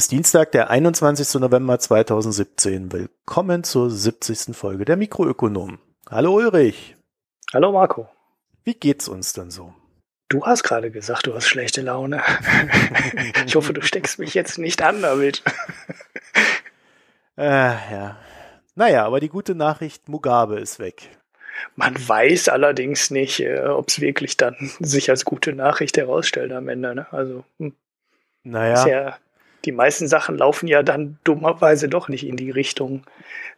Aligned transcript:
Ist 0.00 0.12
Dienstag, 0.12 0.52
der 0.52 0.70
21. 0.70 1.42
November 1.42 1.78
2017. 1.78 2.90
Willkommen 2.90 3.64
zur 3.64 3.90
70. 3.90 4.56
Folge 4.56 4.86
der 4.86 4.96
Mikroökonomen. 4.96 5.78
Hallo 6.08 6.36
Ulrich. 6.36 6.96
Hallo 7.52 7.70
Marco. 7.70 8.08
Wie 8.64 8.72
geht's 8.72 9.08
uns 9.08 9.34
denn 9.34 9.50
so? 9.50 9.74
Du 10.30 10.46
hast 10.46 10.62
gerade 10.62 10.90
gesagt, 10.90 11.26
du 11.26 11.34
hast 11.34 11.46
schlechte 11.46 11.82
Laune. 11.82 12.22
ich 13.46 13.54
hoffe, 13.54 13.74
du 13.74 13.82
steckst 13.82 14.18
mich 14.18 14.32
jetzt 14.32 14.56
nicht 14.56 14.80
an 14.80 15.02
damit. 15.02 15.42
äh, 17.36 17.42
ja. 17.92 18.16
Naja, 18.74 19.04
aber 19.04 19.20
die 19.20 19.28
gute 19.28 19.54
Nachricht, 19.54 20.08
Mugabe 20.08 20.60
ist 20.60 20.78
weg. 20.78 21.10
Man 21.76 21.94
weiß 21.94 22.48
allerdings 22.48 23.10
nicht, 23.10 23.40
äh, 23.40 23.66
ob 23.66 23.88
es 23.88 24.00
wirklich 24.00 24.38
dann 24.38 24.56
sich 24.78 25.10
als 25.10 25.26
gute 25.26 25.52
Nachricht 25.52 25.98
herausstellt 25.98 26.52
am 26.52 26.70
Ende. 26.70 26.94
Ne? 26.94 27.06
Also, 27.12 27.44
hm. 27.58 27.74
naja. 28.44 28.86
Ja, 28.88 29.18
die 29.64 29.72
meisten 29.72 30.08
Sachen 30.08 30.38
laufen 30.38 30.66
ja 30.66 30.82
dann 30.82 31.18
dummerweise 31.24 31.88
doch 31.88 32.08
nicht 32.08 32.26
in 32.26 32.36
die 32.36 32.50
Richtung, 32.50 33.02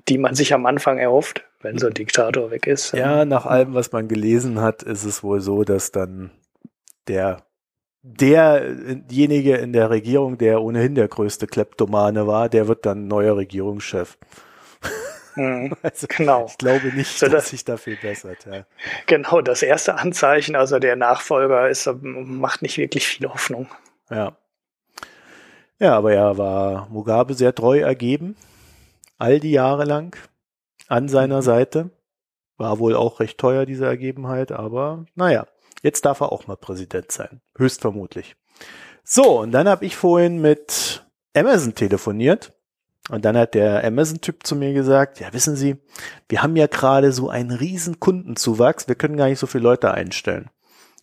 die 0.08 0.18
man 0.18 0.34
sich 0.34 0.52
am 0.54 0.66
Anfang 0.66 0.98
erhofft, 0.98 1.44
wenn 1.60 1.78
so 1.78 1.86
ein 1.86 1.94
Diktator 1.94 2.50
weg 2.50 2.66
ist. 2.66 2.92
Ja, 2.92 3.24
nach 3.24 3.46
allem, 3.46 3.74
was 3.74 3.92
man 3.92 4.08
gelesen 4.08 4.60
hat, 4.60 4.82
ist 4.82 5.04
es 5.04 5.22
wohl 5.22 5.40
so, 5.40 5.64
dass 5.64 5.92
dann 5.92 6.30
der 7.08 7.42
derjenige 8.04 9.56
in 9.56 9.72
der 9.72 9.90
Regierung, 9.90 10.36
der 10.36 10.60
ohnehin 10.60 10.96
der 10.96 11.06
größte 11.06 11.46
Kleptomane 11.46 12.26
war, 12.26 12.48
der 12.48 12.66
wird 12.66 12.84
dann 12.84 13.06
neuer 13.06 13.36
Regierungschef. 13.36 14.18
Mhm, 15.34 15.74
also, 15.82 16.06
genau. 16.08 16.44
Ich 16.46 16.58
glaube 16.58 16.88
nicht, 16.88 17.18
so, 17.18 17.26
dass 17.26 17.48
sich 17.48 17.64
da 17.64 17.78
viel 17.78 17.96
bessert. 17.96 18.44
Ja. 18.44 18.66
Genau, 19.06 19.40
das 19.40 19.62
erste 19.62 19.94
Anzeichen, 19.94 20.56
also 20.56 20.78
der 20.78 20.94
Nachfolger, 20.94 21.70
ist, 21.70 21.88
macht 22.02 22.60
nicht 22.60 22.76
wirklich 22.76 23.06
viel 23.06 23.26
Hoffnung. 23.26 23.66
Ja. 24.10 24.36
Ja, 25.82 25.96
aber 25.96 26.14
er 26.14 26.38
war 26.38 26.88
Mugabe 26.90 27.34
sehr 27.34 27.56
treu 27.56 27.80
ergeben, 27.80 28.36
all 29.18 29.40
die 29.40 29.50
Jahre 29.50 29.84
lang 29.84 30.16
an 30.86 31.08
seiner 31.08 31.38
mhm. 31.38 31.42
Seite. 31.42 31.90
War 32.56 32.78
wohl 32.78 32.94
auch 32.94 33.18
recht 33.18 33.36
teuer, 33.36 33.66
diese 33.66 33.86
Ergebenheit, 33.86 34.52
aber 34.52 35.06
naja, 35.16 35.48
jetzt 35.82 36.04
darf 36.04 36.20
er 36.20 36.30
auch 36.30 36.46
mal 36.46 36.56
Präsident 36.56 37.10
sein. 37.10 37.40
Höchstvermutlich. 37.58 38.36
So, 39.02 39.40
und 39.40 39.50
dann 39.50 39.68
habe 39.68 39.84
ich 39.84 39.96
vorhin 39.96 40.40
mit 40.40 41.04
Amazon 41.34 41.74
telefoniert. 41.74 42.52
Und 43.10 43.24
dann 43.24 43.36
hat 43.36 43.54
der 43.54 43.82
Amazon-Typ 43.84 44.46
zu 44.46 44.54
mir 44.54 44.74
gesagt, 44.74 45.18
ja, 45.18 45.32
wissen 45.32 45.56
Sie, 45.56 45.78
wir 46.28 46.44
haben 46.44 46.54
ja 46.54 46.68
gerade 46.68 47.10
so 47.10 47.28
einen 47.28 47.50
riesen 47.50 47.98
Kundenzuwachs, 47.98 48.86
wir 48.86 48.94
können 48.94 49.16
gar 49.16 49.26
nicht 49.26 49.40
so 49.40 49.48
viele 49.48 49.64
Leute 49.64 49.90
einstellen, 49.90 50.48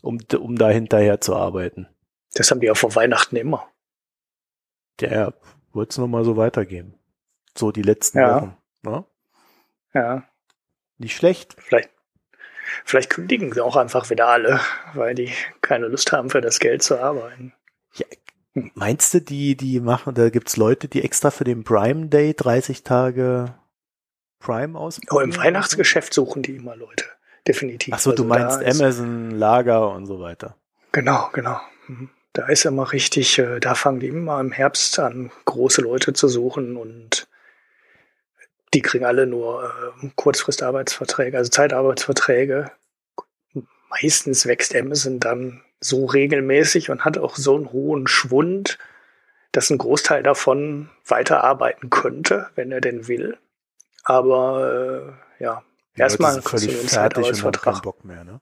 um, 0.01 0.19
um 0.39 0.57
da 0.57 0.69
hinterher 0.69 1.19
zu 1.19 1.35
arbeiten. 1.35 1.89
Das 2.33 2.49
haben 2.49 2.61
die 2.61 2.67
ja 2.67 2.75
vor 2.75 2.95
Weihnachten 2.95 3.35
immer. 3.35 3.67
Der 4.99 5.33
wollte 5.71 5.91
es 5.91 5.97
nochmal 5.97 6.23
so 6.23 6.37
weitergeben. 6.37 6.95
So 7.57 7.71
die 7.71 7.81
letzten 7.81 8.19
ja. 8.19 8.35
Wochen. 8.35 8.57
Ne? 8.83 9.05
Ja. 9.93 10.23
Nicht 10.97 11.15
schlecht. 11.15 11.55
Vielleicht, 11.59 11.89
vielleicht 12.83 13.09
kündigen 13.09 13.53
sie 13.53 13.63
auch 13.63 13.75
einfach 13.75 14.09
wieder 14.09 14.27
alle, 14.27 14.59
weil 14.93 15.15
die 15.15 15.31
keine 15.61 15.87
Lust 15.87 16.11
haben, 16.11 16.29
für 16.29 16.41
das 16.41 16.59
Geld 16.59 16.83
zu 16.83 16.99
arbeiten. 16.99 17.53
Ja, 17.93 18.05
meinst 18.75 19.13
du, 19.13 19.21
die, 19.21 19.55
die 19.55 19.79
machen, 19.79 20.13
da 20.13 20.29
gibt's 20.29 20.57
Leute, 20.57 20.87
die 20.87 21.03
extra 21.03 21.31
für 21.31 21.43
den 21.43 21.63
Prime 21.63 22.07
Day 22.07 22.33
30 22.33 22.83
Tage 22.83 23.55
Prime 24.39 24.77
aus? 24.77 24.99
Oh, 25.09 25.19
im 25.19 25.35
Weihnachtsgeschäft 25.35 26.13
suchen 26.13 26.41
die 26.41 26.55
immer 26.55 26.75
Leute. 26.75 27.05
Definitiv. 27.47 27.93
Ach 27.93 27.99
so, 27.99 28.11
also 28.11 28.23
du 28.23 28.29
meinst 28.29 28.59
Amazon, 28.63 29.31
Lager 29.31 29.91
und 29.91 30.05
so 30.05 30.19
weiter. 30.19 30.55
Genau, 30.91 31.29
genau. 31.33 31.59
Mhm. 31.87 32.09
Da 32.33 32.47
ist 32.47 32.65
immer 32.65 32.91
richtig, 32.91 33.39
äh, 33.39 33.59
da 33.59 33.75
fangen 33.75 33.99
die 33.99 34.07
immer 34.07 34.39
im 34.39 34.51
Herbst 34.51 34.99
an, 34.99 35.31
große 35.45 35.81
Leute 35.81 36.13
zu 36.13 36.27
suchen 36.27 36.77
und 36.77 37.27
die 38.73 38.81
kriegen 38.81 39.05
alle 39.05 39.25
nur 39.25 39.63
äh, 40.03 40.07
Kurzfristarbeitsverträge, 40.15 41.37
also 41.37 41.49
Zeitarbeitsverträge. 41.49 42.71
Meistens 43.89 44.45
wächst 44.45 44.75
Amazon 44.75 45.19
dann 45.19 45.63
so 45.79 46.05
regelmäßig 46.05 46.89
und 46.89 47.05
hat 47.05 47.17
auch 47.17 47.35
so 47.35 47.55
einen 47.55 47.71
hohen 47.71 48.07
Schwund, 48.07 48.77
dass 49.51 49.69
ein 49.69 49.79
Großteil 49.79 50.21
davon 50.21 50.89
weiterarbeiten 51.07 51.89
könnte, 51.89 52.49
wenn 52.55 52.71
er 52.71 52.81
denn 52.81 53.07
will. 53.07 53.37
Aber 54.03 55.17
äh, 55.39 55.43
ja, 55.43 55.63
erstmal 55.95 56.41
völlig 56.41 56.75
fertig 56.75 57.27
und 57.27 57.43
haben 57.43 57.51
keinen 57.53 57.81
Bock 57.81 58.05
mehr, 58.05 58.23
ne? 58.23 58.39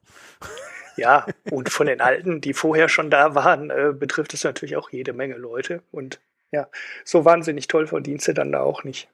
Ja, 0.98 1.26
und 1.50 1.70
von 1.70 1.86
den 1.86 2.00
Alten, 2.00 2.40
die 2.40 2.52
vorher 2.52 2.88
schon 2.88 3.08
da 3.08 3.36
waren, 3.36 3.70
äh, 3.70 3.92
betrifft 3.96 4.34
es 4.34 4.42
natürlich 4.42 4.76
auch 4.76 4.90
jede 4.90 5.12
Menge 5.12 5.36
Leute. 5.36 5.82
Und 5.92 6.18
ja, 6.50 6.66
so 7.04 7.24
wahnsinnig 7.24 7.68
toll 7.68 7.86
verdienst 7.86 8.26
du 8.26 8.34
dann 8.34 8.50
da 8.50 8.60
auch 8.60 8.82
nicht. 8.82 9.08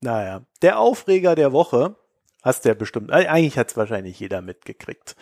Naja, 0.00 0.42
der 0.62 0.78
Aufreger 0.78 1.34
der 1.34 1.52
Woche, 1.52 1.96
hast 2.42 2.64
du 2.64 2.68
ja 2.68 2.74
bestimmt, 2.74 3.10
äh, 3.10 3.26
eigentlich 3.26 3.58
hat 3.58 3.70
es 3.70 3.76
wahrscheinlich 3.76 4.20
jeder 4.20 4.42
mitgekriegt. 4.42 5.16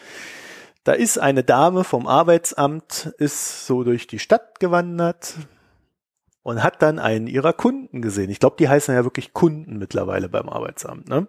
Da 0.85 0.93
ist 0.93 1.19
eine 1.19 1.45
Dame 1.45 1.83
vom 1.83 2.07
Arbeitsamt, 2.07 3.15
ist 3.17 3.67
so 3.67 3.83
durch 3.83 4.07
die 4.07 4.19
Stadt 4.19 4.61
gewandert 4.61 5.37
und 6.43 6.63
hat 6.63 6.83
dann 6.83 6.99
einen 6.99 7.27
ihrer 7.27 7.55
Kunden 7.55 8.03
gesehen. 8.03 8.29
Ich 8.29 8.41
glaube, 8.41 8.57
die 8.59 8.69
heißen 8.69 8.95
ja 8.95 9.05
wirklich 9.05 9.33
Kunden 9.33 9.79
mittlerweile 9.79 10.29
beim 10.29 10.51
Arbeitsamt. 10.51 11.09
Ne? 11.09 11.27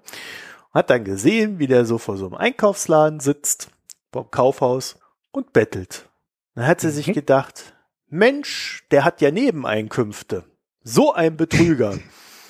Hat 0.73 0.89
dann 0.89 1.05
gesehen, 1.05 1.59
wie 1.59 1.67
der 1.67 1.85
so 1.85 1.99
vor 1.99 2.17
so 2.17 2.25
einem 2.25 2.35
Einkaufsladen 2.35 3.22
sitzt 3.22 3.69
vom 4.13 4.31
Kaufhaus 4.31 4.97
und 5.31 5.51
bettelt. 5.51 6.07
Dann 6.56 6.68
hat 6.68 6.81
sie 6.81 6.88
mhm. 6.88 6.91
sich 6.91 7.12
gedacht, 7.12 7.74
Mensch, 8.07 8.85
der 8.91 9.03
hat 9.03 9.22
ja 9.22 9.31
Nebeneinkünfte. 9.31 10.46
So 10.84 11.13
ein 11.13 11.35
Betrüger. 11.35 11.97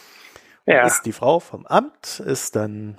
ja. 0.65 0.85
Ist 0.85 1.03
die 1.03 1.13
Frau 1.13 1.39
vom 1.39 1.65
Amt, 1.65 2.19
ist 2.19 2.55
dann, 2.55 2.97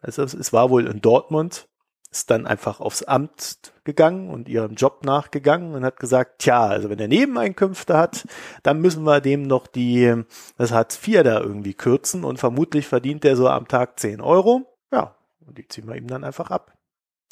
also 0.00 0.22
es 0.22 0.52
war 0.52 0.70
wohl 0.70 0.86
in 0.86 1.00
Dortmund, 1.00 1.68
ist 2.10 2.30
dann 2.30 2.46
einfach 2.46 2.80
aufs 2.80 3.02
Amt 3.02 3.72
gegangen 3.84 4.30
und 4.30 4.48
ihrem 4.48 4.74
Job 4.74 5.04
nachgegangen 5.04 5.74
und 5.74 5.84
hat 5.84 6.00
gesagt, 6.00 6.40
tja, 6.40 6.66
also 6.66 6.90
wenn 6.90 6.98
er 6.98 7.08
Nebeneinkünfte 7.08 7.96
hat, 7.96 8.26
dann 8.62 8.80
müssen 8.80 9.04
wir 9.04 9.20
dem 9.20 9.42
noch 9.42 9.66
die, 9.66 10.24
das 10.56 10.72
Hartz 10.72 10.98
IV 11.06 11.22
da 11.22 11.40
irgendwie 11.40 11.74
kürzen 11.74 12.24
und 12.24 12.38
vermutlich 12.38 12.86
verdient 12.86 13.24
er 13.24 13.36
so 13.36 13.48
am 13.48 13.68
Tag 13.68 14.00
10 14.00 14.20
Euro. 14.20 14.62
Ja, 14.90 15.14
und 15.46 15.58
die 15.58 15.68
ziehen 15.68 15.86
wir 15.86 15.96
ihm 15.96 16.08
dann 16.08 16.24
einfach 16.24 16.50
ab. 16.50 16.72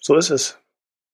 So 0.00 0.16
ist 0.16 0.30
es. 0.30 0.58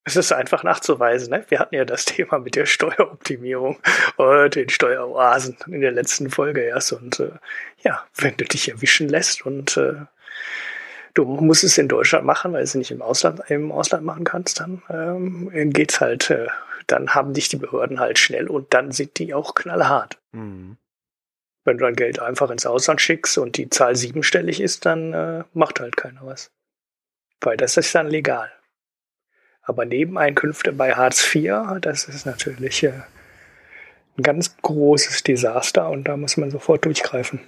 Es 0.07 0.17
ist 0.17 0.33
einfach 0.33 0.65
nachzuweisen. 0.65 1.31
Ne? 1.31 1.45
Wir 1.49 1.59
hatten 1.59 1.75
ja 1.75 1.85
das 1.85 2.05
Thema 2.05 2.39
mit 2.39 2.57
der 2.57 2.67
Steueroptimierung 2.67 3.79
und 4.17 4.55
den 4.55 4.69
Steueroasen 4.69 5.57
in 5.67 5.81
der 5.81 5.93
letzten 5.93 6.31
Folge 6.31 6.61
erst. 6.61 6.93
Und 6.93 7.21
äh, 7.21 7.33
ja, 7.83 8.07
wenn 8.17 8.37
du 8.37 8.45
dich 8.45 8.69
erwischen 8.69 9.09
lässt 9.09 9.47
und 9.47 9.77
äh, 9.77 10.05
du 11.15 11.25
musst 11.25 11.65
es 11.65 11.79
in 11.79 11.89
Deutschland 11.89 12.27
machen, 12.27 12.53
weil 12.53 12.61
du 12.61 12.65
es 12.65 12.75
nicht 12.75 12.91
im 12.91 13.01
Ausland, 13.01 13.41
im 13.49 13.73
Ausland 13.73 14.05
machen 14.05 14.25
kannst, 14.25 14.61
dann 14.61 14.83
ähm, 14.91 15.73
geht's 15.73 16.01
halt, 16.01 16.29
äh, 16.31 16.49
dann 16.87 17.15
haben 17.15 17.33
dich 17.33 17.49
die 17.49 17.57
Behörden 17.57 17.99
halt 17.99 18.19
schnell 18.19 18.49
und 18.49 18.75
dann 18.75 18.93
sind 18.93 19.19
die 19.19 19.33
auch 19.33 19.55
knallhart. 19.55 20.19
Mhm. 20.33 20.77
Wenn 21.65 21.79
du 21.79 21.85
dein 21.85 21.97
Geld 21.97 22.19
einfach 22.19 22.51
ins 22.51 22.67
Ausland 22.67 23.01
schickst 23.01 23.39
und 23.39 23.57
die 23.57 23.71
Zahl 23.71 23.97
siebenstellig 23.97 24.61
ist, 24.61 24.85
dann 24.85 25.15
äh, 25.15 25.45
macht 25.55 25.81
halt 25.81 25.97
keiner 25.97 26.27
was. 26.27 26.51
Weil 27.41 27.57
das 27.57 27.79
ist 27.79 27.95
dann 27.95 28.09
legal. 28.09 28.53
Aber 29.65 29.85
Nebeneinkünfte 29.85 30.73
bei 30.73 30.95
Hartz 30.95 31.35
IV, 31.35 31.81
das 31.81 32.05
ist 32.05 32.27
natürlich 32.27 32.83
äh, 32.83 32.93
ein 34.19 34.23
ganz 34.23 34.57
großes 34.61 35.23
Desaster 35.23 35.91
und 35.91 36.05
da 36.05 36.17
muss 36.17 36.37
man 36.37 36.51
sofort 36.51 36.85
durchgreifen. 36.85 37.41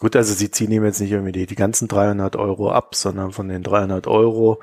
Gut, 0.00 0.16
also 0.16 0.32
sie 0.32 0.50
ziehen 0.50 0.70
ihm 0.70 0.84
jetzt 0.84 1.00
nicht 1.00 1.10
irgendwie 1.10 1.32
die, 1.32 1.46
die 1.46 1.56
ganzen 1.56 1.88
300 1.88 2.36
Euro 2.36 2.70
ab, 2.70 2.94
sondern 2.94 3.32
von 3.32 3.48
den 3.48 3.62
300 3.62 4.06
Euro, 4.06 4.60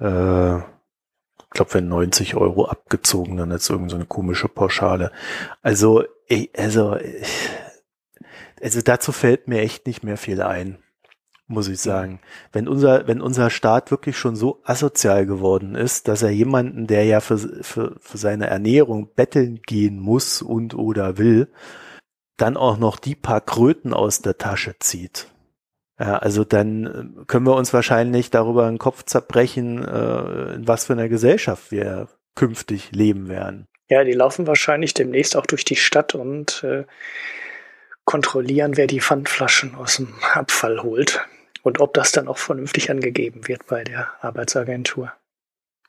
äh, 0.00 0.56
ich 0.56 1.50
glaube, 1.50 1.74
wenn 1.74 1.88
90 1.88 2.34
Euro 2.34 2.64
abgezogen, 2.64 3.36
dann 3.36 3.50
ist 3.52 3.70
irgend 3.70 3.90
so 3.90 3.96
eine 3.96 4.06
komische 4.06 4.48
Pauschale. 4.48 5.12
Also, 5.62 6.04
ich, 6.26 6.50
also, 6.58 6.98
also 8.60 8.80
dazu 8.82 9.12
fällt 9.12 9.46
mir 9.46 9.60
echt 9.60 9.86
nicht 9.86 10.02
mehr 10.02 10.16
viel 10.16 10.42
ein 10.42 10.83
muss 11.46 11.68
ich 11.68 11.80
sagen. 11.80 12.20
Wenn 12.52 12.68
unser, 12.68 13.06
wenn 13.06 13.20
unser 13.20 13.50
Staat 13.50 13.90
wirklich 13.90 14.16
schon 14.16 14.36
so 14.36 14.60
asozial 14.64 15.26
geworden 15.26 15.74
ist, 15.74 16.08
dass 16.08 16.22
er 16.22 16.30
jemanden, 16.30 16.86
der 16.86 17.04
ja 17.04 17.20
für, 17.20 17.38
für, 17.38 17.96
für 18.00 18.18
seine 18.18 18.46
Ernährung 18.46 19.10
betteln 19.14 19.60
gehen 19.66 19.98
muss 19.98 20.40
und 20.42 20.74
oder 20.74 21.18
will, 21.18 21.48
dann 22.36 22.56
auch 22.56 22.78
noch 22.78 22.98
die 22.98 23.14
paar 23.14 23.40
Kröten 23.40 23.92
aus 23.92 24.20
der 24.20 24.38
Tasche 24.38 24.76
zieht. 24.78 25.28
Ja, 26.00 26.16
also 26.18 26.44
dann 26.44 26.86
äh, 26.86 27.24
können 27.26 27.46
wir 27.46 27.54
uns 27.54 27.72
wahrscheinlich 27.72 28.30
darüber 28.30 28.66
den 28.66 28.78
Kopf 28.78 29.04
zerbrechen, 29.04 29.84
äh, 29.84 30.54
in 30.54 30.66
was 30.66 30.86
für 30.86 30.94
einer 30.94 31.08
Gesellschaft 31.08 31.70
wir 31.70 32.08
künftig 32.34 32.90
leben 32.90 33.28
werden. 33.28 33.68
Ja, 33.88 34.02
die 34.02 34.12
laufen 34.12 34.46
wahrscheinlich 34.48 34.94
demnächst 34.94 35.36
auch 35.36 35.46
durch 35.46 35.64
die 35.64 35.76
Stadt 35.76 36.16
und 36.16 36.64
äh, 36.64 36.84
kontrollieren, 38.04 38.76
wer 38.76 38.88
die 38.88 39.00
Pfandflaschen 39.00 39.76
aus 39.76 39.96
dem 39.96 40.14
Abfall 40.32 40.82
holt 40.82 41.24
und 41.64 41.80
ob 41.80 41.94
das 41.94 42.12
dann 42.12 42.28
auch 42.28 42.38
vernünftig 42.38 42.90
angegeben 42.90 43.48
wird 43.48 43.66
bei 43.66 43.82
der 43.82 44.12
Arbeitsagentur. 44.20 45.12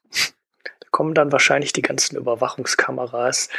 Da 0.09 0.87
kommen 0.89 1.13
dann 1.13 1.31
wahrscheinlich 1.31 1.73
die 1.73 1.83
ganzen 1.83 2.17
Überwachungskameras 2.17 3.49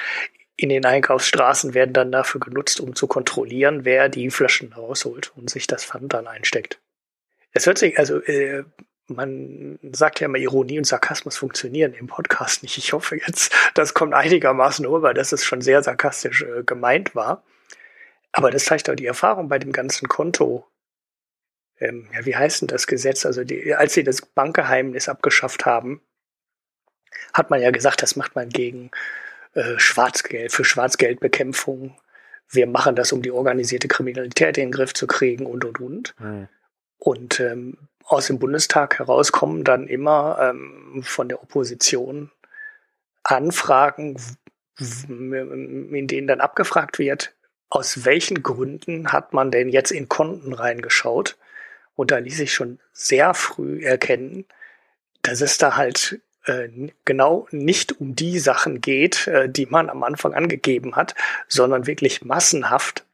in 0.57 0.71
den 0.71 0.87
Einkaufsstraßen 0.87 1.75
werden 1.75 1.93
dann 1.93 2.11
dafür 2.11 2.41
genutzt, 2.41 2.81
um 2.81 2.97
zu 2.97 3.07
kontrollieren, 3.07 3.85
wer 3.85 4.09
die 4.09 4.31
Flaschen 4.31 4.73
rausholt 4.73 5.33
und 5.37 5.51
sich 5.51 5.67
das 5.67 5.85
Pfand 5.85 6.15
dann 6.15 6.27
einsteckt. 6.27 6.81
Es 7.53 7.67
hört 7.67 7.77
sich, 7.77 7.99
also 7.99 8.23
äh, 8.23 8.65
man 9.07 9.79
sagt 9.93 10.21
ja 10.21 10.25
immer, 10.25 10.39
Ironie 10.39 10.79
und 10.79 10.87
Sarkasmus 10.87 11.37
funktionieren 11.37 11.93
im 11.93 12.07
Podcast 12.07 12.62
nicht. 12.62 12.79
Ich 12.79 12.95
hoffe 12.95 13.17
jetzt, 13.17 13.53
das 13.75 13.93
kommt 13.93 14.15
einigermaßen 14.15 14.87
rüber, 14.87 15.12
dass 15.12 15.33
es 15.33 15.45
schon 15.45 15.61
sehr 15.61 15.83
sarkastisch 15.83 16.43
äh, 16.43 16.62
gemeint 16.65 17.15
war. 17.15 17.45
Aber 18.33 18.51
das 18.51 18.65
zeigt 18.65 18.89
auch 18.89 18.97
die 18.97 19.07
Erfahrung 19.07 19.49
bei 19.49 19.59
dem 19.59 19.73
ganzen 19.73 20.09
Konto. 20.09 20.67
Ähm, 21.78 22.08
ja, 22.12 22.25
wie 22.25 22.37
heißt 22.37 22.62
denn 22.62 22.69
das 22.69 22.87
Gesetz? 22.87 23.26
Also 23.26 23.44
die, 23.44 23.75
als 23.75 23.94
sie 23.94 24.05
das 24.05 24.23
Bankgeheimnis 24.23 25.08
abgeschafft 25.08 25.67
haben, 25.67 26.00
hat 27.32 27.50
man 27.50 27.61
ja 27.61 27.70
gesagt, 27.70 28.02
das 28.02 28.17
macht 28.17 28.34
man 28.34 28.49
gegen 28.49 28.90
äh, 29.55 29.78
Schwarzgeld, 29.78 30.52
für 30.52 30.64
Schwarzgeldbekämpfung. 30.64 31.96
Wir 32.49 32.67
machen 32.67 32.96
das, 32.96 33.12
um 33.12 33.23
die 33.23 33.31
organisierte 33.31 33.88
Kriminalität 33.88 34.58
in 34.58 34.67
den 34.67 34.73
Griff 34.73 34.94
zu 34.94 35.06
kriegen 35.06 35.46
und, 35.46 35.64
und, 35.64 35.81
und. 35.81 36.14
Mhm. 36.19 36.49
Und 36.99 37.40
ähm, 37.40 37.76
aus 38.05 38.28
dem 38.28 38.38
Bundestag 38.38 38.99
herauskommen 38.99 39.64
dann 39.64 39.88
immer 39.88 40.38
ähm, 40.40 41.02
von 41.05 41.28
der 41.28 41.43
Opposition 41.43 42.31
Anfragen, 43.25 44.17
in 44.78 46.06
denen 46.06 46.26
dann 46.28 46.40
abgefragt 46.40 46.99
wird, 46.99 47.34
aus 47.69 48.05
welchen 48.05 48.43
Gründen 48.43 49.12
hat 49.12 49.32
man 49.32 49.50
denn 49.50 49.69
jetzt 49.69 49.90
in 49.90 50.08
Konten 50.08 50.52
reingeschaut? 50.52 51.37
Und 51.97 52.11
da 52.11 52.19
ließ 52.19 52.37
sich 52.37 52.53
schon 52.55 52.79
sehr 52.93 53.35
früh 53.35 53.85
erkennen, 53.85 54.45
dass 55.23 55.41
es 55.41 55.59
da 55.59 55.77
halt 55.77 56.21
äh, 56.45 56.69
genau 57.05 57.49
nicht 57.51 58.01
um 58.01 58.15
die 58.15 58.39
Sachen 58.39 58.81
geht, 58.81 59.27
äh, 59.27 59.49
die 59.49 59.67
man 59.67 59.91
am 59.91 60.05
Anfang 60.05 60.35
angegeben 60.35 60.95
hat, 60.95 61.15
sondern 61.49 61.87
wirklich 61.87 62.25
massenhaft 62.25 63.05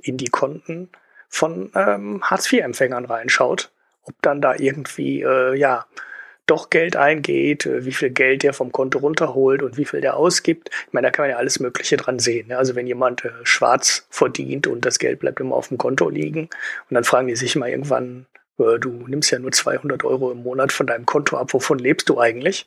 in 0.00 0.16
die 0.16 0.28
Konten 0.28 0.88
von 1.28 1.70
ähm, 1.74 2.22
Hartz-IV-Empfängern 2.22 3.04
reinschaut, 3.04 3.70
ob 4.02 4.14
dann 4.22 4.40
da 4.40 4.54
irgendwie 4.54 5.20
äh, 5.22 5.54
ja 5.54 5.84
doch 6.48 6.70
Geld 6.70 6.96
eingeht, 6.96 7.66
äh, 7.66 7.84
wie 7.84 7.92
viel 7.92 8.10
Geld 8.10 8.42
der 8.42 8.52
vom 8.52 8.72
Konto 8.72 8.98
runterholt 8.98 9.62
und 9.62 9.76
wie 9.76 9.84
viel 9.84 10.00
der 10.00 10.16
ausgibt. 10.16 10.70
Ich 10.86 10.92
meine, 10.92 11.06
da 11.06 11.10
kann 11.10 11.24
man 11.24 11.30
ja 11.30 11.36
alles 11.36 11.60
Mögliche 11.60 11.96
dran 11.96 12.18
sehen. 12.18 12.48
Ne? 12.48 12.58
Also 12.58 12.74
wenn 12.74 12.86
jemand 12.86 13.24
äh, 13.24 13.30
schwarz 13.44 14.06
verdient 14.10 14.66
und 14.66 14.84
das 14.84 14.98
Geld 14.98 15.20
bleibt 15.20 15.40
immer 15.40 15.54
auf 15.54 15.68
dem 15.68 15.78
Konto 15.78 16.08
liegen 16.08 16.48
und 16.90 16.94
dann 16.94 17.04
fragen 17.04 17.28
die 17.28 17.36
sich 17.36 17.54
mal 17.56 17.68
irgendwann, 17.68 18.26
äh, 18.58 18.78
du 18.78 18.90
nimmst 19.06 19.30
ja 19.30 19.38
nur 19.38 19.52
200 19.52 20.04
Euro 20.04 20.32
im 20.32 20.42
Monat 20.42 20.72
von 20.72 20.86
deinem 20.86 21.06
Konto 21.06 21.36
ab, 21.36 21.52
wovon 21.52 21.78
lebst 21.78 22.08
du 22.08 22.18
eigentlich? 22.18 22.66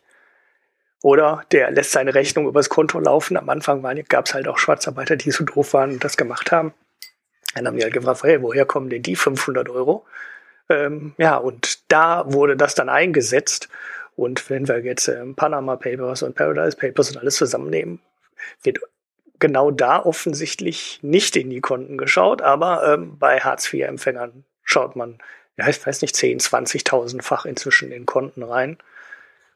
Oder 1.04 1.44
der 1.52 1.72
lässt 1.72 1.92
seine 1.92 2.14
Rechnung 2.14 2.48
übers 2.48 2.70
Konto 2.70 3.00
laufen. 3.00 3.36
Am 3.36 3.50
Anfang 3.50 3.82
gab 4.08 4.28
es 4.28 4.34
halt 4.36 4.48
auch 4.48 4.60
Schwarzarbeiter, 4.60 5.16
die 5.16 5.32
so 5.32 5.44
doof 5.44 5.74
waren 5.74 5.94
und 5.94 6.04
das 6.04 6.16
gemacht 6.16 6.52
haben. 6.52 6.74
Dann 7.56 7.68
haben 7.68 7.76
wir 7.76 7.84
halt 7.84 7.94
gefragt, 7.94 8.24
hey, 8.24 8.42
woher 8.42 8.66
kommen 8.66 8.90
denn 8.90 9.02
die 9.02 9.16
500 9.16 9.68
Euro? 9.70 10.06
Ähm, 10.72 11.14
ja, 11.18 11.38
und 11.38 11.80
da 11.92 12.32
wurde 12.32 12.56
das 12.56 12.76
dann 12.76 12.90
eingesetzt. 12.90 13.70
Und 14.16 14.50
wenn 14.50 14.68
wir 14.68 14.80
jetzt 14.80 15.08
ähm, 15.08 15.36
Panama 15.36 15.76
Papers 15.76 16.24
und 16.24 16.36
Paradise 16.36 16.78
Papers 16.78 17.12
und 17.12 17.18
alles 17.18 17.36
zusammennehmen, 17.36 18.00
wird 18.64 18.80
genau 19.40 19.72
da 19.72 20.00
offensichtlich 20.00 21.00
nicht 21.02 21.36
in 21.36 21.50
die 21.50 21.62
Konten 21.62 21.98
geschaut, 21.98 22.42
aber 22.42 22.94
ähm, 22.94 23.18
bei 23.18 23.40
Hartz-IV-Empfängern 23.40 24.46
schaut 24.64 24.96
man, 24.96 25.18
ja, 25.58 25.68
ich 25.68 25.86
weiß 25.86 26.02
nicht, 26.02 26.16
10, 26.16 26.40
20.000-fach 26.40 27.46
inzwischen 27.46 27.92
in 27.92 28.06
Konten 28.06 28.44
rein. 28.44 28.78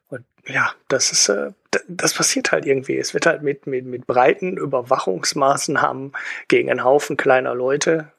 Und 0.08 0.26
ja, 0.46 0.74
das 0.88 1.12
ist, 1.12 1.30
äh, 1.30 1.52
das 1.88 2.14
passiert 2.14 2.52
halt 2.52 2.66
irgendwie. 2.66 2.98
Es 2.98 3.14
wird 3.14 3.26
halt 3.26 3.44
mit, 3.44 3.68
mit, 3.68 3.86
mit 3.86 4.08
breiten 4.08 4.58
Überwachungsmaßnahmen 4.58 6.14
gegen 6.48 6.70
einen 6.70 6.84
Haufen 6.84 7.18
kleiner 7.18 7.54
Leute 7.54 8.12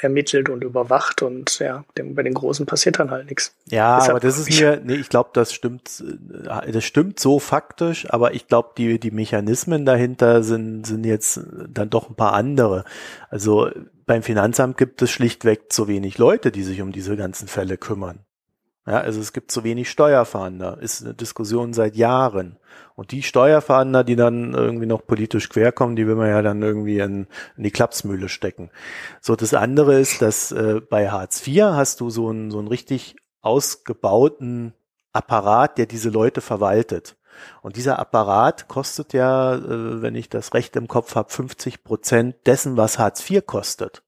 ermittelt 0.00 0.48
und 0.48 0.64
überwacht 0.64 1.22
und 1.22 1.58
ja, 1.58 1.84
dem, 1.98 2.14
bei 2.14 2.22
den 2.22 2.34
Großen 2.34 2.64
passiert 2.64 2.98
dann 2.98 3.10
halt 3.10 3.28
nichts. 3.28 3.54
Ja, 3.66 3.96
Deshalb 3.96 4.16
aber 4.16 4.20
das 4.20 4.38
ist 4.38 4.48
mir, 4.48 4.80
nee, 4.82 4.94
ich 4.94 5.08
glaube, 5.08 5.30
das 5.32 5.52
stimmt, 5.52 6.02
äh, 6.48 6.72
das 6.72 6.84
stimmt 6.84 7.20
so 7.20 7.38
faktisch, 7.38 8.10
aber 8.10 8.34
ich 8.34 8.48
glaube, 8.48 8.70
die, 8.76 8.98
die 8.98 9.10
Mechanismen 9.10 9.84
dahinter 9.84 10.42
sind, 10.42 10.86
sind 10.86 11.04
jetzt 11.04 11.40
dann 11.68 11.90
doch 11.90 12.08
ein 12.08 12.16
paar 12.16 12.32
andere. 12.32 12.84
Also 13.28 13.70
beim 14.06 14.22
Finanzamt 14.22 14.78
gibt 14.78 15.02
es 15.02 15.10
schlichtweg 15.10 15.72
zu 15.72 15.88
wenig 15.88 16.16
Leute, 16.16 16.50
die 16.50 16.62
sich 16.62 16.80
um 16.80 16.92
diese 16.92 17.16
ganzen 17.16 17.48
Fälle 17.48 17.76
kümmern. 17.76 18.25
Ja, 18.86 19.00
also 19.00 19.20
es 19.20 19.32
gibt 19.32 19.50
zu 19.50 19.64
wenig 19.64 19.90
Steuerfahnder, 19.90 20.78
ist 20.80 21.02
eine 21.02 21.12
Diskussion 21.12 21.72
seit 21.72 21.96
Jahren. 21.96 22.56
Und 22.94 23.10
die 23.10 23.24
Steuerfahnder, 23.24 24.04
die 24.04 24.14
dann 24.14 24.54
irgendwie 24.54 24.86
noch 24.86 25.04
politisch 25.04 25.48
querkommen, 25.48 25.96
die 25.96 26.06
will 26.06 26.14
man 26.14 26.28
ja 26.28 26.40
dann 26.40 26.62
irgendwie 26.62 27.00
in, 27.00 27.26
in 27.56 27.64
die 27.64 27.72
Klapsmühle 27.72 28.28
stecken. 28.28 28.70
So, 29.20 29.34
das 29.34 29.54
andere 29.54 29.98
ist, 29.98 30.22
dass 30.22 30.52
äh, 30.52 30.80
bei 30.88 31.10
Hartz 31.10 31.44
IV 31.46 31.62
hast 31.62 32.00
du 32.00 32.10
so 32.10 32.28
einen, 32.28 32.52
so 32.52 32.60
einen 32.60 32.68
richtig 32.68 33.16
ausgebauten 33.40 34.72
Apparat, 35.12 35.78
der 35.78 35.86
diese 35.86 36.10
Leute 36.10 36.40
verwaltet. 36.40 37.16
Und 37.62 37.76
dieser 37.76 37.98
Apparat 37.98 38.68
kostet 38.68 39.12
ja, 39.12 39.56
äh, 39.56 40.00
wenn 40.00 40.14
ich 40.14 40.28
das 40.28 40.54
recht 40.54 40.76
im 40.76 40.86
Kopf 40.86 41.16
habe, 41.16 41.30
50 41.30 41.82
Prozent 41.82 42.36
dessen, 42.46 42.76
was 42.76 43.00
Hartz 43.00 43.28
IV 43.28 43.44
kostet. 43.46 44.04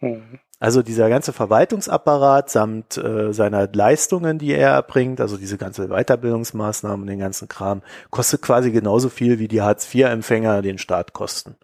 Mhm. 0.00 0.40
Also 0.64 0.82
dieser 0.82 1.10
ganze 1.10 1.34
Verwaltungsapparat 1.34 2.48
samt 2.48 2.96
äh, 2.96 3.34
seiner 3.34 3.68
Leistungen, 3.70 4.38
die 4.38 4.52
er 4.54 4.70
erbringt, 4.70 5.20
also 5.20 5.36
diese 5.36 5.58
ganze 5.58 5.88
Weiterbildungsmaßnahmen 5.88 7.02
und 7.02 7.06
den 7.06 7.18
ganzen 7.18 7.48
Kram, 7.48 7.82
kostet 8.08 8.40
quasi 8.40 8.70
genauso 8.70 9.10
viel, 9.10 9.38
wie 9.38 9.46
die 9.46 9.60
Hartz-IV-Empfänger 9.60 10.62
den 10.62 10.78
Staat 10.78 11.12
kosten. 11.12 11.56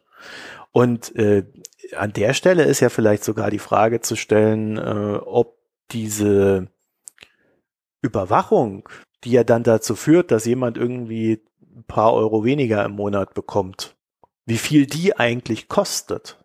Und 0.71 1.17
äh, 1.17 1.47
an 1.97 2.13
der 2.13 2.35
Stelle 2.35 2.65
ist 2.65 2.81
ja 2.81 2.91
vielleicht 2.91 3.25
sogar 3.25 3.51
die 3.51 3.59
Frage 3.59 4.03
zu 4.03 4.17
stellen, 4.17 4.77
äh, 4.77 5.19
ob 5.25 5.57
diese 5.93 6.69
Überwachung, 8.03 8.87
die 9.25 9.31
ja 9.31 9.45
dann 9.45 9.63
dazu 9.63 9.97
führt, 9.97 10.31
dass 10.31 10.45
jemand 10.45 10.77
irgendwie 10.77 11.43
ein 11.75 11.85
paar 11.85 12.13
Euro 12.13 12.45
weniger 12.45 12.85
im 12.85 12.93
Monat 12.93 13.33
bekommt, 13.33 13.97
wie 14.45 14.59
viel 14.59 14.85
die 14.85 15.17
eigentlich 15.17 15.69
kostet. 15.69 16.40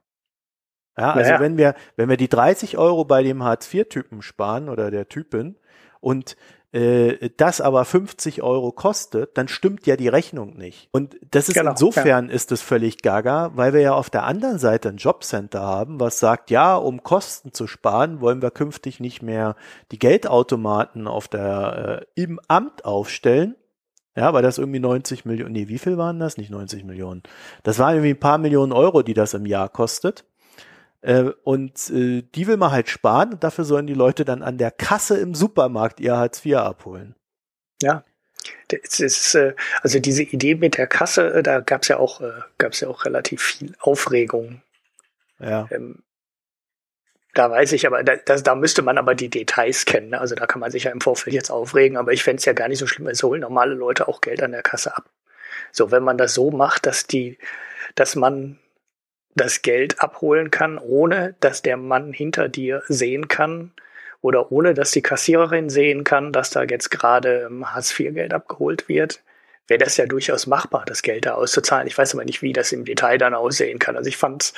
Ja, 0.98 1.12
also 1.12 1.30
naja. 1.30 1.42
wenn 1.42 1.58
wir, 1.58 1.76
wenn 1.98 2.10
wir 2.10 2.18
die 2.18 2.30
30 2.30 2.78
Euro 2.78 3.06
bei 3.06 3.22
dem 3.24 3.44
Hartz-IV-Typen 3.44 4.22
sparen 4.22 4.70
oder 4.70 4.92
der 4.92 5.10
Typin 5.10 5.58
und 6.00 6.38
äh, 6.76 7.30
das 7.38 7.62
aber 7.62 7.86
50 7.86 8.44
Euro 8.44 8.74
kostet, 8.74 9.38
dann 9.38 9.48
stimmt 9.48 9.88
ja 9.88 9.96
die 9.96 10.10
Rechnung 10.10 10.58
nicht. 10.58 10.90
Und 10.92 11.16
das 11.32 11.48
ist 11.48 11.56
genau, 11.56 11.72
insofern 11.72 12.28
ja. 12.28 12.34
ist 12.34 12.52
es 12.52 12.62
völlig 12.62 13.02
gaga, 13.02 13.52
weil 13.56 13.74
wir 13.74 13.80
ja 13.80 13.94
auf 13.94 14.10
der 14.10 14.24
anderen 14.24 14.60
Seite 14.60 14.90
ein 14.90 14.98
Jobcenter 14.98 15.62
haben, 15.62 16.02
was 16.02 16.20
sagt, 16.20 16.50
ja, 16.52 16.76
um 16.76 17.02
Kosten 17.02 17.54
zu 17.54 17.66
sparen, 17.68 18.20
wollen 18.20 18.42
wir 18.42 18.52
künftig 18.52 19.00
nicht 19.00 19.22
mehr 19.22 19.56
die 19.94 20.00
Geldautomaten 20.00 21.08
auf 21.08 21.30
der 21.30 22.06
äh, 22.16 22.22
im 22.22 22.42
Amt 22.50 22.84
aufstellen. 22.84 23.56
Ja, 24.18 24.34
weil 24.34 24.44
das 24.44 24.58
irgendwie 24.58 24.80
90 24.80 25.26
Millionen, 25.26 25.54
nee, 25.54 25.68
wie 25.68 25.78
viel 25.78 25.98
waren 25.98 26.20
das? 26.20 26.38
Nicht 26.38 26.50
90 26.50 26.84
Millionen. 26.84 27.24
Das 27.64 27.80
waren 27.80 27.96
irgendwie 27.96 28.12
ein 28.12 28.20
paar 28.20 28.38
Millionen 28.38 28.72
Euro, 28.72 29.02
die 29.02 29.14
das 29.14 29.34
im 29.34 29.46
Jahr 29.46 29.70
kostet. 29.70 30.26
Äh, 31.06 31.32
und 31.44 31.92
äh, 31.92 32.24
die 32.34 32.48
will 32.48 32.58
man 32.58 32.72
halt 32.72 32.90
sparen 32.90 33.34
und 33.34 33.44
dafür 33.44 33.64
sollen 33.64 33.86
die 33.86 33.94
Leute 33.94 34.26
dann 34.26 34.42
an 34.42 34.58
der 34.58 34.72
Kasse 34.72 35.20
im 35.20 35.36
Supermarkt 35.36 36.00
ihr 36.00 36.18
Hartz 36.18 36.44
IV 36.44 36.56
abholen. 36.56 37.14
Ja. 37.80 38.04
Das 38.70 39.00
ist, 39.00 39.36
äh, 39.36 39.54
also 39.84 40.00
diese 40.00 40.24
Idee 40.24 40.56
mit 40.56 40.78
der 40.78 40.88
Kasse, 40.88 41.32
äh, 41.32 41.44
da 41.44 41.60
gab 41.60 41.84
es 41.84 41.90
ja 41.90 41.98
auch, 41.98 42.22
äh, 42.22 42.32
gab's 42.58 42.80
ja 42.80 42.88
auch 42.88 43.06
relativ 43.06 43.44
viel 43.44 43.76
Aufregung. 43.80 44.64
Ja. 45.40 45.68
Ähm, 45.70 46.02
da 47.36 47.52
weiß 47.52 47.74
ich 47.74 47.86
aber, 47.86 48.04
da, 48.04 48.16
das, 48.16 48.42
da 48.42 48.56
müsste 48.56 48.82
man 48.82 48.98
aber 48.98 49.14
die 49.14 49.30
Details 49.30 49.86
kennen. 49.86 50.10
Ne? 50.10 50.20
Also 50.20 50.34
da 50.34 50.48
kann 50.48 50.60
man 50.60 50.72
sich 50.72 50.86
ja 50.86 50.92
im 50.92 51.02
Vorfeld 51.02 51.36
jetzt 51.36 51.52
aufregen, 51.52 51.98
aber 51.98 52.14
ich 52.14 52.24
fände 52.24 52.40
es 52.40 52.46
ja 52.46 52.54
gar 52.54 52.68
nicht 52.68 52.80
so 52.80 52.88
schlimm. 52.88 53.08
Es 53.08 53.22
holen 53.22 53.42
normale 53.42 53.76
Leute 53.76 54.08
auch 54.08 54.22
Geld 54.22 54.42
an 54.42 54.54
der 54.54 54.64
Kasse 54.64 54.98
ab. 54.98 55.08
So, 55.72 55.92
wenn 55.92 56.04
man 56.04 56.18
das 56.18 56.34
so 56.34 56.50
macht, 56.50 56.88
dass 56.88 57.06
die, 57.06 57.38
dass 57.94 58.16
man 58.16 58.58
das 59.36 59.62
Geld 59.62 60.02
abholen 60.02 60.50
kann, 60.50 60.78
ohne 60.78 61.36
dass 61.42 61.62
der 61.62 61.78
Mann 61.78 62.14
hinter 62.14 62.50
dir 62.50 62.84
sehen 62.88 63.28
kann 63.28 63.72
oder 64.22 64.52
ohne 64.52 64.74
dass 64.74 64.92
die 64.92 65.02
Kassiererin 65.02 65.70
sehen 65.70 66.04
kann, 66.04 66.32
dass 66.32 66.50
da 66.50 66.64
jetzt 66.64 66.90
gerade 66.90 67.48
ähm, 67.50 67.74
Hartz-IV-Geld 67.74 68.34
abgeholt 68.34 68.88
wird, 68.88 69.22
wäre 69.68 69.84
das 69.84 69.98
ja 69.98 70.06
durchaus 70.06 70.48
machbar, 70.48 70.84
das 70.86 71.02
Geld 71.02 71.26
da 71.26 71.34
auszuzahlen. 71.34 71.88
Ich 71.88 71.98
weiß 71.98 72.14
aber 72.14 72.26
nicht, 72.26 72.42
wie 72.42 72.54
das 72.54 72.72
im 72.72 72.86
Detail 72.86 73.18
dann 73.18 73.34
aussehen 73.34 73.78
kann. 73.78 73.98
Also 73.98 74.08
ich 74.08 74.18
fand 74.18 74.54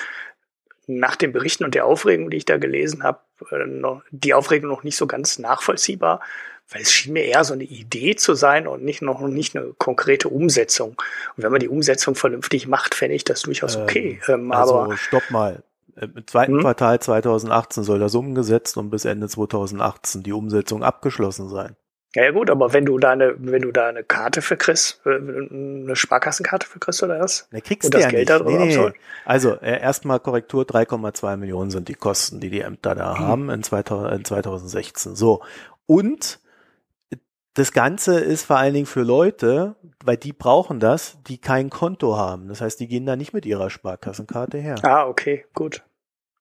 nach 0.86 1.16
den 1.16 1.34
Berichten 1.34 1.66
und 1.66 1.76
der 1.76 1.86
Aufregung, 1.86 2.30
die 2.30 2.38
ich 2.38 2.46
da 2.46 2.58
gelesen 2.58 3.04
habe, 3.04 3.20
äh, 3.52 3.66
die 4.12 4.34
Aufregung 4.34 4.70
noch 4.70 4.84
nicht 4.84 4.96
so 4.96 5.08
ganz 5.08 5.40
nachvollziehbar, 5.40 6.22
weil 6.70 6.82
es 6.82 6.92
schien 6.92 7.14
mir 7.14 7.24
eher 7.24 7.44
so 7.44 7.54
eine 7.54 7.64
Idee 7.64 8.16
zu 8.16 8.34
sein 8.34 8.68
und 8.68 8.84
nicht 8.84 9.02
noch 9.02 9.22
nicht 9.22 9.56
eine 9.56 9.74
konkrete 9.78 10.30
Umsetzung. 10.30 11.02
Und 11.36 11.44
wenn 11.44 11.52
man 11.52 11.62
die 11.62 11.70
Umsetzung 11.70 12.16
vernünftig 12.16 12.68
macht, 12.68 12.94
fände 12.94 13.16
ich 13.16 13.24
das 13.24 13.44
durchaus 13.44 13.76
ähm, 13.76 13.84
okay. 13.84 14.20
Ähm, 14.28 14.52
also 14.52 14.80
aber 14.80 14.98
stopp 14.98 15.30
mal. 15.30 15.64
Im 16.00 16.28
zweiten 16.28 16.54
hm? 16.54 16.62
Quartal 16.62 17.00
2018 17.00 17.84
soll 17.84 18.00
das 18.00 18.14
umgesetzt 18.14 18.78
und 18.78 18.92
bis 18.92 19.06
Ende 19.06 19.28
2018 19.28 20.22
die 20.22 20.34
Umsetzung 20.34 20.84
abgeschlossen 20.84 21.50
sein. 21.50 21.76
Ja, 22.14 22.24
ja 22.24 22.32
gut, 22.32 22.50
aber 22.50 22.72
wenn 22.72 22.86
du 22.86 23.00
da 23.00 23.12
eine, 23.12 23.36
wenn 23.38 23.64
du 23.64 23.72
da 23.72 23.88
eine 23.88 24.04
Karte 24.04 24.42
für 24.42 24.58
kriegst, 24.58 25.02
äh, 25.06 25.16
eine 25.16 25.96
Sparkassenkarte 25.96 26.68
für 26.68 26.80
kriegst 26.80 27.02
oder 27.02 27.20
was? 27.20 27.48
Ne, 27.52 27.62
kriegst 27.62 27.86
Und 27.86 27.94
du 27.94 27.98
das 27.98 28.06
ja 28.06 28.12
Geld 28.12 28.30
nicht. 28.30 28.46
Nee, 28.46 28.78
nee, 28.78 28.94
Also 29.26 29.56
äh, 29.56 29.82
erstmal 29.82 30.20
Korrektur, 30.20 30.64
3,2 30.64 31.38
Millionen 31.38 31.72
sind 31.72 31.88
die 31.88 31.96
Kosten, 31.96 32.40
die 32.40 32.50
die 32.50 32.62
Ämter 32.62 32.94
da 32.94 33.18
haben 33.18 33.50
in, 33.50 33.64
2000, 33.64 34.14
in 34.14 34.26
2016. 34.26 35.16
So. 35.16 35.42
Und 35.88 36.40
das 37.58 37.72
Ganze 37.72 38.20
ist 38.20 38.46
vor 38.46 38.58
allen 38.58 38.76
Dingen 38.76 38.86
für 38.86 39.02
Leute, 39.02 39.76
weil 40.06 40.18
die 40.18 40.32
brauchen 40.32 40.80
das, 40.80 41.18
die 41.28 41.40
kein 41.40 41.72
Konto 41.72 42.16
haben. 42.16 42.50
Das 42.50 42.62
heißt, 42.62 42.80
die 42.80 42.88
gehen 42.88 43.08
da 43.08 43.16
nicht 43.16 43.34
mit 43.34 43.48
ihrer 43.48 43.72
Sparkassenkarte 43.72 44.60
her. 44.60 44.76
Ah, 44.84 45.08
okay, 45.08 45.46
gut. 45.56 45.84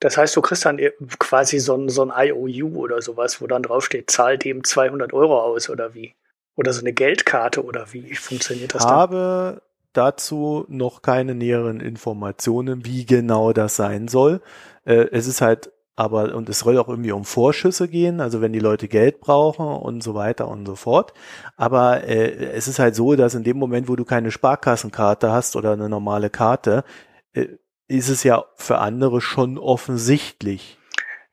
Das 0.00 0.18
heißt, 0.18 0.36
du 0.36 0.42
kriegst 0.42 0.66
dann 0.66 0.78
quasi 1.18 1.58
so 1.58 1.74
ein, 1.74 1.88
so 1.88 2.06
ein 2.06 2.12
IOU 2.14 2.76
oder 2.76 3.00
sowas, 3.00 3.40
wo 3.40 3.46
dann 3.46 3.62
draufsteht, 3.62 4.10
zahl 4.10 4.36
dem 4.36 4.62
200 4.62 5.14
Euro 5.14 5.40
aus 5.40 5.70
oder 5.70 5.94
wie? 5.94 6.14
Oder 6.54 6.74
so 6.74 6.80
eine 6.80 6.92
Geldkarte 6.92 7.64
oder 7.64 7.94
wie 7.94 8.14
funktioniert 8.14 8.74
das 8.74 8.82
dann? 8.82 8.92
habe 8.92 9.62
dazu 9.94 10.66
noch 10.68 11.00
keine 11.00 11.34
näheren 11.34 11.80
Informationen, 11.80 12.84
wie 12.84 13.06
genau 13.06 13.54
das 13.54 13.76
sein 13.76 14.08
soll. 14.08 14.42
Äh, 14.84 15.06
es 15.12 15.26
ist 15.26 15.40
halt 15.40 15.72
aber, 15.96 16.34
und 16.34 16.48
es 16.50 16.60
soll 16.60 16.78
auch 16.78 16.88
irgendwie 16.88 17.12
um 17.12 17.24
Vorschüsse 17.24 17.88
gehen, 17.88 18.20
also 18.20 18.42
wenn 18.42 18.52
die 18.52 18.58
Leute 18.58 18.86
Geld 18.86 19.20
brauchen 19.20 19.66
und 19.66 20.02
so 20.02 20.14
weiter 20.14 20.46
und 20.46 20.66
so 20.66 20.76
fort. 20.76 21.14
Aber 21.56 22.04
äh, 22.04 22.52
es 22.52 22.68
ist 22.68 22.78
halt 22.78 22.94
so, 22.94 23.16
dass 23.16 23.34
in 23.34 23.44
dem 23.44 23.56
Moment, 23.56 23.88
wo 23.88 23.96
du 23.96 24.04
keine 24.04 24.30
Sparkassenkarte 24.30 25.32
hast 25.32 25.56
oder 25.56 25.72
eine 25.72 25.88
normale 25.88 26.28
Karte, 26.28 26.84
äh, 27.32 27.46
ist 27.88 28.10
es 28.10 28.24
ja 28.24 28.44
für 28.56 28.78
andere 28.78 29.22
schon 29.22 29.58
offensichtlich. 29.58 30.78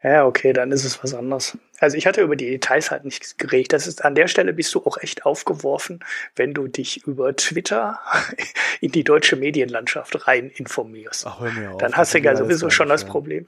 Ja, 0.01 0.25
okay, 0.25 0.53
dann 0.53 0.71
ist 0.71 0.85
es 0.85 1.03
was 1.03 1.13
anderes. 1.13 1.57
Also 1.83 1.97
ich 1.97 2.07
hatte 2.07 2.21
über 2.21 2.37
die 2.37 2.49
Details 2.49 2.91
halt 2.91 3.03
nichts 3.03 3.35
geredet. 3.35 3.73
Das 3.73 3.87
ist 3.87 4.05
an 4.05 4.15
der 4.15 4.29
Stelle 4.29 4.53
bist 4.53 4.73
du 4.73 4.79
auch 4.85 4.97
echt 4.97 5.25
aufgeworfen, 5.25 5.99
wenn 6.35 6.53
du 6.53 6.67
dich 6.67 7.05
über 7.05 7.35
Twitter 7.35 7.99
in 8.81 8.91
die 8.91 9.03
deutsche 9.03 9.35
Medienlandschaft 9.35 10.27
rein 10.27 10.49
informierst. 10.49 11.27
Ach, 11.27 11.41
hör 11.41 11.51
mir 11.51 11.71
auf. 11.71 11.77
Dann 11.79 11.97
hast 11.97 12.13
du 12.13 12.19
ja 12.19 12.35
sowieso 12.37 12.69
schon 12.69 12.87
das. 12.89 13.03
Problem, 13.03 13.47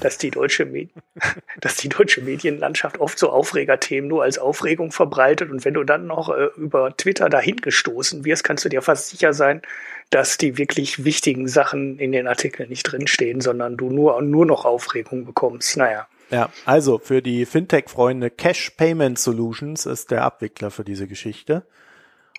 dass 0.00 0.16
die 0.16 0.30
deutsche, 0.30 0.64
Med 0.64 0.88
dass 1.60 1.76
die 1.76 1.90
deutsche 1.90 2.22
Medienlandschaft 2.22 2.98
oft 3.00 3.18
so 3.18 3.28
Aufregerthemen 3.28 4.08
nur 4.08 4.22
als 4.22 4.38
Aufregung 4.38 4.90
verbreitet. 4.90 5.50
Und 5.50 5.66
wenn 5.66 5.74
du 5.74 5.84
dann 5.84 6.06
noch 6.06 6.30
äh, 6.30 6.48
über 6.56 6.96
Twitter 6.96 7.28
dahin 7.28 7.56
gestoßen 7.56 8.24
wirst, 8.24 8.44
kannst 8.44 8.64
du 8.64 8.70
dir 8.70 8.80
fast 8.80 9.10
sicher 9.10 9.34
sein, 9.34 9.60
dass 10.08 10.38
die 10.38 10.56
wirklich 10.56 11.04
wichtigen 11.04 11.48
Sachen 11.48 11.98
in 11.98 12.12
den 12.12 12.28
Artikeln 12.28 12.70
nicht 12.70 12.84
drinstehen, 12.84 13.42
sondern 13.42 13.76
du 13.76 13.90
nur, 13.90 14.22
nur 14.22 14.46
noch 14.46 14.64
Aufregung 14.64 15.26
bekommst. 15.26 15.76
Naja. 15.76 16.08
Ja, 16.30 16.50
also 16.64 16.98
für 16.98 17.22
die 17.22 17.46
Fintech-Freunde 17.46 18.30
Cash 18.30 18.70
Payment 18.70 19.18
Solutions 19.18 19.86
ist 19.86 20.10
der 20.10 20.22
Abwickler 20.22 20.70
für 20.70 20.84
diese 20.84 21.06
Geschichte. 21.06 21.66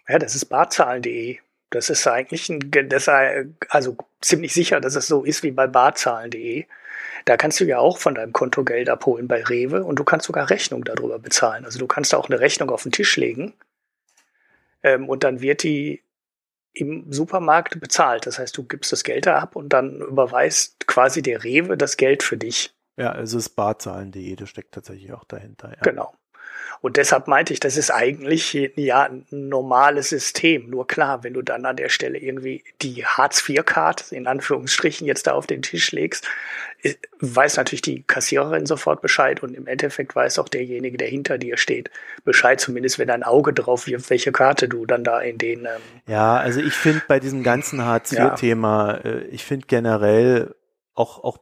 Ja, 0.08 0.20
das 0.20 0.36
ist 0.36 0.46
barzahlen.de. 0.46 1.40
Das 1.70 1.90
ist 1.90 2.08
eigentlich 2.08 2.50
ein, 2.50 2.72
das 2.90 3.08
ist 3.08 3.10
also 3.70 3.98
ziemlich 4.22 4.54
sicher, 4.54 4.80
dass 4.80 4.96
es 4.96 5.08
so 5.08 5.24
ist 5.24 5.44
wie 5.44 5.52
bei 5.52 5.68
barzahlen.de. 5.68 6.66
Da 7.26 7.38
kannst 7.38 7.60
du 7.60 7.66
ja 7.66 7.80
auch 7.80 7.98
von 7.98 8.16
deinem 8.16 8.34
Konto 8.34 8.64
Geld 8.64 8.90
abholen 8.90 9.28
bei 9.28 9.44
Rewe 9.44 9.84
und 9.84 9.98
du 9.98 10.04
kannst 10.04 10.28
sogar 10.28 10.50
Rechnung 10.50 10.84
darüber 10.84 11.18
bezahlen. 11.18 11.66
Also 11.66 11.80
du 11.80 11.88
kannst 11.88 12.14
auch 12.14 12.30
eine 12.30 12.40
Rechnung 12.40 12.70
auf 12.70 12.84
den 12.84 12.92
Tisch 12.92 13.18
legen 13.18 13.54
ähm, 14.84 15.10
und 15.10 15.24
dann 15.24 15.42
wird 15.42 15.64
die 15.64 16.04
im 16.74 17.12
Supermarkt 17.12 17.80
bezahlt. 17.80 18.28
Das 18.28 18.38
heißt, 18.38 18.56
du 18.56 18.64
gibst 18.64 18.92
das 18.92 19.04
Geld 19.04 19.26
da 19.26 19.40
ab 19.40 19.56
und 19.56 19.70
dann 19.70 20.02
überweist 20.02 20.88
quasi 20.88 21.22
der 21.22 21.44
Rewe 21.44 21.78
das 21.78 21.98
Geld 21.98 22.22
für 22.22 22.38
dich. 22.38 22.75
Ja, 22.98 23.18
es 23.18 23.34
ist 23.34 23.50
barzahlen.de, 23.50 24.36
das 24.36 24.50
steckt 24.50 24.74
tatsächlich 24.74 25.12
auch 25.14 25.26
dahinter. 25.26 25.70
Ja. 25.70 25.82
Genau. 25.82 26.14
Und 26.82 26.98
deshalb 26.98 27.28
meinte 27.28 27.54
ich, 27.54 27.60
das 27.60 27.78
ist 27.78 27.90
eigentlich 27.90 28.54
ja 28.76 29.04
ein 29.04 29.26
normales 29.32 30.10
System. 30.10 30.70
Nur 30.70 30.88
klar, 30.88 31.24
wenn 31.24 31.34
du 31.34 31.42
dann 31.42 31.66
an 31.66 31.78
der 31.78 31.90
Stelle 31.90 32.18
irgendwie 32.18 32.64
die 32.82 33.06
Hartz-IV-Card 33.06 34.12
in 34.12 34.28
Anführungsstrichen 34.28 35.08
jetzt 35.08 35.28
da 35.28 35.34
auf 35.34 35.48
den 35.48 35.62
Tisch 35.62 35.92
legst, 35.92 36.28
weiß 37.20 37.58
natürlich 37.58 37.82
die 37.82 38.04
Kassiererin 38.04 38.66
sofort 38.66 39.02
Bescheid 39.02 39.42
und 39.42 39.56
im 39.56 39.66
Endeffekt 39.66 40.16
weiß 40.16 40.38
auch 40.38 40.50
derjenige, 40.50 40.98
der 40.98 41.08
hinter 41.08 41.38
dir 41.38 41.58
steht, 41.58 41.90
Bescheid, 42.24 42.60
zumindest 42.60 43.00
wenn 43.00 43.10
ein 43.10 43.24
Auge 43.24 43.54
drauf 43.54 43.88
wirft, 43.88 44.10
welche 44.10 44.32
Karte 44.32 44.68
du 44.70 44.86
dann 44.86 45.04
da 45.04 45.20
in 45.20 45.38
den 45.38 45.62
ähm, 45.62 45.82
Ja, 46.08 46.38
also 46.38 46.60
ich 46.60 46.74
finde 46.74 47.02
bei 47.08 47.20
diesem 47.20 47.42
ganzen 47.42 47.84
Hartz-IV-Thema, 47.84 49.00
äh, 49.04 49.24
ich 49.28 49.44
finde 49.44 49.66
generell 49.66 50.54
auch, 50.94 51.24
auch, 51.24 51.40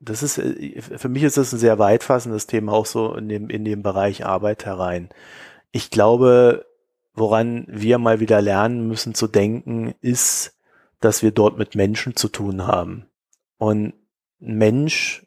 das 0.00 0.22
ist, 0.22 0.38
äh, 0.38 0.80
für 0.80 1.08
mich 1.08 1.22
ist 1.22 1.36
das 1.36 1.52
ein 1.52 1.58
sehr 1.58 1.78
weitfassendes 1.78 2.46
Thema, 2.46 2.72
auch 2.72 2.86
so 2.86 3.14
in 3.14 3.28
dem, 3.28 3.50
in 3.50 3.64
dem 3.64 3.82
Bereich 3.82 4.24
Arbeit 4.24 4.64
herein. 4.64 5.08
Ich 5.72 5.90
glaube, 5.90 6.66
woran 7.14 7.66
wir 7.68 7.98
mal 7.98 8.20
wieder 8.20 8.40
lernen 8.40 8.86
müssen 8.86 9.14
zu 9.14 9.26
denken, 9.26 9.94
ist, 10.00 10.56
dass 11.00 11.22
wir 11.22 11.30
dort 11.30 11.58
mit 11.58 11.74
Menschen 11.74 12.16
zu 12.16 12.28
tun 12.28 12.66
haben. 12.66 13.06
Und 13.56 13.94
ein 14.40 14.56
Mensch, 14.56 15.26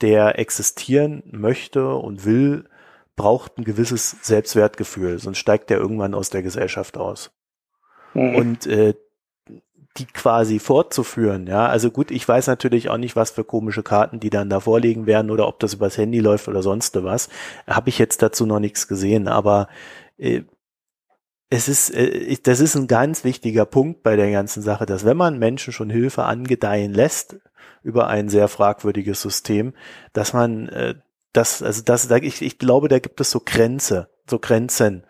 der 0.00 0.38
existieren 0.38 1.22
möchte 1.26 1.94
und 1.94 2.24
will, 2.24 2.68
braucht 3.16 3.58
ein 3.58 3.64
gewisses 3.64 4.16
Selbstwertgefühl, 4.22 5.18
sonst 5.18 5.38
steigt 5.38 5.70
er 5.70 5.78
irgendwann 5.78 6.14
aus 6.14 6.30
der 6.30 6.42
Gesellschaft 6.42 6.96
aus 6.96 7.32
und 8.14 8.66
äh, 8.66 8.94
die 9.96 10.06
quasi 10.06 10.58
fortzuführen, 10.60 11.46
ja. 11.48 11.66
Also 11.66 11.90
gut, 11.90 12.10
ich 12.12 12.26
weiß 12.28 12.46
natürlich 12.46 12.88
auch 12.88 12.98
nicht, 12.98 13.16
was 13.16 13.30
für 13.32 13.42
komische 13.44 13.82
Karten 13.82 14.20
die 14.20 14.30
dann 14.30 14.48
da 14.50 14.60
vorlegen 14.60 15.06
werden 15.06 15.30
oder 15.30 15.48
ob 15.48 15.58
das 15.60 15.74
übers 15.74 15.98
Handy 15.98 16.20
läuft 16.20 16.46
oder 16.48 16.62
sonst 16.62 17.02
was. 17.02 17.28
Habe 17.66 17.88
ich 17.88 17.98
jetzt 17.98 18.22
dazu 18.22 18.46
noch 18.46 18.60
nichts 18.60 18.86
gesehen, 18.86 19.26
aber 19.28 19.68
äh, 20.18 20.42
es 21.50 21.68
ist, 21.68 21.90
äh, 21.94 22.06
ich- 22.08 22.42
das 22.42 22.60
ist 22.60 22.74
ein 22.76 22.86
ganz 22.86 23.24
wichtiger 23.24 23.64
Punkt 23.66 24.02
bei 24.02 24.16
der 24.16 24.30
ganzen 24.30 24.62
Sache, 24.62 24.86
dass 24.86 25.04
wenn 25.04 25.16
man 25.16 25.38
Menschen 25.38 25.72
schon 25.72 25.90
Hilfe 25.90 26.24
angedeihen 26.24 26.92
lässt 26.92 27.36
über 27.82 28.08
ein 28.08 28.28
sehr 28.28 28.48
fragwürdiges 28.48 29.22
System, 29.22 29.74
dass 30.12 30.32
man 30.32 30.68
äh, 30.68 30.94
das, 31.32 31.62
also 31.62 31.82
das, 31.82 32.08
da- 32.08 32.16
ich, 32.16 32.42
ich 32.42 32.58
glaube, 32.58 32.88
da 32.88 32.98
gibt 32.98 33.20
es 33.20 33.30
so 33.30 33.40
Grenze, 33.44 34.08
so 34.28 34.38
Grenzen. 34.38 35.04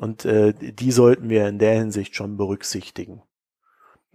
Und 0.00 0.24
äh, 0.26 0.54
die 0.54 0.92
sollten 0.92 1.30
wir 1.30 1.48
in 1.48 1.58
der 1.58 1.74
Hinsicht 1.74 2.16
schon 2.16 2.36
berücksichtigen. 2.36 3.22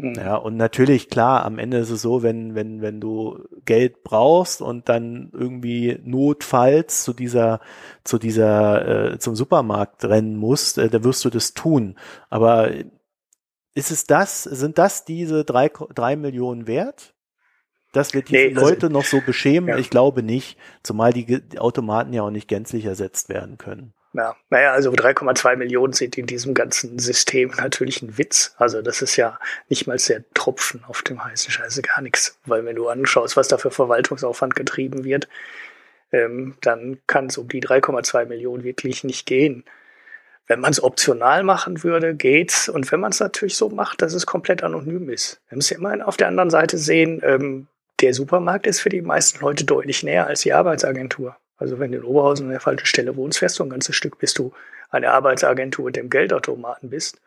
Mhm. 0.02 0.16
Ja, 0.16 0.36
und 0.36 0.58
natürlich, 0.58 1.10
klar, 1.10 1.46
am 1.46 1.60
Ende 1.60 1.78
ist 1.78 1.90
es 1.92 2.02
so, 2.02 2.24
wenn, 2.24 2.56
wenn, 2.56 2.82
wenn 2.82 3.00
du 3.00 3.40
Geld 3.66 4.04
brauchst 4.04 4.62
und 4.62 4.90
dann 4.90 5.30
irgendwie 5.34 6.00
notfalls 6.04 7.04
zu 7.04 7.14
dieser, 7.14 7.60
zu 8.04 8.18
dieser, 8.18 9.14
äh, 9.14 9.20
zum 9.20 9.36
Supermarkt 9.36 10.04
rennen 10.06 10.36
musst, 10.36 10.78
äh, 10.78 10.90
da 10.90 11.04
wirst 11.04 11.24
du 11.26 11.30
das 11.30 11.54
tun. 11.54 11.98
Aber 12.30 12.72
ist 13.74 13.92
es 13.92 14.06
das, 14.06 14.44
sind 14.44 14.78
das 14.78 15.06
diese 15.06 15.46
drei, 15.46 15.70
drei 15.94 16.16
Millionen 16.16 16.68
wert? 16.68 17.14
Dass 17.94 18.14
wir 18.14 18.22
diese 18.22 18.48
Nee, 18.48 18.56
also- 18.56 18.70
Leute 18.70 18.90
noch 18.90 19.06
so 19.06 19.22
beschämen? 19.22 19.70
Ja. 19.70 19.78
Ich 19.78 19.90
glaube 19.90 20.24
nicht, 20.24 20.58
zumal 20.82 21.14
die, 21.14 21.26
die 21.26 21.60
Automaten 21.60 22.14
ja 22.14 22.24
auch 22.24 22.32
nicht 22.32 22.48
gänzlich 22.48 22.86
ersetzt 22.86 23.30
werden 23.30 23.58
können. 23.58 23.94
Ja, 24.14 24.36
naja, 24.50 24.74
also 24.74 24.92
3,2 24.92 25.56
Millionen 25.56 25.94
sind 25.94 26.18
in 26.18 26.26
diesem 26.26 26.54
ganzen 26.54 27.00
System 27.00 27.52
natürlich 27.58 28.02
ein 28.02 28.18
Witz. 28.18 28.54
Also 28.58 28.82
das 28.82 29.02
ist 29.02 29.16
ja 29.16 29.40
nicht 29.70 29.88
mal 29.88 29.98
der 29.98 30.24
Tropfen 30.34 30.84
auf 30.86 31.02
dem 31.02 31.24
heißen 31.24 31.50
Scheiße, 31.50 31.82
gar 31.82 32.02
nichts. 32.02 32.38
Weil 32.46 32.66
wenn 32.66 32.76
du 32.76 32.90
anschaust, 32.90 33.38
was 33.38 33.48
da 33.48 33.58
für 33.58 33.72
Verwaltungsaufwand 33.72 34.56
getrieben 34.56 35.06
wird, 35.06 35.30
ähm, 36.12 36.58
dann 36.62 37.00
kann 37.08 37.28
es 37.28 37.38
um 37.38 37.48
die 37.48 37.62
3,2 37.62 38.26
Millionen 38.26 38.66
wirklich 38.66 39.06
nicht 39.06 39.26
gehen. 39.26 39.64
Wenn 40.46 40.60
man 40.60 40.72
es 40.72 40.84
optional 40.84 41.44
machen 41.44 41.82
würde, 41.84 42.14
geht's. 42.14 42.68
Und 42.68 42.92
wenn 42.92 43.00
man 43.00 43.12
es 43.12 43.22
natürlich 43.22 43.56
so 43.56 43.70
macht, 43.70 44.02
dass 44.02 44.14
es 44.14 44.26
komplett 44.26 44.62
anonym 44.62 45.10
ist. 45.10 45.40
Wir 45.48 45.56
müssen 45.56 45.74
ja 45.76 45.80
immer 45.80 46.06
auf 46.06 46.18
der 46.18 46.28
anderen 46.28 46.50
Seite 46.50 46.78
sehen, 46.78 47.22
ähm, 47.24 47.68
der 48.02 48.14
Supermarkt 48.14 48.68
ist 48.68 48.82
für 48.82 48.90
die 48.90 49.02
meisten 49.02 49.40
Leute 49.40 49.64
deutlich 49.64 50.04
näher 50.04 50.28
als 50.28 50.42
die 50.42 50.54
Arbeitsagentur. 50.54 51.38
Also 51.62 51.78
wenn 51.78 51.92
du 51.92 52.00
in 52.00 52.04
Oberhausen 52.04 52.48
an 52.48 52.52
der 52.52 52.60
falschen 52.60 52.88
Stelle 52.88 53.16
wohnst, 53.16 53.38
fährst 53.38 53.60
du 53.60 53.64
ein 53.64 53.70
ganzes 53.70 53.96
Stück, 53.96 54.18
bis 54.18 54.34
du 54.34 54.52
an 54.90 55.04
der 55.04 55.14
Arbeitsagentur 55.14 55.86
und 55.86 55.96
dem 55.96 56.10
Geldautomaten 56.10 56.90
bist. 56.90 57.22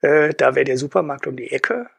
Äh, 0.00 0.32
da 0.32 0.54
wäre 0.54 0.64
der 0.64 0.78
Supermarkt 0.78 1.26
um 1.26 1.36
die 1.36 1.50
Ecke, 1.50 1.90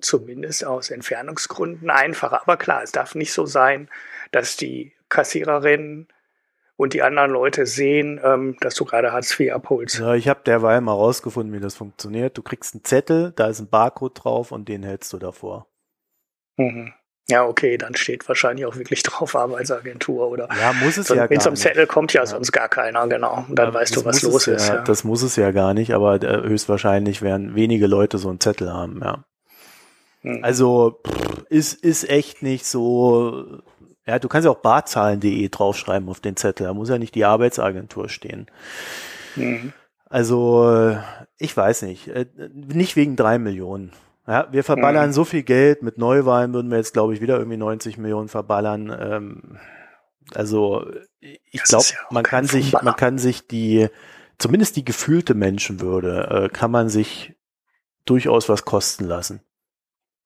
zumindest 0.00 0.64
aus 0.64 0.88
Entfernungsgründen 0.88 1.90
einfacher. 1.90 2.42
Aber 2.42 2.56
klar, 2.56 2.84
es 2.84 2.92
darf 2.92 3.16
nicht 3.16 3.32
so 3.32 3.44
sein, 3.44 3.88
dass 4.30 4.56
die 4.56 4.92
Kassiererin 5.08 6.06
und 6.76 6.92
die 6.92 7.02
anderen 7.02 7.32
Leute 7.32 7.66
sehen, 7.66 8.20
ähm, 8.22 8.56
dass 8.60 8.76
du 8.76 8.84
gerade 8.84 9.10
Hartz 9.10 9.38
IV 9.38 9.52
abholst. 9.52 9.98
Ja, 9.98 10.14
ich 10.14 10.28
habe 10.28 10.42
derweil 10.46 10.80
mal 10.80 10.92
rausgefunden, 10.92 11.52
wie 11.52 11.60
das 11.60 11.74
funktioniert. 11.74 12.38
Du 12.38 12.42
kriegst 12.42 12.72
einen 12.72 12.84
Zettel, 12.84 13.32
da 13.34 13.48
ist 13.48 13.58
ein 13.58 13.68
Barcode 13.68 14.22
drauf 14.22 14.52
und 14.52 14.68
den 14.68 14.84
hältst 14.84 15.12
du 15.12 15.18
davor. 15.18 15.66
Mhm. 16.56 16.92
Ja, 17.30 17.46
okay, 17.46 17.78
dann 17.78 17.94
steht 17.94 18.28
wahrscheinlich 18.28 18.66
auch 18.66 18.76
wirklich 18.76 19.02
drauf 19.04 19.34
Arbeitsagentur 19.34 20.28
oder 20.28 20.48
Ja, 20.60 20.72
muss 20.74 20.96
es 20.98 21.08
so, 21.08 21.14
ja 21.14 21.26
mit 21.30 21.40
so 21.40 21.48
einem. 21.48 21.56
Zettel 21.56 21.86
kommt 21.86 22.12
ja, 22.12 22.20
Ja. 22.22 22.26
sonst 22.26 22.52
gar 22.52 22.68
keiner, 22.68 23.06
genau. 23.08 23.44
Und 23.48 23.56
dann 23.58 23.68
Aber 23.68 23.80
weißt 23.80 23.96
du, 23.96 24.04
was 24.04 24.22
los 24.22 24.46
ist. 24.46 24.68
Ja, 24.68 24.76
Ja. 24.76 24.82
Das 24.82 25.04
muss 25.04 25.22
es 25.22 25.36
ja 25.36 25.50
gar 25.52 25.72
nicht, 25.74 25.92
aber 25.94 26.22
äh, 26.22 26.42
höchstwahrscheinlich 26.48 27.22
werden 27.22 27.54
wenige 27.54 27.86
Leute 27.86 28.18
so 28.18 28.28
einen 28.28 28.40
Zettel 28.40 28.72
haben, 28.72 29.00
ja. 29.02 29.24
Mhm. 30.22 30.44
Also 30.44 31.00
pff, 31.06 31.44
ist, 31.48 31.72
ist 31.82 32.08
echt 32.10 32.42
nicht 32.42 32.66
so. 32.66 33.62
Ja, 34.06 34.18
du 34.18 34.28
kannst 34.28 34.44
ja 34.44 34.50
auch 34.50 34.58
barzahlen.de 34.58 35.48
draufschreiben 35.50 36.08
auf 36.08 36.20
den 36.20 36.36
Zettel. 36.36 36.66
Da 36.66 36.74
muss 36.74 36.88
ja 36.88 36.98
nicht 36.98 37.14
die 37.14 37.24
Arbeitsagentur 37.24 38.08
stehen. 38.08 38.46
Mhm. 39.36 39.72
Also, 40.08 40.96
ich 41.38 41.56
weiß 41.56 41.82
nicht. 41.82 42.08
Äh, 42.08 42.26
nicht 42.52 42.96
wegen 42.96 43.14
drei 43.16 43.38
Millionen. 43.38 43.92
Ja, 44.26 44.48
wir 44.52 44.64
verballern 44.64 45.08
mhm. 45.08 45.12
so 45.12 45.24
viel 45.24 45.42
Geld. 45.42 45.82
Mit 45.82 45.98
Neuwahlen 45.98 46.52
würden 46.52 46.70
wir 46.70 46.78
jetzt, 46.78 46.92
glaube 46.92 47.14
ich, 47.14 47.20
wieder 47.20 47.38
irgendwie 47.38 47.56
90 47.56 47.98
Millionen 47.98 48.28
verballern. 48.28 48.96
Ähm, 48.98 49.58
also, 50.34 50.86
ich 51.20 51.62
glaube, 51.62 51.84
ja 51.90 51.96
man 52.10 52.22
kann 52.22 52.46
sich, 52.46 52.72
man 52.82 52.96
kann 52.96 53.18
sich 53.18 53.46
die, 53.46 53.88
zumindest 54.38 54.76
die 54.76 54.84
gefühlte 54.84 55.34
Menschenwürde, 55.34 56.28
äh, 56.44 56.48
kann 56.48 56.70
man 56.70 56.88
sich 56.88 57.34
durchaus 58.04 58.48
was 58.48 58.64
kosten 58.64 59.04
lassen. 59.04 59.40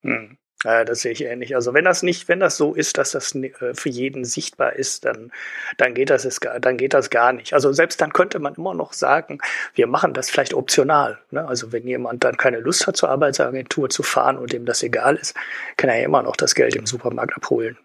Hm. 0.02 0.38
Ja, 0.64 0.84
das 0.84 1.00
sehe 1.00 1.12
ich 1.12 1.22
ähnlich. 1.24 1.54
Also 1.54 1.74
wenn 1.74 1.84
das 1.84 2.02
nicht, 2.02 2.26
wenn 2.28 2.40
das 2.40 2.56
so 2.56 2.74
ist, 2.74 2.96
dass 2.96 3.12
das 3.12 3.34
äh, 3.34 3.52
für 3.74 3.88
jeden 3.90 4.24
sichtbar 4.24 4.72
ist, 4.74 5.04
dann, 5.04 5.30
dann 5.76 5.94
geht 5.94 6.10
das 6.10 6.24
dann 6.60 6.76
geht 6.78 6.94
das 6.94 7.10
gar 7.10 7.32
nicht. 7.32 7.52
Also 7.52 7.72
selbst 7.72 8.00
dann 8.00 8.12
könnte 8.12 8.38
man 8.38 8.54
immer 8.54 8.74
noch 8.74 8.94
sagen, 8.94 9.38
wir 9.74 9.86
machen 9.86 10.14
das 10.14 10.30
vielleicht 10.30 10.54
optional. 10.54 11.18
Ne? 11.30 11.46
Also 11.46 11.72
wenn 11.72 11.86
jemand 11.86 12.24
dann 12.24 12.38
keine 12.38 12.60
Lust 12.60 12.86
hat, 12.86 12.96
zur 12.96 13.10
Arbeitsagentur 13.10 13.90
zu 13.90 14.02
fahren 14.02 14.38
und 14.38 14.52
dem 14.52 14.64
das 14.64 14.82
egal 14.82 15.16
ist, 15.16 15.34
kann 15.76 15.90
er 15.90 15.98
ja 15.98 16.04
immer 16.04 16.22
noch 16.22 16.36
das 16.36 16.54
Geld 16.54 16.74
im 16.76 16.86
Supermarkt 16.86 17.36
abholen. 17.36 17.76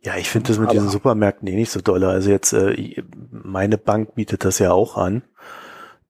Ja, 0.00 0.16
ich 0.16 0.28
finde 0.28 0.48
das 0.48 0.58
mit 0.58 0.68
Aber 0.68 0.74
diesen 0.74 0.90
Supermärkten 0.90 1.46
eh 1.46 1.54
nicht 1.54 1.70
so 1.70 1.80
doll. 1.80 2.02
Also 2.02 2.30
jetzt, 2.30 2.52
äh, 2.52 3.02
meine 3.30 3.78
Bank 3.78 4.16
bietet 4.16 4.44
das 4.44 4.58
ja 4.58 4.72
auch 4.72 4.96
an. 4.96 5.22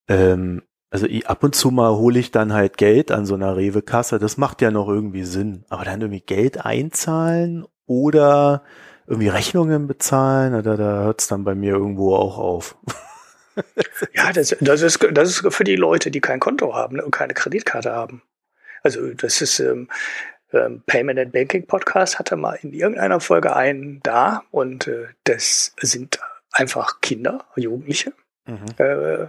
Ähm, 0.09 0.63
also 0.91 1.07
ich, 1.07 1.27
ab 1.27 1.43
und 1.45 1.55
zu 1.55 1.71
mal 1.71 1.95
hole 1.97 2.19
ich 2.19 2.31
dann 2.31 2.53
halt 2.53 2.79
Geld 2.79 3.11
an 3.11 3.27
so 3.27 3.35
einer 3.35 3.57
Rewe-Kasse. 3.57 4.19
Das 4.19 4.37
macht 4.39 4.63
ja 4.63 4.71
noch 4.71 4.89
irgendwie 4.89 5.25
Sinn. 5.25 5.65
Aber 5.69 5.85
dann 5.85 6.01
irgendwie 6.01 6.23
Geld 6.23 6.65
einzahlen 6.65 7.67
oder 7.87 8.63
irgendwie 9.07 9.29
Rechnungen 9.29 9.87
bezahlen, 9.87 10.63
da, 10.63 10.77
da 10.77 11.03
hört 11.03 11.21
es 11.21 11.29
dann 11.29 11.45
bei 11.45 11.55
mir 11.55 11.73
irgendwo 11.73 12.15
auch 12.15 12.39
auf. 12.39 12.77
ja, 14.15 14.33
das, 14.33 14.55
das, 14.61 14.83
ist, 14.83 15.07
das 15.13 15.31
ist 15.31 15.55
für 15.55 15.65
die 15.65 15.77
Leute, 15.77 16.11
die 16.11 16.21
kein 16.21 16.41
Konto 16.41 16.75
haben 16.75 16.97
ne, 16.97 17.05
und 17.05 17.11
keine 17.11 17.33
Kreditkarte 17.33 17.91
haben. 17.91 18.23
Also 18.83 19.13
das 19.15 19.41
ist 19.41 19.61
ähm, 19.61 19.89
ähm, 20.53 20.83
Payment 20.87 21.19
and 21.19 21.33
Banking 21.33 21.67
Podcast 21.67 22.19
hatte 22.19 22.37
mal 22.37 22.59
in 22.63 22.73
irgendeiner 22.73 23.21
Folge 23.21 23.57
einen 23.57 24.01
da 24.03 24.45
und 24.51 24.87
äh, 24.87 25.07
das 25.25 25.75
sind 25.81 26.21
einfach 26.53 27.01
Kinder, 27.01 27.47
Jugendliche. 27.57 28.13
Mhm. 28.47 28.67
Äh, 28.79 29.27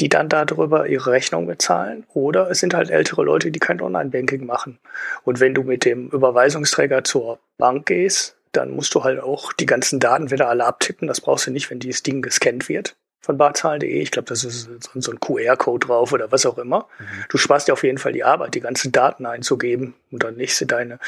die 0.00 0.08
dann 0.08 0.28
darüber 0.28 0.88
ihre 0.88 1.12
Rechnung 1.12 1.46
bezahlen. 1.46 2.04
Oder 2.14 2.50
es 2.50 2.60
sind 2.60 2.74
halt 2.74 2.90
ältere 2.90 3.22
Leute, 3.22 3.50
die 3.50 3.60
kein 3.60 3.80
Online-Banking 3.80 4.46
machen. 4.46 4.78
Und 5.24 5.40
wenn 5.40 5.54
du 5.54 5.62
mit 5.62 5.84
dem 5.84 6.08
Überweisungsträger 6.08 7.04
zur 7.04 7.38
Bank 7.58 7.86
gehst, 7.86 8.36
dann 8.52 8.70
musst 8.70 8.94
du 8.94 9.04
halt 9.04 9.20
auch 9.20 9.52
die 9.52 9.66
ganzen 9.66 10.00
Daten 10.00 10.30
wieder 10.30 10.48
alle 10.48 10.64
abtippen. 10.64 11.06
Das 11.06 11.20
brauchst 11.20 11.46
du 11.46 11.50
nicht, 11.50 11.70
wenn 11.70 11.78
dieses 11.78 12.02
Ding 12.02 12.22
gescannt 12.22 12.68
wird 12.68 12.96
von 13.20 13.36
barzahlen.de. 13.36 14.00
Ich 14.00 14.10
glaube, 14.10 14.28
das 14.28 14.44
ist 14.44 14.70
so 14.94 15.12
ein 15.12 15.20
QR-Code 15.20 15.86
drauf 15.86 16.12
oder 16.12 16.32
was 16.32 16.46
auch 16.46 16.58
immer. 16.58 16.88
Mhm. 16.98 17.04
Du 17.28 17.36
sparst 17.36 17.68
dir 17.68 17.74
auf 17.74 17.84
jeden 17.84 17.98
Fall 17.98 18.12
die 18.12 18.24
Arbeit, 18.24 18.54
die 18.54 18.60
ganzen 18.60 18.92
Daten 18.92 19.26
einzugeben 19.26 19.94
und 20.10 20.24
dann 20.24 20.36
legst 20.36 20.60
du 20.62 20.64
deine 20.64 20.98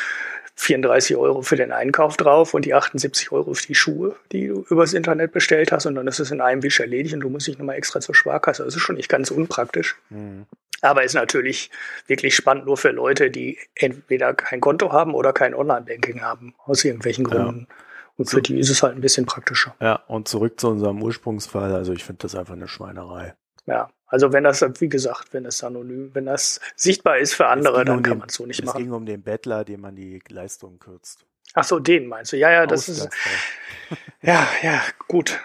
34 0.57 1.17
Euro 1.17 1.43
für 1.43 1.57
den 1.57 1.73
Einkauf 1.73 2.17
drauf 2.17 2.55
und 2.55 2.65
die 2.65 2.75
78 2.75 3.33
Euro 3.33 3.55
für 3.55 3.67
die 3.67 3.75
Schuhe, 3.75 4.17
die 4.33 4.49
du 4.49 4.65
übers 4.69 4.93
Internet 4.93 5.33
bestellt 5.33 5.73
hast 5.73 5.87
und 5.87 5.95
dann 5.95 6.07
ist 6.07 6.21
es 6.21 6.31
in 6.31 6.41
einem 6.41 6.63
Wisch 6.63 6.81
erledigt 6.81 7.15
und 7.15 7.21
du 7.21 7.31
musst 7.31 7.47
dich 7.47 7.59
nochmal 7.59 7.77
extra 7.77 8.01
zur 8.01 8.15
Sparkasse. 8.15 8.65
Das 8.65 8.77
ist 8.77 8.83
schon 8.83 8.97
nicht 8.97 9.09
ganz 9.09 9.31
unpraktisch. 9.31 9.97
Mhm. 10.11 10.47
Aber 10.83 11.05
ist 11.05 11.15
natürlich 11.15 11.71
wirklich 12.09 12.35
spannend 12.35 12.67
nur 12.67 12.77
für 12.77 12.91
Leute, 12.91 13.31
die 13.31 13.59
entweder 13.77 14.35
kein 14.35 14.61
Konto 14.61 14.93
haben 14.93 15.15
oder 15.15 15.33
kein 15.33 15.55
Online-Banking 15.55 16.23
haben, 16.23 16.55
aus 16.65 16.85
irgendwelchen 16.85 17.25
Gründen. 17.25 17.67
Ja. 17.69 17.77
Und 18.17 18.29
für 18.29 18.43
die 18.43 18.59
ist 18.59 18.69
es 18.69 18.83
halt 18.83 18.95
ein 18.95 19.01
bisschen 19.01 19.25
praktischer. 19.25 19.75
Ja, 19.81 20.03
und 20.07 20.29
zurück 20.29 20.61
zu 20.61 20.69
unserem 20.69 21.03
Ursprungsfall. 21.03 21.73
Also 21.73 21.93
ich 21.93 22.05
finde 22.05 22.23
das 22.23 22.35
einfach 22.35 22.55
eine 22.55 22.69
Schweinerei. 22.69 23.35
Ja, 23.65 23.91
also 24.13 24.31
wenn 24.31 24.45
das, 24.45 24.63
wie 24.79 24.91
gesagt, 24.91 25.33
wenn 25.33 25.45
das 25.45 25.65
anonym, 25.65 26.11
wenn 26.13 26.27
das 26.27 26.61
sichtbar 26.77 27.17
ist 27.17 27.33
für 27.33 27.47
andere, 27.47 27.83
dann 27.87 27.97
um 27.97 28.03
kann 28.03 28.19
man 28.19 28.29
es 28.29 28.35
so 28.35 28.45
nicht 28.45 28.63
machen. 28.63 28.77
Es 28.77 28.83
ging 28.85 28.93
um 28.93 29.07
den 29.07 29.23
Bettler, 29.23 29.65
dem 29.65 29.81
man 29.81 29.97
die 29.97 30.21
Leistung 30.29 30.79
kürzt. 30.79 31.25
Ach 31.55 31.65
so, 31.65 31.79
den 31.79 32.09
meinst 32.09 32.31
du? 32.31 32.37
Ja, 32.37 32.51
ja, 32.51 32.67
das 32.67 32.91
ist. 32.91 33.09
Ja, 34.23 34.47
ja, 34.63 34.83
gut. 35.09 35.41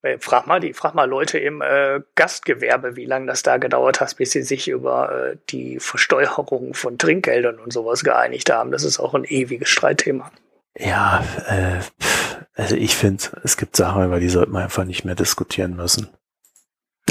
Äh, 0.00 0.18
frag 0.18 0.46
mal 0.46 0.60
die, 0.60 0.72
frag 0.72 0.94
mal 0.94 1.08
Leute 1.08 1.38
im 1.38 1.60
äh, 1.60 2.00
Gastgewerbe, 2.14 2.96
wie 2.96 3.04
lange 3.04 3.26
das 3.26 3.42
da 3.42 3.58
gedauert 3.58 4.00
hat, 4.00 4.16
bis 4.16 4.32
sie 4.32 4.42
sich 4.42 4.68
über 4.68 5.32
äh, 5.32 5.36
die 5.50 5.78
Versteuerung 5.78 6.72
von 6.72 6.96
Trinkgeldern 6.96 7.58
und 7.58 7.72
sowas 7.72 8.02
geeinigt 8.02 8.50
haben. 8.50 8.70
Das 8.70 8.82
ist 8.82 8.98
auch 8.98 9.14
ein 9.14 9.24
ewiges 9.24 9.68
Streitthema. 9.68 10.32
Ja, 10.78 11.22
äh, 11.46 11.80
also 12.54 12.76
ich 12.76 12.96
finde, 12.96 13.24
es 13.44 13.58
gibt 13.58 13.76
Sachen, 13.76 14.06
über 14.06 14.20
die 14.20 14.30
sollte 14.30 14.50
man 14.50 14.62
einfach 14.62 14.84
nicht 14.84 15.04
mehr 15.04 15.14
diskutieren 15.14 15.76
müssen. 15.76 16.08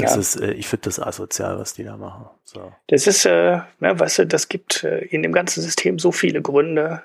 Das 0.04 0.14
ja. 0.14 0.20
ist, 0.20 0.36
äh, 0.40 0.52
ich 0.52 0.68
finde 0.68 0.84
das 0.84 1.00
asozial, 1.00 1.58
was 1.58 1.74
die 1.74 1.84
da 1.84 1.96
machen. 1.96 2.26
So. 2.44 2.72
Das 2.88 3.06
ist, 3.06 3.24
äh, 3.24 3.60
ne, 3.80 3.98
weißt 3.98 4.20
du, 4.20 4.26
das 4.26 4.48
gibt 4.48 4.84
äh, 4.84 4.98
in 4.98 5.22
dem 5.22 5.32
ganzen 5.32 5.62
System 5.62 5.98
so 5.98 6.12
viele 6.12 6.42
Gründe, 6.42 7.02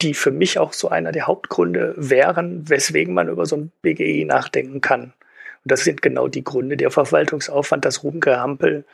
die 0.00 0.14
für 0.14 0.30
mich 0.30 0.58
auch 0.58 0.72
so 0.72 0.88
einer 0.88 1.12
der 1.12 1.26
Hauptgründe 1.26 1.94
wären, 1.96 2.68
weswegen 2.68 3.14
man 3.14 3.28
über 3.28 3.46
so 3.46 3.56
ein 3.56 3.72
BGE 3.82 4.24
nachdenken 4.24 4.80
kann. 4.80 5.02
Und 5.02 5.72
das 5.72 5.84
sind 5.84 6.02
genau 6.02 6.28
die 6.28 6.44
Gründe, 6.44 6.76
der 6.76 6.90
Verwaltungsaufwand, 6.90 7.84
das 7.84 8.02
Rumgehampel 8.02 8.84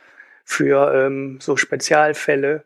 für 0.45 0.93
ähm, 0.93 1.39
so 1.41 1.57
Spezialfälle, 1.57 2.63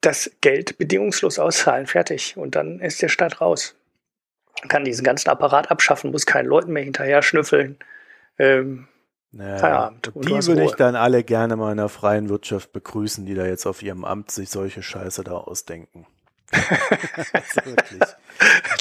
das 0.00 0.30
Geld 0.40 0.78
bedingungslos 0.78 1.38
auszahlen, 1.38 1.86
fertig. 1.86 2.36
Und 2.36 2.54
dann 2.54 2.80
ist 2.80 3.02
der 3.02 3.08
Staat 3.08 3.40
raus. 3.40 3.74
kann 4.68 4.84
diesen 4.84 5.04
ganzen 5.04 5.28
Apparat 5.28 5.70
abschaffen, 5.70 6.10
muss 6.10 6.26
keinen 6.26 6.46
Leuten 6.46 6.72
mehr 6.72 6.84
hinterher 6.84 7.22
schnüffeln 7.22 7.78
ähm, 8.40 8.88
naja, 9.32 9.58
Feierabend. 9.58 10.12
Die 10.14 10.46
würde 10.46 10.64
ich 10.64 10.72
dann 10.72 10.96
alle 10.96 11.22
gerne 11.22 11.56
mal 11.56 11.70
in 11.70 11.76
der 11.76 11.88
freien 11.88 12.28
Wirtschaft 12.28 12.72
begrüßen, 12.72 13.26
die 13.26 13.34
da 13.34 13.46
jetzt 13.46 13.66
auf 13.66 13.82
ihrem 13.82 14.04
Amt 14.04 14.30
sich 14.30 14.50
solche 14.50 14.82
Scheiße 14.82 15.22
da 15.22 15.32
ausdenken. 15.32 16.06
also 16.52 17.60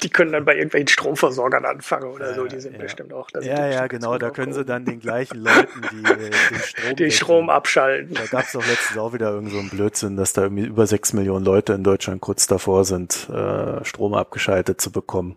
die 0.02 0.10
können 0.10 0.32
dann 0.32 0.44
bei 0.44 0.56
irgendwelchen 0.56 0.88
Stromversorgern 0.88 1.66
anfangen 1.66 2.12
oder 2.12 2.34
so, 2.34 2.46
die 2.46 2.60
sind 2.60 2.74
ja. 2.74 2.82
bestimmt 2.82 3.14
auch. 3.14 3.30
ja, 3.42 3.68
ja, 3.68 3.86
genau, 3.86 4.18
da 4.18 4.32
können 4.32 4.54
sie 4.54 4.66
dann 4.66 4.86
den 4.86 5.00
gleichen 5.00 5.38
Leuten, 5.38 5.82
die 5.92 6.12
äh, 6.12 6.30
den 6.32 6.60
Strom, 6.64 6.96
den 6.96 7.12
Strom 7.12 7.50
abschalten. 7.52 8.16
Da 8.16 8.26
gab 8.26 8.46
es 8.46 8.54
doch 8.54 8.66
letztens 8.66 8.98
auch 8.98 9.14
wieder 9.14 9.30
irgend 9.30 9.52
so 9.52 9.60
einen 9.60 9.70
Blödsinn, 9.70 10.18
dass 10.18 10.34
da 10.34 10.44
irgendwie 10.44 10.66
über 10.66 10.88
sechs 10.88 11.14
Millionen 11.14 11.46
Leute 11.46 11.74
in 11.74 11.84
Deutschland 11.84 12.22
kurz 12.22 12.48
davor 12.48 12.86
sind, 12.86 13.30
äh, 13.30 13.86
Strom 13.86 14.16
abgeschaltet 14.16 14.82
zu 14.82 14.92
bekommen. 14.92 15.36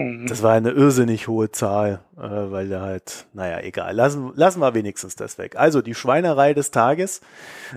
Mhm. 0.00 0.26
Das 0.26 0.42
war 0.42 0.52
eine 0.52 0.70
irrsinnig 0.70 1.28
hohe 1.28 1.50
Zahl, 1.50 2.00
äh, 2.16 2.20
weil 2.22 2.68
da 2.68 2.80
halt, 2.80 3.26
naja, 3.32 3.60
egal. 3.60 3.94
Lassen, 3.94 4.32
lassen 4.34 4.60
wir 4.60 4.74
wenigstens 4.74 5.16
das 5.16 5.38
weg. 5.38 5.56
Also 5.56 5.82
die 5.82 5.94
Schweinerei 5.94 6.54
des 6.54 6.70
Tages 6.70 7.20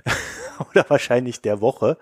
oder 0.70 0.84
wahrscheinlich 0.88 1.40
der 1.40 1.60
Woche. 1.60 1.98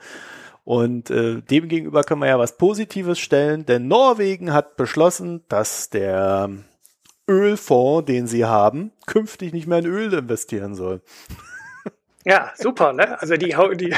Und 0.64 1.10
äh, 1.10 1.40
dem 1.42 1.68
gegenüber 1.68 2.04
können 2.04 2.20
wir 2.20 2.28
ja 2.28 2.38
was 2.38 2.56
Positives 2.56 3.18
stellen, 3.18 3.66
denn 3.66 3.88
Norwegen 3.88 4.52
hat 4.52 4.76
beschlossen, 4.76 5.42
dass 5.48 5.90
der 5.90 6.50
Ölfonds, 7.28 8.06
den 8.06 8.26
sie 8.26 8.44
haben, 8.44 8.92
künftig 9.06 9.52
nicht 9.52 9.66
mehr 9.66 9.78
in 9.78 9.86
Öl 9.86 10.12
investieren 10.12 10.74
soll. 10.74 11.00
Ja, 12.24 12.52
super, 12.56 12.92
ne? 12.92 13.20
Also 13.20 13.36
die, 13.36 13.56
die 13.80 13.94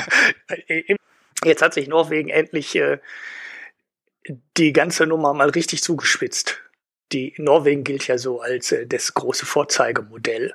jetzt 1.44 1.62
hat 1.62 1.74
sich 1.74 1.88
Norwegen 1.88 2.30
endlich 2.30 2.74
äh, 2.76 2.98
die 4.56 4.72
ganze 4.72 5.06
Nummer 5.06 5.34
mal 5.34 5.50
richtig 5.50 5.82
zugespitzt. 5.82 6.60
Die 7.12 7.34
Norwegen 7.37 7.84
gilt 7.84 8.06
ja 8.06 8.18
so 8.18 8.40
als 8.40 8.72
äh, 8.72 8.87
das 8.87 9.14
große 9.14 9.46
Vorzeigemodell 9.46 10.54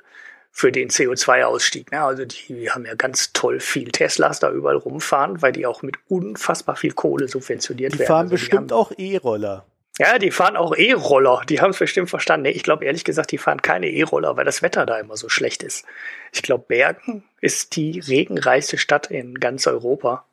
für 0.52 0.72
den 0.72 0.90
CO2-Ausstieg. 0.90 1.92
Ne? 1.92 2.02
Also 2.02 2.24
die 2.24 2.70
haben 2.70 2.84
ja 2.84 2.94
ganz 2.94 3.32
toll 3.32 3.60
viel 3.60 3.90
Teslas 3.92 4.40
da 4.40 4.50
überall 4.50 4.76
rumfahren, 4.76 5.42
weil 5.42 5.52
die 5.52 5.66
auch 5.66 5.82
mit 5.82 5.96
unfassbar 6.08 6.76
viel 6.76 6.92
Kohle 6.92 7.28
subventioniert 7.28 7.94
die 7.94 8.00
werden. 8.00 8.08
Fahren 8.08 8.22
also 8.22 8.34
bestimmt 8.34 8.72
auch 8.72 8.92
E-Roller. 8.96 9.64
Ja, 9.98 10.18
die 10.18 10.30
fahren 10.30 10.56
auch 10.56 10.74
E-Roller. 10.74 11.42
Die 11.48 11.60
haben 11.60 11.70
es 11.70 11.78
bestimmt 11.78 12.10
verstanden. 12.10 12.44
Nee, 12.44 12.50
ich 12.50 12.62
glaube 12.62 12.84
ehrlich 12.84 13.04
gesagt, 13.04 13.32
die 13.32 13.38
fahren 13.38 13.62
keine 13.62 13.88
E-Roller, 13.90 14.36
weil 14.36 14.46
das 14.46 14.62
Wetter 14.62 14.86
da 14.86 14.98
immer 14.98 15.16
so 15.16 15.28
schlecht 15.28 15.62
ist. 15.62 15.84
Ich 16.32 16.42
glaube, 16.42 16.64
Bergen 16.66 17.22
ist 17.40 17.76
die 17.76 18.00
regenreichste 18.00 18.78
Stadt 18.78 19.10
in 19.10 19.34
ganz 19.34 19.66
Europa. 19.66 20.24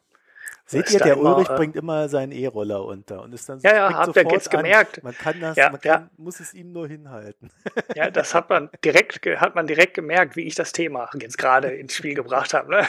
Seht 0.70 0.92
ihr, 0.92 1.00
der 1.00 1.18
Ulrich 1.18 1.50
äh, 1.50 1.56
bringt 1.56 1.78
immer 1.78 2.10
seinen 2.10 2.34
E-Roller 2.34 2.84
unter 2.84 3.24
und 3.24 3.34
ist 3.34 3.48
dann 3.48 3.62
Ja, 3.62 3.74
ja, 3.74 3.94
habt 3.94 4.14
ihr 4.18 4.30
jetzt 4.30 4.52
gemerkt. 4.52 5.02
Man 5.02 5.18
kann 5.18 5.40
das, 5.40 5.56
ja, 5.56 5.70
man 5.70 5.80
kann, 5.80 6.02
ja. 6.02 6.10
muss 6.18 6.42
es 6.42 6.54
ihm 6.54 6.74
nur 6.74 6.88
hinhalten. 6.88 7.50
Ja, 7.96 8.12
das 8.12 8.36
hat 8.36 8.50
man 8.50 8.70
direkt, 8.84 9.26
hat 9.26 9.56
man 9.56 9.66
direkt 9.66 9.94
gemerkt, 9.94 10.36
wie 10.36 10.42
ich 10.42 10.56
das 10.56 10.72
Thema 10.72 11.10
jetzt 11.20 11.38
gerade 11.38 11.70
ins 11.70 11.96
Spiel 11.96 12.14
gebracht 12.14 12.54
habe. 12.54 12.70
Ne? 12.70 12.88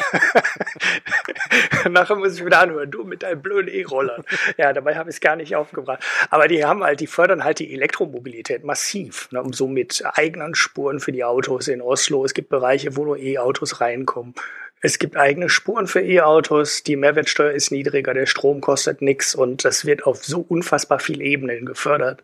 Nachher 1.91 2.17
muss 2.17 2.35
ich 2.35 2.45
wieder 2.45 2.61
anhören, 2.61 2.91
du 2.91 3.05
mit 3.05 3.23
deinem 3.23 3.41
blöden 3.41 3.73
E-Roller. 3.73 4.23
Ja, 4.57 4.73
dabei 4.73 4.97
habe 4.97 5.09
ich 5.09 5.17
es 5.17 5.21
gar 5.21 5.37
nicht 5.37 5.55
aufgebracht. 5.55 6.03
Aber 6.31 6.49
die 6.49 6.65
haben 6.65 6.83
halt, 6.83 7.01
die 7.01 7.07
fördern 7.07 7.45
halt 7.45 7.61
die 7.61 7.73
Elektromobilität 7.73 8.65
massiv, 8.65 9.29
ne? 9.31 9.41
um 9.41 9.53
so 9.53 9.69
mit 9.69 10.03
eigenen 10.15 10.55
Spuren 10.55 11.01
für 11.01 11.13
die 11.13 11.25
Autos 11.25 11.69
in 11.69 11.81
Oslo. 11.81 12.25
Es 12.25 12.35
gibt 12.35 12.49
Bereiche, 12.49 12.97
wo 12.97 13.05
nur 13.05 13.19
E-Autos 13.19 13.81
reinkommen 13.81 14.35
es 14.81 14.99
gibt 14.99 15.17
eigene 15.17 15.49
Spuren 15.49 15.87
für 15.87 16.01
E-Autos, 16.01 16.83
die 16.83 16.97
Mehrwertsteuer 16.97 17.53
ist 17.53 17.73
niedriger, 17.73 18.15
der 18.15 18.27
Strom 18.27 18.61
kostet 18.61 19.03
nichts 19.03 19.35
und 19.35 19.65
das 19.65 19.85
wird 19.85 20.05
auf 20.07 20.25
so 20.25 20.41
unfassbar 20.41 20.99
vielen 21.01 21.21
Ebenen 21.21 21.67
gefördert. 21.67 22.23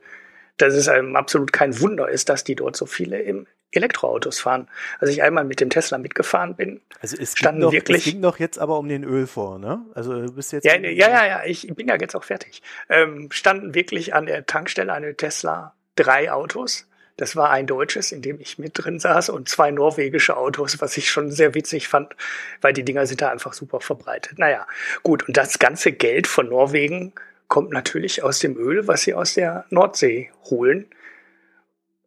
dass 0.56 0.72
es 0.74 0.86
einem 0.86 1.16
absolut 1.16 1.52
kein 1.52 1.80
Wunder 1.80 2.08
ist, 2.08 2.28
dass 2.28 2.44
die 2.44 2.54
dort 2.54 2.76
so 2.76 2.86
viele 2.86 3.20
im 3.20 3.48
Elektroautos 3.72 4.38
fahren. 4.38 4.68
Als 5.00 5.10
ich 5.10 5.20
einmal 5.20 5.42
mit 5.42 5.58
dem 5.58 5.68
Tesla 5.68 5.98
mitgefahren 5.98 6.54
bin, 6.54 6.80
Also 7.00 7.16
es 7.20 7.32
Standen 7.36 7.60
ging, 7.60 7.66
doch, 7.66 7.72
wirklich- 7.72 8.06
es 8.06 8.12
ging 8.12 8.22
doch 8.22 8.38
jetzt 8.38 8.60
aber 8.60 8.78
um 8.78 8.88
den 8.88 9.02
Ölfonds, 9.02 9.60
ne? 9.66 9.84
Also 9.96 10.22
du 10.22 10.32
bist 10.32 10.52
jetzt 10.52 10.64
ja, 10.64 10.76
ja, 10.76 10.90
ja, 11.08 11.26
ja, 11.26 11.42
ich 11.44 11.66
bin 11.74 11.88
ja 11.88 11.96
jetzt 12.00 12.14
auch 12.14 12.22
fertig, 12.22 12.62
ähm, 12.88 13.30
standen 13.32 13.74
wirklich 13.74 14.14
an 14.14 14.26
der 14.26 14.46
Tankstelle 14.46 14.92
eine 14.92 15.16
Tesla 15.16 15.74
drei 15.96 16.30
Autos. 16.30 16.86
Das 17.16 17.36
war 17.36 17.50
ein 17.50 17.66
deutsches, 17.66 18.10
in 18.10 18.22
dem 18.22 18.40
ich 18.40 18.58
mit 18.58 18.72
drin 18.74 18.98
saß, 18.98 19.28
und 19.28 19.48
zwei 19.48 19.70
norwegische 19.70 20.36
Autos, 20.36 20.80
was 20.80 20.96
ich 20.96 21.10
schon 21.10 21.30
sehr 21.30 21.54
witzig 21.54 21.86
fand, 21.86 22.14
weil 22.60 22.72
die 22.72 22.84
Dinger 22.84 23.06
sind 23.06 23.22
da 23.22 23.30
einfach 23.30 23.52
super 23.52 23.80
verbreitet. 23.80 24.38
Naja, 24.38 24.66
gut, 25.02 25.28
und 25.28 25.36
das 25.36 25.58
ganze 25.60 25.92
Geld 25.92 26.26
von 26.26 26.48
Norwegen 26.48 27.12
kommt 27.46 27.70
natürlich 27.70 28.22
aus 28.24 28.40
dem 28.40 28.56
Öl, 28.56 28.88
was 28.88 29.02
sie 29.02 29.14
aus 29.14 29.34
der 29.34 29.64
Nordsee 29.70 30.32
holen. 30.46 30.86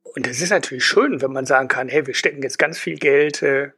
Und 0.04 0.28
das 0.28 0.42
ist 0.42 0.50
natürlich 0.50 0.86
schön, 0.86 1.22
wenn 1.22 1.32
man 1.32 1.46
sagen 1.46 1.68
kann, 1.70 1.88
hey, 1.88 2.06
wir 2.06 2.16
stecken 2.16 2.42
jetzt 2.42 2.60
ganz 2.60 2.78
viel 2.78 2.98
Geld 2.98 3.42
äh, 3.44 3.72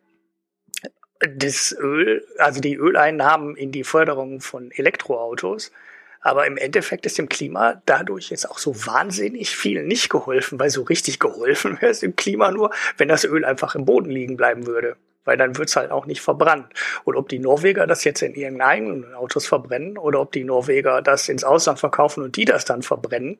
das 1.19 1.75
Öl, 1.77 2.25
also 2.37 2.61
die 2.61 2.75
Öleinnahmen 2.75 3.55
in 3.55 3.71
die 3.71 3.83
Förderung 3.83 4.41
von 4.41 4.71
Elektroautos. 4.71 5.71
Aber 6.21 6.45
im 6.47 6.57
Endeffekt 6.57 7.05
ist 7.05 7.17
dem 7.17 7.29
Klima 7.29 7.81
dadurch 7.85 8.29
jetzt 8.29 8.49
auch 8.49 8.59
so 8.59 8.75
wahnsinnig 8.85 9.55
viel 9.55 9.83
nicht 9.83 10.09
geholfen, 10.09 10.59
weil 10.59 10.69
so 10.69 10.83
richtig 10.83 11.19
geholfen 11.19 11.77
wäre 11.81 11.91
es 11.91 11.99
dem 12.01 12.15
Klima 12.15 12.51
nur, 12.51 12.71
wenn 12.97 13.07
das 13.07 13.23
Öl 13.23 13.45
einfach 13.45 13.75
im 13.75 13.85
Boden 13.85 14.09
liegen 14.09 14.35
bleiben 14.35 14.67
würde. 14.67 14.97
Weil 15.25 15.37
dann 15.37 15.57
wird's 15.57 15.75
halt 15.75 15.91
auch 15.91 16.05
nicht 16.05 16.21
verbrannt. 16.21 16.67
Und 17.03 17.15
ob 17.15 17.29
die 17.29 17.39
Norweger 17.39 17.87
das 17.87 18.03
jetzt 18.03 18.21
in 18.21 18.33
ihren 18.33 18.61
eigenen 18.61 19.13
Autos 19.13 19.45
verbrennen 19.45 19.97
oder 19.97 20.21
ob 20.21 20.31
die 20.31 20.43
Norweger 20.43 21.01
das 21.01 21.29
ins 21.29 21.43
Ausland 21.43 21.79
verkaufen 21.79 22.23
und 22.23 22.35
die 22.35 22.45
das 22.45 22.65
dann 22.65 22.81
verbrennen, 22.81 23.37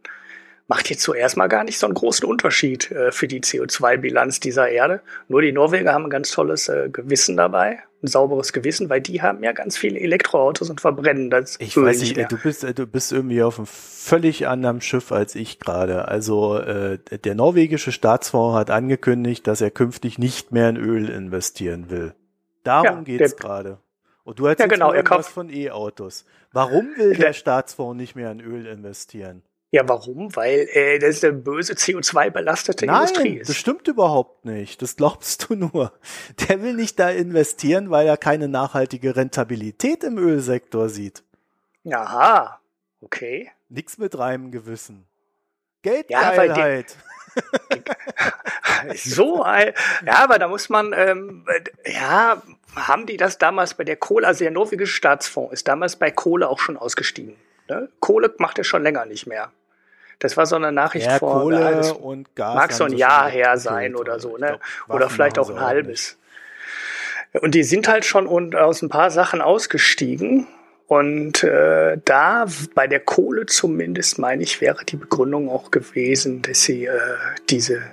macht 0.68 0.90
jetzt 0.90 1.02
zuerst 1.02 1.36
mal 1.36 1.48
gar 1.48 1.64
nicht 1.64 1.80
so 1.80 1.88
einen 1.88 1.96
großen 1.96 2.30
Unterschied 2.30 2.92
äh, 2.92 3.12
für 3.12 3.28
die 3.28 3.42
CO2-Bilanz 3.42 4.40
dieser 4.40 4.70
Erde. 4.70 5.02
Nur 5.28 5.42
die 5.42 5.52
Norweger 5.52 5.94
haben 5.94 6.06
ein 6.06 6.12
ganz 6.12 6.32
tolles 6.32 6.70
äh, 6.70 6.90
Gewissen 6.90 7.36
dabei, 7.36 7.80
ein 8.02 8.08
sauberes 8.08 8.54
Gewissen, 8.54 8.90
weil 8.90 9.02
die 9.02 9.22
haben 9.22 9.44
ja 9.44 9.52
ganz 9.52 9.78
viele 9.78 10.00
Elektroautos 10.00 10.70
und 10.70 10.80
verbrennen 10.80 11.30
das 11.30 11.58
Ich 11.60 11.76
weiß 11.76 12.00
nicht, 12.02 12.16
mehr. 12.16 12.28
du 12.28 12.38
bist, 12.38 12.64
äh, 12.64 12.74
du 12.74 12.88
bist 12.88 13.12
irgendwie 13.12 13.44
auf 13.44 13.58
einem 13.58 13.66
völlig 13.66 14.48
anderen 14.48 14.80
Schiff 14.82 15.12
als 15.12 15.36
ich 15.36 15.60
gerade. 15.60 16.08
Also 16.08 16.58
äh, 16.58 16.98
der 17.24 17.36
norwegische 17.36 17.92
Staatsfonds 17.92 18.58
hat 18.58 18.70
angekündigt, 18.72 19.46
dass 19.48 19.60
er 19.62 19.72
künftig 19.72 20.18
nicht 20.18 20.52
mehr 20.52 20.70
in 20.70 20.78
Öl 20.78 21.10
investieren 21.10 21.90
will. 21.90 22.14
Darum 22.64 22.86
Ja, 23.00 23.02
geht's 23.04 23.36
der- 23.36 23.40
gerade. 23.40 23.78
Und 24.24 24.40
du 24.40 24.46
erzählst 24.46 24.72
genau, 24.74 24.88
mir 24.90 24.94
er 24.94 24.98
irgendwas 25.00 25.28
von 25.28 25.50
E-Autos. 25.50 26.24
Warum 26.54 26.90
will 26.98 27.16
der 27.16 27.28
Der- 27.28 27.34
Staatsfonds 27.34 27.98
nicht 27.98 28.16
mehr 28.16 28.32
in 28.32 28.40
Öl 28.40 28.66
investieren? 28.68 29.42
Ja, 29.72 29.88
warum? 29.88 30.36
Weil 30.36 30.68
äh, 30.74 30.98
das 30.98 31.24
eine 31.24 31.34
böse 31.34 31.74
CO2-belastete 31.74 32.86
Industrie 32.86 33.38
ist. 33.38 33.50
das 33.50 33.56
stimmt 33.56 33.88
überhaupt 33.88 34.44
nicht. 34.46 34.82
Das 34.82 34.96
glaubst 34.96 35.48
du 35.50 35.56
nur. 35.56 35.94
Der 36.48 36.64
will 36.64 36.74
nicht 36.74 37.00
da 37.00 37.10
investieren, 37.10 37.92
weil 37.92 38.08
er 38.08 38.18
keine 38.18 38.48
nachhaltige 38.48 39.16
Rentabilität 39.16 40.04
im 40.04 40.18
Ölsektor 40.18 40.90
sieht. 40.90 41.24
Aha, 41.92 42.60
okay. 43.02 43.52
Nix 43.70 43.98
mit 44.00 44.18
reinem 44.18 44.52
Gewissen. 44.52 45.06
Ja, 45.86 45.92
Geldgeilheit. 45.92 46.96
So, 48.96 49.44
ein- 49.44 49.74
ja, 50.06 50.16
aber 50.24 50.40
da 50.40 50.48
muss 50.48 50.70
man, 50.70 50.94
ähm, 50.96 51.46
äh, 51.48 51.92
ja, 51.92 52.42
haben 52.76 53.06
die 53.06 53.18
das 53.18 53.38
damals 53.38 53.74
bei 53.74 53.84
der 53.84 53.98
Kohle, 53.98 54.26
also 54.28 54.44
der 54.44 54.52
norwegische 54.52 54.94
Staatsfonds 54.94 55.54
ist 55.54 55.68
damals 55.68 55.96
bei 55.96 56.12
Kohle 56.12 56.48
auch 56.50 56.60
schon 56.60 56.78
ausgestiegen. 56.78 57.36
Ne? 57.68 57.90
Kohle 58.00 58.34
macht 58.40 58.58
er 58.58 58.64
schon 58.64 58.84
länger 58.84 59.06
nicht 59.06 59.28
mehr. 59.28 59.52
Das 60.20 60.36
war 60.36 60.46
so 60.46 60.58
eine 60.58 60.72
Nachricht 60.72 61.08
ja, 61.08 61.18
vor, 61.18 61.42
Kohle 61.42 61.82
ja, 61.82 61.92
und 61.94 62.36
Gas. 62.36 62.56
mag 62.56 62.74
so 62.74 62.84
ein 62.84 62.94
Jahr 62.94 63.30
her 63.30 63.58
sein 63.58 63.96
oder 63.96 64.20
so, 64.20 64.38
ne? 64.38 64.60
glaub, 64.86 64.98
Oder 64.98 65.10
vielleicht 65.10 65.40
auch 65.40 65.50
ein 65.50 65.62
halbes. 65.62 66.18
Und 67.34 67.56
die 67.56 67.64
sind 67.64 67.88
halt 67.88 68.06
schon 68.06 68.28
und 68.28 68.56
aus 68.56 68.82
ein 68.82 68.90
paar 68.90 69.12
Sachen 69.12 69.42
ausgestiegen. 69.42 70.48
Und 70.88 71.44
äh, 71.44 72.00
da 72.04 72.48
bei 72.74 72.88
der 72.88 73.00
Kohle 73.00 73.46
zumindest, 73.46 74.18
meine 74.18 74.42
ich, 74.42 74.60
wäre 74.60 74.84
die 74.84 74.96
Begründung 74.96 75.48
auch 75.48 75.70
gewesen, 75.70 76.42
dass 76.42 76.64
sie 76.64 76.88
äh, 76.88 77.00
diese, 77.50 77.84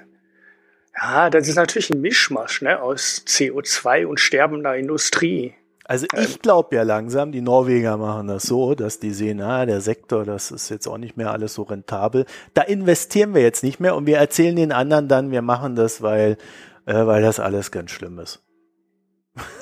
ja, 0.97 1.29
das 1.29 1.47
ist 1.47 1.57
natürlich 1.57 1.91
ein 1.91 2.01
Mischmasch 2.01 2.63
ne, 2.63 2.81
aus 2.81 3.23
CO2 3.27 4.07
und 4.07 4.19
sterbender 4.19 4.75
Industrie. 4.77 5.55
Also 5.89 6.07
Ähm. 6.13 6.25
ich 6.25 6.43
glaube 6.43 6.75
ja 6.77 6.83
langsam, 6.83 7.33
die 7.33 7.41
Norweger 7.41 7.97
machen 7.97 8.27
das 8.27 8.43
so, 8.45 8.75
dass 8.75 8.99
die 8.99 9.13
sehen, 9.13 9.41
ah, 9.41 9.65
der 9.67 9.81
Sektor, 9.81 10.25
das 10.25 10.51
ist 10.51 10.69
jetzt 10.69 10.87
auch 10.89 10.99
nicht 10.99 11.17
mehr 11.17 11.31
alles 11.31 11.55
so 11.55 11.63
rentabel. 11.63 12.27
Da 12.55 12.63
investieren 12.63 13.35
wir 13.35 13.43
jetzt 13.43 13.63
nicht 13.63 13.79
mehr 13.79 13.95
und 13.95 14.07
wir 14.07 14.19
erzählen 14.19 14.57
den 14.57 14.73
anderen 14.73 15.09
dann, 15.09 15.31
wir 15.31 15.43
machen 15.43 15.77
das, 15.77 16.03
weil, 16.03 16.39
äh, 16.87 17.07
weil 17.07 17.23
das 17.23 17.39
alles 17.39 17.71
ganz 17.71 17.93
schlimm 17.93 18.19
ist. 18.19 18.43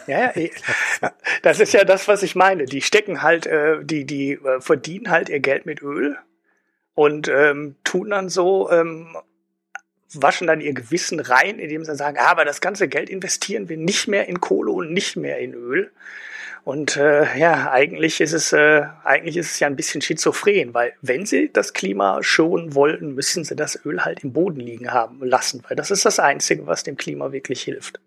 Ja, 0.07 0.19
ja, 0.21 0.37
eh. 0.37 0.51
das 1.43 1.61
ist 1.61 1.73
ja 1.73 1.85
das, 1.85 2.09
was 2.09 2.23
ich 2.23 2.35
meine. 2.35 2.65
Die 2.65 2.81
stecken 2.81 3.23
halt, 3.23 3.47
äh, 3.47 3.85
die, 3.85 4.05
die 4.07 4.33
äh, 4.33 4.61
verdienen 4.61 5.11
halt 5.11 5.29
ihr 5.29 5.41
Geld 5.41 5.67
mit 5.67 5.83
Öl 5.83 6.17
und 6.95 7.29
ähm, 7.29 7.77
tun 7.85 8.11
dann 8.11 8.29
so, 8.29 8.71
ähm, 8.71 9.17
waschen 10.23 10.47
dann 10.47 10.61
ihr 10.61 10.75
Gewissen 10.75 11.21
rein, 11.21 11.59
indem 11.59 11.85
sie 11.85 11.95
sagen, 11.95 12.17
ah, 12.19 12.31
aber 12.31 12.45
das 12.45 12.61
ganze 12.61 12.89
Geld 12.89 13.11
investieren 13.11 13.69
wir 13.69 13.77
nicht 13.77 14.09
mehr 14.09 14.29
in 14.29 14.41
Kohle 14.41 14.71
und 14.73 14.93
nicht 14.93 15.17
mehr 15.17 15.39
in 15.39 15.55
Öl. 15.55 15.91
Und 16.65 16.97
äh, 16.97 17.37
ja, 17.39 17.71
eigentlich 17.71 18.23
ist 18.23 18.33
es 18.33 18.53
äh, 18.55 18.85
eigentlich 19.05 19.37
ist 19.37 19.53
es 19.53 19.61
ja 19.61 19.67
ein 19.67 19.77
bisschen 19.77 20.01
schizophren, 20.01 20.73
weil 20.73 20.95
wenn 21.03 21.27
sie 21.27 21.51
das 21.53 21.75
Klima 21.75 22.23
schonen 22.23 22.75
wollten, 22.75 23.15
müssen 23.15 23.45
sie 23.45 23.55
das 23.55 23.85
Öl 23.85 24.03
halt 24.05 24.25
im 24.25 24.33
Boden 24.33 24.61
liegen 24.61 24.91
haben 24.91 25.23
lassen, 25.23 25.63
weil 25.69 25.77
das 25.77 25.91
ist 25.91 26.07
das 26.07 26.19
Einzige, 26.19 26.67
was 26.67 26.83
dem 26.83 26.97
Klima 26.97 27.33
wirklich 27.33 27.63
hilft. 27.63 28.01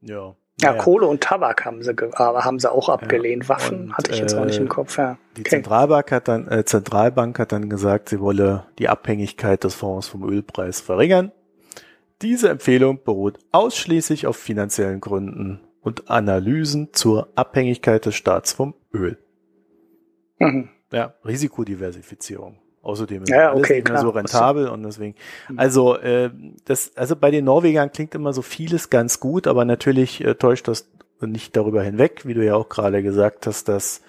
Ja. 0.00 0.34
Ja, 0.60 0.70
Naja. 0.72 0.82
Kohle 0.82 1.06
und 1.06 1.22
Tabak 1.22 1.64
haben 1.64 1.84
sie, 1.84 1.94
aber 2.14 2.44
haben 2.44 2.58
sie 2.58 2.72
auch 2.72 2.88
abgelehnt. 2.88 3.48
Waffen 3.48 3.84
und, 3.84 3.94
hatte 3.96 4.10
ich 4.10 4.18
jetzt 4.18 4.34
auch 4.34 4.44
nicht 4.44 4.58
äh, 4.58 4.62
im 4.62 4.68
Kopf. 4.68 4.98
Ja. 4.98 5.16
Die 5.36 5.42
Okay. 5.42 5.50
Zentralbank 5.50 6.10
hat 6.10 6.26
dann, 6.26 6.48
äh, 6.48 6.64
Zentralbank 6.64 7.38
hat 7.38 7.52
dann 7.52 7.70
gesagt, 7.70 8.08
sie 8.08 8.18
wolle 8.18 8.66
die 8.80 8.88
Abhängigkeit 8.88 9.62
des 9.62 9.74
Fonds 9.74 10.08
vom 10.08 10.28
Ölpreis 10.28 10.80
verringern. 10.80 11.30
Diese 12.22 12.48
Empfehlung 12.48 13.00
beruht 13.04 13.38
ausschließlich 13.52 14.26
auf 14.26 14.36
finanziellen 14.36 15.00
Gründen 15.00 15.60
und 15.80 16.10
Analysen 16.10 16.92
zur 16.92 17.28
Abhängigkeit 17.36 18.04
des 18.06 18.16
Staats 18.16 18.52
vom 18.52 18.74
Öl. 18.92 19.18
Mhm. 20.38 20.70
Ja, 20.92 21.14
Risikodiversifizierung. 21.24 22.58
Außerdem 22.82 23.24
ist 23.24 23.30
Ja, 23.30 23.50
alles 23.50 23.64
okay, 23.64 23.76
nicht 23.76 23.88
mehr 23.88 24.00
so 24.00 24.10
rentabel 24.10 24.68
und 24.68 24.82
deswegen. 24.82 25.14
Also 25.56 25.96
äh, 25.96 26.30
das, 26.64 26.96
also 26.96 27.16
bei 27.16 27.30
den 27.30 27.44
Norwegern 27.44 27.92
klingt 27.92 28.14
immer 28.14 28.32
so 28.32 28.42
vieles 28.42 28.88
ganz 28.88 29.20
gut, 29.20 29.46
aber 29.46 29.64
natürlich 29.64 30.24
äh, 30.24 30.34
täuscht 30.34 30.68
das 30.68 30.88
nicht 31.20 31.56
darüber 31.56 31.82
hinweg, 31.82 32.22
wie 32.24 32.34
du 32.34 32.44
ja 32.44 32.54
auch 32.54 32.68
gerade 32.68 33.02
gesagt 33.02 33.46
hast, 33.46 33.68
dass 33.68 34.02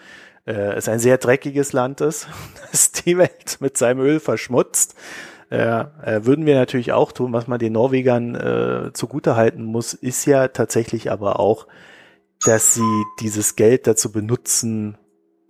äh, 0.45 0.53
es 0.53 0.87
ein 0.87 0.99
sehr 0.99 1.17
dreckiges 1.17 1.73
Land 1.73 2.01
ist, 2.01 2.27
das 2.71 2.91
die 2.91 3.17
Welt 3.17 3.57
mit 3.59 3.77
seinem 3.77 3.99
Öl 3.99 4.19
verschmutzt. 4.19 4.95
Äh, 5.51 5.79
äh, 6.03 6.25
würden 6.25 6.45
wir 6.45 6.55
natürlich 6.55 6.91
auch 6.91 7.11
tun, 7.11 7.33
was 7.33 7.47
man 7.47 7.59
den 7.59 7.73
Norwegern 7.73 8.35
äh, 8.35 8.93
zugutehalten 8.93 9.63
muss, 9.63 9.93
ist 9.93 10.25
ja 10.25 10.49
tatsächlich 10.49 11.11
aber 11.11 11.39
auch, 11.39 11.67
dass 12.45 12.75
sie 12.75 13.03
dieses 13.19 13.55
Geld 13.55 13.87
dazu 13.87 14.11
benutzen, 14.11 14.97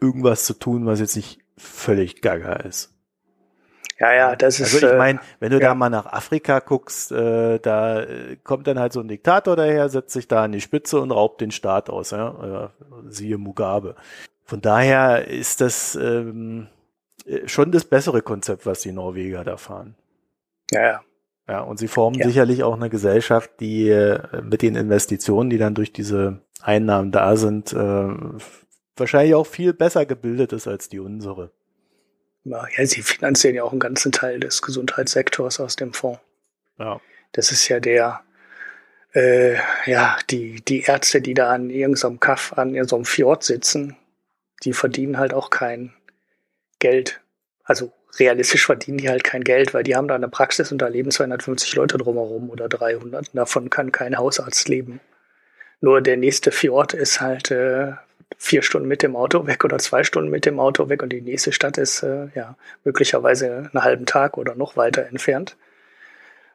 irgendwas 0.02 0.46
zu 0.46 0.54
tun, 0.54 0.86
was 0.86 1.00
jetzt 1.02 1.18
nicht 1.18 1.40
völlig 1.58 2.22
gaga 2.22 2.54
ist. 2.54 2.96
Ja, 4.00 4.14
ja, 4.14 4.36
das 4.36 4.62
ist. 4.62 4.76
Also 4.76 4.88
ich 4.88 4.94
äh, 4.94 4.98
meine, 4.98 5.20
wenn 5.42 5.52
du 5.52 5.60
ja. 5.60 5.70
da 5.70 5.76
mal 5.76 5.90
nach 5.90 6.06
Afrika 6.06 6.60
guckst, 6.60 7.12
äh, 7.12 7.60
da 7.60 8.00
äh, 8.00 8.38
kommt 8.44 8.66
dann 8.68 8.80
halt 8.80 8.94
so 8.94 9.02
ein 9.02 9.10
Diktator 9.10 9.58
daher, 9.58 9.90
setzt 9.90 10.14
sich 10.14 10.30
da 10.30 10.44
an 10.44 10.54
die 10.54 10.62
Spitze 10.62 11.02
und 11.02 11.12
raubt 11.12 11.42
den 11.42 11.52
Staat 11.52 11.90
aus, 11.90 12.12
ja? 12.12 12.70
Äh, 12.72 13.10
siehe 13.10 13.38
Mugabe. 13.38 13.96
Von 14.46 14.62
daher 14.62 15.28
ist 15.28 15.60
das 15.60 15.96
ähm, 15.96 16.68
äh, 16.68 16.79
schon 17.46 17.72
das 17.72 17.86
bessere 17.86 18.22
Konzept, 18.22 18.66
was 18.66 18.82
die 18.82 18.92
Norweger 18.92 19.44
da 19.44 19.58
fahren. 19.58 19.96
ja, 20.72 20.82
ja. 20.82 21.02
Ja, 21.48 21.62
und 21.62 21.80
sie 21.80 21.88
formen 21.88 22.20
Ja. 22.20 22.28
sicherlich 22.28 22.62
auch 22.62 22.76
eine 22.76 22.92
Gesellschaft, 22.92 23.50
die 23.60 23.90
äh, 23.90 24.20
mit 24.44 24.62
den 24.62 24.76
Investitionen, 24.76 25.50
die 25.50 25.58
dann 25.58 25.74
durch 25.74 25.92
diese 25.92 26.42
Einnahmen 26.62 27.12
da 27.12 27.36
sind, 27.38 27.74
äh, 27.74 28.08
wahrscheinlich 28.96 29.34
auch 29.34 29.48
viel 29.48 29.74
besser 29.74 30.06
gebildet 30.06 30.54
ist 30.54 30.68
als 30.68 30.90
die 30.90 31.00
unsere. 31.00 31.52
Ja, 32.44 32.68
ja, 32.78 32.86
sie 32.86 33.02
finanzieren 33.02 33.56
ja 33.56 33.64
auch 33.64 33.72
einen 33.72 33.80
ganzen 33.80 34.12
Teil 34.12 34.40
des 34.40 34.62
Gesundheitssektors 34.62 35.60
aus 35.60 35.76
dem 35.76 35.92
Fonds. 35.92 36.20
Ja. 36.78 37.02
Das 37.32 37.52
ist 37.52 37.68
ja 37.68 37.80
der, 37.80 38.22
äh, 39.14 39.56
ja, 39.88 40.18
die, 40.30 40.62
die 40.64 40.82
Ärzte, 40.84 41.20
die 41.20 41.34
da 41.34 41.52
an 41.52 41.72
irgendeinem 41.72 42.20
Kaff, 42.20 42.54
an 42.58 42.76
irgendeinem 42.76 43.06
Fjord 43.06 43.44
sitzen, 43.44 43.98
die 44.64 44.74
verdienen 44.74 45.18
halt 45.18 45.34
auch 45.34 45.50
kein 45.50 45.94
Geld. 46.80 47.22
Also 47.64 47.92
realistisch 48.18 48.66
verdienen 48.66 48.98
die 48.98 49.10
halt 49.10 49.24
kein 49.24 49.44
Geld, 49.44 49.74
weil 49.74 49.84
die 49.84 49.96
haben 49.96 50.08
da 50.08 50.16
eine 50.16 50.30
Praxis 50.30 50.72
und 50.72 50.80
da 50.80 50.88
leben 50.88 51.12
250 51.12 51.76
Leute 51.76 51.98
drumherum 51.98 52.50
oder 52.50 52.68
300. 52.68 53.30
Und 53.30 53.38
davon 53.38 53.70
kann 53.70 53.92
kein 53.92 54.18
Hausarzt 54.18 54.68
leben. 54.68 55.00
Nur 55.82 56.02
der 56.02 56.18
nächste 56.18 56.52
Fjord 56.52 56.94
ist 56.94 57.22
halt 57.22 57.52
äh, 57.52 57.94
vier 58.38 58.62
Stunden 58.62 58.88
mit 58.88 59.02
dem 59.02 59.16
Auto 59.16 59.48
weg 59.48 59.64
oder 59.64 59.80
zwei 59.80 60.04
Stunden 60.04 60.30
mit 60.30 60.46
dem 60.46 60.60
Auto 60.60 60.90
weg 60.90 61.04
und 61.04 61.10
die 61.10 61.22
nächste 61.22 61.52
Stadt 61.52 61.78
ist 61.78 62.04
äh, 62.04 62.28
ja 62.36 62.56
möglicherweise 62.84 63.70
einen 63.74 63.84
halben 63.84 64.06
Tag 64.06 64.38
oder 64.38 64.56
noch 64.56 64.78
weiter 64.78 65.06
entfernt. 65.06 65.56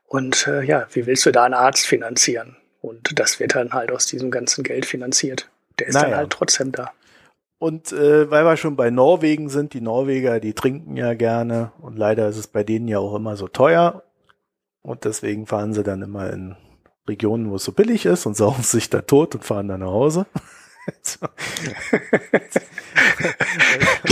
Und 0.07 0.47
äh, 0.47 0.63
ja, 0.63 0.87
wie 0.93 1.07
willst 1.07 1.27
du 1.27 1.33
da 1.33 1.45
einen 1.45 1.55
Arzt 1.55 1.87
finanzieren? 1.87 2.57
Und 2.83 3.19
das 3.19 3.41
wird 3.41 3.55
dann 3.55 3.73
halt 3.73 3.91
aus 3.91 4.07
diesem 4.07 4.31
ganzen 4.31 4.63
Geld 4.63 4.85
finanziert. 4.85 5.49
Der 5.79 5.89
ist 5.89 5.95
naja. 5.95 6.09
dann 6.09 6.19
halt 6.19 6.31
trotzdem 6.31 6.71
da. 6.71 6.93
Und 7.65 7.93
äh, 7.93 8.31
weil 8.31 8.45
wir 8.45 8.59
schon 8.59 8.77
bei 8.77 8.91
Norwegen 8.91 9.49
sind, 9.49 9.73
die 9.73 9.81
Norweger, 9.81 10.39
die 10.39 10.53
trinken 10.53 10.99
ja 10.99 11.15
gerne 11.15 11.73
und 11.81 11.97
leider 11.97 12.29
ist 12.29 12.37
es 12.37 12.47
bei 12.47 12.63
denen 12.63 12.89
ja 12.89 12.99
auch 12.99 13.15
immer 13.15 13.39
so 13.39 13.49
teuer. 13.49 14.03
Und 14.83 15.07
deswegen 15.07 15.47
fahren 15.47 15.73
sie 15.73 15.83
dann 15.83 16.03
immer 16.03 16.31
in 16.31 16.57
Regionen, 17.09 17.51
wo 17.51 17.57
es 17.57 17.65
so 17.65 17.73
billig 17.73 18.05
ist 18.05 18.27
und 18.27 18.37
saugen 18.37 18.63
sich 18.63 18.91
da 18.91 19.01
tot 19.01 19.35
und 19.35 19.47
fahren 19.47 19.69
dann 19.69 19.81
nach 19.81 19.87
Hause. 19.87 20.27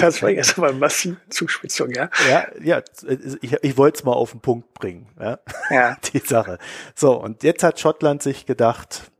das 0.00 0.22
war 0.22 0.30
jetzt 0.30 0.56
aber 0.56 0.72
massive 0.72 1.18
Zuspitzung, 1.28 1.90
ja? 1.90 2.08
Ja, 2.30 2.46
ja, 2.58 2.82
ich, 3.42 3.52
ich 3.52 3.76
wollte 3.76 3.98
es 3.98 4.04
mal 4.04 4.14
auf 4.14 4.30
den 4.30 4.40
Punkt 4.40 4.72
bringen, 4.72 5.08
ja? 5.20 5.40
ja. 5.68 5.98
Die 6.14 6.20
Sache. 6.20 6.56
So, 6.94 7.20
und 7.20 7.42
jetzt 7.42 7.62
hat 7.62 7.78
Schottland 7.78 8.22
sich 8.22 8.46
gedacht, 8.46 9.10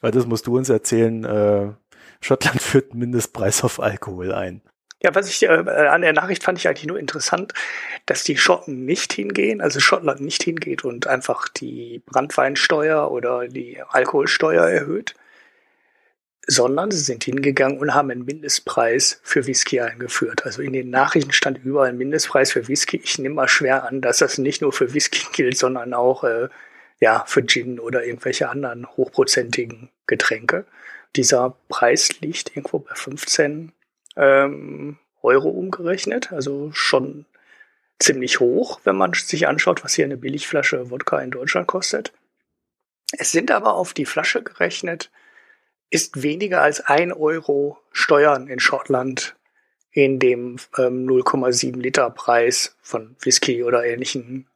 weil 0.00 0.12
das 0.12 0.26
musst 0.26 0.46
du 0.46 0.56
uns 0.56 0.68
erzählen, 0.68 1.24
äh, 1.24 1.72
Schottland 2.20 2.60
führt 2.60 2.92
einen 2.92 3.00
Mindestpreis 3.00 3.64
auf 3.64 3.80
Alkohol 3.80 4.32
ein. 4.32 4.62
Ja, 5.02 5.14
was 5.14 5.30
ich 5.30 5.42
äh, 5.44 5.48
an 5.48 6.02
der 6.02 6.12
Nachricht 6.12 6.42
fand 6.42 6.58
ich 6.58 6.68
eigentlich 6.68 6.86
nur 6.86 6.98
interessant, 6.98 7.54
dass 8.04 8.22
die 8.22 8.36
Schotten 8.36 8.84
nicht 8.84 9.14
hingehen, 9.14 9.62
also 9.62 9.80
Schottland 9.80 10.20
nicht 10.20 10.42
hingeht 10.42 10.84
und 10.84 11.06
einfach 11.06 11.48
die 11.48 12.02
Brandweinsteuer 12.04 13.10
oder 13.10 13.48
die 13.48 13.80
Alkoholsteuer 13.88 14.68
erhöht, 14.68 15.14
sondern 16.46 16.90
sie 16.90 16.98
sind 16.98 17.24
hingegangen 17.24 17.78
und 17.78 17.94
haben 17.94 18.10
einen 18.10 18.26
Mindestpreis 18.26 19.20
für 19.22 19.46
Whisky 19.46 19.80
eingeführt. 19.80 20.44
Also 20.44 20.60
in 20.60 20.74
den 20.74 20.90
Nachrichten 20.90 21.32
stand 21.32 21.64
überall 21.64 21.94
Mindestpreis 21.94 22.52
für 22.52 22.68
Whisky. 22.68 23.00
Ich 23.02 23.18
nehme 23.18 23.36
mal 23.36 23.48
schwer 23.48 23.84
an, 23.84 24.02
dass 24.02 24.18
das 24.18 24.36
nicht 24.36 24.60
nur 24.60 24.72
für 24.72 24.92
Whisky 24.92 25.26
gilt, 25.32 25.56
sondern 25.56 25.94
auch 25.94 26.24
äh, 26.24 26.48
ja 27.00 27.24
für 27.26 27.46
Gin 27.46 27.80
oder 27.80 28.04
irgendwelche 28.04 28.50
anderen 28.50 28.86
hochprozentigen 28.86 29.88
Getränke. 30.06 30.66
Dieser 31.16 31.56
Preis 31.68 32.20
liegt 32.20 32.56
irgendwo 32.56 32.78
bei 32.78 32.94
15 32.94 33.72
ähm, 34.16 34.98
Euro 35.22 35.48
umgerechnet, 35.48 36.32
also 36.32 36.70
schon 36.72 37.26
ziemlich 37.98 38.40
hoch, 38.40 38.80
wenn 38.84 38.96
man 38.96 39.12
sich 39.12 39.46
anschaut, 39.46 39.84
was 39.84 39.94
hier 39.94 40.04
eine 40.04 40.16
Billigflasche 40.16 40.90
Wodka 40.90 41.20
in 41.20 41.30
Deutschland 41.30 41.66
kostet. 41.66 42.12
Es 43.12 43.32
sind 43.32 43.50
aber 43.50 43.74
auf 43.74 43.92
die 43.92 44.06
Flasche 44.06 44.42
gerechnet, 44.42 45.10
ist 45.90 46.22
weniger 46.22 46.62
als 46.62 46.80
ein 46.80 47.12
Euro 47.12 47.78
Steuern 47.92 48.46
in 48.46 48.60
Schottland 48.60 49.36
in 49.92 50.20
dem 50.20 50.56
ähm, 50.78 51.06
0,7 51.06 51.76
Liter 51.76 52.08
Preis 52.10 52.76
von 52.80 53.16
Whisky 53.20 53.64
oder 53.64 53.84
ähnlichen 53.84 54.48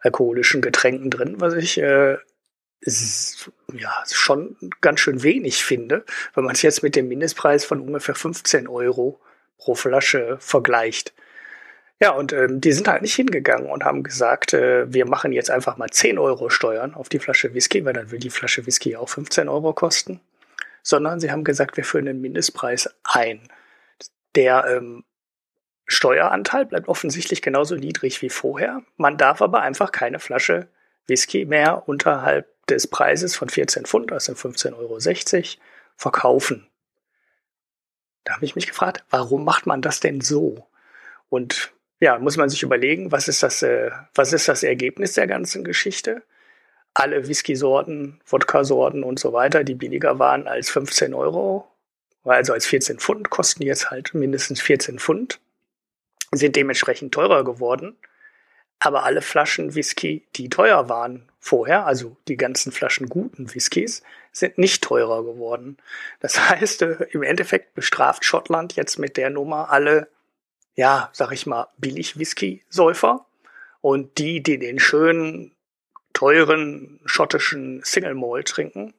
alkoholischen 0.00 0.60
Getränken 0.60 1.10
drin, 1.10 1.40
was 1.40 1.54
ich 1.54 1.78
äh, 1.78 2.18
ja, 2.82 4.04
schon 4.10 4.56
ganz 4.80 5.00
schön 5.00 5.22
wenig 5.22 5.64
finde, 5.64 6.04
wenn 6.34 6.44
man 6.44 6.54
es 6.54 6.62
jetzt 6.62 6.82
mit 6.82 6.96
dem 6.96 7.08
Mindestpreis 7.08 7.64
von 7.64 7.80
ungefähr 7.80 8.14
15 8.14 8.68
Euro 8.68 9.20
pro 9.56 9.74
Flasche 9.74 10.36
vergleicht. 10.40 11.14
Ja, 12.00 12.10
und 12.10 12.32
ähm, 12.32 12.60
die 12.60 12.72
sind 12.72 12.88
halt 12.88 13.02
nicht 13.02 13.14
hingegangen 13.14 13.70
und 13.70 13.84
haben 13.84 14.02
gesagt, 14.02 14.52
äh, 14.52 14.92
wir 14.92 15.06
machen 15.06 15.32
jetzt 15.32 15.50
einfach 15.50 15.76
mal 15.76 15.88
10 15.88 16.18
Euro 16.18 16.50
Steuern 16.50 16.94
auf 16.94 17.08
die 17.08 17.18
Flasche 17.18 17.54
Whisky, 17.54 17.84
weil 17.84 17.92
dann 17.92 18.10
will 18.10 18.18
die 18.18 18.30
Flasche 18.30 18.66
Whisky 18.66 18.96
auch 18.96 19.08
15 19.08 19.48
Euro 19.48 19.72
kosten. 19.72 20.20
Sondern 20.82 21.20
sie 21.20 21.30
haben 21.30 21.44
gesagt, 21.44 21.76
wir 21.76 21.84
führen 21.84 22.04
den 22.06 22.20
Mindestpreis 22.20 22.90
ein. 23.04 23.40
Der 24.34 24.66
ähm, 24.66 25.04
Steueranteil 25.86 26.66
bleibt 26.66 26.88
offensichtlich 26.88 27.40
genauso 27.42 27.76
niedrig 27.76 28.20
wie 28.22 28.28
vorher. 28.28 28.82
Man 28.96 29.16
darf 29.16 29.40
aber 29.40 29.62
einfach 29.62 29.92
keine 29.92 30.18
Flasche 30.18 30.68
Whisky 31.06 31.44
mehr 31.44 31.88
unterhalb 31.88 32.48
des 32.66 32.86
Preises 32.86 33.36
von 33.36 33.48
14 33.48 33.84
Pfund, 33.84 34.12
also 34.12 34.32
15,60 34.32 34.74
Euro, 34.76 34.98
verkaufen. 35.96 36.66
Da 38.24 38.34
habe 38.34 38.44
ich 38.44 38.56
mich 38.56 38.66
gefragt, 38.66 39.04
warum 39.10 39.44
macht 39.44 39.66
man 39.66 39.82
das 39.82 40.00
denn 40.00 40.20
so? 40.20 40.66
Und 41.28 41.72
ja, 42.00 42.18
muss 42.18 42.36
man 42.36 42.48
sich 42.48 42.62
überlegen, 42.62 43.12
was 43.12 43.28
ist 43.28 43.42
das, 43.42 43.62
äh, 43.62 43.90
was 44.14 44.32
ist 44.32 44.48
das 44.48 44.62
Ergebnis 44.62 45.12
der 45.14 45.26
ganzen 45.26 45.64
Geschichte? 45.64 46.22
Alle 46.94 47.28
Whisky-Sorten, 47.28 48.20
Wodka-Sorten 48.26 49.02
und 49.02 49.18
so 49.18 49.32
weiter, 49.32 49.64
die 49.64 49.74
billiger 49.74 50.18
waren 50.18 50.46
als 50.48 50.70
15 50.70 51.12
Euro, 51.12 51.68
also 52.24 52.52
als 52.52 52.66
14 52.66 52.98
Pfund, 52.98 53.30
kosten 53.30 53.62
jetzt 53.62 53.90
halt 53.90 54.14
mindestens 54.14 54.60
14 54.60 54.98
Pfund, 54.98 55.40
sind 56.32 56.56
dementsprechend 56.56 57.12
teurer 57.12 57.44
geworden. 57.44 57.96
Aber 58.78 59.04
alle 59.04 59.22
Flaschen 59.22 59.74
Whisky, 59.74 60.26
die 60.36 60.48
teuer 60.48 60.88
waren 60.88 61.30
vorher, 61.38 61.86
also 61.86 62.16
die 62.28 62.36
ganzen 62.36 62.72
Flaschen 62.72 63.08
guten 63.08 63.54
Whiskys, 63.54 64.02
sind 64.32 64.58
nicht 64.58 64.82
teurer 64.82 65.24
geworden. 65.24 65.78
Das 66.20 66.38
heißt, 66.48 66.82
äh, 66.82 67.06
im 67.10 67.22
Endeffekt 67.22 67.74
bestraft 67.74 68.24
Schottland 68.24 68.76
jetzt 68.76 68.98
mit 68.98 69.16
der 69.16 69.30
Nummer 69.30 69.70
alle, 69.70 70.08
ja, 70.74 71.10
sag 71.12 71.32
ich 71.32 71.46
mal, 71.46 71.68
billig 71.78 72.18
Whisky-Säufer 72.18 73.24
und 73.80 74.18
die, 74.18 74.42
die 74.42 74.58
den 74.58 74.78
schönen, 74.78 75.54
teuren 76.12 77.00
schottischen 77.04 77.82
Single 77.84 78.14
Malt 78.14 78.48
trinken, 78.48 78.94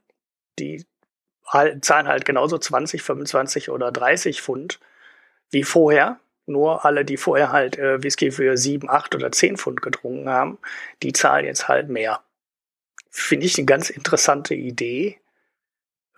die 0.60 0.86
zahlen 1.82 2.08
halt 2.08 2.26
genauso 2.26 2.58
20, 2.58 3.02
25 3.02 3.70
oder 3.70 3.92
30 3.92 4.42
Pfund 4.42 4.80
wie 5.52 5.64
vorher. 5.64 6.20
Nur 6.48 6.86
alle, 6.86 7.06
die 7.06 7.18
vorher 7.18 7.52
halt 7.52 7.78
äh, 7.78 8.04
Whisky 8.04 8.32
für 8.32 8.56
7, 8.56 8.90
8 8.90 9.16
oder 9.16 9.32
10 9.32 9.58
Pfund 9.58 9.82
getrunken 9.82 10.30
haben, 10.30 10.60
die 11.02 11.14
zahlen 11.14 11.46
jetzt 11.46 11.68
halt 11.68 11.90
mehr. 11.90 12.22
Finde 13.10 13.46
ich 13.46 13.58
eine 13.58 13.66
ganz 13.66 13.90
interessante 13.90 14.54
Idee. 14.54 15.20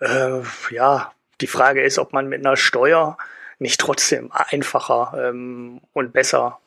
Äh, 0.00 0.40
ja, 0.70 1.12
die 1.40 1.46
Frage 1.46 1.82
ist, 1.82 1.98
ob 1.98 2.12
man 2.12 2.28
mit 2.28 2.44
einer 2.44 2.56
Steuer 2.56 3.16
nicht 3.58 3.80
trotzdem 3.80 4.30
einfacher 4.32 5.28
ähm, 5.28 5.80
und 5.92 6.12
besser 6.12 6.58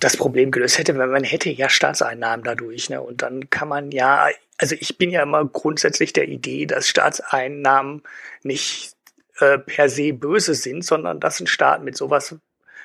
das 0.00 0.16
Problem 0.16 0.50
gelöst 0.50 0.78
hätte, 0.78 0.96
weil 0.96 1.08
man 1.08 1.24
hätte 1.24 1.50
ja 1.50 1.68
Staatseinnahmen 1.68 2.42
dadurch, 2.42 2.88
ne? 2.88 3.02
Und 3.02 3.22
dann 3.22 3.50
kann 3.50 3.68
man 3.68 3.90
ja, 3.90 4.28
also 4.56 4.74
ich 4.78 4.96
bin 4.96 5.10
ja 5.10 5.22
immer 5.22 5.44
grundsätzlich 5.44 6.14
der 6.14 6.28
Idee, 6.28 6.64
dass 6.66 6.88
Staatseinnahmen 6.88 8.02
nicht 8.42 8.94
äh, 9.40 9.58
per 9.58 9.88
se 9.88 10.12
böse 10.12 10.54
sind, 10.54 10.84
sondern 10.84 11.20
dass 11.20 11.40
ein 11.40 11.46
Staat 11.46 11.82
mit 11.82 11.96
sowas 11.96 12.36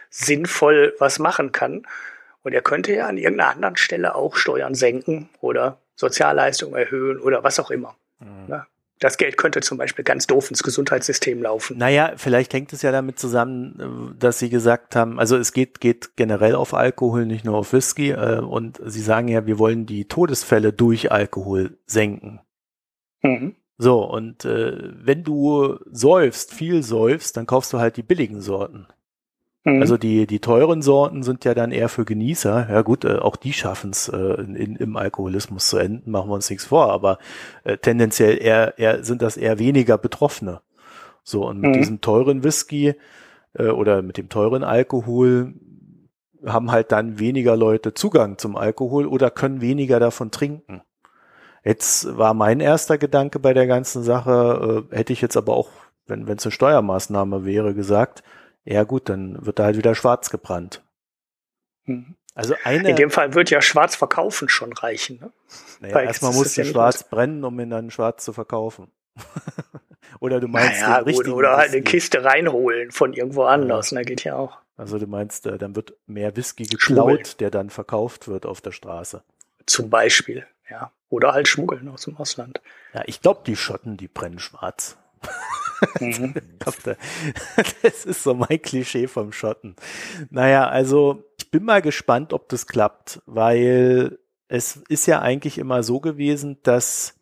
sinnvoll 0.09 0.93
was 0.99 1.19
machen 1.19 1.51
kann. 1.51 1.85
Und 2.43 2.53
er 2.53 2.61
könnte 2.61 2.93
ja 2.93 3.07
an 3.07 3.17
irgendeiner 3.17 3.51
anderen 3.51 3.77
Stelle 3.77 4.15
auch 4.15 4.35
Steuern 4.35 4.75
senken 4.75 5.29
oder 5.41 5.79
Sozialleistungen 5.95 6.75
erhöhen 6.75 7.19
oder 7.19 7.43
was 7.43 7.59
auch 7.59 7.71
immer. 7.71 7.95
Mhm. 8.19 8.47
Ne? 8.47 8.65
Das 8.99 9.17
Geld 9.17 9.35
könnte 9.37 9.59
zum 9.59 9.77
Beispiel 9.77 10.05
ganz 10.05 10.25
doof 10.25 10.49
ins 10.49 10.63
Gesundheitssystem 10.63 11.41
laufen. 11.41 11.77
Naja, 11.77 12.13
vielleicht 12.15 12.53
hängt 12.53 12.71
es 12.71 12.81
ja 12.81 12.93
damit 12.93 13.19
zusammen, 13.19 14.15
dass 14.17 14.39
Sie 14.39 14.49
gesagt 14.49 14.95
haben, 14.95 15.19
also 15.19 15.35
es 15.35 15.51
geht, 15.51 15.81
geht 15.81 16.15
generell 16.15 16.55
auf 16.55 16.73
Alkohol, 16.73 17.25
nicht 17.25 17.43
nur 17.43 17.57
auf 17.57 17.73
Whisky. 17.73 18.11
Äh, 18.11 18.39
und 18.39 18.79
Sie 18.85 19.01
sagen 19.01 19.27
ja, 19.27 19.45
wir 19.45 19.59
wollen 19.59 19.85
die 19.85 20.05
Todesfälle 20.05 20.71
durch 20.71 21.11
Alkohol 21.11 21.77
senken. 21.85 22.39
Mhm. 23.21 23.55
So, 23.77 24.03
und 24.03 24.45
äh, 24.45 24.93
wenn 25.05 25.23
du 25.23 25.77
säufst, 25.91 26.53
viel 26.53 26.81
säufst, 26.81 27.35
dann 27.35 27.45
kaufst 27.45 27.73
du 27.73 27.79
halt 27.79 27.97
die 27.97 28.03
billigen 28.03 28.41
Sorten. 28.41 28.87
Mhm. 29.65 29.81
Also 29.81 29.97
die, 29.97 30.27
die 30.27 30.39
teuren 30.39 30.81
Sorten 30.81 31.23
sind 31.23 31.43
ja 31.43 31.53
dann 31.53 31.71
eher 31.71 31.89
für 31.89 32.05
Genießer. 32.05 32.69
Ja 32.69 32.81
gut, 32.83 33.03
äh, 33.03 33.17
auch 33.17 33.35
die 33.35 33.51
schaffen 33.51 33.89
es 33.89 34.07
äh, 34.07 34.17
in, 34.17 34.77
im 34.77 34.95
Alkoholismus 34.95 35.67
zu 35.67 35.77
enden, 35.77 36.11
machen 36.11 36.29
wir 36.29 36.35
uns 36.35 36.49
nichts 36.49 36.65
vor, 36.65 36.91
aber 36.91 37.17
äh, 37.63 37.77
tendenziell 37.77 38.41
eher, 38.41 38.77
eher 38.77 39.03
sind 39.03 39.21
das 39.21 39.35
eher 39.35 39.59
weniger 39.59 39.97
Betroffene. 39.97 40.61
So, 41.23 41.47
und 41.47 41.59
mit 41.59 41.71
mhm. 41.71 41.79
diesem 41.79 42.01
teuren 42.01 42.43
Whisky 42.43 42.93
äh, 43.53 43.67
oder 43.67 44.01
mit 44.03 44.17
dem 44.17 44.29
teuren 44.29 44.63
Alkohol 44.63 45.55
haben 46.45 46.71
halt 46.71 46.91
dann 46.91 47.17
weniger 47.19 47.57
Leute 47.57 47.95
Zugang 47.95 48.37
zum 48.37 48.55
Alkohol 48.55 49.07
oder 49.07 49.31
können 49.31 49.61
weniger 49.61 49.99
davon 49.99 50.29
trinken. 50.29 50.81
Jetzt 51.65 52.15
war 52.15 52.35
mein 52.35 52.59
erster 52.59 52.99
Gedanke 52.99 53.39
bei 53.39 53.53
der 53.55 53.65
ganzen 53.65 54.03
Sache, 54.03 54.85
äh, 54.91 54.95
hätte 54.95 55.11
ich 55.13 55.21
jetzt 55.21 55.35
aber 55.35 55.55
auch, 55.55 55.69
wenn 56.05 56.29
es 56.29 56.45
eine 56.45 56.51
Steuermaßnahme 56.51 57.43
wäre, 57.43 57.73
gesagt, 57.73 58.23
ja 58.63 58.83
gut, 58.83 59.09
dann 59.09 59.43
wird 59.43 59.57
da 59.57 59.65
halt 59.65 59.77
wieder 59.77 59.95
schwarz 59.95 60.29
gebrannt. 60.29 60.83
Mhm. 61.85 62.15
Also 62.35 62.53
eine, 62.63 62.89
In 62.89 62.95
dem 62.95 63.09
Fall 63.09 63.33
wird 63.33 63.49
ja 63.49 63.61
schwarz 63.61 63.95
verkaufen 63.95 64.47
schon 64.47 64.73
reichen. 64.73 65.19
Ne? 65.19 65.31
Naja, 65.79 66.01
erstmal 66.01 66.33
muss 66.33 66.53
sie 66.53 66.65
schwarz 66.65 67.03
gut. 67.03 67.11
brennen, 67.11 67.43
um 67.43 67.59
ihn 67.59 67.69
dann 67.69 67.89
schwarz 67.89 68.23
zu 68.23 68.33
verkaufen. 68.33 68.91
oder 70.19 70.39
du 70.39 70.47
meinst 70.47 70.81
naja, 70.81 70.97
den 70.97 71.05
richtigen 71.05 71.31
Oder 71.31 71.57
halt 71.57 71.71
eine 71.71 71.81
Kiste 71.81 72.23
reinholen 72.23 72.91
von 72.91 73.13
irgendwo 73.13 73.43
anders, 73.43 73.91
ja. 73.91 73.99
ne, 73.99 74.05
geht 74.05 74.23
ja 74.23 74.35
auch. 74.35 74.59
Also 74.77 74.99
du 74.99 75.07
meinst, 75.07 75.47
äh, 75.47 75.57
dann 75.57 75.75
wird 75.75 75.93
mehr 76.05 76.35
Whisky 76.35 76.65
geklaut, 76.65 77.39
der 77.39 77.49
dann 77.49 77.69
verkauft 77.69 78.27
wird 78.27 78.45
auf 78.45 78.61
der 78.61 78.73
Straße. 78.73 79.23
Zum 79.65 79.89
Beispiel, 79.89 80.45
ja. 80.69 80.91
Oder 81.09 81.33
halt 81.33 81.47
schmuggeln 81.47 81.87
aus 81.87 82.03
dem 82.03 82.17
Ausland. 82.17 82.61
Ja, 82.93 83.03
ich 83.05 83.21
glaube, 83.21 83.41
die 83.45 83.55
Schotten, 83.55 83.97
die 83.97 84.07
brennen 84.07 84.39
schwarz. 84.39 84.97
Mhm. 85.99 86.33
das 87.81 88.05
ist 88.05 88.23
so 88.23 88.33
mein 88.33 88.61
Klischee 88.61 89.07
vom 89.07 89.31
Schotten. 89.31 89.75
Naja, 90.29 90.67
also 90.67 91.23
ich 91.37 91.51
bin 91.51 91.63
mal 91.63 91.81
gespannt, 91.81 92.33
ob 92.33 92.49
das 92.49 92.67
klappt, 92.67 93.21
weil 93.25 94.17
es 94.47 94.77
ist 94.89 95.05
ja 95.05 95.21
eigentlich 95.21 95.57
immer 95.57 95.83
so 95.83 95.99
gewesen, 95.99 96.59
dass 96.63 97.15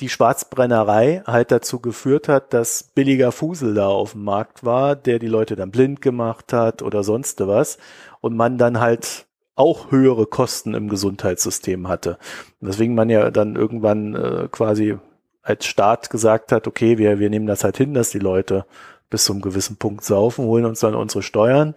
die 0.00 0.08
Schwarzbrennerei 0.08 1.22
halt 1.26 1.50
dazu 1.50 1.80
geführt 1.80 2.28
hat, 2.28 2.54
dass 2.54 2.82
billiger 2.82 3.32
Fusel 3.32 3.74
da 3.74 3.88
auf 3.88 4.12
dem 4.12 4.24
Markt 4.24 4.64
war, 4.64 4.96
der 4.96 5.18
die 5.18 5.26
Leute 5.26 5.56
dann 5.56 5.70
blind 5.70 6.00
gemacht 6.00 6.52
hat 6.52 6.82
oder 6.82 7.04
sonst 7.04 7.46
was 7.46 7.78
und 8.20 8.34
man 8.34 8.56
dann 8.56 8.80
halt 8.80 9.26
auch 9.60 9.90
höhere 9.90 10.26
Kosten 10.26 10.72
im 10.72 10.88
Gesundheitssystem 10.88 11.86
hatte. 11.86 12.18
Deswegen 12.60 12.94
man 12.94 13.10
ja 13.10 13.30
dann 13.30 13.56
irgendwann 13.56 14.14
äh, 14.14 14.48
quasi 14.50 14.96
als 15.42 15.66
Staat 15.66 16.08
gesagt 16.08 16.50
hat, 16.50 16.66
okay, 16.66 16.96
wir, 16.96 17.18
wir 17.18 17.28
nehmen 17.28 17.46
das 17.46 17.62
halt 17.62 17.76
hin, 17.76 17.92
dass 17.92 18.08
die 18.08 18.18
Leute 18.18 18.64
bis 19.10 19.24
zu 19.24 19.32
einem 19.32 19.42
gewissen 19.42 19.76
Punkt 19.76 20.02
saufen, 20.02 20.46
holen 20.46 20.64
uns 20.64 20.80
dann 20.80 20.94
unsere 20.94 21.22
Steuern 21.22 21.74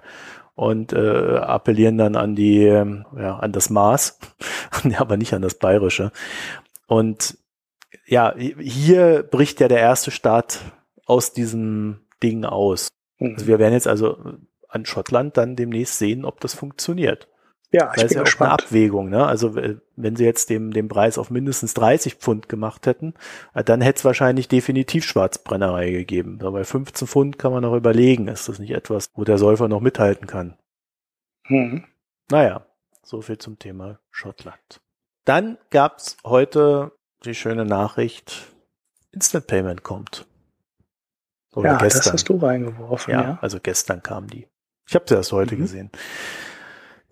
und 0.56 0.94
äh, 0.94 1.38
appellieren 1.38 1.98
dann 1.98 2.16
an 2.16 2.36
die, 2.36 2.64
ja, 2.64 3.38
an 3.38 3.52
das 3.52 3.70
Maß, 3.70 4.18
aber 4.98 5.18
nicht 5.18 5.34
an 5.34 5.42
das 5.42 5.56
Bayerische. 5.56 6.12
Und 6.88 7.38
ja, 8.06 8.34
hier 8.38 9.24
bricht 9.24 9.60
ja 9.60 9.68
der 9.68 9.80
erste 9.80 10.12
Staat 10.12 10.60
aus 11.06 11.34
diesem 11.34 12.00
Ding 12.22 12.46
aus. 12.46 12.88
Mhm. 13.20 13.34
Also 13.34 13.48
wir 13.48 13.60
werden 13.60 13.74
jetzt 13.74 13.88
also 13.88 14.18
an 14.70 14.86
Schottland 14.86 15.36
dann 15.36 15.58
demnächst 15.58 15.98
sehen, 15.98 16.24
ob 16.24 16.40
das 16.40 16.54
funktioniert. 16.54 17.28
Ja, 17.74 17.92
ich 17.96 18.04
Weil 18.04 18.08
bin 18.08 18.18
ja 18.18 18.24
gespannt. 18.24 18.52
Auch 18.52 18.58
eine 18.58 18.66
Abwägung, 18.68 19.10
ne? 19.10 19.26
Also 19.26 19.56
wenn 19.56 20.16
sie 20.16 20.24
jetzt 20.24 20.52
dem, 20.52 20.72
dem 20.72 20.88
Preis 20.88 21.18
auf 21.18 21.32
mindestens 21.32 21.74
30 21.74 22.16
Pfund 22.16 22.48
gemacht 22.48 22.86
hätten, 22.86 23.16
äh, 23.56 23.64
dann 23.64 23.82
hätte 23.82 23.98
es 23.98 24.06
wahrscheinlich 24.06 24.48
definitiv 24.48 25.04
Schwarzbrennerei 25.06 25.90
gegeben. 25.90 26.38
Aber 26.42 26.52
bei 26.52 26.64
15 26.66 27.08
Pfund 27.08 27.40
kann 27.40 27.52
man 27.52 27.64
noch 27.64 27.76
überlegen, 27.76 28.28
ist 28.28 28.48
das 28.48 28.60
nicht 28.60 28.72
etwas, 28.72 29.08
wo 29.16 29.24
der 29.24 29.40
Säufer 29.40 29.68
noch 29.68 29.82
mithalten 29.82 30.28
kann. 30.28 30.56
Mhm. 31.48 31.86
Naja, 32.30 32.64
so 33.02 33.22
viel 33.22 33.40
zum 33.40 33.58
Thema 33.58 34.00
Schottland. 34.12 34.80
Dann 35.26 35.58
gab's 35.72 36.18
heute 36.24 36.92
die 37.26 37.34
schöne 37.34 37.66
Nachricht, 37.66 38.54
Instant 39.12 39.48
Payment 39.48 39.82
kommt. 39.82 40.28
Oder 41.56 41.72
ja, 41.72 41.78
gestern. 41.78 42.04
das 42.04 42.14
hast 42.14 42.30
du 42.30 42.38
reingeworfen. 42.38 43.14
Ja, 43.14 43.22
ja. 43.22 43.38
also 43.42 43.60
gestern 43.60 44.04
kam 44.04 44.28
die. 44.28 44.48
Ich 44.88 44.94
habe 44.94 45.06
sie 45.08 45.16
erst 45.16 45.32
heute 45.32 45.56
mhm. 45.56 45.62
gesehen. 45.62 45.92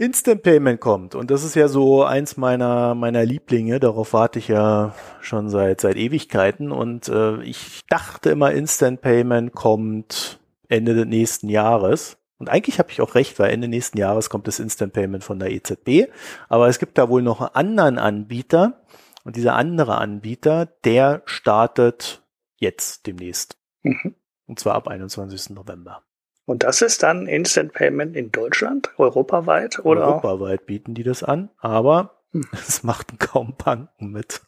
Instant 0.02 0.42
Payment 0.42 0.82
kommt 0.82 1.14
und 1.14 1.30
das 1.30 1.44
ist 1.44 1.56
ja 1.56 1.68
so 1.68 2.04
eins 2.04 2.36
meiner 2.36 2.96
meiner 2.96 3.24
Lieblinge. 3.24 3.80
Darauf 3.80 4.14
warte 4.14 4.40
ich 4.40 4.48
ja 4.48 4.96
schon 5.22 5.50
seit 5.50 5.82
seit 5.82 5.96
Ewigkeiten 5.96 6.72
und 6.72 7.08
äh, 7.08 7.42
ich 7.44 7.82
dachte 7.88 8.32
immer 8.32 8.52
Instant 8.52 9.02
Payment 9.02 9.54
kommt 9.54 10.40
Ende 10.70 10.96
des 10.96 11.06
nächsten 11.06 11.50
Jahres. 11.50 12.18
Und 12.40 12.50
eigentlich 12.50 12.80
habe 12.80 12.90
ich 12.90 13.02
auch 13.02 13.14
recht, 13.14 13.38
weil 13.38 13.52
Ende 13.52 13.68
nächsten 13.68 14.00
Jahres 14.00 14.32
kommt 14.32 14.48
das 14.48 14.60
Instant 14.60 14.94
Payment 14.94 15.24
von 15.24 15.38
der 15.38 15.52
EZB. 15.52 16.12
Aber 16.50 16.68
es 16.68 16.80
gibt 16.80 16.98
da 16.98 17.08
wohl 17.08 17.22
noch 17.22 17.40
einen 17.40 17.78
anderen 17.78 18.00
Anbieter, 18.00 18.82
und 19.24 19.36
dieser 19.36 19.56
andere 19.56 19.98
Anbieter, 19.98 20.66
der 20.84 21.22
startet 21.26 22.24
jetzt 22.58 23.06
demnächst. 23.06 23.58
Mhm. 23.84 24.16
Und 24.48 24.60
zwar 24.60 24.76
ab 24.76 24.88
21. 24.88 25.52
November. 25.52 26.04
Und 26.52 26.64
das 26.64 26.82
ist 26.82 27.02
dann 27.02 27.28
Instant 27.28 27.72
Payment 27.72 28.14
in 28.14 28.30
Deutschland, 28.30 28.92
europaweit 28.98 29.80
oder? 29.86 30.06
Europaweit 30.06 30.66
bieten 30.66 30.94
die 30.94 31.04
das 31.04 31.24
an, 31.24 31.50
aber 31.60 32.20
hm. 32.34 32.44
es 32.52 32.84
machten 32.84 33.18
kaum 33.20 33.56
Banken 33.56 34.12
mit. 34.12 34.42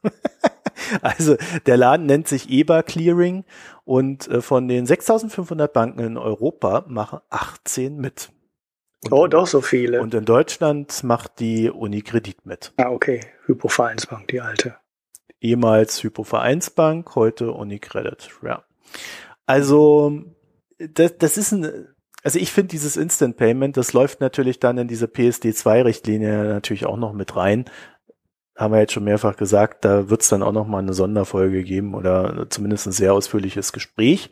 also 1.02 1.38
der 1.66 1.78
Laden 1.78 2.06
nennt 2.06 2.28
sich 2.28 2.50
EBA 2.50 2.84
Clearing 2.84 3.46
und 3.86 4.28
äh, 4.28 4.42
von 4.42 4.68
den 4.68 4.86
6500 4.86 5.72
Banken 5.72 6.02
in 6.02 6.18
Europa 6.18 6.84
machen 6.90 7.20
18 7.30 7.96
mit. 7.96 8.34
Und 9.06 9.14
oh, 9.14 9.28
doch 9.28 9.48
so 9.48 9.62
viele. 9.62 10.02
Und 10.02 10.14
in 10.14 10.26
Deutschland 10.26 11.06
macht 11.06 11.40
die 11.40 11.70
Unikredit 11.70 12.46
mit. 12.46 12.74
Ah, 12.76 12.90
okay. 12.90 13.22
Hypovereinsbank, 13.46 14.28
die 14.28 14.42
alte. 14.42 14.76
Ehemals 15.40 16.04
Hypovereinsbank, 16.04 17.16
heute 17.16 17.54
Unicredit, 17.54 18.30
ja. 18.44 18.66
Also, 19.46 20.22
das, 20.78 21.18
das 21.18 21.38
ist 21.38 21.52
ein, 21.52 21.93
also 22.24 22.40
ich 22.40 22.52
finde 22.52 22.70
dieses 22.70 22.96
Instant 22.96 23.36
Payment, 23.36 23.76
das 23.76 23.94
läuft 23.94 24.22
natürlich 24.22 24.60
dann 24.60 24.78
in 24.78 24.88
diese 24.88 25.08
PSD2-Richtlinie 25.08 26.46
natürlich 26.46 26.86
auch 26.86 26.98
noch 26.98 27.14
mit 27.14 27.36
rein. 27.36 27.66
Haben 28.56 28.74
wir 28.74 28.80
jetzt 28.80 28.94
schon 28.94 29.04
mehrfach 29.04 29.36
gesagt, 29.36 29.84
da 29.84 30.10
wird 30.10 30.22
es 30.22 30.30
dann 30.30 30.44
auch 30.44 30.52
noch 30.52 30.68
mal 30.68 30.80
eine 30.80 30.94
Sonderfolge 30.94 31.64
geben 31.64 31.94
oder 31.96 32.48
zumindest 32.50 32.88
ein 32.88 32.92
sehr 32.94 33.14
ausführliches 33.14 33.74
Gespräch. 33.74 34.32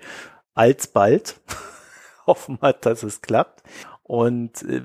Alsbald. 0.54 1.42
Hoffen 2.28 2.60
wir, 2.62 2.74
dass 2.74 3.04
es 3.04 3.22
klappt. 3.22 3.64
Und 4.04 4.64
äh, 4.64 4.84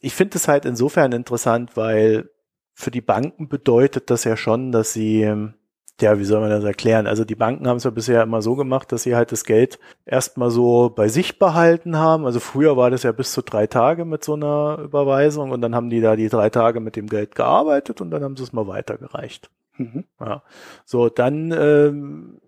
ich 0.00 0.14
finde 0.14 0.36
es 0.36 0.48
halt 0.48 0.64
insofern 0.64 1.12
interessant, 1.12 1.76
weil 1.76 2.30
für 2.74 2.90
die 2.90 3.00
Banken 3.00 3.48
bedeutet 3.48 4.10
das 4.10 4.24
ja 4.24 4.36
schon, 4.36 4.72
dass 4.72 4.92
sie, 4.92 5.22
ähm, 5.22 5.54
ja, 6.00 6.18
wie 6.18 6.24
soll 6.24 6.40
man 6.40 6.50
das 6.50 6.64
erklären? 6.64 7.06
Also 7.06 7.24
die 7.24 7.34
Banken 7.34 7.66
haben 7.66 7.78
es 7.78 7.84
ja 7.84 7.90
bisher 7.90 8.22
immer 8.22 8.42
so 8.42 8.54
gemacht, 8.54 8.92
dass 8.92 9.02
sie 9.02 9.16
halt 9.16 9.32
das 9.32 9.44
Geld 9.44 9.78
erstmal 10.06 10.50
so 10.50 10.90
bei 10.94 11.08
sich 11.08 11.38
behalten 11.38 11.96
haben. 11.96 12.24
Also 12.24 12.40
früher 12.40 12.76
war 12.76 12.90
das 12.90 13.02
ja 13.02 13.12
bis 13.12 13.32
zu 13.32 13.42
drei 13.42 13.66
Tage 13.66 14.04
mit 14.04 14.24
so 14.24 14.34
einer 14.34 14.78
Überweisung 14.82 15.50
und 15.50 15.60
dann 15.60 15.74
haben 15.74 15.90
die 15.90 16.00
da 16.00 16.16
die 16.16 16.28
drei 16.28 16.50
Tage 16.50 16.80
mit 16.80 16.96
dem 16.96 17.08
Geld 17.08 17.34
gearbeitet 17.34 18.00
und 18.00 18.10
dann 18.10 18.22
haben 18.22 18.36
sie 18.36 18.44
es 18.44 18.52
mal 18.52 18.66
weitergereicht. 18.68 19.50
Mhm. 19.76 20.04
Ja. 20.20 20.42
So, 20.84 21.08
dann 21.08 21.52
ähm, 21.52 22.40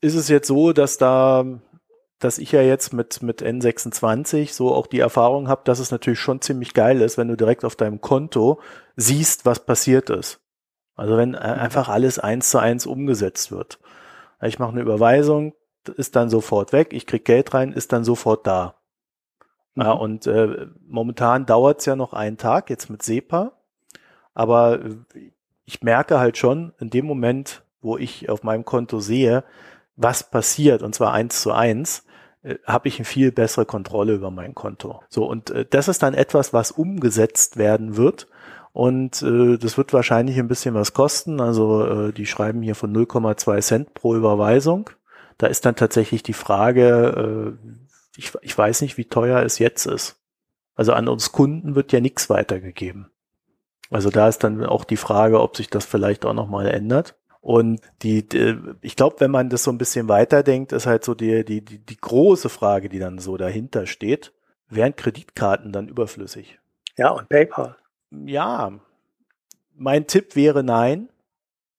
ist 0.00 0.14
es 0.14 0.28
jetzt 0.28 0.48
so, 0.48 0.72
dass 0.72 0.98
da 0.98 1.44
dass 2.20 2.38
ich 2.38 2.52
ja 2.52 2.60
jetzt 2.60 2.92
mit, 2.92 3.22
mit 3.22 3.42
N26 3.42 4.52
so 4.52 4.74
auch 4.74 4.86
die 4.86 5.00
Erfahrung 5.00 5.48
habe, 5.48 5.62
dass 5.64 5.78
es 5.78 5.90
natürlich 5.90 6.20
schon 6.20 6.42
ziemlich 6.42 6.74
geil 6.74 7.00
ist, 7.00 7.16
wenn 7.16 7.28
du 7.28 7.36
direkt 7.36 7.64
auf 7.64 7.76
deinem 7.76 8.02
Konto 8.02 8.60
siehst, 8.94 9.46
was 9.46 9.64
passiert 9.64 10.10
ist. 10.10 10.39
Also 11.00 11.16
wenn 11.16 11.32
äh, 11.32 11.54
mhm. 11.54 11.60
einfach 11.60 11.88
alles 11.88 12.18
eins 12.18 12.50
zu 12.50 12.58
eins 12.58 12.84
umgesetzt 12.84 13.50
wird. 13.50 13.78
Ich 14.42 14.58
mache 14.58 14.72
eine 14.72 14.82
Überweisung, 14.82 15.54
ist 15.96 16.14
dann 16.14 16.28
sofort 16.28 16.74
weg, 16.74 16.92
ich 16.92 17.06
krieg 17.06 17.24
Geld 17.24 17.54
rein, 17.54 17.72
ist 17.72 17.92
dann 17.92 18.04
sofort 18.04 18.46
da. 18.46 18.74
Mhm. 19.74 19.82
Ja, 19.82 19.92
und 19.92 20.26
äh, 20.26 20.66
momentan 20.86 21.46
dauert 21.46 21.80
es 21.80 21.86
ja 21.86 21.96
noch 21.96 22.12
einen 22.12 22.36
Tag, 22.36 22.68
jetzt 22.68 22.90
mit 22.90 23.02
SEPA, 23.02 23.52
aber 24.34 24.80
ich 25.64 25.82
merke 25.82 26.20
halt 26.20 26.36
schon, 26.36 26.74
in 26.78 26.90
dem 26.90 27.06
Moment, 27.06 27.62
wo 27.80 27.96
ich 27.96 28.28
auf 28.28 28.42
meinem 28.42 28.66
Konto 28.66 29.00
sehe, 29.00 29.42
was 29.96 30.30
passiert, 30.30 30.82
und 30.82 30.94
zwar 30.94 31.14
eins 31.14 31.40
zu 31.40 31.52
eins, 31.52 32.04
äh, 32.42 32.56
habe 32.66 32.88
ich 32.88 32.98
eine 32.98 33.06
viel 33.06 33.32
bessere 33.32 33.64
Kontrolle 33.64 34.12
über 34.12 34.30
mein 34.30 34.54
Konto. 34.54 35.02
So, 35.08 35.24
und 35.24 35.48
äh, 35.48 35.64
das 35.64 35.88
ist 35.88 36.02
dann 36.02 36.12
etwas, 36.12 36.52
was 36.52 36.72
umgesetzt 36.72 37.56
werden 37.56 37.96
wird. 37.96 38.26
Und 38.72 39.22
äh, 39.22 39.58
das 39.58 39.76
wird 39.76 39.92
wahrscheinlich 39.92 40.38
ein 40.38 40.48
bisschen 40.48 40.74
was 40.74 40.92
kosten. 40.92 41.40
Also 41.40 41.84
äh, 41.84 42.12
die 42.12 42.26
schreiben 42.26 42.62
hier 42.62 42.74
von 42.74 42.94
0,2 42.94 43.60
Cent 43.60 43.94
pro 43.94 44.14
Überweisung. 44.14 44.90
Da 45.38 45.48
ist 45.48 45.66
dann 45.66 45.76
tatsächlich 45.76 46.22
die 46.22 46.32
Frage, 46.32 47.56
äh, 47.64 47.70
ich, 48.16 48.32
ich 48.42 48.56
weiß 48.56 48.82
nicht, 48.82 48.96
wie 48.96 49.06
teuer 49.06 49.42
es 49.42 49.58
jetzt 49.58 49.86
ist. 49.86 50.20
Also 50.74 50.92
an 50.92 51.08
uns 51.08 51.32
Kunden 51.32 51.74
wird 51.74 51.92
ja 51.92 52.00
nichts 52.00 52.30
weitergegeben. 52.30 53.10
Also 53.90 54.10
da 54.10 54.28
ist 54.28 54.44
dann 54.44 54.64
auch 54.64 54.84
die 54.84 54.96
Frage, 54.96 55.40
ob 55.40 55.56
sich 55.56 55.68
das 55.68 55.84
vielleicht 55.84 56.24
auch 56.24 56.34
nochmal 56.34 56.68
ändert. 56.68 57.16
Und 57.40 57.80
die, 58.02 58.28
die 58.28 58.56
ich 58.82 58.96
glaube, 58.96 59.16
wenn 59.18 59.30
man 59.30 59.48
das 59.48 59.64
so 59.64 59.72
ein 59.72 59.78
bisschen 59.78 60.08
weiterdenkt, 60.08 60.72
ist 60.72 60.86
halt 60.86 61.04
so 61.04 61.14
die, 61.14 61.44
die, 61.44 61.64
die, 61.64 61.78
die 61.78 61.96
große 61.96 62.48
Frage, 62.48 62.88
die 62.88 62.98
dann 62.98 63.18
so 63.18 63.36
dahinter 63.36 63.86
steht, 63.86 64.32
wären 64.68 64.94
Kreditkarten 64.94 65.72
dann 65.72 65.88
überflüssig? 65.88 66.60
Ja, 66.96 67.10
und 67.10 67.28
PayPal. 67.28 67.76
Ja, 68.10 68.72
mein 69.74 70.06
Tipp 70.06 70.36
wäre 70.36 70.62
nein, 70.62 71.08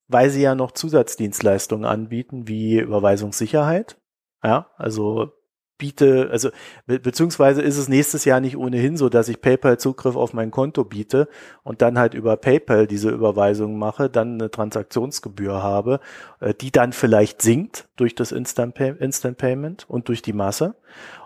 weil 0.08 0.30
sie 0.30 0.42
ja 0.42 0.56
noch 0.56 0.72
Zusatzdienstleistungen 0.72 1.86
anbieten, 1.86 2.48
wie 2.48 2.80
Überweisungssicherheit. 2.80 3.98
Ja, 4.44 4.72
also 4.78 5.32
biete, 5.78 6.30
also 6.32 6.50
be 6.86 7.00
beziehungsweise 7.00 7.62
ist 7.64 7.78
es 7.78 7.90
nächstes 7.90 8.24
Jahr 8.24 8.40
nicht 8.40 8.56
ohnehin 8.56 8.98
so, 8.98 9.10
dass 9.10 9.30
ich 9.30 9.42
PayPal 9.42 9.80
Zugriff 9.80 10.16
auf 10.16 10.32
mein 10.34 10.52
Konto 10.52 10.84
biete 10.84 11.28
und 11.64 11.82
dann 11.82 11.98
halt 11.98 12.14
über 12.14 12.38
PayPal 12.38 12.86
diese 12.88 13.10
Überweisung 13.10 13.78
mache, 13.80 14.10
dann 14.10 14.36
eine 14.36 14.52
Transaktionsgebühr 14.52 15.64
habe, 15.64 16.00
äh, 16.40 16.54
die 16.54 16.72
dann 16.72 16.94
vielleicht 16.94 17.42
sinkt 17.42 17.90
durch 17.96 18.14
das 18.16 18.32
Instant, 18.32 18.76
Pay 18.76 18.96
Instant 19.00 19.38
Payment 19.40 19.90
und 19.90 20.08
durch 20.08 20.22
die 20.22 20.34
Masse. 20.34 20.76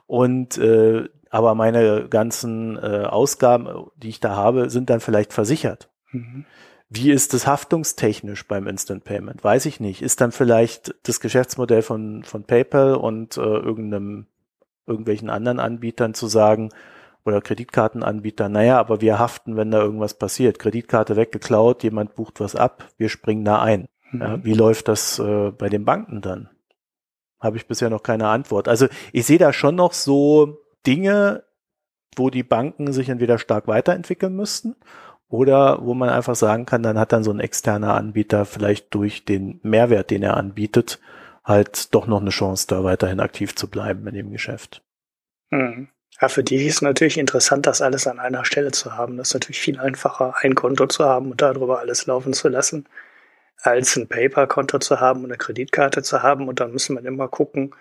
Und 0.07 0.57
äh, 0.57 1.09
aber 1.35 1.53
meine 1.53 2.07
ganzen 2.07 2.77
äh, 2.77 3.03
Ausgaben, 3.03 3.67
die 3.97 4.07
ich 4.07 4.21
da 4.21 4.37
habe, 4.37 4.69
sind 4.69 4.89
dann 4.89 5.01
vielleicht 5.01 5.33
versichert. 5.33 5.89
Mhm. 6.13 6.45
Wie 6.87 7.11
ist 7.11 7.33
das 7.33 7.45
haftungstechnisch 7.45 8.47
beim 8.47 8.67
Instant 8.67 9.03
Payment? 9.03 9.43
Weiß 9.43 9.65
ich 9.65 9.81
nicht. 9.81 10.01
Ist 10.01 10.21
dann 10.21 10.31
vielleicht 10.31 10.95
das 11.03 11.19
Geschäftsmodell 11.19 11.81
von, 11.81 12.23
von 12.23 12.45
PayPal 12.45 12.95
und 12.95 13.35
äh, 13.35 13.41
irgendeinem 13.41 14.27
irgendwelchen 14.87 15.29
anderen 15.29 15.59
Anbietern 15.59 16.13
zu 16.13 16.27
sagen, 16.27 16.69
oder 17.25 17.41
Kreditkartenanbietern, 17.41 18.53
naja, 18.53 18.79
aber 18.79 19.01
wir 19.01 19.19
haften, 19.19 19.57
wenn 19.57 19.71
da 19.71 19.81
irgendwas 19.81 20.13
passiert. 20.13 20.57
Kreditkarte 20.57 21.17
weggeklaut, 21.17 21.83
jemand 21.83 22.15
bucht 22.15 22.39
was 22.39 22.55
ab, 22.55 22.85
wir 22.97 23.09
springen 23.09 23.43
da 23.43 23.61
ein. 23.61 23.89
Mhm. 24.11 24.21
Ja, 24.21 24.45
wie 24.45 24.53
läuft 24.53 24.87
das 24.87 25.19
äh, 25.19 25.51
bei 25.51 25.67
den 25.67 25.83
Banken 25.83 26.21
dann? 26.21 26.49
habe 27.45 27.57
ich 27.57 27.67
bisher 27.67 27.89
noch 27.89 28.03
keine 28.03 28.27
Antwort. 28.27 28.67
Also 28.67 28.87
ich 29.13 29.25
sehe 29.25 29.37
da 29.37 29.53
schon 29.53 29.75
noch 29.75 29.93
so 29.93 30.57
Dinge, 30.85 31.43
wo 32.15 32.29
die 32.29 32.43
Banken 32.43 32.93
sich 32.93 33.09
entweder 33.09 33.37
stark 33.37 33.67
weiterentwickeln 33.67 34.35
müssten 34.35 34.75
oder 35.27 35.83
wo 35.85 35.93
man 35.93 36.09
einfach 36.09 36.35
sagen 36.35 36.65
kann, 36.65 36.83
dann 36.83 36.99
hat 36.99 37.11
dann 37.11 37.23
so 37.23 37.31
ein 37.31 37.39
externer 37.39 37.95
Anbieter 37.95 38.45
vielleicht 38.45 38.93
durch 38.93 39.25
den 39.25 39.59
Mehrwert, 39.63 40.11
den 40.11 40.23
er 40.23 40.37
anbietet, 40.37 40.99
halt 41.43 41.93
doch 41.93 42.07
noch 42.07 42.21
eine 42.21 42.29
Chance, 42.29 42.67
da 42.67 42.83
weiterhin 42.83 43.19
aktiv 43.19 43.55
zu 43.55 43.69
bleiben 43.69 44.07
in 44.07 44.15
dem 44.15 44.31
Geschäft. 44.31 44.83
Hm. 45.51 45.89
Ja, 46.21 46.29
für 46.29 46.43
die 46.43 46.65
ist 46.65 46.81
natürlich 46.81 47.17
interessant, 47.17 47.67
das 47.67 47.81
alles 47.81 48.07
an 48.07 48.19
einer 48.19 48.45
Stelle 48.45 48.71
zu 48.71 48.95
haben. 48.95 49.17
Das 49.17 49.29
ist 49.29 49.33
natürlich 49.33 49.59
viel 49.59 49.79
einfacher, 49.79 50.35
ein 50.39 50.55
Konto 50.55 50.87
zu 50.87 51.03
haben 51.03 51.31
und 51.31 51.41
darüber 51.41 51.79
alles 51.79 52.05
laufen 52.05 52.31
zu 52.31 52.47
lassen, 52.47 52.87
als 53.61 53.97
ein 53.97 54.07
Paper-Konto 54.07 54.79
zu 54.79 55.01
haben 55.01 55.21
und 55.23 55.31
eine 55.31 55.37
Kreditkarte 55.37 56.03
zu 56.03 56.23
haben. 56.23 56.47
Und 56.47 56.61
dann 56.61 56.71
muss 56.71 56.87
man 56.87 57.05
immer 57.05 57.27
gucken, 57.27 57.75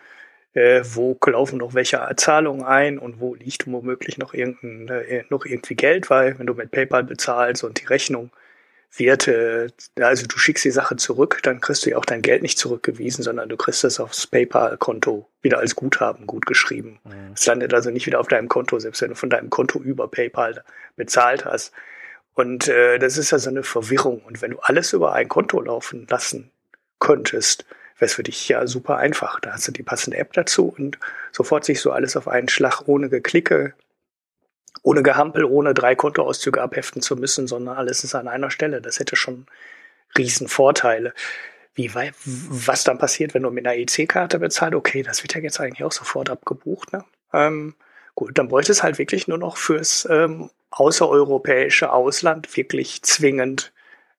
äh, 0.55 0.83
wo 0.85 1.19
laufen 1.27 1.59
noch 1.59 1.75
welche 1.75 2.01
Zahlungen 2.17 2.65
ein 2.65 2.99
und 2.99 3.21
wo 3.21 3.35
liegt 3.35 3.67
womöglich 3.67 4.19
noch, 4.19 4.35
irgendein, 4.35 4.89
äh, 4.89 5.25
noch 5.29 5.45
irgendwie 5.45 5.75
Geld, 5.75 6.11
weil 6.11 6.39
wenn 6.39 6.47
du 6.47 6.55
mit 6.55 6.71
PayPal 6.71 7.05
bezahlst 7.05 7.65
und 7.65 7.81
die 7.81 7.87
Rechnung 7.87 8.31
wird, 8.97 9.27
äh, 9.27 9.69
also 10.01 10.27
du 10.27 10.39
schickst 10.39 10.65
die 10.65 10.71
Sache 10.71 10.97
zurück, 10.97 11.41
dann 11.43 11.61
kriegst 11.61 11.85
du 11.85 11.91
ja 11.91 11.99
auch 11.99 12.05
dein 12.05 12.23
Geld 12.23 12.43
nicht 12.43 12.59
zurückgewiesen, 12.59 13.25
sondern 13.25 13.49
du 13.49 13.57
kriegst 13.57 13.83
es 13.83 13.99
aufs 13.99 14.29
PayPal-Konto 14.29 15.29
wieder 15.43 15.59
als 15.59 15.75
Guthaben 15.75 16.27
gut 16.27 16.47
geschrieben. 16.47 17.01
Mhm. 17.05 17.33
Es 17.35 17.45
landet 17.47 17.75
also 17.75 17.91
nicht 17.91 18.07
wieder 18.07 18.21
auf 18.21 18.29
deinem 18.29 18.49
Konto, 18.49 18.79
selbst 18.79 19.03
wenn 19.03 19.11
du 19.11 19.17
von 19.17 19.31
deinem 19.31 19.51
Konto 19.51 19.81
über 19.81 20.09
PayPal 20.09 20.63
bezahlt 20.97 21.45
hast. 21.45 21.73
Und 22.35 22.69
äh, 22.69 22.99
das 22.99 23.17
ist 23.17 23.33
ja 23.33 23.39
so 23.39 23.51
eine 23.51 23.65
Verwirrung. 23.65 24.21
Und 24.21 24.43
wenn 24.43 24.53
du 24.53 24.59
alles 24.61 24.93
über 24.93 25.13
ein 25.13 25.29
Konto 25.29 25.61
laufen 25.61 26.07
lassen 26.09 26.51
könntest, 27.01 27.65
wäre 27.97 28.07
es 28.07 28.15
für 28.15 28.23
dich 28.23 28.49
ja 28.49 28.67
super 28.67 28.97
einfach. 28.97 29.41
Da 29.41 29.53
hast 29.53 29.69
du 29.69 29.73
die 29.73 29.83
passende 29.83 30.19
App 30.19 30.33
dazu 30.33 30.75
und 30.77 30.99
sofort 31.33 31.65
sich 31.65 31.81
so 31.81 31.93
alles 31.93 32.17
auf 32.17 32.29
einen 32.29 32.49
Schlag 32.49 32.83
ohne 32.87 33.09
Geklicke, 33.09 33.75
ohne 34.83 35.03
Gehampel, 35.03 35.45
ohne 35.45 35.75
drei 35.75 35.95
Kontoauszüge 35.95 36.61
abheften 36.61 37.03
zu 37.03 37.17
müssen, 37.17 37.47
sondern 37.47 37.77
alles 37.77 38.05
ist 38.05 38.15
an 38.15 38.29
einer 38.29 38.51
Stelle. 38.51 38.81
Das 38.81 38.99
hätte 38.99 39.17
schon 39.17 39.47
riesen 40.19 40.49
Vorteile. 40.49 41.15
Wie, 41.75 41.93
was 41.95 42.85
dann 42.85 42.99
passiert, 42.99 43.35
wenn 43.35 43.43
du 43.43 43.51
mit 43.51 43.67
einer 43.67 43.77
EC-Karte 43.77 44.39
bezahlst, 44.39 44.77
okay, 44.77 45.03
das 45.03 45.23
wird 45.23 45.35
ja 45.35 45.41
jetzt 45.41 45.59
eigentlich 45.61 45.83
auch 45.83 45.93
sofort 45.93 46.31
abgebucht. 46.31 46.93
Ne? 46.93 47.05
Ähm, 47.33 47.75
gut, 48.15 48.39
dann 48.39 48.49
bräuchte 48.49 48.71
es 48.71 48.83
halt 48.83 48.99
wirklich 48.99 49.27
nur 49.27 49.39
noch 49.39 49.57
fürs 49.57 50.07
ähm, 50.09 50.51
außereuropäische 50.71 51.93
Ausland 51.93 52.57
wirklich 52.57 53.03
zwingend 53.03 53.73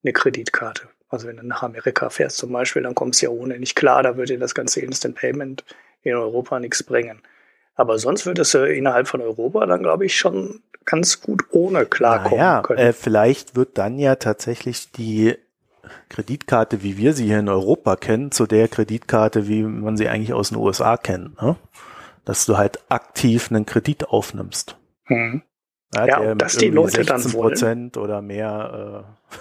eine 0.03 0.13
Kreditkarte. 0.13 0.89
Also 1.15 1.29
wenn 1.29 1.37
du 1.37 1.47
nach 1.47 1.63
Amerika 1.63 2.09
fährst 2.09 2.35
zum 2.35 2.51
Beispiel, 2.51 2.83
dann 2.83 2.93
kommst 2.93 3.21
du 3.21 3.27
ja 3.27 3.31
ohne 3.31 3.57
nicht 3.57 3.77
klar, 3.77 4.03
da 4.03 4.17
würde 4.17 4.33
dir 4.33 4.39
das 4.39 4.53
ganze 4.53 4.81
Instant 4.81 5.15
Payment 5.15 5.63
in 6.03 6.13
Europa 6.13 6.59
nichts 6.59 6.83
bringen. 6.83 7.21
Aber 7.75 7.97
sonst 7.99 8.25
würdest 8.25 8.53
du 8.53 8.69
innerhalb 8.69 9.07
von 9.07 9.21
Europa 9.21 9.65
dann, 9.65 9.81
glaube 9.81 10.05
ich, 10.05 10.17
schon 10.17 10.61
ganz 10.83 11.21
gut 11.21 11.45
ohne 11.51 11.85
klarkommen 11.85 12.37
naja, 12.37 12.61
können. 12.63 12.79
Äh, 12.79 12.91
vielleicht 12.91 13.55
wird 13.55 13.77
dann 13.77 13.97
ja 13.97 14.15
tatsächlich 14.15 14.91
die 14.91 15.37
Kreditkarte, 16.09 16.83
wie 16.83 16.97
wir 16.97 17.13
sie 17.13 17.27
hier 17.27 17.39
in 17.39 17.47
Europa 17.47 17.95
kennen, 17.95 18.31
zu 18.31 18.45
der 18.45 18.67
Kreditkarte, 18.67 19.47
wie 19.47 19.63
man 19.63 19.95
sie 19.95 20.09
eigentlich 20.09 20.33
aus 20.33 20.49
den 20.49 20.57
USA 20.57 20.97
kennt. 20.97 21.41
Ne? 21.41 21.55
Dass 22.25 22.45
du 22.45 22.57
halt 22.57 22.79
aktiv 22.89 23.51
einen 23.51 23.65
Kredit 23.65 24.09
aufnimmst. 24.09 24.75
Hm. 25.05 25.43
Ja, 25.93 26.07
ja 26.07 26.35
dass 26.35 26.57
die 26.57 26.71
Leute 26.71 27.05
dann 27.05 27.31
wollen. 27.31 27.91
oder 27.95 28.21
mehr 28.21 29.05
äh, 29.31 29.37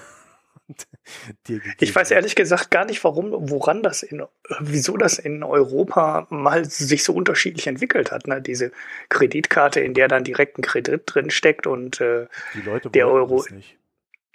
ich 1.81 1.95
weiß 1.95 2.11
ehrlich 2.11 2.35
gesagt 2.35 2.71
gar 2.71 2.85
nicht, 2.85 3.05
warum, 3.05 3.51
woran 3.51 3.83
das 3.83 4.03
in, 4.03 4.23
wieso 4.61 4.97
das 4.97 5.19
in 5.19 5.43
Europa 5.43 6.27
mal 6.31 6.65
sich 6.65 7.05
so 7.05 7.13
unterschiedlich 7.13 7.67
entwickelt 7.67 8.13
hat. 8.13 8.27
Ne? 8.27 8.41
Diese 8.41 8.73
Kreditkarte, 9.09 9.81
in 9.81 9.95
der 9.95 10.09
dann 10.09 10.25
direkt 10.25 10.59
ein 10.59 10.63
Kredit 10.63 11.03
drin 11.07 11.31
steckt 11.31 11.67
und 11.67 12.01
äh, 12.01 12.27
der 12.93 13.09
Euro. 13.09 13.45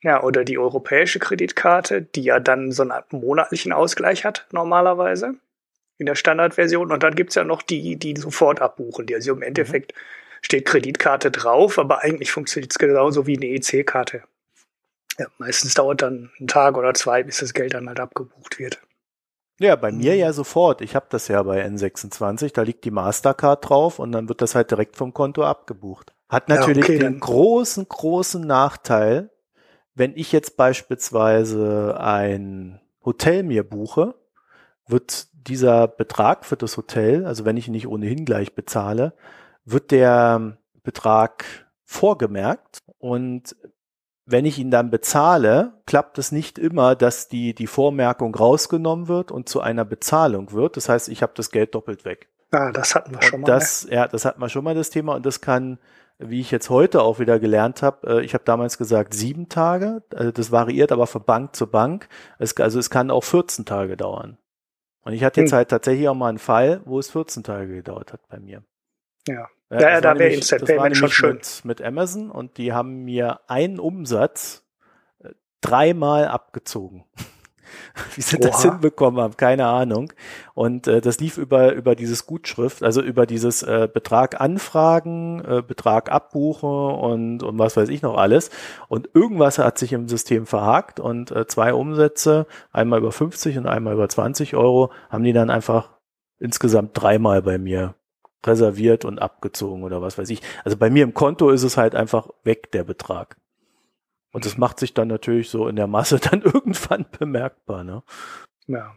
Ja, 0.01 0.23
oder 0.23 0.45
die 0.45 0.57
europäische 0.57 1.19
Kreditkarte, 1.19 2.01
die 2.01 2.23
ja 2.23 2.39
dann 2.39 2.71
so 2.71 2.83
einen 2.83 2.93
monatlichen 3.11 3.73
Ausgleich 3.73 4.23
hat, 4.23 4.47
normalerweise, 4.53 5.35
in 5.97 6.05
der 6.05 6.15
Standardversion. 6.15 6.91
Und 6.91 7.03
dann 7.03 7.15
gibt's 7.15 7.35
ja 7.35 7.43
noch 7.43 7.61
die, 7.61 7.97
die 7.97 8.15
sofort 8.15 8.61
abbuchen, 8.61 9.07
die 9.07 9.15
also 9.15 9.33
im 9.33 9.41
Endeffekt 9.41 9.93
mhm. 9.93 9.99
steht 10.41 10.65
Kreditkarte 10.65 11.31
drauf, 11.31 11.77
aber 11.77 12.01
eigentlich 12.01 12.31
funktioniert 12.31 12.71
es 12.71 12.79
genauso 12.79 13.27
wie 13.27 13.35
eine 13.35 13.47
EC-Karte. 13.47 14.23
Ja, 15.19 15.27
meistens 15.37 15.73
dauert 15.73 16.01
dann 16.01 16.31
ein 16.39 16.47
Tag 16.47 16.77
oder 16.77 16.93
zwei, 16.93 17.23
bis 17.23 17.37
das 17.37 17.53
Geld 17.53 17.73
dann 17.73 17.89
halt 17.89 17.99
abgebucht 17.99 18.57
wird. 18.57 18.79
Ja, 19.59 19.75
bei 19.75 19.91
mir 19.91 20.15
ja 20.15 20.31
sofort. 20.31 20.79
Ich 20.79 20.95
habe 20.95 21.07
das 21.09 21.27
ja 21.27 21.43
bei 21.43 21.65
N26, 21.65 22.53
da 22.53 22.61
liegt 22.61 22.85
die 22.85 22.91
Mastercard 22.91 23.67
drauf 23.67 23.99
und 23.99 24.13
dann 24.13 24.29
wird 24.29 24.41
das 24.41 24.55
halt 24.55 24.71
direkt 24.71 24.95
vom 24.95 25.13
Konto 25.13 25.43
abgebucht. 25.43 26.13
Hat 26.29 26.47
natürlich 26.47 26.87
ja, 26.87 26.95
okay, 26.95 26.99
den 26.99 27.19
großen, 27.19 27.85
großen 27.89 28.41
Nachteil, 28.47 29.29
wenn 29.93 30.15
ich 30.15 30.31
jetzt 30.31 30.55
beispielsweise 30.55 31.97
ein 31.99 32.79
Hotel 33.03 33.43
mir 33.43 33.67
buche, 33.67 34.15
wird 34.87 35.27
dieser 35.33 35.89
Betrag 35.89 36.45
für 36.45 36.55
das 36.55 36.77
Hotel, 36.77 37.25
also 37.25 37.43
wenn 37.43 37.57
ich 37.57 37.67
ihn 37.67 37.73
nicht 37.73 37.87
ohnehin 37.87 38.23
gleich 38.23 38.55
bezahle, 38.55 39.13
wird 39.65 39.91
der 39.91 40.57
Betrag 40.83 41.43
vorgemerkt 41.83 42.79
und 42.97 43.57
wenn 44.31 44.45
ich 44.45 44.59
ihn 44.59 44.69
dann 44.69 44.91
bezahle, 44.91 45.73
klappt 45.87 46.19
es 46.19 46.31
nicht 46.31 46.59
immer, 46.59 46.95
dass 46.95 47.29
die, 47.29 47.55
die 47.55 47.67
Vormerkung 47.67 48.35
rausgenommen 48.35 49.07
wird 49.07 49.31
und 49.31 49.49
zu 49.49 49.59
einer 49.59 49.85
Bezahlung 49.85 50.51
wird. 50.51 50.77
Das 50.77 50.87
heißt, 50.87 51.09
ich 51.09 51.23
habe 51.23 51.33
das 51.35 51.49
Geld 51.49 51.73
doppelt 51.73 52.05
weg. 52.05 52.29
Ah, 52.51 52.71
das 52.71 52.93
hatten 52.93 53.13
wir 53.13 53.21
schon 53.21 53.41
mal. 53.41 53.47
Das, 53.47 53.85
ne? 53.85 53.95
ja, 53.95 54.07
das 54.07 54.25
hatten 54.25 54.39
wir 54.39 54.49
schon 54.49 54.63
mal 54.63 54.75
das 54.75 54.91
Thema 54.91 55.15
und 55.15 55.25
das 55.25 55.41
kann, 55.41 55.79
wie 56.19 56.41
ich 56.41 56.51
jetzt 56.51 56.69
heute 56.69 57.01
auch 57.01 57.19
wieder 57.19 57.39
gelernt 57.39 57.81
habe, 57.81 58.19
äh, 58.19 58.25
ich 58.25 58.33
habe 58.35 58.43
damals 58.43 58.77
gesagt 58.77 59.13
sieben 59.13 59.49
Tage, 59.49 60.03
also 60.13 60.31
das 60.31 60.51
variiert 60.51 60.91
aber 60.91 61.07
von 61.07 61.23
Bank 61.23 61.55
zu 61.55 61.67
Bank. 61.67 62.07
Es, 62.37 62.55
also 62.57 62.77
es 62.77 62.89
kann 62.89 63.09
auch 63.09 63.23
14 63.23 63.65
Tage 63.65 63.97
dauern. 63.97 64.37
Und 65.01 65.13
ich 65.13 65.23
hatte 65.23 65.41
jetzt 65.41 65.51
hm. 65.51 65.57
halt 65.57 65.69
tatsächlich 65.69 66.07
auch 66.07 66.15
mal 66.15 66.29
einen 66.29 66.39
Fall, 66.39 66.81
wo 66.85 66.99
es 66.99 67.09
14 67.09 67.43
Tage 67.43 67.73
gedauert 67.73 68.13
hat 68.13 68.21
bei 68.29 68.39
mir. 68.39 68.63
Ja. 69.27 69.47
Ja, 69.69 69.79
ja 69.79 70.01
da 70.01 70.17
wäre 70.17 70.33
Instant 70.33 70.65
Payment 70.65 70.97
schon 70.97 71.09
schön. 71.09 71.35
Mit, 71.35 71.61
mit 71.63 71.81
Amazon 71.81 72.31
und 72.31 72.57
die 72.57 72.73
haben 72.73 73.03
mir 73.03 73.41
einen 73.47 73.79
Umsatz 73.79 74.65
äh, 75.23 75.29
dreimal 75.61 76.27
abgezogen. 76.27 77.05
Wie 78.15 78.21
sie 78.21 78.37
Oha. 78.37 78.47
das 78.47 78.63
hinbekommen 78.63 79.21
haben, 79.21 79.37
keine 79.37 79.67
Ahnung. 79.67 80.11
Und 80.55 80.87
äh, 80.87 81.01
das 81.01 81.19
lief 81.19 81.37
über 81.37 81.73
über 81.73 81.93
dieses 81.95 82.25
Gutschrift, 82.25 82.81
also 82.81 83.01
über 83.01 83.27
dieses 83.27 83.61
äh, 83.61 83.87
Betrag 83.91 84.41
anfragen, 84.41 85.43
äh, 85.45 85.61
Betrag 85.61 86.11
abbuchen 86.11 86.69
und 86.69 87.43
und 87.43 87.59
was 87.59 87.77
weiß 87.77 87.89
ich 87.89 88.01
noch 88.01 88.17
alles. 88.17 88.49
Und 88.87 89.09
irgendwas 89.13 89.59
hat 89.59 89.77
sich 89.77 89.93
im 89.93 90.07
System 90.07 90.47
verhakt 90.47 90.99
und 90.99 91.29
äh, 91.29 91.45
zwei 91.45 91.75
Umsätze, 91.75 92.47
einmal 92.71 92.99
über 92.99 93.11
50 93.11 93.59
und 93.59 93.67
einmal 93.67 93.93
über 93.93 94.09
20 94.09 94.55
Euro, 94.55 94.91
haben 95.11 95.23
die 95.23 95.33
dann 95.33 95.51
einfach 95.51 95.91
insgesamt 96.39 96.91
dreimal 96.93 97.43
bei 97.43 97.59
mir 97.59 97.93
reserviert 98.45 99.05
und 99.05 99.19
abgezogen 99.19 99.83
oder 99.83 100.01
was 100.01 100.17
weiß 100.17 100.29
ich. 100.29 100.41
Also 100.63 100.77
bei 100.77 100.89
mir 100.89 101.03
im 101.03 101.13
Konto 101.13 101.49
ist 101.49 101.63
es 101.63 101.77
halt 101.77 101.95
einfach 101.95 102.29
weg, 102.43 102.71
der 102.71 102.83
Betrag. 102.83 103.37
Und 104.31 104.45
das 104.45 104.57
macht 104.57 104.79
sich 104.79 104.93
dann 104.93 105.07
natürlich 105.07 105.49
so 105.49 105.67
in 105.67 105.75
der 105.75 105.87
Masse 105.87 106.19
dann 106.31 106.41
irgendwann 106.41 107.05
bemerkbar, 107.17 107.83
ne? 107.83 108.03
Ja. 108.67 108.95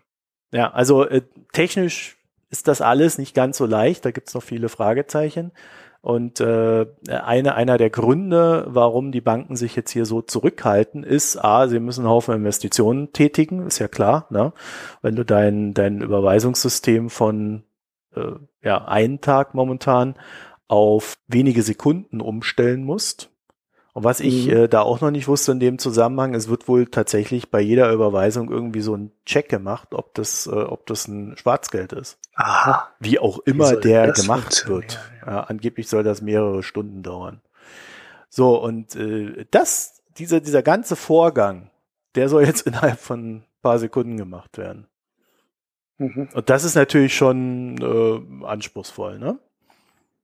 Ja, 0.52 0.70
also 0.70 1.06
äh, 1.06 1.22
technisch 1.52 2.18
ist 2.50 2.68
das 2.68 2.82
alles 2.82 3.16
nicht 3.16 3.34
ganz 3.34 3.56
so 3.56 3.64
leicht, 3.64 4.04
da 4.04 4.10
gibt's 4.10 4.34
noch 4.34 4.42
viele 4.42 4.68
Fragezeichen. 4.68 5.52
Und 6.02 6.40
äh, 6.40 6.86
eine, 7.08 7.54
einer 7.54 7.78
der 7.78 7.88
Gründe, 7.88 8.66
warum 8.68 9.12
die 9.12 9.20
Banken 9.20 9.54
sich 9.54 9.76
jetzt 9.76 9.92
hier 9.92 10.04
so 10.04 10.20
zurückhalten, 10.20 11.04
ist, 11.04 11.42
a, 11.42 11.68
sie 11.68 11.78
müssen 11.78 12.00
einen 12.00 12.10
Haufen 12.10 12.34
Investitionen 12.34 13.12
tätigen, 13.12 13.66
ist 13.66 13.78
ja 13.78 13.86
klar, 13.86 14.26
ne? 14.28 14.52
Wenn 15.00 15.14
du 15.14 15.24
dein, 15.24 15.74
dein 15.74 16.02
Überweisungssystem 16.02 17.08
von 17.08 17.62
äh, 18.14 18.32
ja, 18.62 18.84
einen 18.84 19.20
Tag 19.20 19.54
momentan 19.54 20.14
auf 20.68 21.18
wenige 21.26 21.62
Sekunden 21.62 22.20
umstellen 22.20 22.84
musst. 22.84 23.30
Und 23.94 24.04
was 24.04 24.20
ich 24.20 24.46
mhm. 24.46 24.52
äh, 24.52 24.68
da 24.68 24.80
auch 24.80 25.02
noch 25.02 25.10
nicht 25.10 25.28
wusste 25.28 25.52
in 25.52 25.60
dem 25.60 25.78
Zusammenhang, 25.78 26.34
es 26.34 26.48
wird 26.48 26.66
wohl 26.66 26.86
tatsächlich 26.86 27.50
bei 27.50 27.60
jeder 27.60 27.92
Überweisung 27.92 28.50
irgendwie 28.50 28.80
so 28.80 28.94
ein 28.96 29.12
Check 29.26 29.50
gemacht, 29.50 29.88
ob 29.92 30.14
das, 30.14 30.46
äh, 30.46 30.50
ob 30.50 30.86
das 30.86 31.08
ein 31.08 31.36
Schwarzgeld 31.36 31.92
ist. 31.92 32.18
Aha. 32.34 32.88
Wie 33.00 33.18
auch 33.18 33.38
immer 33.40 33.70
Wie 33.70 33.80
der 33.80 34.12
gemacht 34.12 34.66
wird. 34.66 34.98
Ja. 35.26 35.42
Angeblich 35.42 35.88
soll 35.88 36.04
das 36.04 36.22
mehrere 36.22 36.62
Stunden 36.62 37.02
dauern. 37.02 37.42
So, 38.30 38.58
und 38.62 38.96
äh, 38.96 39.44
das, 39.50 40.02
dieser, 40.16 40.40
dieser 40.40 40.62
ganze 40.62 40.96
Vorgang, 40.96 41.70
der 42.14 42.30
soll 42.30 42.44
jetzt 42.44 42.62
innerhalb 42.66 42.98
von 42.98 43.36
ein 43.36 43.44
paar 43.60 43.78
Sekunden 43.78 44.16
gemacht 44.16 44.56
werden. 44.56 44.86
Mhm. 46.02 46.28
Und 46.32 46.50
das 46.50 46.64
ist 46.64 46.74
natürlich 46.74 47.16
schon 47.16 47.78
äh, 47.80 48.44
anspruchsvoll, 48.46 49.18
ne? 49.18 49.38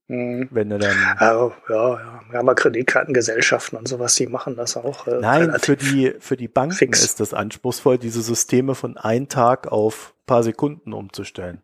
Mhm. 0.09 0.49
Wenn 0.51 0.71
du 0.71 0.79
dann. 0.79 0.97
Ja, 1.21 1.33
ja, 1.37 1.53
ja. 1.69 2.21
Wir 2.31 2.39
haben 2.39 2.47
ja 2.47 2.55
Kreditkartengesellschaften 2.55 3.79
und 3.79 3.87
sowas, 3.87 4.15
die 4.15 4.27
machen 4.27 4.57
das 4.57 4.77
auch. 4.77 5.07
Äh, 5.07 5.21
Nein, 5.21 5.55
für 5.61 5.77
die, 5.77 6.15
für 6.19 6.37
die 6.37 6.49
Banken 6.49 6.75
fix. 6.75 7.05
ist 7.05 7.21
das 7.21 7.35
anspruchsvoll, 7.35 7.99
diese 7.99 8.23
Systeme 8.23 8.75
von 8.75 8.97
ein 8.97 9.29
Tag 9.29 9.69
auf 9.69 10.15
paar 10.27 10.43
Sekunden 10.43 10.93
umzustellen. 10.93 11.63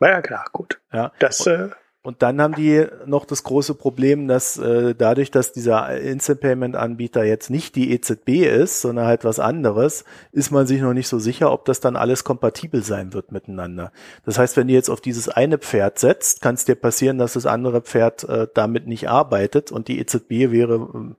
Naja, 0.00 0.20
klar, 0.20 0.44
gut. 0.52 0.80
Ja. 0.92 1.12
Das, 1.18 1.46
äh, 1.46 1.68
Und 2.02 2.22
dann 2.22 2.40
haben 2.40 2.54
die 2.54 2.86
noch 3.04 3.26
das 3.26 3.42
große 3.42 3.74
Problem, 3.74 4.26
dass 4.26 4.56
äh, 4.56 4.94
dadurch, 4.94 5.30
dass 5.30 5.52
dieser 5.52 5.98
Instant 5.98 6.40
Payment 6.40 6.74
Anbieter 6.74 7.24
jetzt 7.24 7.50
nicht 7.50 7.76
die 7.76 7.92
EZB 7.92 8.46
ist, 8.46 8.80
sondern 8.80 9.06
halt 9.06 9.24
was 9.24 9.38
anderes, 9.38 10.04
ist 10.32 10.50
man 10.50 10.66
sich 10.66 10.80
noch 10.80 10.94
nicht 10.94 11.08
so 11.08 11.18
sicher, 11.18 11.52
ob 11.52 11.66
das 11.66 11.80
dann 11.80 11.96
alles 11.96 12.24
kompatibel 12.24 12.82
sein 12.82 13.12
wird 13.12 13.32
miteinander. 13.32 13.92
Das 14.24 14.38
heißt, 14.38 14.56
wenn 14.56 14.68
du 14.68 14.72
jetzt 14.72 14.88
auf 14.88 15.02
dieses 15.02 15.28
eine 15.28 15.58
Pferd 15.58 15.98
setzt, 15.98 16.40
kann 16.40 16.54
es 16.54 16.64
dir 16.64 16.74
passieren, 16.74 17.18
dass 17.18 17.34
das 17.34 17.44
andere 17.44 17.82
Pferd 17.82 18.24
äh, 18.24 18.48
damit 18.54 18.86
nicht 18.86 19.10
arbeitet 19.10 19.70
und 19.70 19.88
die 19.88 19.98
EZB 19.98 20.50
wäre 20.50 21.14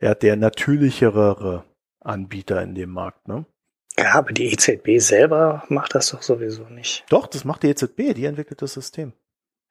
äh, 0.00 0.06
ja 0.06 0.14
der 0.16 0.34
natürlichere 0.34 1.64
Anbieter 2.00 2.60
in 2.62 2.74
dem 2.74 2.90
Markt, 2.90 3.28
ne? 3.28 3.44
ja, 3.96 4.14
aber 4.14 4.32
die 4.32 4.52
EZB 4.52 4.98
selber 4.98 5.62
macht 5.68 5.94
das 5.94 6.10
doch 6.10 6.22
sowieso 6.22 6.64
nicht. 6.64 7.04
Doch, 7.10 7.26
das 7.26 7.44
macht 7.44 7.62
die 7.62 7.68
EZB, 7.68 8.14
die 8.14 8.24
entwickelt 8.24 8.62
das 8.62 8.72
System. 8.72 9.12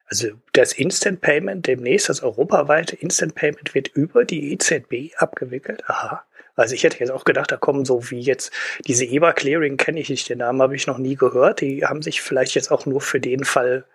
Also 0.09 0.29
das 0.53 0.73
Instant 0.73 1.21
Payment 1.21 1.67
demnächst, 1.67 2.09
das 2.09 2.23
europaweite 2.23 2.95
Instant 2.95 3.35
Payment 3.35 3.75
wird 3.75 3.89
über 3.89 4.25
die 4.25 4.53
EZB 4.53 5.15
abgewickelt. 5.17 5.83
Aha. 5.87 6.25
Also 6.55 6.75
ich 6.75 6.83
hätte 6.83 6.99
jetzt 6.99 7.11
auch 7.11 7.23
gedacht, 7.23 7.51
da 7.51 7.57
kommen 7.57 7.85
so 7.85 8.09
wie 8.09 8.19
jetzt 8.19 8.51
diese 8.85 9.05
EBA 9.05 9.33
Clearing 9.33 9.77
kenne 9.77 9.99
ich 9.99 10.09
nicht, 10.09 10.27
den 10.27 10.39
Namen 10.39 10.61
habe 10.61 10.75
ich 10.75 10.87
noch 10.87 10.97
nie 10.97 11.15
gehört. 11.15 11.61
Die 11.61 11.85
haben 11.85 12.01
sich 12.01 12.21
vielleicht 12.21 12.55
jetzt 12.55 12.71
auch 12.71 12.85
nur 12.85 13.01
für 13.01 13.19
den 13.19 13.45
Fall 13.45 13.85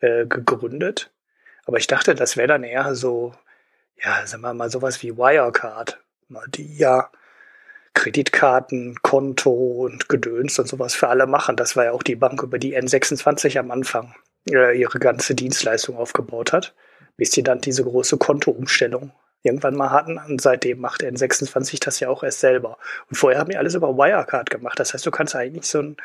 äh, 0.00 0.26
gegründet. 0.26 1.10
Aber 1.66 1.76
ich 1.76 1.86
dachte, 1.86 2.14
das 2.14 2.36
wäre 2.36 2.48
dann 2.48 2.64
eher 2.64 2.94
so, 2.94 3.34
ja, 4.02 4.26
sagen 4.26 4.42
wir 4.42 4.54
mal 4.54 4.70
sowas 4.70 5.02
wie 5.02 5.18
Wirecard, 5.18 5.98
die 6.54 6.78
ja 6.78 7.10
Kreditkarten, 7.94 9.02
Konto 9.02 9.50
und 9.50 10.08
Gedöns 10.08 10.58
und 10.58 10.68
sowas 10.68 10.94
für 10.94 11.08
alle 11.08 11.26
machen. 11.26 11.56
Das 11.56 11.76
war 11.76 11.86
ja 11.86 11.92
auch 11.92 12.04
die 12.04 12.16
Bank, 12.16 12.42
über 12.42 12.58
die 12.58 12.78
N26 12.78 13.58
am 13.58 13.70
Anfang 13.72 14.14
äh, 14.52 14.72
ihre 14.72 14.98
ganze 14.98 15.34
Dienstleistung 15.34 15.96
aufgebaut 15.96 16.52
hat, 16.52 16.74
bis 17.16 17.32
sie 17.32 17.42
dann 17.42 17.60
diese 17.60 17.84
große 17.84 18.16
Kontoumstellung 18.18 19.12
irgendwann 19.42 19.76
mal 19.76 19.90
hatten. 19.90 20.18
Und 20.18 20.40
seitdem 20.40 20.80
macht 20.80 21.02
N26 21.02 21.82
das 21.84 22.00
ja 22.00 22.08
auch 22.08 22.22
erst 22.22 22.40
selber. 22.40 22.78
Und 23.08 23.16
vorher 23.16 23.40
haben 23.40 23.50
die 23.50 23.56
alles 23.56 23.74
über 23.74 23.96
Wirecard 23.96 24.50
gemacht. 24.50 24.78
Das 24.78 24.94
heißt, 24.94 25.06
du 25.06 25.10
kannst 25.10 25.34
eigentlich 25.36 25.66
so 25.66 25.80
ein 25.80 25.96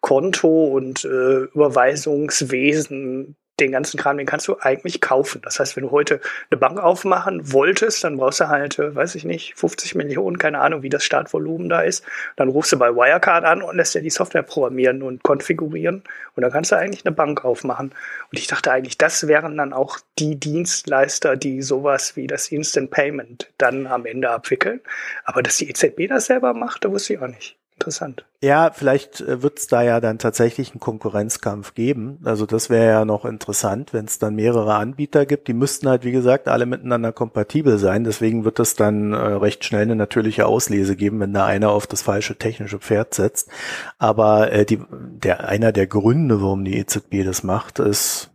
Konto 0.00 0.66
und 0.66 1.04
äh, 1.04 1.44
Überweisungswesen 1.54 3.36
den 3.62 3.72
ganzen 3.72 3.98
Kram, 3.98 4.18
den 4.18 4.26
kannst 4.26 4.48
du 4.48 4.56
eigentlich 4.60 5.00
kaufen. 5.00 5.40
Das 5.42 5.58
heißt, 5.58 5.76
wenn 5.76 5.84
du 5.84 5.90
heute 5.90 6.20
eine 6.50 6.58
Bank 6.58 6.78
aufmachen 6.78 7.52
wolltest, 7.52 8.04
dann 8.04 8.16
brauchst 8.16 8.40
du 8.40 8.48
halt, 8.48 8.78
äh, 8.78 8.94
weiß 8.94 9.14
ich 9.14 9.24
nicht, 9.24 9.54
50 9.56 9.94
Millionen, 9.94 10.38
keine 10.38 10.60
Ahnung, 10.60 10.82
wie 10.82 10.88
das 10.88 11.04
Startvolumen 11.04 11.68
da 11.68 11.82
ist. 11.82 12.04
Dann 12.36 12.48
rufst 12.48 12.72
du 12.72 12.78
bei 12.78 12.94
Wirecard 12.94 13.44
an 13.44 13.62
und 13.62 13.76
lässt 13.76 13.94
dir 13.94 14.02
die 14.02 14.10
Software 14.10 14.42
programmieren 14.42 15.02
und 15.02 15.22
konfigurieren 15.22 16.02
und 16.34 16.42
dann 16.42 16.50
kannst 16.52 16.72
du 16.72 16.76
eigentlich 16.76 17.04
eine 17.04 17.14
Bank 17.14 17.44
aufmachen. 17.44 17.90
Und 18.30 18.38
ich 18.38 18.46
dachte 18.46 18.72
eigentlich, 18.72 18.98
das 18.98 19.28
wären 19.28 19.56
dann 19.56 19.72
auch 19.72 19.98
die 20.18 20.36
Dienstleister, 20.36 21.36
die 21.36 21.62
sowas 21.62 22.16
wie 22.16 22.26
das 22.26 22.48
Instant 22.48 22.90
Payment 22.90 23.50
dann 23.58 23.86
am 23.86 24.06
Ende 24.06 24.30
abwickeln. 24.30 24.80
Aber 25.24 25.42
dass 25.42 25.58
die 25.58 25.68
EZB 25.68 26.08
das 26.08 26.26
selber 26.26 26.54
macht, 26.54 26.84
da 26.84 26.90
wusste 26.90 27.14
ich 27.14 27.20
auch 27.20 27.28
nicht. 27.28 27.61
Interessant. 27.82 28.24
Ja, 28.40 28.70
vielleicht 28.72 29.20
äh, 29.20 29.42
wird 29.42 29.58
es 29.58 29.66
da 29.66 29.82
ja 29.82 30.00
dann 30.00 30.18
tatsächlich 30.18 30.70
einen 30.70 30.80
Konkurrenzkampf 30.80 31.74
geben. 31.74 32.20
Also 32.24 32.46
das 32.46 32.70
wäre 32.70 32.86
ja 32.86 33.04
noch 33.04 33.24
interessant, 33.24 33.92
wenn 33.92 34.04
es 34.04 34.18
dann 34.20 34.36
mehrere 34.36 34.74
Anbieter 34.74 35.26
gibt. 35.26 35.48
Die 35.48 35.52
müssten 35.52 35.88
halt, 35.88 36.04
wie 36.04 36.12
gesagt, 36.12 36.46
alle 36.46 36.66
miteinander 36.66 37.12
kompatibel 37.12 37.78
sein. 37.78 38.04
Deswegen 38.04 38.44
wird 38.44 38.60
es 38.60 38.76
dann 38.76 39.12
äh, 39.12 39.16
recht 39.16 39.64
schnell 39.64 39.82
eine 39.82 39.96
natürliche 39.96 40.46
Auslese 40.46 40.94
geben, 40.94 41.18
wenn 41.18 41.32
da 41.32 41.44
einer 41.44 41.70
auf 41.70 41.88
das 41.88 42.02
falsche 42.02 42.36
technische 42.36 42.78
Pferd 42.78 43.14
setzt. 43.14 43.50
Aber 43.98 44.52
äh, 44.52 44.64
die, 44.64 44.80
der 44.90 45.48
einer 45.48 45.72
der 45.72 45.88
Gründe, 45.88 46.40
warum 46.40 46.64
die 46.64 46.76
EZB 46.78 47.24
das 47.24 47.42
macht, 47.42 47.80
ist 47.80 48.30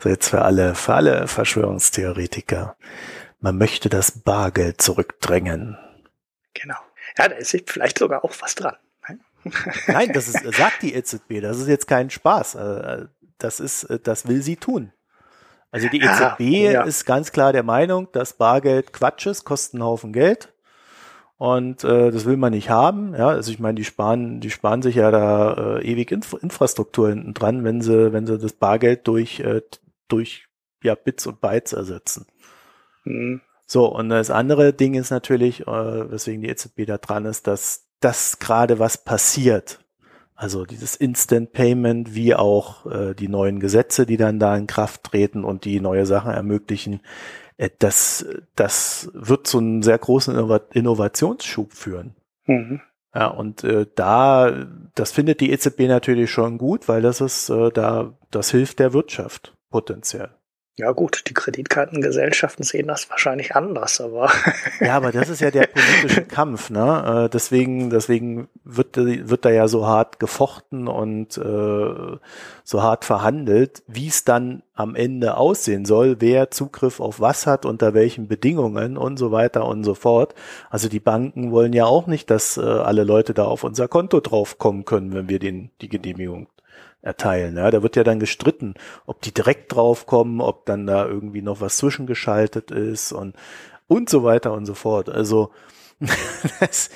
so 0.00 0.08
jetzt 0.08 0.28
für 0.28 0.42
alle, 0.42 0.74
für 0.74 0.94
alle 0.94 1.26
Verschwörungstheoretiker. 1.26 2.76
Man 3.40 3.56
möchte 3.56 3.88
das 3.88 4.10
Bargeld 4.10 4.82
zurückdrängen. 4.82 5.78
Genau. 6.54 6.76
Ja, 7.18 7.28
da 7.28 7.36
ist 7.36 7.56
vielleicht 7.66 7.98
sogar 7.98 8.24
auch 8.24 8.32
was 8.40 8.54
dran. 8.54 8.76
Ne? 9.08 9.18
Nein, 9.88 10.12
das 10.12 10.28
ist, 10.28 10.54
sagt 10.56 10.82
die 10.82 10.94
EZB, 10.94 11.40
das 11.40 11.58
ist 11.58 11.68
jetzt 11.68 11.86
kein 11.86 12.10
Spaß. 12.10 12.54
Äh, 12.54 13.06
Das 13.38 13.60
ist, 13.60 13.84
äh, 13.84 14.00
das 14.00 14.26
will 14.26 14.42
sie 14.42 14.56
tun. 14.56 14.92
Also 15.70 15.88
die 15.88 16.00
EZB 16.00 16.40
Ja, 16.40 16.70
ja. 16.72 16.82
ist 16.84 17.04
ganz 17.04 17.30
klar 17.30 17.52
der 17.52 17.62
Meinung, 17.62 18.08
dass 18.12 18.32
Bargeld 18.32 18.92
Quatsch 18.92 19.26
ist, 19.26 19.44
kostet 19.44 19.74
einen 19.74 19.84
Haufen 19.84 20.12
Geld. 20.12 20.52
Und 21.36 21.84
äh, 21.84 22.10
das 22.10 22.24
will 22.24 22.36
man 22.36 22.52
nicht 22.52 22.68
haben. 22.68 23.14
Ja, 23.14 23.28
also 23.28 23.52
ich 23.52 23.60
meine, 23.60 23.76
die 23.76 23.84
sparen, 23.84 24.40
die 24.40 24.50
sparen 24.50 24.82
sich 24.82 24.96
ja 24.96 25.10
da 25.12 25.76
äh, 25.78 25.84
ewig 25.84 26.10
Inf 26.10 26.32
Infrastruktur 26.42 27.10
hinten 27.10 27.32
dran, 27.32 27.62
wenn 27.62 27.80
sie, 27.80 28.12
wenn 28.12 28.26
sie 28.26 28.38
das 28.38 28.54
Bargeld 28.54 29.06
durch, 29.06 29.38
äh, 29.40 29.62
durch 30.08 30.48
ja, 30.82 30.96
Bits 30.96 31.26
und 31.28 31.40
Bytes 31.40 31.72
ersetzen. 31.74 32.26
Hm. 33.04 33.40
So, 33.70 33.84
und 33.84 34.08
das 34.08 34.30
andere 34.30 34.72
Ding 34.72 34.94
ist 34.94 35.10
natürlich, 35.10 35.66
äh, 35.68 36.10
weswegen 36.10 36.40
die 36.40 36.48
EZB 36.48 36.86
da 36.86 36.96
dran 36.96 37.26
ist, 37.26 37.46
dass 37.46 37.84
das 38.00 38.38
gerade 38.38 38.78
was 38.78 39.04
passiert. 39.04 39.80
Also 40.34 40.64
dieses 40.64 40.96
Instant 40.96 41.52
Payment, 41.52 42.14
wie 42.14 42.34
auch 42.34 42.86
äh, 42.86 43.14
die 43.14 43.28
neuen 43.28 43.60
Gesetze, 43.60 44.06
die 44.06 44.16
dann 44.16 44.38
da 44.38 44.56
in 44.56 44.66
Kraft 44.66 45.04
treten 45.04 45.44
und 45.44 45.66
die 45.66 45.80
neue 45.80 46.06
Sachen 46.06 46.32
ermöglichen, 46.32 47.00
äh, 47.58 47.68
das, 47.78 48.24
das 48.56 49.10
wird 49.12 49.46
zu 49.46 49.58
einem 49.58 49.82
sehr 49.82 49.98
großen 49.98 50.32
Innova 50.34 50.60
Innovationsschub 50.72 51.74
führen. 51.74 52.14
Mhm. 52.46 52.80
Ja, 53.14 53.26
und 53.26 53.64
äh, 53.64 53.84
da, 53.94 54.66
das 54.94 55.12
findet 55.12 55.40
die 55.40 55.50
EZB 55.50 55.80
natürlich 55.88 56.30
schon 56.30 56.56
gut, 56.56 56.88
weil 56.88 57.02
das 57.02 57.20
ist 57.20 57.50
äh, 57.50 57.70
da, 57.70 58.14
das 58.30 58.50
hilft 58.50 58.78
der 58.78 58.94
Wirtschaft 58.94 59.54
potenziell. 59.70 60.30
Ja 60.78 60.92
gut, 60.92 61.24
die 61.26 61.34
Kreditkartengesellschaften 61.34 62.64
sehen 62.64 62.86
das 62.86 63.10
wahrscheinlich 63.10 63.56
anders, 63.56 64.00
aber 64.00 64.30
Ja, 64.80 64.96
aber 64.96 65.10
das 65.10 65.28
ist 65.28 65.40
ja 65.40 65.50
der 65.50 65.66
politische 65.66 66.22
Kampf, 66.22 66.70
ne? 66.70 67.24
Äh, 67.24 67.28
deswegen, 67.28 67.90
deswegen 67.90 68.48
wird, 68.62 68.96
wird 68.96 69.44
da 69.44 69.50
ja 69.50 69.66
so 69.66 69.88
hart 69.88 70.20
gefochten 70.20 70.86
und 70.86 71.36
äh, 71.36 72.16
so 72.62 72.82
hart 72.82 73.04
verhandelt, 73.04 73.82
wie 73.88 74.06
es 74.06 74.22
dann 74.22 74.62
am 74.72 74.94
Ende 74.94 75.36
aussehen 75.36 75.84
soll, 75.84 76.20
wer 76.20 76.52
Zugriff 76.52 77.00
auf 77.00 77.18
was 77.18 77.48
hat, 77.48 77.66
unter 77.66 77.92
welchen 77.92 78.28
Bedingungen 78.28 78.96
und 78.96 79.18
so 79.18 79.32
weiter 79.32 79.66
und 79.66 79.82
so 79.82 79.94
fort. 79.94 80.36
Also 80.70 80.88
die 80.88 81.00
Banken 81.00 81.50
wollen 81.50 81.72
ja 81.72 81.86
auch 81.86 82.06
nicht, 82.06 82.30
dass 82.30 82.56
äh, 82.56 82.60
alle 82.60 83.02
Leute 83.02 83.34
da 83.34 83.46
auf 83.46 83.64
unser 83.64 83.88
Konto 83.88 84.20
draufkommen 84.20 84.84
können, 84.84 85.12
wenn 85.12 85.28
wir 85.28 85.40
den 85.40 85.72
die 85.80 85.88
Genehmigung 85.88 86.46
erteilen. 87.02 87.56
Ja, 87.56 87.70
da 87.70 87.82
wird 87.82 87.96
ja 87.96 88.04
dann 88.04 88.20
gestritten, 88.20 88.74
ob 89.06 89.20
die 89.22 89.32
direkt 89.32 89.74
draufkommen, 89.74 90.40
ob 90.40 90.66
dann 90.66 90.86
da 90.86 91.06
irgendwie 91.06 91.42
noch 91.42 91.60
was 91.60 91.76
zwischengeschaltet 91.78 92.70
ist 92.70 93.12
und 93.12 93.36
und 93.86 94.10
so 94.10 94.22
weiter 94.24 94.52
und 94.52 94.66
so 94.66 94.74
fort. 94.74 95.08
Also 95.08 95.50
das, 96.60 96.90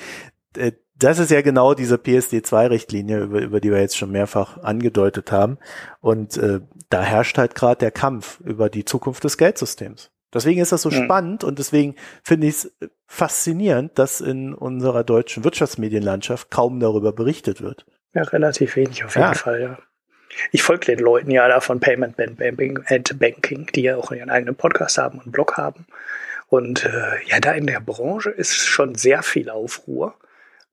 äh, 0.57 0.73
das 0.95 1.19
ist 1.19 1.31
ja 1.31 1.41
genau 1.41 1.73
diese 1.73 1.95
PSD2-Richtlinie, 1.95 3.19
über, 3.21 3.41
über 3.41 3.59
die 3.59 3.71
wir 3.71 3.79
jetzt 3.79 3.97
schon 3.97 4.11
mehrfach 4.11 4.57
angedeutet 4.59 5.31
haben. 5.31 5.57
Und 6.01 6.37
äh, 6.37 6.61
da 6.89 7.01
herrscht 7.01 7.37
halt 7.37 7.55
gerade 7.55 7.79
der 7.79 7.91
Kampf 7.91 8.39
über 8.41 8.69
die 8.69 8.85
Zukunft 8.85 9.23
des 9.23 9.37
Geldsystems. 9.37 10.11
Deswegen 10.33 10.61
ist 10.61 10.71
das 10.71 10.81
so 10.83 10.89
Mhm. 10.89 11.03
spannend 11.03 11.43
und 11.43 11.59
deswegen 11.59 11.95
finde 12.23 12.47
ich 12.47 12.55
es 12.55 12.71
faszinierend, 13.07 13.99
dass 13.99 14.21
in 14.21 14.53
unserer 14.53 15.03
deutschen 15.03 15.43
Wirtschaftsmedienlandschaft 15.43 16.49
kaum 16.51 16.79
darüber 16.79 17.11
berichtet 17.13 17.61
wird. 17.61 17.85
ja, 18.15 18.21
relativ 18.23 18.75
wenig 18.75 19.03
auf 19.03 19.15
jeden 19.15 19.27
Ja. 19.27 19.33
Fall, 19.33 19.61
ja. 19.61 19.77
Ich 20.51 20.63
folge 20.63 20.85
den 20.87 20.99
Leuten 20.99 21.31
ja 21.31 21.47
da 21.47 21.59
von 21.59 21.79
Payment 21.79 22.17
Ban- 22.17 22.35
Banking, 22.35 22.83
and 22.87 23.19
Banking, 23.19 23.67
die 23.73 23.83
ja 23.83 23.97
auch 23.97 24.11
ihren 24.11 24.29
eigenen 24.29 24.55
Podcast 24.55 24.97
haben 24.97 25.19
und 25.19 25.31
Blog 25.31 25.57
haben. 25.57 25.85
Und 26.49 26.85
äh, 26.85 27.23
ja, 27.25 27.39
da 27.39 27.51
in 27.53 27.67
der 27.67 27.79
Branche 27.79 28.29
ist 28.29 28.55
schon 28.55 28.95
sehr 28.95 29.23
viel 29.23 29.49
Aufruhr. 29.49 30.15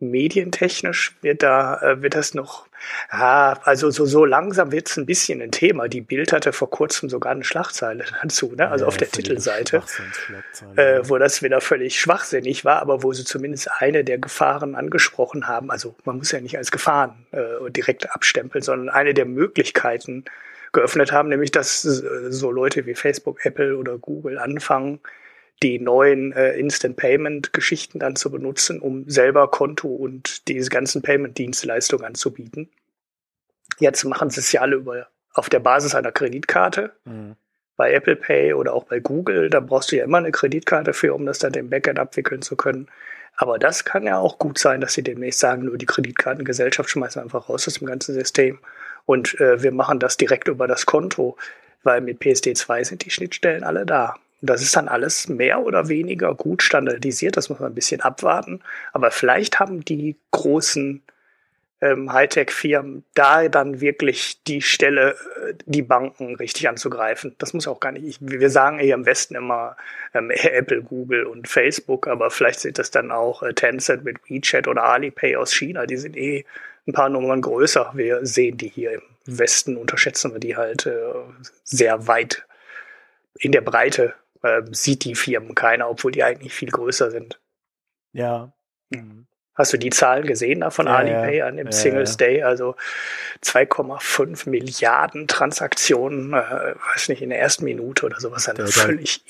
Medientechnisch 0.00 1.14
wird 1.20 1.42
da 1.42 1.80
äh, 1.82 2.02
wird 2.02 2.14
das 2.14 2.32
noch, 2.32 2.66
ah, 3.10 3.52
also 3.64 3.90
so, 3.90 4.06
so 4.06 4.24
langsam 4.24 4.72
wird 4.72 4.88
es 4.88 4.96
ein 4.96 5.04
bisschen 5.04 5.42
ein 5.42 5.50
Thema. 5.50 5.88
Die 5.88 6.00
Bild 6.00 6.32
hatte 6.32 6.52
vor 6.54 6.70
kurzem 6.70 7.10
sogar 7.10 7.32
eine 7.32 7.44
Schlagzeile 7.44 8.04
dazu, 8.22 8.54
ne? 8.56 8.68
also 8.68 8.84
Ja, 8.84 8.88
auf 8.88 8.96
der 8.96 9.10
Titelseite. 9.10 9.82
Äh, 10.76 11.00
wo 11.04 11.18
das 11.18 11.42
wieder 11.42 11.60
völlig 11.60 12.00
schwachsinnig 12.00 12.64
war, 12.64 12.80
aber 12.80 13.02
wo 13.02 13.12
sie 13.12 13.24
zumindest 13.24 13.70
eine 13.78 14.02
der 14.02 14.18
Gefahren 14.18 14.74
angesprochen 14.74 15.46
haben. 15.46 15.70
Also 15.70 15.94
man 16.04 16.16
muss 16.16 16.32
ja 16.32 16.40
nicht 16.40 16.56
als 16.56 16.70
Gefahren 16.70 17.26
äh, 17.32 17.70
direkt 17.70 18.10
abstempeln, 18.10 18.62
sondern 18.62 18.88
eine 18.88 19.12
der 19.12 19.26
Möglichkeiten 19.26 20.24
geöffnet 20.72 21.12
haben, 21.12 21.28
nämlich 21.28 21.50
dass 21.50 21.84
äh, 21.84 22.30
so 22.30 22.50
Leute 22.50 22.86
wie 22.86 22.94
Facebook, 22.94 23.44
Apple 23.44 23.76
oder 23.76 23.98
Google 23.98 24.38
anfangen, 24.38 25.00
die 25.62 25.78
neuen 25.78 26.32
äh, 26.32 26.52
Instant 26.58 26.96
Payment 26.96 27.52
Geschichten 27.52 27.98
dann 27.98 28.16
zu 28.16 28.30
benutzen, 28.30 28.80
um 28.80 29.08
selber 29.08 29.50
Konto 29.50 29.88
und 29.88 30.48
diese 30.48 30.70
ganzen 30.70 31.02
Payment 31.02 31.36
Dienstleistungen 31.36 32.04
anzubieten. 32.04 32.70
Jetzt 33.78 34.04
machen 34.04 34.30
sie 34.30 34.40
es 34.40 34.52
ja 34.52 34.62
alle 34.62 34.76
über 34.76 35.08
auf 35.32 35.48
der 35.48 35.60
Basis 35.60 35.94
einer 35.94 36.12
Kreditkarte 36.12 36.92
Mhm. 37.04 37.36
bei 37.76 37.92
Apple 37.92 38.16
Pay 38.16 38.54
oder 38.54 38.74
auch 38.74 38.84
bei 38.84 39.00
Google, 39.00 39.48
da 39.48 39.60
brauchst 39.60 39.92
du 39.92 39.96
ja 39.96 40.04
immer 40.04 40.18
eine 40.18 40.32
Kreditkarte 40.32 40.92
für, 40.92 41.14
um 41.14 41.24
das 41.24 41.38
dann 41.38 41.54
im 41.54 41.70
Backend 41.70 41.98
abwickeln 41.98 42.42
zu 42.42 42.56
können. 42.56 42.88
Aber 43.36 43.58
das 43.58 43.84
kann 43.84 44.02
ja 44.02 44.18
auch 44.18 44.38
gut 44.38 44.58
sein, 44.58 44.80
dass 44.82 44.92
sie 44.92 45.02
demnächst 45.02 45.40
sagen, 45.40 45.64
nur 45.64 45.78
die 45.78 45.86
Kreditkartengesellschaft 45.86 46.90
schmeißen 46.90 47.20
wir 47.20 47.24
einfach 47.24 47.48
raus 47.48 47.66
aus 47.66 47.74
dem 47.74 47.86
ganzen 47.86 48.14
System 48.14 48.58
Und 49.06 49.40
äh, 49.40 49.62
wir 49.62 49.72
machen 49.72 49.98
das 49.98 50.16
direkt 50.18 50.48
über 50.48 50.68
das 50.68 50.84
Konto, 50.84 51.36
weil 51.82 52.00
mit 52.02 52.20
PSD2 52.20 52.84
sind 52.84 53.04
die 53.04 53.10
Schnittstellen 53.10 53.64
alle 53.64 53.86
da. 53.86 54.16
Und 54.40 54.50
das 54.50 54.62
ist 54.62 54.74
dann 54.76 54.88
alles 54.88 55.28
mehr 55.28 55.60
oder 55.60 55.88
weniger 55.88 56.34
gut 56.34 56.62
standardisiert, 56.62 57.36
das 57.36 57.48
muss 57.48 57.60
man 57.60 57.72
ein 57.72 57.74
bisschen 57.74 58.00
abwarten. 58.00 58.60
Aber 58.92 59.10
vielleicht 59.10 59.60
haben 59.60 59.84
die 59.84 60.16
großen 60.30 61.02
ähm, 61.80 62.12
Hightech-Firmen 62.12 63.04
da 63.14 63.48
dann 63.48 63.80
wirklich 63.80 64.42
die 64.44 64.60
Stelle, 64.62 65.16
äh, 65.42 65.54
die 65.64 65.82
Banken 65.82 66.34
richtig 66.36 66.68
anzugreifen. 66.68 67.34
Das 67.38 67.54
muss 67.54 67.66
auch 67.66 67.80
gar 67.80 67.92
nicht. 67.92 68.04
Ich, 68.04 68.18
wir 68.20 68.50
sagen 68.50 68.78
hier 68.78 68.94
im 68.94 69.06
Westen 69.06 69.34
immer 69.34 69.76
ähm, 70.14 70.30
Apple, 70.34 70.82
Google 70.82 71.24
und 71.24 71.48
Facebook, 71.48 72.06
aber 72.06 72.30
vielleicht 72.30 72.60
sind 72.60 72.78
das 72.78 72.90
dann 72.90 73.10
auch 73.10 73.42
äh, 73.42 73.54
Tencent 73.54 74.04
mit 74.04 74.18
WeChat 74.28 74.68
oder 74.68 74.84
Alipay 74.84 75.36
aus 75.36 75.54
China. 75.54 75.86
Die 75.86 75.96
sind 75.96 76.16
eh 76.16 76.44
ein 76.86 76.92
paar 76.92 77.08
Nummern 77.08 77.40
größer. 77.40 77.92
Wir 77.94 78.24
sehen 78.26 78.56
die 78.56 78.68
hier 78.68 78.92
im 78.92 79.02
Westen, 79.26 79.76
unterschätzen 79.76 80.32
wir 80.32 80.40
die 80.40 80.56
halt 80.56 80.86
äh, 80.86 81.00
sehr 81.64 82.06
weit 82.06 82.46
in 83.38 83.52
der 83.52 83.62
Breite. 83.62 84.14
Äh, 84.42 84.62
sieht 84.70 85.04
die 85.04 85.14
Firmen 85.14 85.54
keiner, 85.54 85.88
obwohl 85.90 86.12
die 86.12 86.24
eigentlich 86.24 86.54
viel 86.54 86.70
größer 86.70 87.10
sind. 87.10 87.40
Ja. 88.12 88.52
Mhm. 88.90 89.26
Hast 89.54 89.72
du 89.74 89.76
die 89.76 89.90
Zahlen 89.90 90.26
gesehen 90.26 90.60
da 90.60 90.70
von 90.70 90.86
Ja, 90.86 90.96
Alipay 90.96 91.42
an 91.42 91.56
dem 91.58 91.66
Ja, 91.66 91.72
Singles 91.72 92.12
ja. 92.12 92.16
Day? 92.16 92.42
Also 92.44 92.76
2,5 93.44 94.48
Milliarden 94.48 95.28
Transaktionen, 95.28 96.32
äh, 96.32 96.74
weiß 96.94 97.08
nicht, 97.10 97.20
in 97.22 97.30
der 97.30 97.40
ersten 97.40 97.64
Minute 97.64 98.06
oder 98.06 98.20
sowas. 98.20 98.48
Eine 98.48 98.58
Da- 98.58 98.64
da- 98.64 98.70
völlig, 98.70 99.22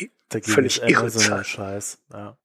völlig 0.43 0.83
irre 0.83 1.11
Zahl. 1.11 1.45
Scheiß. 1.45 1.99
Ja. 2.13 2.37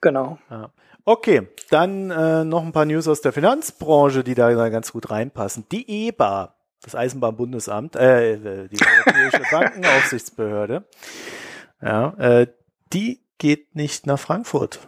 Genau. 0.00 0.38
Ja. 0.50 0.70
Okay, 1.04 1.46
dann 1.70 2.10
äh, 2.10 2.44
noch 2.44 2.62
ein 2.64 2.72
paar 2.72 2.84
News 2.84 3.06
aus 3.06 3.20
der 3.20 3.32
Finanzbranche, 3.32 4.24
die 4.24 4.34
da, 4.34 4.52
da 4.54 4.68
ganz 4.70 4.92
gut 4.92 5.10
reinpassen. 5.10 5.66
Die 5.70 6.08
EBA, 6.08 6.56
das 6.82 6.94
Eisenbahnbundesamt, 6.94 7.96
äh, 7.96 8.68
die 8.68 8.78
Europäische 8.80 9.42
Bankenaufsichtsbehörde, 9.50 10.84
ja, 11.86 12.14
äh, 12.18 12.46
die 12.92 13.20
geht 13.38 13.74
nicht 13.74 14.06
nach 14.06 14.18
Frankfurt. 14.18 14.80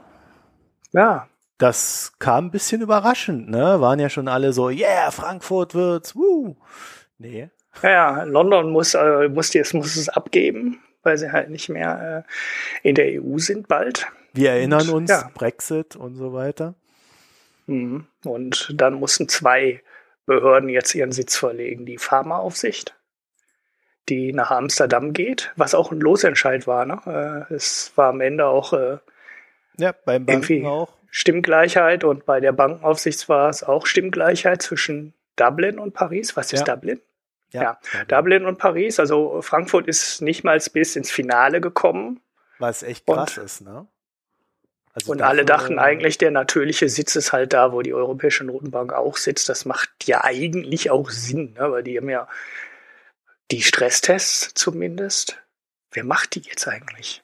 Ja, 0.92 1.28
Das 1.58 2.12
kam 2.18 2.46
ein 2.46 2.50
bisschen 2.50 2.80
überraschend, 2.82 3.50
ne? 3.50 3.80
Waren 3.80 3.98
ja 3.98 4.08
schon 4.08 4.28
alle 4.28 4.52
so, 4.52 4.70
yeah, 4.70 5.10
Frankfurt 5.10 5.74
wird's, 5.74 6.14
woo. 6.14 6.56
Nee. 7.18 7.50
ja. 7.82 8.22
London 8.22 8.70
muss, 8.70 8.94
äh, 8.94 9.28
muss, 9.28 9.50
die, 9.50 9.62
muss 9.72 9.96
es 9.96 10.08
abgeben, 10.08 10.80
weil 11.02 11.18
sie 11.18 11.32
halt 11.32 11.50
nicht 11.50 11.68
mehr 11.68 12.24
äh, 12.82 12.88
in 12.88 12.94
der 12.94 13.20
EU 13.22 13.38
sind 13.38 13.66
bald. 13.68 14.06
Wir 14.32 14.50
erinnern 14.52 14.88
Und, 14.88 14.94
uns, 14.94 15.10
ja. 15.10 15.30
Brexit 15.34 15.96
und 15.96 16.14
so 16.14 16.32
weiter. 16.32 16.74
Mhm. 17.66 18.06
Und 18.24 18.72
dann 18.74 18.94
mussten 18.94 19.28
zwei 19.28 19.82
Behörden 20.26 20.68
jetzt 20.68 20.94
ihren 20.94 21.12
Sitz 21.12 21.36
verlegen. 21.36 21.86
Die 21.86 21.98
Pharmaaufsicht, 21.98 22.94
die 24.08 24.32
nach 24.32 24.50
Amsterdam 24.50 25.12
geht, 25.12 25.52
was 25.56 25.74
auch 25.74 25.92
ein 25.92 26.00
Losentscheid 26.00 26.66
war. 26.66 26.84
Ne? 26.84 27.46
Äh, 27.50 27.54
es 27.54 27.92
war 27.96 28.08
am 28.10 28.20
Ende 28.20 28.46
auch 28.46 28.72
äh, 28.72 28.98
Ja, 29.76 29.94
beim 30.04 30.26
Banken 30.26 30.66
auch. 30.66 30.92
Stimmgleichheit 31.10 32.04
und 32.04 32.26
bei 32.26 32.40
der 32.40 32.52
Bankenaufsicht 32.52 33.28
war 33.28 33.48
es 33.48 33.62
auch 33.62 33.86
Stimmgleichheit 33.86 34.62
zwischen 34.62 35.14
Dublin 35.36 35.78
und 35.78 35.94
Paris. 35.94 36.36
Was 36.36 36.52
ist 36.52 36.66
Ja. 36.66 36.74
Dublin? 36.74 37.00
Ja, 37.52 37.78
Ja, 37.94 38.04
Dublin 38.06 38.44
und 38.44 38.58
Paris. 38.58 39.00
Also 39.00 39.40
Frankfurt 39.40 39.86
ist 39.88 40.20
nicht 40.20 40.44
mal 40.44 40.58
bis 40.72 40.96
ins 40.96 41.10
Finale 41.10 41.60
gekommen. 41.60 42.20
Was 42.58 42.82
echt 42.82 43.08
Und- 43.08 43.16
krass 43.16 43.36
ist, 43.38 43.60
ne? 43.62 43.86
Also 44.94 45.12
Und 45.12 45.22
alle 45.22 45.44
dachten 45.44 45.78
eigentlich, 45.78 46.18
der 46.18 46.32
natürliche 46.32 46.88
Sitz 46.88 47.14
ist 47.14 47.32
halt 47.32 47.52
da, 47.52 47.72
wo 47.72 47.82
die 47.82 47.94
Europäische 47.94 48.42
Notenbank 48.42 48.92
auch 48.92 49.16
sitzt. 49.16 49.48
Das 49.48 49.64
macht 49.64 49.90
ja 50.06 50.24
eigentlich 50.24 50.90
auch 50.90 51.08
Sinn, 51.10 51.52
ne? 51.58 51.70
weil 51.70 51.84
die 51.84 51.96
haben 51.98 52.08
ja 52.10 52.26
die 53.50 53.62
Stresstests 53.62 54.52
zumindest. 54.54 55.42
Wer 55.90 56.04
macht 56.04 56.34
die 56.34 56.40
jetzt 56.40 56.68
eigentlich? 56.68 57.22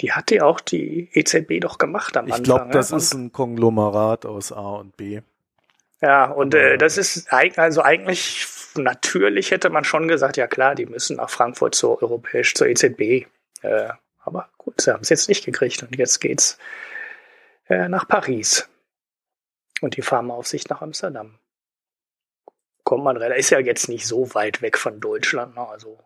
Die 0.00 0.12
hat 0.12 0.30
die 0.30 0.40
auch 0.40 0.60
die 0.60 1.10
EZB 1.12 1.60
doch 1.60 1.78
gemacht 1.78 2.16
am 2.16 2.26
Ich 2.26 2.32
Anfang. 2.32 2.44
glaube, 2.44 2.70
das 2.72 2.90
ist 2.90 3.14
ein 3.14 3.32
Konglomerat 3.32 4.26
aus 4.26 4.50
A 4.50 4.76
und 4.76 4.96
B. 4.96 5.20
Ja, 6.00 6.24
und 6.24 6.54
äh, 6.54 6.78
das 6.78 6.98
ist 6.98 7.32
also 7.32 7.82
eigentlich 7.82 8.46
natürlich 8.74 9.50
hätte 9.50 9.70
man 9.70 9.84
schon 9.84 10.08
gesagt, 10.08 10.36
ja 10.36 10.46
klar, 10.46 10.74
die 10.74 10.86
müssen 10.86 11.16
nach 11.16 11.30
Frankfurt 11.30 11.74
zur 11.74 12.02
europäisch 12.02 12.54
zur 12.54 12.66
EZB. 12.66 13.26
Äh, 13.62 13.88
aber 14.24 14.48
gut, 14.58 14.80
sie 14.80 14.92
haben 14.92 15.02
es 15.02 15.08
jetzt 15.10 15.28
nicht 15.28 15.44
gekriegt 15.44 15.82
und 15.82 15.96
jetzt 15.96 16.20
geht's 16.20 16.58
äh, 17.68 17.88
nach 17.88 18.08
Paris 18.08 18.68
und 19.80 19.96
die 19.96 20.02
Pharmaaufsicht 20.02 20.70
nach 20.70 20.82
Amsterdam. 20.82 21.38
Kommt 22.92 23.04
man 23.04 23.16
relativ, 23.16 23.40
ist 23.40 23.48
ja 23.48 23.58
jetzt 23.58 23.88
nicht 23.88 24.06
so 24.06 24.34
weit 24.34 24.60
weg 24.60 24.76
von 24.76 25.00
Deutschland, 25.00 25.54
ne? 25.54 25.66
also 25.66 25.96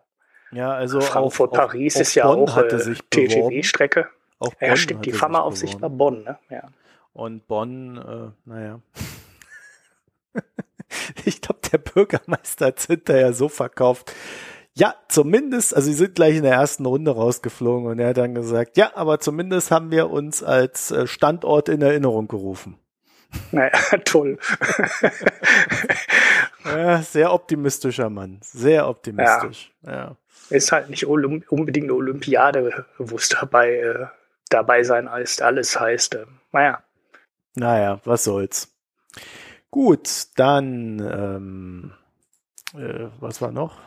Ja, 0.53 0.71
also 0.71 1.01
Frankfurt, 1.01 1.51
auf, 1.51 1.59
auf, 1.59 1.67
Paris 1.67 1.97
auf 1.97 2.01
ist 2.01 2.15
ja 2.15 2.25
Bonn 2.25 2.47
auch 2.47 2.57
äh, 2.57 2.79
sich. 2.79 3.01
TGW-Strecke. 3.09 4.07
Auch 4.39 4.53
Ja, 4.61 4.73
stimmt, 4.77 5.05
die 5.05 5.09
hatte 5.09 5.11
sich 5.11 5.19
Pharmaaufsicht 5.19 5.81
war. 5.81 5.89
Bonn, 5.89 6.23
ne? 6.23 6.39
Ja. 6.49 6.63
Und 7.11 7.45
Bonn, 7.45 7.97
äh, 7.97 8.49
naja. 8.49 8.79
ich 11.25 11.41
glaube, 11.41 11.59
der 11.69 11.79
Bürgermeister 11.79 12.67
hat 12.67 12.79
hinterher 12.79 13.33
so 13.33 13.49
verkauft. 13.49 14.13
Ja, 14.73 14.95
zumindest, 15.09 15.75
also 15.75 15.87
sie 15.87 15.93
sind 15.93 16.15
gleich 16.15 16.37
in 16.37 16.43
der 16.43 16.53
ersten 16.53 16.85
Runde 16.85 17.11
rausgeflogen 17.11 17.87
und 17.87 17.99
er 17.99 18.11
hat 18.11 18.17
dann 18.17 18.33
gesagt, 18.33 18.77
ja, 18.77 18.95
aber 18.95 19.19
zumindest 19.19 19.71
haben 19.71 19.91
wir 19.91 20.09
uns 20.09 20.41
als 20.41 20.91
äh, 20.91 21.05
Standort 21.05 21.67
in 21.67 21.81
Erinnerung 21.81 22.29
gerufen. 22.29 22.79
Naja, 23.51 23.71
toll. 24.05 24.37
Ja, 26.65 27.01
sehr 27.01 27.31
optimistischer 27.33 28.09
Mann, 28.09 28.39
sehr 28.41 28.89
optimistisch. 28.89 29.71
Ja. 29.85 30.17
ist 30.49 30.71
halt 30.73 30.89
nicht 30.89 31.07
Olymp 31.07 31.49
unbedingt 31.49 31.85
eine 31.85 31.93
Olympiade, 31.93 32.85
wo 32.97 33.15
es 33.15 33.29
dabei, 33.29 33.75
äh, 33.77 34.07
dabei 34.49 34.83
sein 34.83 35.09
heißt, 35.09 35.41
alles 35.41 35.79
heißt. 35.79 36.15
Äh, 36.15 36.25
naja, 36.51 36.83
Naja, 37.55 38.01
was 38.03 38.25
soll's. 38.25 38.75
Gut, 39.71 40.09
dann, 40.35 40.99
ähm, 40.99 41.93
äh, 42.73 43.07
was 43.21 43.41
war 43.41 43.51
noch? 43.51 43.77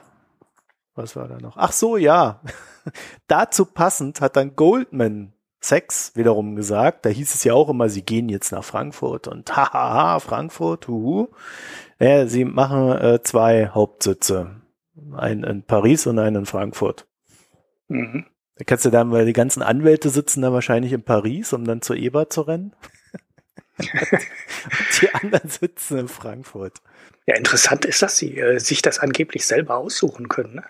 Was 0.95 1.17
war 1.17 1.29
da 1.29 1.39
noch? 1.39 1.57
Ach 1.59 1.73
so, 1.73 1.97
ja. 1.99 2.41
Dazu 3.27 3.67
passend 3.67 4.21
hat 4.23 4.37
dann 4.37 4.57
Goldman 4.57 5.35
Sachs 5.61 6.13
wiederum 6.15 6.57
gesagt, 6.57 7.05
da 7.05 7.11
hieß 7.11 7.35
es 7.35 7.45
ja 7.45 7.53
auch 7.53 7.69
immer, 7.69 7.89
sie 7.89 8.03
gehen 8.03 8.29
jetzt 8.29 8.51
nach 8.51 8.65
Frankfurt 8.65 9.29
und 9.29 9.55
hahaha, 9.55 10.19
Frankfurt, 10.19 10.89
huhu. 10.89 11.29
Ja, 11.99 12.27
sie 12.27 12.47
machen 12.47 12.93
äh, 12.93 13.23
zwei 13.23 13.69
Hauptsitze. 13.69 14.63
Einen 15.13 15.45
in 15.45 15.63
Paris 15.63 16.07
und 16.07 16.19
einen 16.19 16.37
in 16.37 16.47
Frankfurt. 16.47 17.07
mhm. 17.89 18.25
Da 18.57 18.65
kannst 18.65 18.85
du 18.85 18.91
dann, 18.91 19.11
weil 19.11 19.25
die 19.25 19.33
ganzen 19.33 19.63
Anwälte 19.63 20.11
sitzen 20.11 20.43
da 20.43 20.53
wahrscheinlich 20.53 20.93
in 20.93 21.03
Paris, 21.03 21.55
um 21.55 21.65
dann 21.65 21.81
zur 21.81 21.97
EBA 21.97 22.29
zu 22.29 22.43
rennen. 22.43 22.75
Und 23.79 25.01
die 25.01 25.15
anderen 25.15 25.49
sitzen 25.49 25.97
in 25.97 26.09
Frankfurt. 26.09 26.83
ja, 27.25 27.37
interessant 27.37 27.87
ist, 27.87 28.03
dass 28.03 28.19
sie 28.19 28.39
äh, 28.39 28.59
sich 28.59 28.83
das 28.83 28.99
angeblich 28.99 29.47
selber 29.47 29.79
aussuchen 29.79 30.29
können, 30.29 30.57
ne? 30.57 30.65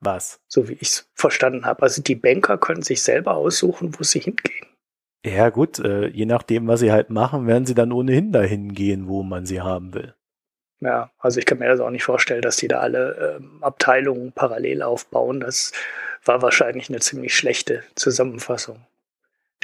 Was? 0.00 0.40
so 0.46 0.68
wie 0.68 0.74
ich 0.74 0.82
es 0.88 1.08
verstanden 1.14 1.66
habe. 1.66 1.82
Also 1.82 2.02
die 2.02 2.14
Banker 2.14 2.56
können 2.58 2.82
sich 2.82 3.02
selber 3.02 3.34
aussuchen, 3.36 3.94
wo 3.98 4.04
sie 4.04 4.20
hingehen. 4.20 4.66
Ja, 5.26 5.48
gut, 5.50 5.80
äh, 5.80 6.06
je 6.06 6.24
nachdem, 6.26 6.68
was 6.68 6.80
sie 6.80 6.92
halt 6.92 7.10
machen, 7.10 7.46
werden 7.48 7.66
sie 7.66 7.74
dann 7.74 7.90
ohnehin 7.92 8.30
dahin 8.30 8.72
gehen, 8.72 9.08
wo 9.08 9.22
man 9.24 9.44
sie 9.46 9.60
haben 9.60 9.92
will. 9.94 10.14
Ja, 10.80 11.10
also 11.18 11.40
ich 11.40 11.46
kann 11.46 11.58
mir 11.58 11.68
das 11.68 11.80
auch 11.80 11.90
nicht 11.90 12.04
vorstellen, 12.04 12.40
dass 12.42 12.56
die 12.56 12.68
da 12.68 12.78
alle 12.78 13.36
ähm, 13.40 13.58
Abteilungen 13.62 14.30
parallel 14.30 14.82
aufbauen. 14.82 15.40
Das 15.40 15.72
war 16.24 16.40
wahrscheinlich 16.40 16.88
eine 16.88 17.00
ziemlich 17.00 17.34
schlechte 17.36 17.82
Zusammenfassung 17.96 18.78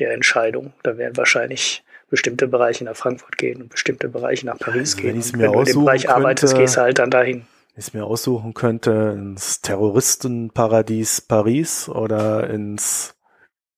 der 0.01 0.13
Entscheidung. 0.13 0.73
Da 0.83 0.99
werden 0.99 1.17
wahrscheinlich 1.17 1.85
bestimmte 2.11 2.49
Bereiche 2.49 2.83
nach 2.85 2.97
Frankfurt 2.97 3.39
gehen 3.39 3.63
und 3.63 3.69
bestimmte 3.69 4.09
Bereiche 4.09 4.45
nach 4.47 4.59
Paris 4.59 4.95
Also, 4.97 5.03
gehen. 5.03 5.15
wenn 5.15 5.17
Und 5.21 5.33
wenn 5.39 5.53
du 5.53 5.59
in 5.61 5.65
dem 5.67 5.85
Bereich 5.85 6.11
arbeitest, 6.11 6.55
könnte- 6.55 6.65
gehst 6.65 6.77
du 6.77 6.81
halt 6.81 6.99
dann 6.99 7.11
dahin. 7.13 7.47
Ich 7.77 7.87
es 7.89 7.93
mir 7.93 8.05
aussuchen 8.05 8.55
könnte, 8.55 9.15
ins 9.17 9.61
Terroristenparadies 9.61 11.23
Paris 11.23 11.89
oder 11.89 12.49
ins 12.49 13.17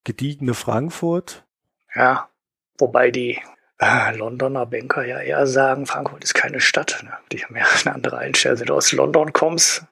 gediegene 0.05 0.53
Frankfurt. 0.53 1.47
Ja, 1.95 2.29
wobei 2.77 3.11
die 3.11 3.41
äh, 3.79 4.15
Londoner 4.15 4.67
Banker 4.67 5.03
ja 5.07 5.21
eher 5.21 5.47
sagen, 5.47 5.87
Frankfurt 5.87 6.25
ist 6.25 6.35
keine 6.35 6.61
Stadt. 6.61 7.01
Ne? 7.05 7.13
Die 7.33 7.43
haben 7.43 7.57
ja 7.57 7.65
eine 7.85 7.95
andere 7.95 8.19
Einstellung. 8.19 8.61
Wenn 8.61 8.67
du 8.67 8.75
aus 8.75 8.93
London 8.93 9.33
kommst, 9.33 9.87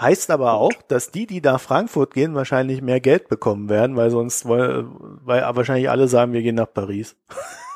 Heißt 0.00 0.30
aber 0.30 0.54
auch, 0.54 0.72
dass 0.88 1.10
die, 1.10 1.26
die 1.26 1.42
nach 1.42 1.60
Frankfurt 1.60 2.14
gehen, 2.14 2.34
wahrscheinlich 2.34 2.80
mehr 2.80 3.00
Geld 3.00 3.28
bekommen 3.28 3.68
werden, 3.68 3.96
weil 3.96 4.08
sonst, 4.08 4.48
weil, 4.48 4.86
weil 4.88 5.42
wahrscheinlich 5.54 5.90
alle 5.90 6.08
sagen, 6.08 6.32
wir 6.32 6.40
gehen 6.40 6.54
nach 6.54 6.72
Paris. 6.72 7.16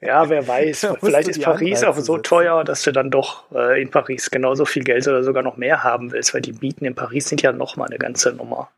ja, 0.00 0.28
wer 0.28 0.46
weiß. 0.46 0.86
Vielleicht 1.00 1.28
ist 1.28 1.42
Paris 1.42 1.84
auch 1.84 1.96
so 1.96 2.14
setzen. 2.14 2.22
teuer, 2.22 2.64
dass 2.64 2.82
du 2.82 2.92
dann 2.92 3.10
doch 3.10 3.44
äh, 3.52 3.80
in 3.80 3.90
Paris 3.90 4.30
genauso 4.30 4.64
viel 4.64 4.84
Geld 4.84 5.06
oder 5.08 5.22
sogar 5.22 5.42
noch 5.42 5.56
mehr 5.56 5.84
haben 5.84 6.12
willst, 6.12 6.34
weil 6.34 6.40
die 6.40 6.52
Mieten 6.52 6.84
in 6.84 6.94
Paris 6.94 7.28
sind 7.28 7.42
ja 7.42 7.52
noch 7.52 7.76
mal 7.76 7.86
eine 7.86 7.98
ganze 7.98 8.32
Nummer. 8.32 8.70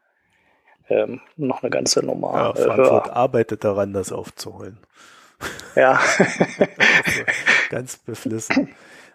Ähm, 0.88 1.20
noch 1.36 1.62
eine 1.62 1.70
ganze 1.70 2.05
Nummer 2.05 2.32
Ja, 2.34 2.50
äh, 2.50 2.64
Frankfurt 2.64 3.07
höher. 3.07 3.16
arbeitet 3.16 3.64
daran, 3.64 3.92
das 3.92 4.12
aufzuholen. 4.12 4.78
Ja. 5.74 6.00
Ganz 7.70 7.96
beflissen. 7.98 8.68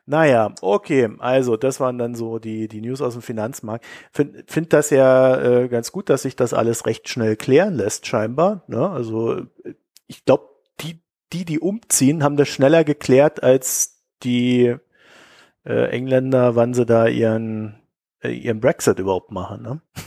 Naja, 0.09 0.53
okay, 0.61 1.09
also 1.19 1.57
das 1.57 1.81
waren 1.81 1.97
dann 1.97 2.15
so 2.15 2.39
die, 2.39 2.69
die 2.69 2.79
News 2.79 3.01
aus 3.01 3.13
dem 3.13 3.21
Finanzmarkt. 3.21 3.85
Find, 4.13 4.49
find 4.49 4.71
das 4.71 4.89
ja 4.89 5.37
äh, 5.37 5.67
ganz 5.67 5.91
gut, 5.91 6.09
dass 6.09 6.21
sich 6.21 6.37
das 6.37 6.53
alles 6.53 6.85
recht 6.85 7.09
schnell 7.09 7.35
klären 7.35 7.75
lässt, 7.75 8.07
scheinbar. 8.07 8.63
Ne? 8.67 8.89
Also 8.89 9.41
ich 10.07 10.23
glaube, 10.23 10.45
die, 11.33 11.45
die, 11.45 11.59
umziehen, 11.59 12.23
haben 12.23 12.37
das 12.37 12.49
schneller 12.49 12.83
geklärt 12.83 13.43
als 13.43 14.01
die 14.23 14.75
äh, 15.65 15.89
Engländer, 15.89 16.55
wann 16.55 16.73
sie 16.73 16.85
da 16.85 17.07
ihren, 17.07 17.79
äh, 18.21 18.29
ihren 18.29 18.59
Brexit 18.59 18.99
überhaupt 18.99 19.31
machen. 19.31 19.61
Ne? 19.61 19.81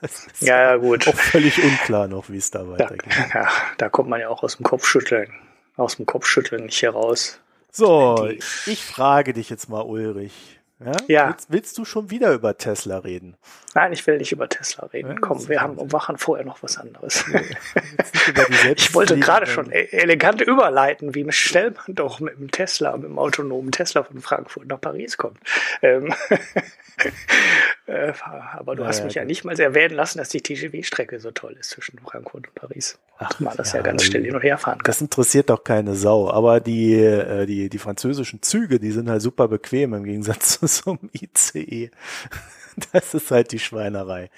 Das 0.00 0.26
ist 0.26 0.42
ja, 0.42 0.60
ja, 0.60 0.76
gut. 0.76 1.06
auch 1.06 1.14
völlig 1.14 1.62
unklar 1.62 2.08
noch, 2.08 2.30
wie 2.30 2.36
es 2.36 2.50
da 2.50 2.68
weitergeht. 2.68 3.12
Da, 3.32 3.42
ja, 3.42 3.48
da 3.76 3.88
kommt 3.88 4.08
man 4.08 4.20
ja 4.20 4.28
auch 4.28 4.42
aus 4.42 4.56
dem 4.56 4.64
Kopfschütteln, 4.64 5.32
aus 5.76 5.96
dem 5.96 6.06
Kopfschütteln 6.06 6.64
nicht 6.64 6.82
heraus. 6.82 7.40
So, 7.70 8.28
ich 8.66 8.82
frage 8.84 9.34
dich 9.34 9.50
jetzt 9.50 9.68
mal, 9.68 9.82
Ulrich. 9.82 10.57
Ja? 10.80 10.92
ja. 11.08 11.28
Willst, 11.28 11.50
willst, 11.50 11.78
du 11.78 11.84
schon 11.84 12.10
wieder 12.10 12.32
über 12.32 12.56
Tesla 12.56 12.98
reden? 12.98 13.36
Nein, 13.74 13.92
ich 13.92 14.06
will 14.06 14.18
nicht 14.18 14.30
über 14.30 14.48
Tesla 14.48 14.86
reden. 14.86 15.10
Ja, 15.10 15.16
Komm, 15.20 15.48
wir 15.48 15.60
haben 15.60 15.76
machen 15.90 16.18
vorher 16.18 16.46
noch 16.46 16.62
was 16.62 16.78
anderes. 16.78 17.24
ich 18.76 18.94
wollte 18.94 19.18
gerade 19.18 19.46
schon 19.46 19.72
e- 19.72 19.88
elegant 19.90 20.40
überleiten, 20.40 21.14
wie 21.14 21.30
schnell 21.32 21.72
man 21.72 21.96
doch 21.96 22.20
mit 22.20 22.38
dem 22.38 22.50
Tesla, 22.50 22.96
mit 22.96 23.06
dem 23.06 23.18
autonomen 23.18 23.72
Tesla 23.72 24.04
von 24.04 24.20
Frankfurt 24.20 24.66
nach 24.66 24.80
Paris 24.80 25.16
kommt. 25.16 25.38
Ähm 25.82 26.14
äh, 27.88 28.12
aber 28.52 28.76
du 28.76 28.82
ja, 28.82 28.88
hast 28.88 29.02
mich 29.02 29.14
ja, 29.14 29.24
nicht 29.24 29.44
mal 29.44 29.58
erwähnen 29.58 29.94
lassen, 29.94 30.18
dass 30.18 30.28
die 30.28 30.42
TGW-Strecke 30.42 31.20
so 31.20 31.30
toll 31.30 31.56
ist 31.58 31.70
zwischen 31.70 31.98
Frankfurt 31.98 32.46
und 32.48 32.54
Paris. 32.54 32.98
Ach, 33.16 33.40
man 33.40 33.56
das 33.56 33.72
ja, 33.72 33.80
ganz 33.80 34.04
schnell 34.04 34.24
hin 34.24 34.34
und 34.34 34.42
her 34.42 34.58
fahren 34.58 34.78
kann. 34.78 34.84
Das 34.84 35.00
interessiert 35.00 35.48
doch 35.48 35.64
keine 35.64 35.94
Sau. 35.94 36.30
Aber 36.30 36.60
die, 36.60 36.94
äh, 36.94 37.46
die, 37.46 37.70
die 37.70 37.78
französischen 37.78 38.42
Züge, 38.42 38.78
die 38.78 38.90
sind 38.90 39.08
halt 39.08 39.22
super 39.22 39.48
bequem 39.48 39.94
im 39.94 40.04
Gegensatz 40.04 40.58
zu 40.60 40.66
so 40.66 40.90
einem 40.90 41.10
ICE. 41.18 41.90
Das 42.92 43.14
ist 43.14 43.30
halt 43.30 43.52
die 43.52 43.58
Schweinerei. 43.58 44.30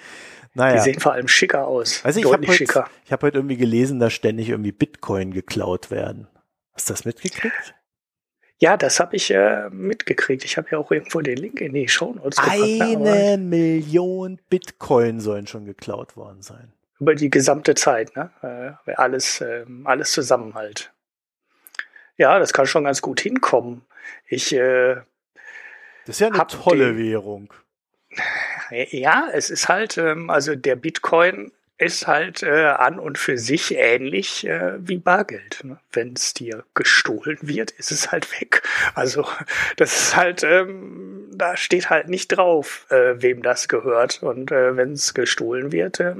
Naja. 0.53 0.77
Die 0.77 0.81
sehen 0.81 0.99
vor 1.01 1.11
allem 1.11 1.27
schicker 1.27 1.67
aus. 1.67 1.99
Also 2.05 2.21
ich 2.21 2.31
habe 2.31 2.47
heute, 2.47 2.63
ich 3.05 3.11
hab 3.11 3.21
heute 3.21 3.37
irgendwie 3.37 3.57
gelesen, 3.57 3.99
dass 3.99 4.13
ständig 4.13 4.49
irgendwie 4.49 4.71
Bitcoin 4.71 5.31
geklaut 5.31 5.91
werden. 5.91 6.27
Hast 6.73 6.89
du 6.89 6.93
das 6.93 7.03
mitgekriegt? 7.03 7.75
Ja, 8.61 8.77
das 8.77 8.99
habe 8.99 9.15
ich 9.15 9.31
äh, 9.31 9.71
mitgekriegt. 9.71 10.45
Ich 10.45 10.55
habe 10.55 10.67
ja 10.71 10.77
auch 10.77 10.91
irgendwo 10.91 11.19
den 11.21 11.35
Link 11.35 11.59
in 11.61 11.73
die 11.73 11.87
Show 11.87 12.13
Notes 12.13 12.37
gepackt. 12.37 12.61
Eine 12.61 13.39
Million 13.39 14.39
Bitcoin 14.51 15.19
sollen 15.19 15.47
schon 15.47 15.65
geklaut 15.65 16.15
worden 16.15 16.43
sein. 16.43 16.71
Über 16.99 17.15
die 17.15 17.31
gesamte 17.31 17.73
Zeit, 17.73 18.15
ne? 18.15 18.29
Äh, 18.85 18.93
alles, 18.93 19.41
äh, 19.41 19.65
alles 19.85 20.11
zusammen 20.11 20.53
halt. 20.53 20.93
Ja, 22.17 22.37
das 22.37 22.53
kann 22.53 22.67
schon 22.67 22.83
ganz 22.83 23.01
gut 23.01 23.19
hinkommen. 23.19 23.81
Ich 24.27 24.53
äh, 24.53 24.93
Das 26.05 26.17
ist 26.17 26.19
ja 26.19 26.27
eine 26.27 26.45
tolle 26.45 26.99
Währung. 26.99 27.51
Ja, 28.69 29.27
es 29.33 29.49
ist 29.49 29.69
halt, 29.69 29.97
ähm, 29.97 30.29
also 30.29 30.53
der 30.55 30.75
Bitcoin 30.75 31.51
ist 31.81 32.05
halt 32.05 32.43
äh, 32.43 32.67
an 32.67 32.99
und 32.99 33.17
für 33.17 33.37
sich 33.37 33.75
ähnlich 33.75 34.45
äh, 34.45 34.73
wie 34.77 34.97
Bargeld. 34.97 35.63
Ne? 35.63 35.79
Wenn 35.91 36.13
es 36.13 36.33
dir 36.33 36.63
gestohlen 36.75 37.39
wird, 37.41 37.71
ist 37.71 37.91
es 37.91 38.11
halt 38.11 38.39
weg. 38.39 38.61
Also 38.93 39.25
das 39.77 39.97
ist 39.97 40.15
halt, 40.15 40.43
ähm, 40.43 41.27
da 41.33 41.57
steht 41.57 41.89
halt 41.89 42.07
nicht 42.07 42.27
drauf, 42.27 42.85
äh, 42.89 43.21
wem 43.21 43.41
das 43.41 43.67
gehört. 43.67 44.21
Und 44.21 44.51
äh, 44.51 44.77
wenn 44.77 44.93
es 44.93 45.15
gestohlen 45.15 45.71
wird, 45.71 45.99
äh, 45.99 46.15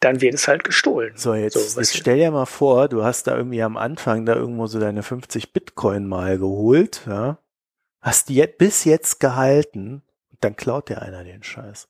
dann 0.00 0.20
wird 0.20 0.34
es 0.34 0.46
halt 0.46 0.62
gestohlen. 0.62 1.12
So, 1.16 1.34
jetzt, 1.34 1.54
so, 1.54 1.80
jetzt 1.80 1.96
stell 1.96 2.18
dir 2.18 2.30
mal 2.30 2.44
vor, 2.44 2.88
du 2.88 3.02
hast 3.02 3.26
da 3.26 3.36
irgendwie 3.36 3.62
am 3.62 3.78
Anfang 3.78 4.26
da 4.26 4.34
irgendwo 4.34 4.66
so 4.66 4.78
deine 4.78 5.02
50 5.02 5.54
Bitcoin 5.54 6.06
mal 6.06 6.38
geholt, 6.38 7.00
ja, 7.06 7.38
hast 8.02 8.28
die 8.28 8.34
jetzt 8.34 8.58
bis 8.58 8.84
jetzt 8.84 9.20
gehalten, 9.20 10.02
dann 10.40 10.54
klaut 10.54 10.90
dir 10.90 11.00
einer 11.00 11.24
den 11.24 11.42
Scheiß. 11.42 11.88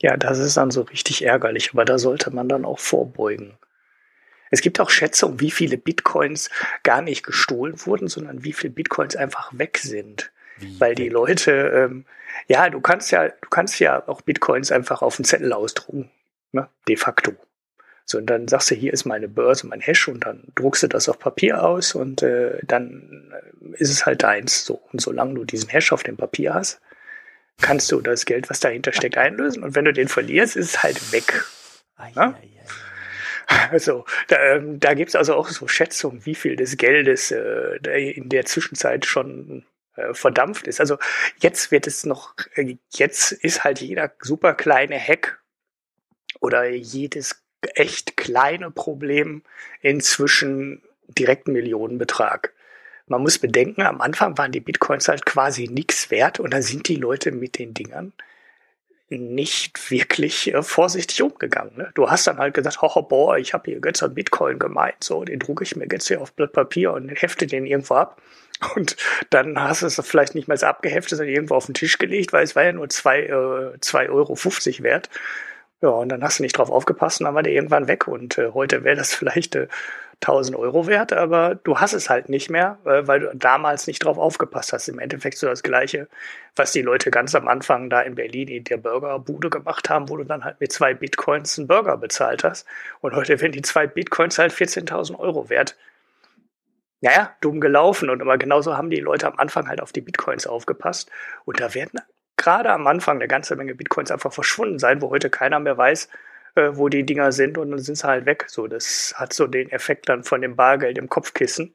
Ja, 0.00 0.16
das 0.16 0.38
ist 0.38 0.56
dann 0.56 0.70
so 0.70 0.82
richtig 0.82 1.24
ärgerlich, 1.24 1.70
aber 1.72 1.84
da 1.84 1.98
sollte 1.98 2.30
man 2.30 2.48
dann 2.48 2.64
auch 2.64 2.78
vorbeugen. 2.78 3.58
Es 4.50 4.60
gibt 4.60 4.80
auch 4.80 4.90
Schätzungen, 4.90 5.40
wie 5.40 5.50
viele 5.50 5.76
Bitcoins 5.76 6.50
gar 6.82 7.02
nicht 7.02 7.24
gestohlen 7.24 7.74
wurden, 7.84 8.08
sondern 8.08 8.44
wie 8.44 8.52
viele 8.52 8.72
Bitcoins 8.72 9.16
einfach 9.16 9.50
weg 9.52 9.78
sind. 9.78 10.30
Wie 10.58 10.80
Weil 10.80 10.94
die 10.94 11.08
Leute, 11.08 11.52
ähm, 11.52 12.04
ja, 12.46 12.70
du 12.70 12.80
kannst 12.80 13.10
ja, 13.10 13.28
du 13.28 13.48
kannst 13.50 13.78
ja 13.80 14.06
auch 14.08 14.22
Bitcoins 14.22 14.72
einfach 14.72 15.02
auf 15.02 15.16
den 15.16 15.24
Zettel 15.24 15.52
ausdrucken, 15.52 16.10
ne? 16.52 16.68
de 16.88 16.96
facto. 16.96 17.32
So, 18.04 18.16
und 18.16 18.26
dann 18.26 18.48
sagst 18.48 18.70
du, 18.70 18.74
hier 18.74 18.92
ist 18.92 19.04
meine 19.04 19.28
Börse, 19.28 19.66
mein 19.66 19.82
Hash, 19.82 20.08
und 20.08 20.24
dann 20.24 20.44
druckst 20.54 20.82
du 20.82 20.86
das 20.86 21.10
auf 21.10 21.18
Papier 21.18 21.62
aus 21.62 21.94
und 21.94 22.22
äh, 22.22 22.58
dann 22.62 23.30
äh, 23.34 23.76
ist 23.76 23.90
es 23.90 24.06
halt 24.06 24.22
deins. 24.22 24.64
So, 24.64 24.80
und 24.92 25.02
solange 25.02 25.34
du 25.34 25.44
diesen 25.44 25.68
Hash 25.68 25.92
auf 25.92 26.04
dem 26.04 26.16
Papier 26.16 26.54
hast, 26.54 26.80
kannst 27.60 27.90
du 27.92 28.00
das 28.00 28.24
Geld, 28.24 28.50
was 28.50 28.60
dahinter 28.60 28.92
steckt, 28.92 29.18
einlösen. 29.18 29.62
Und 29.62 29.74
wenn 29.74 29.84
du 29.84 29.92
den 29.92 30.08
verlierst, 30.08 30.56
ist 30.56 30.70
es 30.70 30.82
halt 30.82 31.12
weg. 31.12 31.44
Ja, 32.14 32.14
ja, 32.16 32.38
also, 33.70 34.04
da, 34.28 34.36
ähm, 34.54 34.78
da 34.78 34.94
gibt 34.94 35.10
es 35.10 35.16
also 35.16 35.34
auch 35.34 35.48
so 35.48 35.68
Schätzungen, 35.68 36.24
wie 36.26 36.34
viel 36.34 36.56
des 36.56 36.76
Geldes 36.76 37.30
äh, 37.30 38.10
in 38.10 38.28
der 38.28 38.44
Zwischenzeit 38.44 39.06
schon 39.06 39.64
äh, 39.96 40.12
verdampft 40.14 40.66
ist. 40.66 40.80
Also 40.80 40.98
jetzt 41.40 41.70
wird 41.70 41.86
es 41.86 42.04
noch, 42.04 42.34
äh, 42.54 42.76
jetzt 42.90 43.32
ist 43.32 43.64
halt 43.64 43.80
jeder 43.80 44.12
super 44.20 44.54
kleine 44.54 44.98
Hack 44.98 45.40
oder 46.40 46.68
jedes 46.68 47.42
echt 47.74 48.16
kleine 48.16 48.70
Problem 48.70 49.42
inzwischen 49.80 50.82
direkt 51.08 51.48
Millionenbetrag 51.48 52.52
man 53.08 53.22
muss 53.22 53.38
bedenken, 53.38 53.82
am 53.82 54.00
Anfang 54.00 54.36
waren 54.38 54.52
die 54.52 54.60
Bitcoins 54.60 55.08
halt 55.08 55.26
quasi 55.26 55.68
nichts 55.68 56.10
wert 56.10 56.40
und 56.40 56.52
da 56.52 56.62
sind 56.62 56.88
die 56.88 56.96
Leute 56.96 57.32
mit 57.32 57.58
den 57.58 57.74
Dingern 57.74 58.12
nicht 59.10 59.90
wirklich 59.90 60.52
äh, 60.52 60.62
vorsichtig 60.62 61.22
umgegangen. 61.22 61.76
Ne? 61.76 61.90
Du 61.94 62.10
hast 62.10 62.26
dann 62.26 62.38
halt 62.38 62.54
gesagt, 62.54 62.78
oh, 62.82 63.02
boah, 63.02 63.38
ich 63.38 63.54
habe 63.54 63.70
hier 63.70 63.80
jetzt 63.82 64.02
einen 64.02 64.14
Bitcoin 64.14 64.58
gemeint, 64.58 65.02
so, 65.02 65.24
den 65.24 65.38
drucke 65.38 65.64
ich 65.64 65.76
mir 65.76 65.86
jetzt 65.90 66.08
hier 66.08 66.20
auf 66.20 66.34
Blatt 66.34 66.52
Papier 66.52 66.92
und 66.92 67.08
hefte 67.08 67.46
den 67.46 67.66
irgendwo 67.66 67.94
ab. 67.94 68.20
Und 68.74 68.96
dann 69.30 69.56
hast 69.60 69.82
du 69.82 69.86
es 69.86 70.00
vielleicht 70.04 70.34
nicht 70.34 70.48
so 70.52 70.66
abgeheftet, 70.66 71.16
sondern 71.16 71.32
irgendwo 71.32 71.54
auf 71.54 71.66
den 71.66 71.74
Tisch 71.74 71.96
gelegt, 71.96 72.32
weil 72.32 72.42
es 72.42 72.56
war 72.56 72.64
ja 72.64 72.72
nur 72.72 72.88
zwei 72.88 73.20
äh, 73.20 73.78
zwei 73.80 74.10
Euro 74.10 74.34
fünfzig 74.34 74.82
wert. 74.82 75.08
Ja, 75.80 75.90
und 75.90 76.08
dann 76.08 76.24
hast 76.24 76.40
du 76.40 76.42
nicht 76.42 76.58
drauf 76.58 76.68
aufgepasst 76.68 77.20
und 77.20 77.26
dann 77.26 77.36
war 77.36 77.44
der 77.44 77.52
irgendwann 77.52 77.86
weg. 77.86 78.08
Und 78.08 78.36
äh, 78.36 78.50
heute 78.52 78.82
wäre 78.82 78.96
das 78.96 79.14
vielleicht 79.14 79.54
äh, 79.54 79.68
1000 80.20 80.56
Euro 80.56 80.86
wert, 80.88 81.12
aber 81.12 81.54
du 81.54 81.78
hast 81.78 81.92
es 81.92 82.10
halt 82.10 82.28
nicht 82.28 82.50
mehr, 82.50 82.78
äh, 82.84 83.06
weil 83.06 83.20
du 83.20 83.36
damals 83.36 83.86
nicht 83.86 84.04
drauf 84.04 84.18
aufgepasst 84.18 84.72
hast. 84.72 84.88
Im 84.88 84.98
Endeffekt 84.98 85.38
so 85.38 85.46
das 85.46 85.62
Gleiche, 85.62 86.08
was 86.56 86.72
die 86.72 86.82
Leute 86.82 87.10
ganz 87.10 87.34
am 87.36 87.46
Anfang 87.46 87.88
da 87.88 88.00
in 88.00 88.16
Berlin 88.16 88.48
in 88.48 88.64
der 88.64 88.78
Burgerbude 88.78 89.48
gemacht 89.48 89.88
haben, 89.88 90.08
wo 90.08 90.16
du 90.16 90.24
dann 90.24 90.44
halt 90.44 90.60
mit 90.60 90.72
zwei 90.72 90.92
Bitcoins 90.92 91.58
einen 91.58 91.68
Burger 91.68 91.96
bezahlt 91.96 92.42
hast. 92.42 92.66
Und 93.00 93.14
heute 93.14 93.40
werden 93.40 93.52
die 93.52 93.62
zwei 93.62 93.86
Bitcoins 93.86 94.38
halt 94.38 94.52
14.000 94.52 95.18
Euro 95.18 95.48
wert. 95.50 95.76
Naja, 97.00 97.32
dumm 97.40 97.60
gelaufen. 97.60 98.10
Und 98.10 98.20
aber 98.20 98.38
genauso 98.38 98.76
haben 98.76 98.90
die 98.90 99.00
Leute 99.00 99.28
am 99.28 99.38
Anfang 99.38 99.68
halt 99.68 99.80
auf 99.80 99.92
die 99.92 100.00
Bitcoins 100.00 100.48
aufgepasst. 100.48 101.10
Und 101.44 101.60
da 101.60 101.74
werden 101.74 102.00
gerade 102.36 102.70
am 102.70 102.86
Anfang 102.88 103.18
eine 103.18 103.28
ganze 103.28 103.54
Menge 103.54 103.76
Bitcoins 103.76 104.10
einfach 104.10 104.32
verschwunden 104.32 104.80
sein, 104.80 105.00
wo 105.00 105.10
heute 105.10 105.30
keiner 105.30 105.60
mehr 105.60 105.78
weiß, 105.78 106.08
äh, 106.54 106.70
wo 106.72 106.88
die 106.88 107.04
Dinger 107.04 107.32
sind 107.32 107.58
und 107.58 107.70
dann 107.70 107.80
sind 107.80 107.96
sie 107.96 108.06
halt 108.06 108.26
weg. 108.26 108.46
So, 108.48 108.66
das 108.66 109.14
hat 109.16 109.32
so 109.32 109.46
den 109.46 109.70
Effekt 109.70 110.08
dann 110.08 110.24
von 110.24 110.40
dem 110.40 110.56
Bargeld 110.56 110.98
im 110.98 111.08
Kopfkissen, 111.08 111.74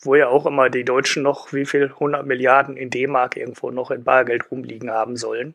wo 0.00 0.14
ja 0.14 0.28
auch 0.28 0.46
immer 0.46 0.70
die 0.70 0.84
Deutschen 0.84 1.22
noch 1.22 1.52
wie 1.52 1.66
viel 1.66 1.84
100 1.84 2.26
Milliarden 2.26 2.76
in 2.76 2.90
D-Mark 2.90 3.36
irgendwo 3.36 3.70
noch 3.70 3.90
in 3.90 4.04
Bargeld 4.04 4.50
rumliegen 4.50 4.90
haben 4.90 5.16
sollen. 5.16 5.54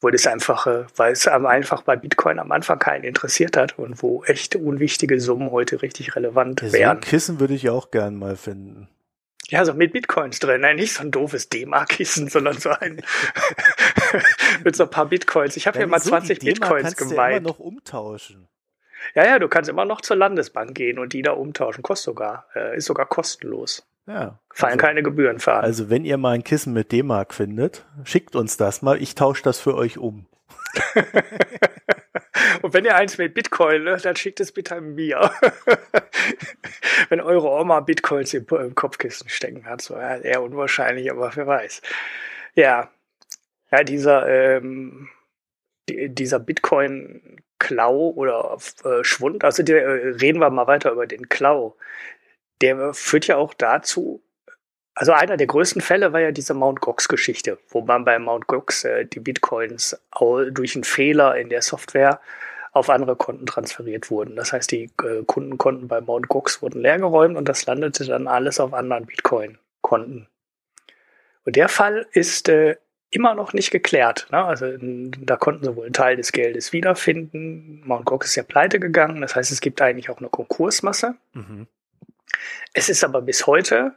Wo 0.00 0.10
das 0.10 0.26
einfach, 0.26 0.66
äh, 0.66 0.84
weil 0.96 1.12
es 1.12 1.26
einfach 1.26 1.82
bei 1.82 1.96
Bitcoin 1.96 2.38
am 2.38 2.52
Anfang 2.52 2.78
keinen 2.78 3.04
interessiert 3.04 3.56
hat 3.56 3.78
und 3.78 4.02
wo 4.02 4.22
echt 4.24 4.54
unwichtige 4.56 5.18
Summen 5.20 5.50
heute 5.50 5.80
richtig 5.82 6.14
relevant 6.14 6.60
ja, 6.60 6.72
wären. 6.72 6.96
So 6.96 6.96
ein 6.96 7.00
Kissen 7.00 7.40
würde 7.40 7.54
ich 7.54 7.70
auch 7.70 7.90
gern 7.90 8.16
mal 8.16 8.36
finden. 8.36 8.88
Ja, 9.48 9.64
so 9.64 9.74
mit 9.74 9.92
Bitcoins 9.92 10.38
drin. 10.38 10.62
Nein, 10.62 10.76
nicht 10.76 10.94
so 10.94 11.02
ein 11.02 11.10
doofes 11.10 11.48
D-Mark-Kissen, 11.48 12.28
sondern 12.28 12.58
so 12.58 12.70
ein 12.70 13.02
mit 14.64 14.74
so 14.74 14.84
ein 14.84 14.90
paar 14.90 15.06
Bitcoins. 15.06 15.56
Ich 15.56 15.66
habe 15.66 15.78
ja 15.78 15.86
mal 15.86 16.00
so 16.00 16.10
20 16.10 16.38
Bitcoins 16.38 16.96
gemeint. 16.96 17.16
Ja 17.16 17.28
immer 17.38 17.48
noch 17.48 17.58
umtauschen. 17.58 18.48
Ja, 19.14 19.24
ja, 19.26 19.38
du 19.38 19.48
kannst 19.48 19.68
immer 19.68 19.84
noch 19.84 20.00
zur 20.00 20.16
Landesbank 20.16 20.74
gehen 20.74 20.98
und 20.98 21.12
die 21.12 21.22
da 21.22 21.32
umtauschen. 21.32 21.82
Kostet 21.82 22.04
sogar, 22.04 22.46
äh, 22.54 22.76
ist 22.76 22.86
sogar 22.86 23.06
kostenlos. 23.06 23.86
Ja. 24.06 24.38
Fallen 24.50 24.74
also, 24.74 24.86
keine 24.86 25.02
Gebühren 25.02 25.38
fahren. 25.40 25.64
Also 25.64 25.90
wenn 25.90 26.04
ihr 26.04 26.16
mal 26.16 26.32
ein 26.32 26.44
Kissen 26.44 26.72
mit 26.72 26.92
D-Mark 26.92 27.34
findet, 27.34 27.84
schickt 28.04 28.36
uns 28.36 28.56
das 28.56 28.82
mal. 28.82 29.00
Ich 29.00 29.14
tausche 29.14 29.42
das 29.42 29.60
für 29.60 29.74
euch 29.74 29.98
um. 29.98 30.26
Und 32.64 32.72
wenn 32.72 32.86
ihr 32.86 32.96
eins 32.96 33.18
mit 33.18 33.34
Bitcoin, 33.34 33.84
ne, 33.84 33.98
dann 34.02 34.16
schickt 34.16 34.40
es 34.40 34.50
bitte 34.50 34.80
mir. 34.80 35.30
wenn 37.10 37.20
eure 37.20 37.50
Oma 37.50 37.80
Bitcoins 37.80 38.32
im, 38.32 38.46
im, 38.48 38.74
Kopfkissen 38.74 39.28
stecken 39.28 39.66
hat, 39.66 39.82
so 39.82 39.92
ja, 39.92 40.16
eher 40.16 40.42
unwahrscheinlich, 40.42 41.10
aber 41.10 41.30
wer 41.34 41.46
weiß. 41.46 41.82
Ja, 42.54 42.90
ja, 43.70 43.84
dieser 43.84 44.26
ähm, 44.26 45.10
die, 45.90 46.08
dieser 46.08 46.38
Bitcoin-Klau 46.38 48.14
oder 48.16 48.56
äh, 48.84 49.04
Schwund, 49.04 49.44
also 49.44 49.62
die, 49.62 49.72
äh, 49.72 50.14
reden 50.22 50.40
wir 50.40 50.48
mal 50.48 50.66
weiter 50.66 50.90
über 50.90 51.06
den 51.06 51.28
Klau. 51.28 51.76
Der 52.62 52.94
führt 52.94 53.26
ja 53.26 53.36
auch 53.36 53.52
dazu, 53.52 54.22
also 54.94 55.12
einer 55.12 55.36
der 55.36 55.48
größten 55.48 55.82
Fälle 55.82 56.14
war 56.14 56.20
ja 56.20 56.32
diese 56.32 56.54
Mount 56.54 56.80
Gox-Geschichte, 56.80 57.58
wo 57.68 57.82
man 57.82 58.06
bei 58.06 58.18
Mount 58.18 58.46
Gox 58.46 58.84
äh, 58.84 59.04
die 59.04 59.20
Bitcoins 59.20 60.00
durch 60.50 60.74
einen 60.74 60.84
Fehler 60.84 61.36
in 61.36 61.50
der 61.50 61.60
Software 61.60 62.20
auf 62.74 62.90
andere 62.90 63.14
Konten 63.14 63.46
transferiert 63.46 64.10
wurden. 64.10 64.34
Das 64.34 64.52
heißt, 64.52 64.70
die 64.72 64.90
äh, 65.02 65.22
Kundenkonten 65.24 65.86
bei 65.86 66.00
Mount 66.00 66.28
Gox 66.28 66.60
wurden 66.60 66.82
leergeräumt 66.82 67.36
und 67.36 67.48
das 67.48 67.64
landete 67.66 68.04
dann 68.04 68.26
alles 68.26 68.58
auf 68.58 68.74
anderen 68.74 69.06
Bitcoin-Konten. 69.06 70.26
Und 71.44 71.56
der 71.56 71.68
Fall 71.68 72.06
ist 72.12 72.48
äh, 72.48 72.76
immer 73.10 73.36
noch 73.36 73.52
nicht 73.52 73.70
geklärt. 73.70 74.26
Ne? 74.32 74.44
Also 74.44 74.66
da 74.80 75.36
konnten 75.36 75.64
sie 75.64 75.76
wohl 75.76 75.84
einen 75.84 75.92
Teil 75.92 76.16
des 76.16 76.32
Geldes 76.32 76.72
wiederfinden. 76.72 77.80
Mount 77.86 78.06
Gox 78.06 78.26
ist 78.26 78.34
ja 78.34 78.42
pleite 78.42 78.80
gegangen. 78.80 79.20
Das 79.20 79.36
heißt, 79.36 79.52
es 79.52 79.60
gibt 79.60 79.80
eigentlich 79.80 80.10
auch 80.10 80.18
eine 80.18 80.28
Konkursmasse. 80.28 81.14
Mhm. 81.32 81.68
Es 82.72 82.88
ist 82.88 83.04
aber 83.04 83.22
bis 83.22 83.46
heute 83.46 83.94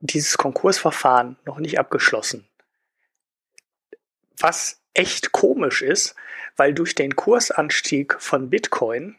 dieses 0.00 0.38
Konkursverfahren 0.38 1.36
noch 1.44 1.58
nicht 1.58 1.78
abgeschlossen. 1.78 2.48
Was 4.38 4.77
echt 4.94 5.32
komisch 5.32 5.82
ist, 5.82 6.14
weil 6.56 6.74
durch 6.74 6.94
den 6.94 7.16
Kursanstieg 7.16 8.16
von 8.20 8.50
Bitcoin 8.50 9.16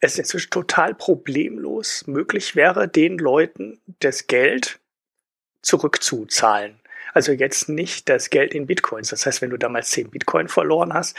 es 0.00 0.18
inzwischen 0.18 0.50
total 0.50 0.94
problemlos 0.94 2.06
möglich 2.06 2.54
wäre, 2.54 2.88
den 2.88 3.18
Leuten 3.18 3.80
das 4.00 4.26
Geld 4.26 4.78
zurückzuzahlen. 5.62 6.78
Also 7.12 7.32
jetzt 7.32 7.68
nicht 7.68 8.08
das 8.08 8.30
Geld 8.30 8.54
in 8.54 8.66
Bitcoins. 8.66 9.08
Das 9.08 9.24
heißt, 9.24 9.40
wenn 9.40 9.50
du 9.50 9.56
damals 9.56 9.90
10 9.90 10.10
Bitcoin 10.10 10.48
verloren 10.48 10.92
hast, 10.92 11.16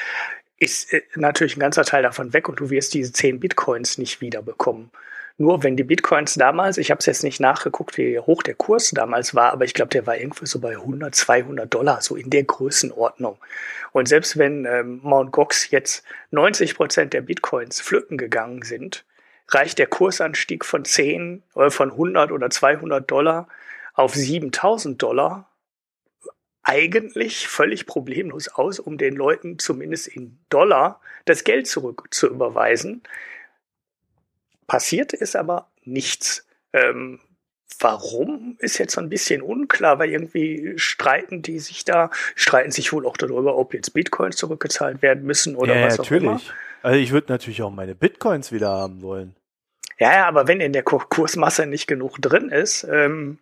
ist 0.59 0.93
äh, 0.93 1.01
natürlich 1.15 1.57
ein 1.57 1.61
ganzer 1.61 1.85
Teil 1.85 2.03
davon 2.03 2.33
weg 2.33 2.49
und 2.49 2.59
du 2.59 2.69
wirst 2.69 2.93
diese 2.93 3.11
10 3.11 3.39
Bitcoins 3.39 3.97
nicht 3.97 4.21
wiederbekommen. 4.21 4.91
Nur 5.39 5.61
wenn 5.61 5.77
die 5.77 5.83
Bitcoins 5.83 6.33
damals, 6.33 6.79
ich 6.79 6.89
habe 6.89 6.99
es 6.99 7.05
jetzt 7.05 7.23
nicht 7.23 7.39
nachgeguckt, 7.39 7.95
wie 7.97 8.17
hoch 8.19 8.41
der 8.41 8.55
Kurs 8.55 8.89
damals 8.89 9.35
war, 9.35 9.53
aber 9.53 9.65
ich 9.65 9.75
glaube, 9.75 9.89
der 9.89 10.07
war 10.07 10.17
irgendwo 10.17 10.45
so 10.45 10.59
bei 10.59 10.71
100, 10.71 11.13
200 11.13 11.71
Dollar, 11.71 12.01
so 12.01 12.15
in 12.15 12.31
der 12.31 12.43
Größenordnung. 12.43 13.37
Und 13.91 14.07
selbst 14.07 14.37
wenn 14.37 14.65
ähm, 14.65 14.99
Mt. 15.03 15.31
Gox 15.31 15.69
jetzt 15.69 16.03
90 16.31 16.75
Prozent 16.75 17.13
der 17.13 17.21
Bitcoins 17.21 17.81
pflücken 17.81 18.17
gegangen 18.17 18.63
sind, 18.63 19.05
reicht 19.49 19.77
der 19.77 19.87
Kursanstieg 19.87 20.65
von 20.65 20.85
10 20.85 21.43
oder 21.53 21.67
äh, 21.67 21.71
von 21.71 21.91
100 21.91 22.31
oder 22.31 22.49
200 22.49 23.09
Dollar 23.09 23.47
auf 23.93 24.15
7000 24.15 25.01
Dollar 25.01 25.49
eigentlich 26.63 27.47
völlig 27.47 27.85
problemlos 27.85 28.49
aus, 28.49 28.79
um 28.79 28.97
den 28.97 29.15
Leuten 29.15 29.57
zumindest 29.57 30.07
in 30.07 30.37
Dollar 30.49 30.99
das 31.25 31.43
Geld 31.43 31.67
zurück 31.67 32.07
zu 32.11 32.27
überweisen. 32.27 33.03
Passiert 34.67 35.13
ist 35.13 35.35
aber 35.35 35.69
nichts. 35.83 36.45
Ähm, 36.73 37.19
warum 37.79 38.57
ist 38.59 38.77
jetzt 38.77 38.93
so 38.93 39.01
ein 39.01 39.09
bisschen 39.09 39.41
unklar, 39.41 39.99
weil 39.99 40.09
irgendwie 40.09 40.73
streiten 40.77 41.41
die 41.41 41.59
sich 41.59 41.85
da, 41.85 42.09
streiten 42.35 42.71
sich 42.71 42.91
wohl 42.93 43.05
auch 43.05 43.17
darüber, 43.17 43.57
ob 43.57 43.73
jetzt 43.73 43.93
Bitcoins 43.93 44.35
zurückgezahlt 44.35 45.01
werden 45.01 45.23
müssen 45.23 45.55
oder 45.55 45.75
ja, 45.75 45.85
was 45.85 45.97
natürlich. 45.97 46.27
auch 46.27 46.31
immer. 46.31 46.41
Also 46.83 46.99
ich 46.99 47.11
würde 47.11 47.31
natürlich 47.31 47.61
auch 47.61 47.71
meine 47.71 47.95
Bitcoins 47.95 48.51
wieder 48.51 48.69
haben 48.69 49.01
wollen. 49.01 49.35
Ja, 49.99 50.13
ja, 50.13 50.27
aber 50.27 50.47
wenn 50.47 50.61
in 50.61 50.73
der 50.73 50.83
Kursmasse 50.83 51.65
nicht 51.65 51.87
genug 51.87 52.21
drin 52.21 52.49
ist, 52.49 52.83
ähm, 52.83 53.39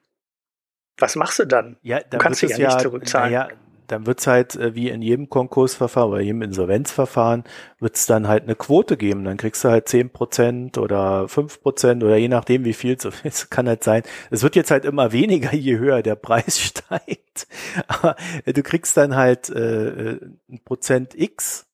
was 0.97 1.15
machst 1.15 1.39
du 1.39 1.45
dann? 1.45 1.77
Ja, 1.81 1.99
dann 1.99 2.11
du 2.11 2.17
kannst 2.19 2.39
sie 2.39 2.47
ja, 2.47 2.57
ja, 2.57 2.67
nicht 2.67 2.81
zurückzahlen. 2.81 3.33
Ja, 3.33 3.49
dann 3.87 4.05
wird's 4.05 4.27
halt 4.27 4.55
äh, 4.55 4.75
wie 4.75 4.89
in 4.89 5.01
jedem 5.01 5.29
Konkursverfahren 5.29 6.11
oder 6.11 6.21
jedem 6.21 6.41
Insolvenzverfahren 6.41 7.43
wird's 7.79 8.05
dann 8.05 8.27
halt 8.27 8.43
eine 8.43 8.55
Quote 8.55 8.97
geben. 8.97 9.25
Dann 9.25 9.37
kriegst 9.37 9.63
du 9.63 9.69
halt 9.69 9.87
zehn 9.87 10.09
Prozent 10.09 10.77
oder 10.77 11.27
fünf 11.27 11.61
Prozent 11.61 12.03
oder 12.03 12.17
je 12.17 12.27
nachdem, 12.27 12.65
wie 12.65 12.73
viel 12.73 12.97
es 13.23 13.49
kann 13.49 13.67
halt 13.67 13.83
sein. 13.83 14.03
Es 14.31 14.43
wird 14.43 14.55
jetzt 14.55 14.71
halt 14.71 14.85
immer 14.85 15.11
weniger, 15.11 15.53
je 15.53 15.77
höher 15.77 16.01
der 16.01 16.15
Preis 16.15 16.59
steigt. 16.61 17.47
Aber 17.87 18.15
du 18.45 18.63
kriegst 18.63 18.97
dann 18.97 19.15
halt 19.15 19.49
äh, 19.49 20.13
äh 20.13 20.19
ein 20.49 20.61
Prozent 20.63 21.15
X 21.15 21.65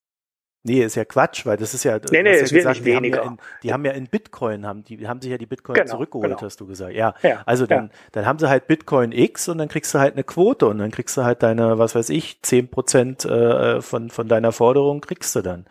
Nee, 0.63 0.83
ist 0.83 0.95
ja 0.95 1.05
Quatsch, 1.05 1.45
weil 1.47 1.57
das 1.57 1.73
ist 1.73 1.83
ja. 1.83 1.97
Nee, 2.11 2.21
nee, 2.21 2.29
es 2.29 2.51
ja 2.51 2.57
wird 2.57 2.67
nicht 2.67 2.85
weniger. 2.85 3.25
Haben 3.25 3.25
ja 3.25 3.31
in, 3.31 3.37
die 3.63 3.73
haben 3.73 3.85
ja 3.85 3.91
in 3.93 4.07
Bitcoin, 4.07 4.67
haben, 4.67 4.83
die 4.83 5.07
haben 5.07 5.19
sich 5.19 5.31
ja 5.31 5.39
die 5.39 5.47
Bitcoin 5.47 5.73
genau, 5.73 5.89
zurückgeholt, 5.89 6.29
genau. 6.29 6.41
hast 6.41 6.61
du 6.61 6.67
gesagt. 6.67 6.93
Ja. 6.93 7.15
ja 7.23 7.41
also 7.47 7.65
dann, 7.65 7.85
ja. 7.85 7.89
dann 8.11 8.25
haben 8.27 8.37
sie 8.37 8.47
halt 8.47 8.67
Bitcoin 8.67 9.11
X 9.11 9.49
und 9.49 9.57
dann 9.57 9.69
kriegst 9.69 9.93
du 9.95 9.99
halt 9.99 10.13
eine 10.13 10.23
Quote 10.23 10.67
und 10.67 10.77
dann 10.77 10.91
kriegst 10.91 11.17
du 11.17 11.23
halt 11.23 11.41
deine, 11.41 11.79
was 11.79 11.95
weiß 11.95 12.09
ich, 12.09 12.43
zehn 12.43 12.67
Prozent 12.67 13.25
äh, 13.25 13.81
von, 13.81 14.11
von 14.11 14.27
deiner 14.27 14.51
Forderung 14.51 15.01
kriegst 15.01 15.35
du 15.35 15.41
dann. 15.41 15.65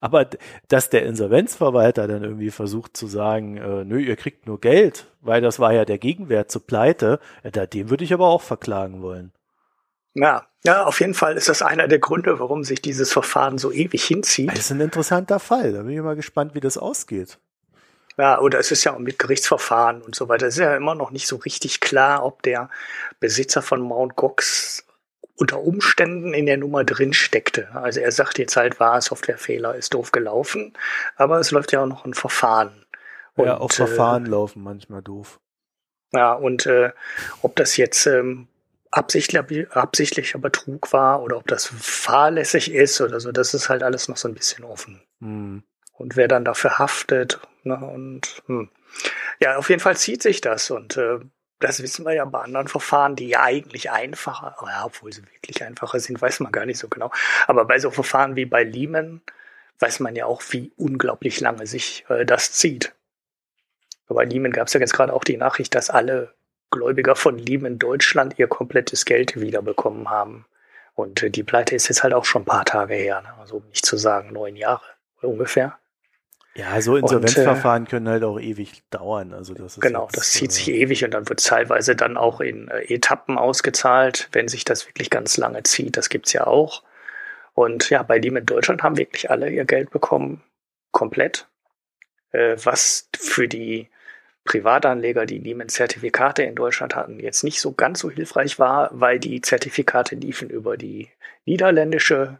Aber 0.00 0.26
dass 0.68 0.90
der 0.90 1.06
Insolvenzverwalter 1.06 2.06
dann 2.06 2.22
irgendwie 2.22 2.50
versucht 2.50 2.96
zu 2.96 3.06
sagen, 3.06 3.56
äh, 3.56 3.84
nö, 3.84 3.98
ihr 3.98 4.16
kriegt 4.16 4.46
nur 4.46 4.60
Geld, 4.60 5.06
weil 5.22 5.40
das 5.40 5.58
war 5.58 5.72
ja 5.72 5.84
der 5.86 5.98
Gegenwert 5.98 6.50
zur 6.50 6.66
Pleite, 6.66 7.18
ja, 7.42 7.50
da, 7.50 7.66
den 7.66 7.88
würde 7.88 8.04
ich 8.04 8.12
aber 8.12 8.28
auch 8.28 8.42
verklagen 8.42 9.00
wollen. 9.00 9.32
Ja, 10.14 10.47
ja, 10.64 10.84
auf 10.84 11.00
jeden 11.00 11.14
Fall 11.14 11.36
ist 11.36 11.48
das 11.48 11.62
einer 11.62 11.88
der 11.88 11.98
Gründe, 11.98 12.40
warum 12.40 12.64
sich 12.64 12.82
dieses 12.82 13.12
Verfahren 13.12 13.58
so 13.58 13.70
ewig 13.70 14.04
hinzieht. 14.04 14.50
Das 14.50 14.58
ist 14.58 14.72
ein 14.72 14.80
interessanter 14.80 15.38
Fall. 15.38 15.72
Da 15.72 15.82
bin 15.82 15.92
ich 15.92 16.00
mal 16.00 16.16
gespannt, 16.16 16.54
wie 16.54 16.60
das 16.60 16.76
ausgeht. 16.76 17.38
Ja, 18.16 18.40
oder 18.40 18.58
es 18.58 18.72
ist 18.72 18.82
ja 18.82 18.94
auch 18.94 18.98
mit 18.98 19.20
Gerichtsverfahren 19.20 20.02
und 20.02 20.16
so 20.16 20.28
weiter. 20.28 20.48
Es 20.48 20.54
ist 20.54 20.60
ja 20.60 20.76
immer 20.76 20.96
noch 20.96 21.12
nicht 21.12 21.28
so 21.28 21.36
richtig 21.36 21.80
klar, 21.80 22.24
ob 22.24 22.42
der 22.42 22.68
Besitzer 23.20 23.62
von 23.62 23.80
Mount 23.80 24.16
Gox 24.16 24.84
unter 25.36 25.60
Umständen 25.60 26.34
in 26.34 26.46
der 26.46 26.56
Nummer 26.56 26.82
drin 26.82 27.12
steckte. 27.12 27.68
Also 27.74 28.00
er 28.00 28.10
sagt 28.10 28.38
jetzt 28.38 28.56
halt, 28.56 28.80
war 28.80 29.00
Softwarefehler, 29.00 29.76
ist 29.76 29.94
doof 29.94 30.10
gelaufen, 30.10 30.72
aber 31.14 31.38
es 31.38 31.52
läuft 31.52 31.70
ja 31.70 31.82
auch 31.82 31.86
noch 31.86 32.04
ein 32.04 32.14
Verfahren. 32.14 32.84
Und, 33.36 33.46
ja, 33.46 33.58
auch 33.58 33.70
Verfahren 33.70 34.26
äh, 34.26 34.30
laufen 34.30 34.64
manchmal 34.64 35.00
doof. 35.00 35.38
Ja, 36.12 36.32
und 36.32 36.66
äh, 36.66 36.90
ob 37.42 37.54
das 37.54 37.76
jetzt 37.76 38.06
ähm, 38.06 38.48
absichtlich, 38.90 39.70
absichtlicher 39.72 40.38
Betrug 40.38 40.92
war 40.92 41.22
oder 41.22 41.36
ob 41.36 41.46
das 41.46 41.66
fahrlässig 41.66 42.72
ist 42.72 43.00
oder 43.00 43.20
so, 43.20 43.32
das 43.32 43.54
ist 43.54 43.68
halt 43.68 43.82
alles 43.82 44.08
noch 44.08 44.16
so 44.16 44.28
ein 44.28 44.34
bisschen 44.34 44.64
offen. 44.64 45.02
Mhm. 45.20 45.62
Und 45.94 46.16
wer 46.16 46.28
dann 46.28 46.44
dafür 46.44 46.78
haftet, 46.78 47.40
ne, 47.64 47.76
und 47.76 48.42
hm. 48.46 48.70
ja, 49.40 49.56
auf 49.56 49.68
jeden 49.68 49.80
Fall 49.80 49.96
zieht 49.96 50.22
sich 50.22 50.40
das 50.40 50.70
und 50.70 50.96
äh, 50.96 51.18
das 51.58 51.82
wissen 51.82 52.06
wir 52.06 52.12
ja 52.12 52.24
bei 52.24 52.40
anderen 52.40 52.68
Verfahren, 52.68 53.16
die 53.16 53.28
ja 53.28 53.42
eigentlich 53.42 53.90
einfacher, 53.90 54.54
ja, 54.64 54.84
obwohl 54.84 55.12
sie 55.12 55.24
wirklich 55.24 55.64
einfacher 55.64 55.98
sind, 55.98 56.22
weiß 56.22 56.38
man 56.40 56.52
gar 56.52 56.66
nicht 56.66 56.78
so 56.78 56.88
genau. 56.88 57.10
Aber 57.48 57.64
bei 57.64 57.80
so 57.80 57.90
Verfahren 57.90 58.36
wie 58.36 58.44
bei 58.44 58.62
Lehman 58.62 59.22
weiß 59.80 60.00
man 60.00 60.14
ja 60.14 60.26
auch, 60.26 60.42
wie 60.50 60.72
unglaublich 60.76 61.40
lange 61.40 61.66
sich 61.66 62.04
äh, 62.08 62.24
das 62.24 62.52
zieht. 62.52 62.94
Bei 64.06 64.24
Lehman 64.24 64.52
gab 64.52 64.68
es 64.68 64.72
ja 64.72 64.80
jetzt 64.80 64.94
gerade 64.94 65.12
auch 65.12 65.24
die 65.24 65.36
Nachricht, 65.36 65.74
dass 65.74 65.90
alle 65.90 66.34
Gläubiger 66.70 67.16
von 67.16 67.38
Lehman 67.38 67.78
Deutschland 67.78 68.38
ihr 68.38 68.46
komplettes 68.46 69.04
Geld 69.04 69.40
wiederbekommen 69.40 70.10
haben. 70.10 70.46
Und 70.94 71.22
äh, 71.22 71.30
die 71.30 71.42
Pleite 71.42 71.74
ist 71.74 71.88
jetzt 71.88 72.02
halt 72.02 72.14
auch 72.14 72.24
schon 72.24 72.42
ein 72.42 72.46
paar 72.46 72.64
Tage 72.64 72.94
her, 72.94 73.22
ne? 73.22 73.34
also 73.40 73.56
um 73.56 73.68
nicht 73.68 73.86
zu 73.86 73.96
sagen 73.96 74.32
neun 74.32 74.56
Jahre 74.56 74.82
ungefähr. 75.22 75.78
Ja, 76.54 76.80
so 76.80 76.96
Insolvenzverfahren 76.96 77.82
und, 77.82 77.88
äh, 77.88 77.90
können 77.90 78.08
halt 78.08 78.24
auch 78.24 78.40
ewig 78.40 78.82
dauern. 78.90 79.32
Also 79.32 79.54
das 79.54 79.76
ist 79.76 79.80
genau, 79.80 80.04
jetzt, 80.04 80.16
das 80.16 80.30
zieht 80.32 80.50
äh, 80.50 80.54
sich 80.54 80.68
ewig 80.70 81.04
und 81.04 81.12
dann 81.12 81.28
wird 81.28 81.44
teilweise 81.44 81.94
dann 81.94 82.16
auch 82.16 82.40
in 82.40 82.66
äh, 82.68 82.92
Etappen 82.92 83.38
ausgezahlt, 83.38 84.28
wenn 84.32 84.48
sich 84.48 84.64
das 84.64 84.88
wirklich 84.88 85.08
ganz 85.08 85.36
lange 85.36 85.62
zieht. 85.62 85.96
Das 85.96 86.08
gibt's 86.08 86.32
ja 86.32 86.48
auch. 86.48 86.82
Und 87.54 87.90
ja, 87.90 88.02
bei 88.02 88.18
Lehman 88.18 88.44
Deutschland 88.44 88.82
haben 88.82 88.96
wirklich 88.96 89.30
alle 89.30 89.50
ihr 89.50 89.64
Geld 89.64 89.90
bekommen, 89.90 90.42
komplett. 90.90 91.46
Äh, 92.32 92.56
was 92.64 93.08
für 93.16 93.46
die 93.46 93.88
Privatanleger, 94.48 95.26
die 95.26 95.38
Lehman-Zertifikate 95.38 96.42
in 96.42 96.54
Deutschland 96.54 96.96
hatten, 96.96 97.20
jetzt 97.20 97.44
nicht 97.44 97.60
so 97.60 97.72
ganz 97.72 98.00
so 98.00 98.10
hilfreich 98.10 98.58
war, 98.58 98.88
weil 98.92 99.18
die 99.18 99.42
Zertifikate 99.42 100.14
liefen 100.14 100.48
über 100.48 100.78
die 100.78 101.10
niederländische 101.44 102.38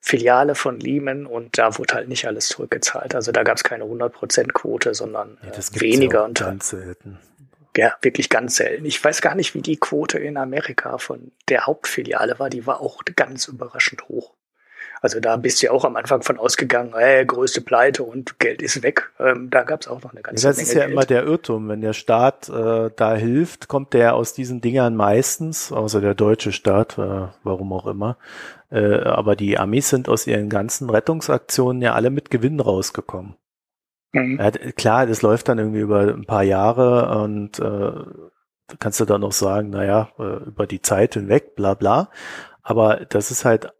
Filiale 0.00 0.54
von 0.54 0.80
Lehman 0.80 1.26
und 1.26 1.58
da 1.58 1.76
wurde 1.76 1.94
halt 1.94 2.08
nicht 2.08 2.26
alles 2.26 2.48
zurückgezahlt. 2.48 3.14
Also 3.14 3.30
da 3.30 3.42
gab 3.42 3.58
es 3.58 3.62
keine 3.62 3.84
100%-Quote, 3.84 4.94
sondern 4.94 5.36
ja, 5.42 5.50
äh, 5.50 5.80
weniger. 5.80 6.20
Ja 6.20 6.24
und 6.24 6.38
ganz 6.38 6.70
selten. 6.70 7.18
Ja, 7.76 7.94
wirklich 8.00 8.30
ganz 8.30 8.56
selten. 8.56 8.86
Ich 8.86 9.02
weiß 9.02 9.20
gar 9.20 9.34
nicht, 9.34 9.54
wie 9.54 9.62
die 9.62 9.76
Quote 9.76 10.18
in 10.18 10.38
Amerika 10.38 10.96
von 10.96 11.30
der 11.50 11.66
Hauptfiliale 11.66 12.38
war. 12.38 12.48
Die 12.48 12.66
war 12.66 12.80
auch 12.80 13.02
ganz 13.16 13.48
überraschend 13.48 14.08
hoch. 14.08 14.32
Also 15.04 15.20
da 15.20 15.36
bist 15.36 15.60
du 15.60 15.66
ja 15.66 15.72
auch 15.72 15.84
am 15.84 15.96
Anfang 15.96 16.22
von 16.22 16.38
ausgegangen, 16.38 16.94
äh, 16.98 17.26
größte 17.26 17.60
Pleite 17.60 18.04
und 18.04 18.38
Geld 18.38 18.62
ist 18.62 18.82
weg. 18.82 19.12
Ähm, 19.20 19.50
da 19.50 19.62
gab 19.62 19.82
es 19.82 19.86
auch 19.86 20.02
noch 20.02 20.12
eine 20.12 20.22
ganze 20.22 20.48
das 20.48 20.56
Menge. 20.56 20.64
Das 20.64 20.68
ist 20.70 20.74
ja 20.74 20.80
Geld. 20.80 20.92
immer 20.92 21.04
der 21.04 21.24
Irrtum. 21.24 21.68
Wenn 21.68 21.82
der 21.82 21.92
Staat 21.92 22.48
äh, 22.48 22.90
da 22.96 23.14
hilft, 23.14 23.68
kommt 23.68 23.92
der 23.92 24.14
aus 24.14 24.32
diesen 24.32 24.62
Dingern 24.62 24.96
meistens, 24.96 25.72
außer 25.72 26.00
der 26.00 26.14
deutsche 26.14 26.52
Staat, 26.52 26.96
äh, 26.96 27.28
warum 27.42 27.74
auch 27.74 27.86
immer. 27.86 28.16
Äh, 28.70 29.02
aber 29.02 29.36
die 29.36 29.58
Amis 29.58 29.90
sind 29.90 30.08
aus 30.08 30.26
ihren 30.26 30.48
ganzen 30.48 30.88
Rettungsaktionen 30.88 31.82
ja 31.82 31.92
alle 31.92 32.08
mit 32.08 32.30
Gewinn 32.30 32.58
rausgekommen. 32.58 33.34
Mhm. 34.12 34.40
Ja, 34.40 34.52
klar, 34.52 35.06
das 35.06 35.20
läuft 35.20 35.50
dann 35.50 35.58
irgendwie 35.58 35.80
über 35.80 36.00
ein 36.00 36.24
paar 36.24 36.44
Jahre 36.44 37.22
und 37.22 37.58
äh, 37.58 37.92
kannst 38.78 39.00
du 39.00 39.04
dann 39.04 39.20
noch 39.20 39.32
sagen, 39.32 39.68
naja, 39.68 40.08
äh, 40.18 40.46
über 40.46 40.66
die 40.66 40.80
Zeit 40.80 41.12
hinweg, 41.12 41.56
bla 41.56 41.74
bla. 41.74 42.08
Aber 42.62 43.04
das 43.04 43.30
ist 43.30 43.44
halt 43.44 43.70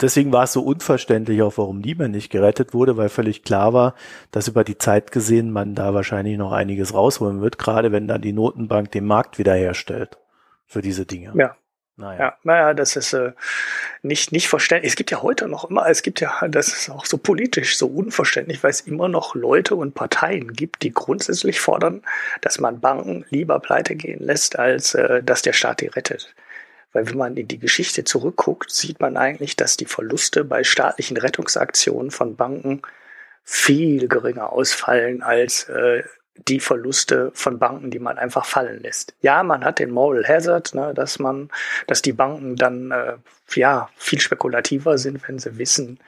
deswegen 0.00 0.32
war 0.32 0.44
es 0.44 0.52
so 0.52 0.62
unverständlich 0.62 1.42
auch, 1.42 1.56
warum 1.56 1.80
Lehman 1.80 2.10
nicht 2.10 2.30
gerettet 2.30 2.74
wurde, 2.74 2.96
weil 2.96 3.08
völlig 3.08 3.42
klar 3.42 3.72
war, 3.72 3.94
dass 4.30 4.48
über 4.48 4.64
die 4.64 4.78
Zeit 4.78 5.12
gesehen 5.12 5.50
man 5.50 5.74
da 5.74 5.94
wahrscheinlich 5.94 6.36
noch 6.38 6.52
einiges 6.52 6.94
rausholen 6.94 7.40
wird, 7.40 7.58
gerade 7.58 7.92
wenn 7.92 8.08
dann 8.08 8.22
die 8.22 8.32
Notenbank 8.32 8.90
den 8.90 9.06
Markt 9.06 9.38
wiederherstellt 9.38 10.18
für 10.66 10.82
diese 10.82 11.06
Dinge. 11.06 11.32
Ja. 11.36 11.56
Naja. 11.98 12.20
Ja, 12.20 12.36
naja, 12.42 12.74
das 12.74 12.94
ist 12.94 13.14
äh, 13.14 13.32
nicht, 14.02 14.30
nicht 14.30 14.48
verständlich. 14.48 14.92
Es 14.92 14.96
gibt 14.96 15.10
ja 15.10 15.22
heute 15.22 15.48
noch 15.48 15.70
immer, 15.70 15.88
es 15.88 16.02
gibt 16.02 16.20
ja, 16.20 16.30
das 16.48 16.68
ist 16.68 16.90
auch 16.90 17.06
so 17.06 17.16
politisch 17.16 17.78
so 17.78 17.86
unverständlich, 17.86 18.62
weil 18.62 18.70
es 18.70 18.82
immer 18.82 19.08
noch 19.08 19.34
Leute 19.34 19.74
und 19.76 19.94
Parteien 19.94 20.52
gibt, 20.52 20.82
die 20.82 20.92
grundsätzlich 20.92 21.58
fordern, 21.58 22.02
dass 22.42 22.60
man 22.60 22.80
Banken 22.80 23.24
lieber 23.30 23.60
pleite 23.60 23.96
gehen 23.96 24.22
lässt, 24.22 24.58
als 24.58 24.94
äh, 24.94 25.22
dass 25.22 25.40
der 25.40 25.54
Staat 25.54 25.80
die 25.80 25.86
rettet. 25.86 26.34
Weil 26.96 27.10
wenn 27.10 27.18
man 27.18 27.36
in 27.36 27.46
die 27.46 27.58
Geschichte 27.58 28.04
zurückguckt, 28.04 28.70
sieht 28.70 29.00
man 29.00 29.18
eigentlich, 29.18 29.54
dass 29.54 29.76
die 29.76 29.84
Verluste 29.84 30.44
bei 30.44 30.64
staatlichen 30.64 31.18
Rettungsaktionen 31.18 32.10
von 32.10 32.36
Banken 32.36 32.80
viel 33.44 34.08
geringer 34.08 34.50
ausfallen 34.50 35.22
als 35.22 35.68
äh, 35.68 36.04
die 36.36 36.58
Verluste 36.58 37.32
von 37.34 37.58
Banken, 37.58 37.90
die 37.90 37.98
man 37.98 38.16
einfach 38.16 38.46
fallen 38.46 38.80
lässt. 38.80 39.14
Ja, 39.20 39.42
man 39.42 39.62
hat 39.62 39.78
den 39.78 39.90
Moral 39.90 40.26
Hazard, 40.26 40.74
ne, 40.74 40.94
dass 40.94 41.18
man, 41.18 41.50
dass 41.86 42.00
die 42.00 42.14
Banken 42.14 42.56
dann 42.56 42.90
äh, 42.92 43.16
ja 43.54 43.90
viel 43.96 44.20
spekulativer 44.20 44.96
sind, 44.96 45.28
wenn 45.28 45.38
sie 45.38 45.58
wissen, 45.58 46.00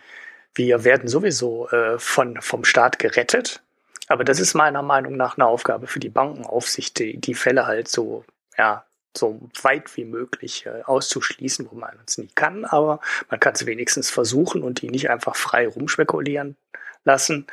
wir 0.55 0.84
werden 0.84 1.07
sowieso 1.07 1.68
äh, 1.68 1.99
von 1.99 2.41
vom 2.41 2.64
Staat 2.64 2.99
gerettet. 2.99 3.61
Aber 4.07 4.24
das 4.24 4.41
ist 4.41 4.55
meiner 4.55 4.80
Meinung 4.80 5.18
nach 5.18 5.36
eine 5.36 5.45
Aufgabe 5.45 5.86
für 5.86 6.01
die 6.01 6.09
Bankenaufsicht, 6.09 6.99
die, 6.99 7.18
die 7.18 7.34
Fälle 7.34 7.66
halt 7.66 7.89
so 7.89 8.24
ja 8.57 8.86
so 9.17 9.41
weit 9.63 9.97
wie 9.97 10.05
möglich 10.05 10.67
äh, 10.67 10.83
auszuschließen, 10.83 11.69
wo 11.71 11.77
man 11.77 11.99
es 12.07 12.19
nie 12.19 12.31
kann, 12.35 12.65
aber 12.65 13.01
man 13.31 13.41
kann 13.41 13.55
es 13.55 13.67
wenigstens 13.67 14.11
versuchen 14.11 14.63
und 14.63 14.83
die 14.83 14.91
nicht 14.91 15.11
einfach 15.11 15.37
frei 15.37 15.67
rumspekulieren 15.67 16.57
lassen. 17.05 17.47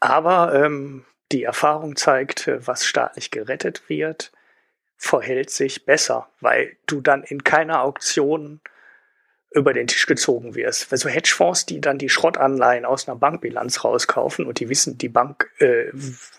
Aber 0.00 0.54
ähm, 0.54 1.04
die 1.32 1.44
Erfahrung 1.44 1.96
zeigt, 1.96 2.48
äh, 2.48 2.66
was 2.66 2.84
staatlich 2.84 3.30
gerettet 3.30 3.88
wird, 3.88 4.32
verhält 4.96 5.50
sich 5.50 5.84
besser, 5.84 6.28
weil 6.40 6.76
du 6.86 7.00
dann 7.00 7.22
in 7.24 7.44
keiner 7.44 7.82
Auktion 7.82 8.60
über 9.50 9.72
den 9.72 9.86
Tisch 9.86 10.06
gezogen 10.06 10.56
wirst. 10.56 10.90
Also 10.90 11.08
Hedgefonds, 11.08 11.66
die 11.66 11.80
dann 11.80 11.98
die 11.98 12.08
Schrottanleihen 12.08 12.84
aus 12.84 13.06
einer 13.06 13.16
Bankbilanz 13.16 13.84
rauskaufen 13.84 14.46
und 14.46 14.58
die 14.58 14.68
wissen, 14.68 14.98
die 14.98 15.08
Bank 15.08 15.48
äh, 15.60 15.90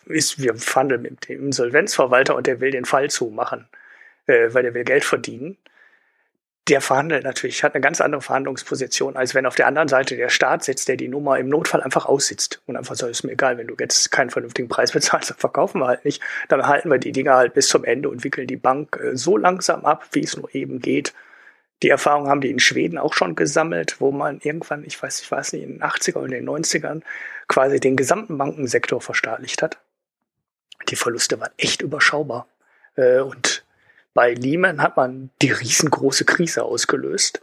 ist, 0.05 0.41
wir 0.41 0.55
verhandeln 0.55 1.01
mit 1.01 1.29
dem 1.29 1.45
Insolvenzverwalter 1.45 2.35
und 2.35 2.47
der 2.47 2.59
will 2.59 2.71
den 2.71 2.85
Fall 2.85 3.09
zumachen 3.09 3.69
äh, 4.27 4.53
weil 4.53 4.65
er 4.65 4.73
will 4.73 4.83
Geld 4.83 5.05
verdienen. 5.05 5.57
Der 6.67 6.81
verhandelt 6.81 7.23
natürlich, 7.23 7.63
hat 7.63 7.75
eine 7.75 7.81
ganz 7.81 8.01
andere 8.01 8.21
Verhandlungsposition, 8.21 9.15
als 9.15 9.35
wenn 9.35 9.45
auf 9.45 9.53
der 9.53 9.67
anderen 9.67 9.87
Seite 9.87 10.15
der 10.15 10.29
Staat 10.29 10.63
sitzt, 10.63 10.87
der 10.87 10.97
die 10.97 11.07
Nummer 11.07 11.37
im 11.37 11.47
Notfall 11.47 11.83
einfach 11.83 12.07
aussitzt 12.07 12.63
und 12.65 12.75
einfach 12.75 12.95
sagt, 12.95 13.11
ist 13.11 13.23
mir 13.23 13.33
egal, 13.33 13.59
wenn 13.59 13.67
du 13.67 13.75
jetzt 13.79 14.11
keinen 14.11 14.31
vernünftigen 14.31 14.67
Preis 14.67 14.91
bezahlst, 14.93 15.29
dann 15.29 15.37
verkaufen 15.37 15.79
wir 15.81 15.87
halt 15.87 16.05
nicht. 16.05 16.23
Dann 16.49 16.65
halten 16.65 16.89
wir 16.89 16.97
die 16.97 17.11
Dinger 17.11 17.35
halt 17.35 17.53
bis 17.53 17.67
zum 17.67 17.83
Ende 17.83 18.09
und 18.09 18.23
wickeln 18.23 18.47
die 18.47 18.55
Bank 18.55 18.99
äh, 18.99 19.15
so 19.15 19.37
langsam 19.37 19.85
ab, 19.85 20.07
wie 20.13 20.23
es 20.23 20.37
nur 20.37 20.53
eben 20.55 20.79
geht. 20.79 21.13
Die 21.83 21.89
Erfahrung 21.89 22.29
haben 22.29 22.41
die 22.41 22.49
in 22.49 22.59
Schweden 22.59 22.97
auch 22.97 23.13
schon 23.13 23.35
gesammelt, 23.35 23.97
wo 23.99 24.11
man 24.11 24.39
irgendwann, 24.41 24.83
ich 24.85 25.01
weiß, 25.01 25.21
ich 25.21 25.29
weiß 25.29 25.53
nicht, 25.53 25.63
in 25.63 25.73
den 25.73 25.83
80er 25.83 26.15
oder 26.15 26.25
in 26.25 26.45
den 26.45 26.49
90ern 26.49 27.01
quasi 27.47 27.79
den 27.79 27.95
gesamten 27.95 28.37
Bankensektor 28.37 29.01
verstaatlicht 29.01 29.61
hat. 29.61 29.77
Die 30.89 30.95
Verluste 30.95 31.39
waren 31.39 31.51
echt 31.57 31.81
überschaubar. 31.81 32.47
Äh, 32.95 33.19
und 33.19 33.64
bei 34.15 34.33
Lehman 34.33 34.81
hat 34.81 34.97
man 34.97 35.29
die 35.41 35.51
riesengroße 35.51 36.25
Krise 36.25 36.63
ausgelöst. 36.63 37.41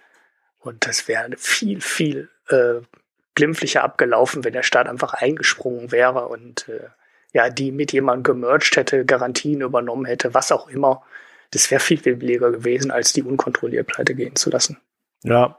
Und 0.58 0.86
das 0.86 1.06
wäre 1.06 1.28
viel, 1.36 1.80
viel 1.80 2.30
äh, 2.48 2.80
glimpflicher 3.34 3.84
abgelaufen, 3.84 4.42
wenn 4.42 4.54
der 4.54 4.62
Staat 4.62 4.88
einfach 4.88 5.12
eingesprungen 5.12 5.92
wäre 5.92 6.28
und 6.28 6.68
äh, 6.68 6.88
ja, 7.32 7.50
die 7.50 7.72
mit 7.72 7.92
jemandem 7.92 8.22
gemerged 8.22 8.76
hätte, 8.76 9.04
Garantien 9.04 9.60
übernommen 9.60 10.06
hätte, 10.06 10.34
was 10.34 10.50
auch 10.50 10.68
immer. 10.68 11.02
Das 11.50 11.70
wäre 11.70 11.80
viel, 11.80 11.98
viel 11.98 12.16
billiger 12.16 12.50
gewesen, 12.50 12.90
als 12.90 13.12
die 13.12 13.22
unkontrolliert 13.22 13.86
pleite 13.86 14.14
gehen 14.14 14.34
zu 14.34 14.48
lassen. 14.48 14.78
Ja, 15.22 15.58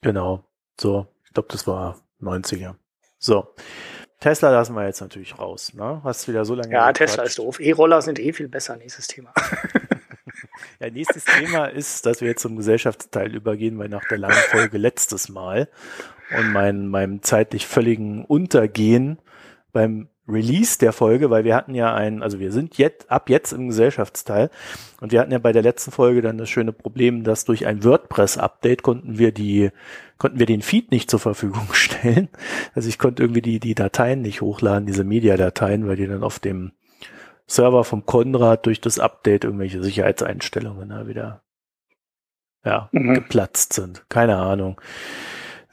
genau. 0.00 0.44
So, 0.80 1.06
ich 1.26 1.32
glaube, 1.32 1.48
das 1.52 1.66
war 1.66 2.00
90er. 2.22 2.74
So. 3.18 3.54
Tesla 4.20 4.50
lassen 4.50 4.74
wir 4.74 4.86
jetzt 4.86 5.02
natürlich 5.02 5.38
raus, 5.38 5.74
ne? 5.74 6.00
Hast 6.04 6.26
wieder 6.26 6.46
so 6.46 6.54
lange. 6.54 6.72
Ja, 6.72 6.90
Tesla 6.92 7.24
ist 7.24 7.38
doof. 7.38 7.60
E-Roller 7.60 8.00
sind 8.00 8.18
eh 8.18 8.32
viel 8.32 8.48
besser, 8.48 8.76
nächstes 8.76 9.06
Thema. 9.06 9.34
Ja, 10.80 10.90
nächstes 10.90 11.24
Thema 11.24 11.66
ist, 11.66 12.04
dass 12.06 12.20
wir 12.20 12.28
jetzt 12.28 12.42
zum 12.42 12.56
Gesellschaftsteil 12.56 13.34
übergehen, 13.34 13.78
weil 13.78 13.88
nach 13.88 14.04
der 14.08 14.18
langen 14.18 14.34
Folge 14.50 14.78
letztes 14.78 15.28
Mal 15.28 15.68
und 16.36 16.52
mein, 16.52 16.88
meinem 16.88 17.22
zeitlich 17.22 17.66
völligen 17.66 18.24
Untergehen 18.24 19.18
beim 19.72 20.08
Release 20.26 20.78
der 20.78 20.92
Folge, 20.92 21.28
weil 21.28 21.44
wir 21.44 21.54
hatten 21.54 21.74
ja 21.74 21.94
ein, 21.94 22.22
also 22.22 22.38
wir 22.38 22.50
sind 22.50 22.78
jetzt 22.78 23.10
ab 23.10 23.28
jetzt 23.28 23.52
im 23.52 23.68
Gesellschaftsteil 23.68 24.50
und 25.00 25.12
wir 25.12 25.20
hatten 25.20 25.32
ja 25.32 25.38
bei 25.38 25.52
der 25.52 25.62
letzten 25.62 25.90
Folge 25.90 26.22
dann 26.22 26.38
das 26.38 26.48
schöne 26.48 26.72
Problem, 26.72 27.24
dass 27.24 27.44
durch 27.44 27.66
ein 27.66 27.84
WordPress-Update 27.84 28.82
konnten 28.82 29.18
wir 29.18 29.32
die, 29.32 29.70
konnten 30.16 30.38
wir 30.38 30.46
den 30.46 30.62
Feed 30.62 30.90
nicht 30.90 31.10
zur 31.10 31.20
Verfügung 31.20 31.68
stellen. 31.72 32.28
Also 32.74 32.88
ich 32.88 32.98
konnte 32.98 33.22
irgendwie 33.22 33.42
die, 33.42 33.60
die 33.60 33.74
Dateien 33.74 34.22
nicht 34.22 34.40
hochladen, 34.40 34.86
diese 34.86 35.04
Media-Dateien, 35.04 35.86
weil 35.86 35.96
die 35.96 36.06
dann 36.06 36.22
auf 36.22 36.38
dem 36.38 36.72
Server 37.46 37.84
vom 37.84 38.06
Konrad 38.06 38.66
durch 38.66 38.80
das 38.80 38.98
Update 38.98 39.44
irgendwelche 39.44 39.82
Sicherheitseinstellungen 39.82 40.88
da 40.88 41.06
wieder 41.06 41.42
ja, 42.64 42.88
mhm. 42.92 43.14
geplatzt 43.14 43.74
sind. 43.74 44.08
Keine 44.08 44.36
Ahnung. 44.36 44.80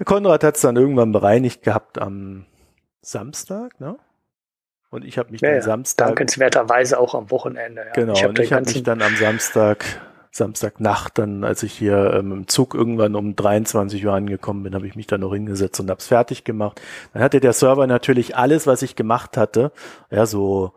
Konrad 0.03 0.43
hat 0.43 0.55
es 0.55 0.61
dann 0.61 0.75
irgendwann 0.75 1.11
bereinigt 1.11 1.63
gehabt 1.63 1.99
am 1.99 2.45
Samstag, 3.01 3.79
ne? 3.79 3.97
Und 4.89 5.05
ich 5.05 5.17
habe 5.17 5.31
mich 5.31 5.39
ja, 5.39 5.53
dann 5.53 5.61
Samstag. 5.61 6.07
Dankenswerterweise 6.07 6.99
auch 6.99 7.15
am 7.15 7.31
Wochenende. 7.31 7.85
Ja. 7.85 7.91
Genau, 7.93 8.13
ich 8.13 8.25
und 8.25 8.39
ich 8.39 8.51
habe 8.51 8.65
mich 8.65 8.83
dann 8.83 9.01
am 9.01 9.15
Samstag, 9.15 9.85
Samstagnacht, 10.31 11.17
dann, 11.17 11.45
als 11.45 11.63
ich 11.63 11.71
hier 11.73 12.13
ähm, 12.13 12.33
im 12.33 12.47
Zug 12.47 12.73
irgendwann 12.73 13.15
um 13.15 13.35
23 13.35 14.05
Uhr 14.05 14.13
angekommen 14.13 14.63
bin, 14.63 14.75
habe 14.75 14.87
ich 14.87 14.95
mich 14.95 15.07
dann 15.07 15.21
noch 15.21 15.33
hingesetzt 15.33 15.79
und 15.79 15.89
hab's 15.89 16.07
fertig 16.07 16.43
gemacht. 16.43 16.81
Dann 17.13 17.23
hatte 17.23 17.39
der 17.39 17.53
Server 17.53 17.87
natürlich 17.87 18.35
alles, 18.35 18.67
was 18.67 18.81
ich 18.81 18.97
gemacht 18.97 19.37
hatte, 19.37 19.71
ja, 20.09 20.25
so 20.25 20.73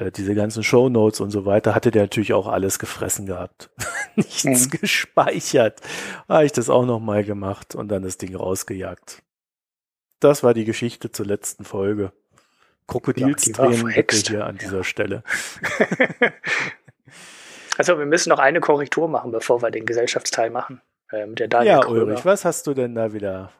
äh, 0.00 0.12
diese 0.12 0.34
ganzen 0.34 0.62
Show 0.62 0.88
Notes 0.88 1.20
und 1.20 1.30
so 1.30 1.44
weiter, 1.44 1.74
hatte 1.74 1.90
der 1.90 2.02
natürlich 2.02 2.32
auch 2.32 2.46
alles 2.46 2.78
gefressen 2.78 3.26
gehabt. 3.26 3.70
Nichts 4.16 4.66
mhm. 4.66 4.70
gespeichert. 4.70 5.80
Habe 6.28 6.44
ich 6.44 6.52
das 6.52 6.70
auch 6.70 6.84
nochmal 6.84 7.24
gemacht 7.24 7.74
und 7.74 7.88
dann 7.88 8.02
das 8.02 8.18
Ding 8.18 8.34
rausgejagt. 8.34 9.22
Das 10.20 10.42
war 10.42 10.54
die 10.54 10.64
Geschichte 10.64 11.12
zur 11.12 11.26
letzten 11.26 11.64
Folge. 11.64 12.12
Krokodilstränen 12.86 13.88
ja, 13.90 14.04
hier 14.08 14.46
an 14.46 14.58
dieser 14.58 14.84
Stelle. 14.84 15.24
also 17.78 17.98
wir 17.98 18.06
müssen 18.06 18.30
noch 18.30 18.38
eine 18.38 18.60
Korrektur 18.60 19.08
machen, 19.08 19.32
bevor 19.32 19.60
wir 19.60 19.70
den 19.70 19.86
Gesellschaftsteil 19.86 20.50
machen. 20.50 20.80
Ähm, 21.12 21.34
der 21.34 21.48
Daniel 21.48 21.72
ja, 21.72 21.80
Kröger. 21.80 22.06
Ulrich, 22.06 22.24
was 22.24 22.44
hast 22.44 22.66
du 22.66 22.74
denn 22.74 22.94
da 22.94 23.12
wieder 23.12 23.50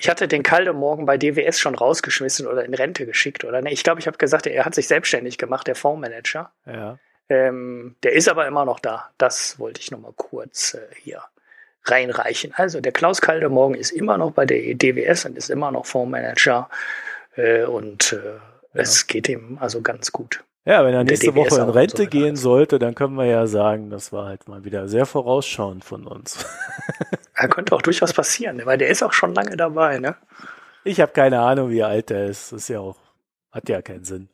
ich 0.00 0.08
hatte 0.08 0.28
den 0.28 0.42
Kalde 0.42 0.72
morgen 0.72 1.04
bei 1.04 1.18
DWS 1.18 1.60
schon 1.60 1.74
rausgeschmissen 1.74 2.46
oder 2.46 2.64
in 2.64 2.72
Rente 2.72 3.04
geschickt, 3.04 3.44
oder? 3.44 3.60
Ne, 3.60 3.70
ich 3.70 3.84
glaube, 3.84 4.00
ich 4.00 4.06
habe 4.06 4.16
gesagt, 4.16 4.46
er 4.46 4.64
hat 4.64 4.74
sich 4.74 4.88
selbstständig 4.88 5.36
gemacht, 5.36 5.66
der 5.66 5.74
Fondsmanager. 5.74 6.50
Ja. 6.64 6.98
Ähm, 7.28 7.96
der 8.02 8.14
ist 8.14 8.28
aber 8.28 8.46
immer 8.46 8.64
noch 8.64 8.80
da. 8.80 9.10
Das 9.18 9.58
wollte 9.58 9.80
ich 9.80 9.90
nochmal 9.90 10.14
kurz 10.16 10.72
äh, 10.72 10.80
hier 10.96 11.22
reinreichen. 11.84 12.54
Also 12.54 12.80
der 12.80 12.92
Klaus 12.92 13.20
Kalde 13.20 13.50
morgen 13.50 13.74
ist 13.74 13.90
immer 13.90 14.16
noch 14.16 14.32
bei 14.32 14.46
der 14.46 14.74
DWS 14.74 15.26
und 15.26 15.36
ist 15.36 15.50
immer 15.50 15.70
noch 15.70 15.84
Fondsmanager. 15.84 16.70
Äh, 17.36 17.64
und 17.64 18.14
äh, 18.14 18.36
ja. 18.36 18.40
es 18.72 19.06
geht 19.06 19.28
ihm 19.28 19.58
also 19.60 19.82
ganz 19.82 20.12
gut. 20.12 20.42
Ja, 20.66 20.84
wenn 20.84 20.92
er 20.92 21.04
nächste 21.04 21.34
Woche 21.34 21.58
in 21.58 21.70
Rente 21.70 22.04
so 22.04 22.08
gehen 22.08 22.36
sollte, 22.36 22.78
dann 22.78 22.94
können 22.94 23.14
wir 23.14 23.24
ja 23.24 23.46
sagen, 23.46 23.88
das 23.88 24.12
war 24.12 24.26
halt 24.26 24.46
mal 24.46 24.62
wieder 24.64 24.88
sehr 24.88 25.06
vorausschauend 25.06 25.84
von 25.84 26.06
uns. 26.06 26.44
Er 27.32 27.48
könnte 27.48 27.74
auch 27.74 27.80
durchaus 27.80 28.12
passieren, 28.12 28.60
weil 28.66 28.76
der 28.76 28.88
ist 28.88 29.02
auch 29.02 29.14
schon 29.14 29.34
lange 29.34 29.56
dabei, 29.56 29.98
ne? 29.98 30.14
Ich 30.84 31.00
habe 31.00 31.12
keine 31.12 31.40
Ahnung, 31.40 31.70
wie 31.70 31.82
alt 31.82 32.10
er 32.10 32.26
ist. 32.26 32.52
Das 32.52 32.64
ist 32.64 32.68
ja 32.68 32.80
auch, 32.80 32.98
hat 33.50 33.70
ja 33.70 33.80
keinen 33.80 34.04
Sinn. 34.04 34.28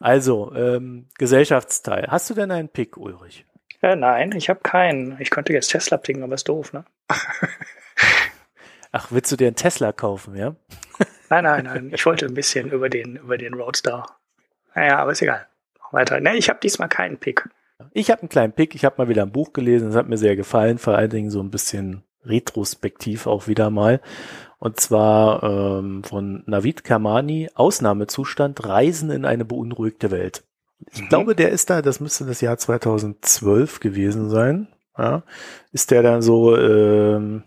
Also, 0.00 0.54
ähm, 0.54 1.08
Gesellschaftsteil. 1.18 2.06
Hast 2.08 2.30
du 2.30 2.34
denn 2.34 2.50
einen 2.50 2.70
Pick, 2.70 2.96
Ulrich? 2.96 3.44
Ja, 3.82 3.96
nein, 3.96 4.32
ich 4.32 4.48
habe 4.48 4.60
keinen. 4.60 5.20
Ich 5.20 5.28
könnte 5.28 5.52
jetzt 5.52 5.68
Tesla 5.68 5.98
picken, 5.98 6.22
aber 6.22 6.36
ist 6.36 6.48
doof, 6.48 6.72
ne? 6.72 6.86
Ach, 8.92 9.08
willst 9.10 9.30
du 9.30 9.36
dir 9.36 9.48
einen 9.48 9.56
Tesla 9.56 9.92
kaufen, 9.92 10.34
ja? 10.34 10.56
nein, 11.28 11.44
nein, 11.44 11.64
nein. 11.64 11.90
Ich 11.92 12.06
wollte 12.06 12.24
ein 12.24 12.34
bisschen 12.34 12.70
über 12.70 12.88
den, 12.88 13.16
über 13.16 13.36
den 13.36 13.52
Roadster. 13.52 14.06
Naja, 14.74 15.00
aber 15.00 15.12
ist 15.12 15.20
egal 15.20 15.46
weiter. 15.92 16.20
Ne, 16.20 16.36
ich 16.36 16.48
habe 16.48 16.60
diesmal 16.62 16.88
keinen 16.88 17.18
Pick. 17.18 17.48
Ich 17.92 18.10
habe 18.10 18.22
einen 18.22 18.28
kleinen 18.28 18.52
Pick. 18.52 18.74
Ich 18.74 18.84
habe 18.84 18.96
mal 18.98 19.08
wieder 19.08 19.22
ein 19.22 19.32
Buch 19.32 19.52
gelesen. 19.52 19.90
Es 19.90 19.94
hat 19.94 20.08
mir 20.08 20.18
sehr 20.18 20.36
gefallen. 20.36 20.78
Vor 20.78 20.96
allen 20.96 21.10
Dingen 21.10 21.30
so 21.30 21.40
ein 21.40 21.50
bisschen 21.50 22.02
retrospektiv 22.24 23.26
auch 23.26 23.46
wieder 23.46 23.70
mal. 23.70 24.00
Und 24.58 24.80
zwar 24.80 25.42
ähm, 25.44 26.02
von 26.02 26.42
Navid 26.46 26.82
Kamani, 26.82 27.48
Ausnahmezustand, 27.54 28.66
Reisen 28.66 29.10
in 29.10 29.24
eine 29.24 29.44
beunruhigte 29.44 30.10
Welt. 30.10 30.44
Ich 30.92 31.02
mhm. 31.02 31.08
glaube, 31.08 31.34
der 31.36 31.50
ist 31.50 31.70
da, 31.70 31.80
das 31.80 32.00
müsste 32.00 32.24
das 32.24 32.40
Jahr 32.40 32.58
2012 32.58 33.80
gewesen 33.80 34.28
sein. 34.30 34.68
Ja, 34.96 35.22
ist 35.70 35.92
der 35.92 36.02
dann 36.02 36.22
so 36.22 36.56
ähm, 36.56 37.44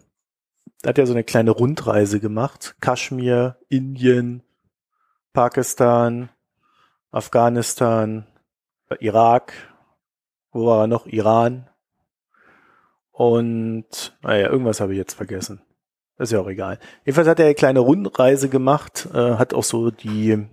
hat 0.86 0.98
ja 0.98 1.06
so 1.06 1.14
eine 1.14 1.24
kleine 1.24 1.52
Rundreise 1.52 2.20
gemacht. 2.20 2.76
Kaschmir, 2.80 3.58
Indien, 3.70 4.42
Pakistan, 5.34 6.30
Afghanistan, 7.12 8.26
Irak, 9.00 9.54
wo 10.52 10.66
war 10.66 10.82
er 10.82 10.88
noch? 10.88 11.06
Iran. 11.06 11.70
Und, 13.12 14.18
naja, 14.22 14.50
irgendwas 14.50 14.82
habe 14.82 14.94
ich 14.94 14.98
jetzt 14.98 15.14
vergessen. 15.14 15.62
ist 16.18 16.32
ja 16.32 16.40
auch 16.40 16.48
egal. 16.48 16.80
Jedenfalls 17.06 17.28
hat 17.28 17.40
er 17.40 17.46
eine 17.46 17.56
kleine 17.56 17.80
Rundreise 17.80 18.50
gemacht, 18.50 19.08
äh, 19.14 19.36
hat 19.36 19.54
auch 19.54 19.64
so 19.64 19.92
die 19.92 20.48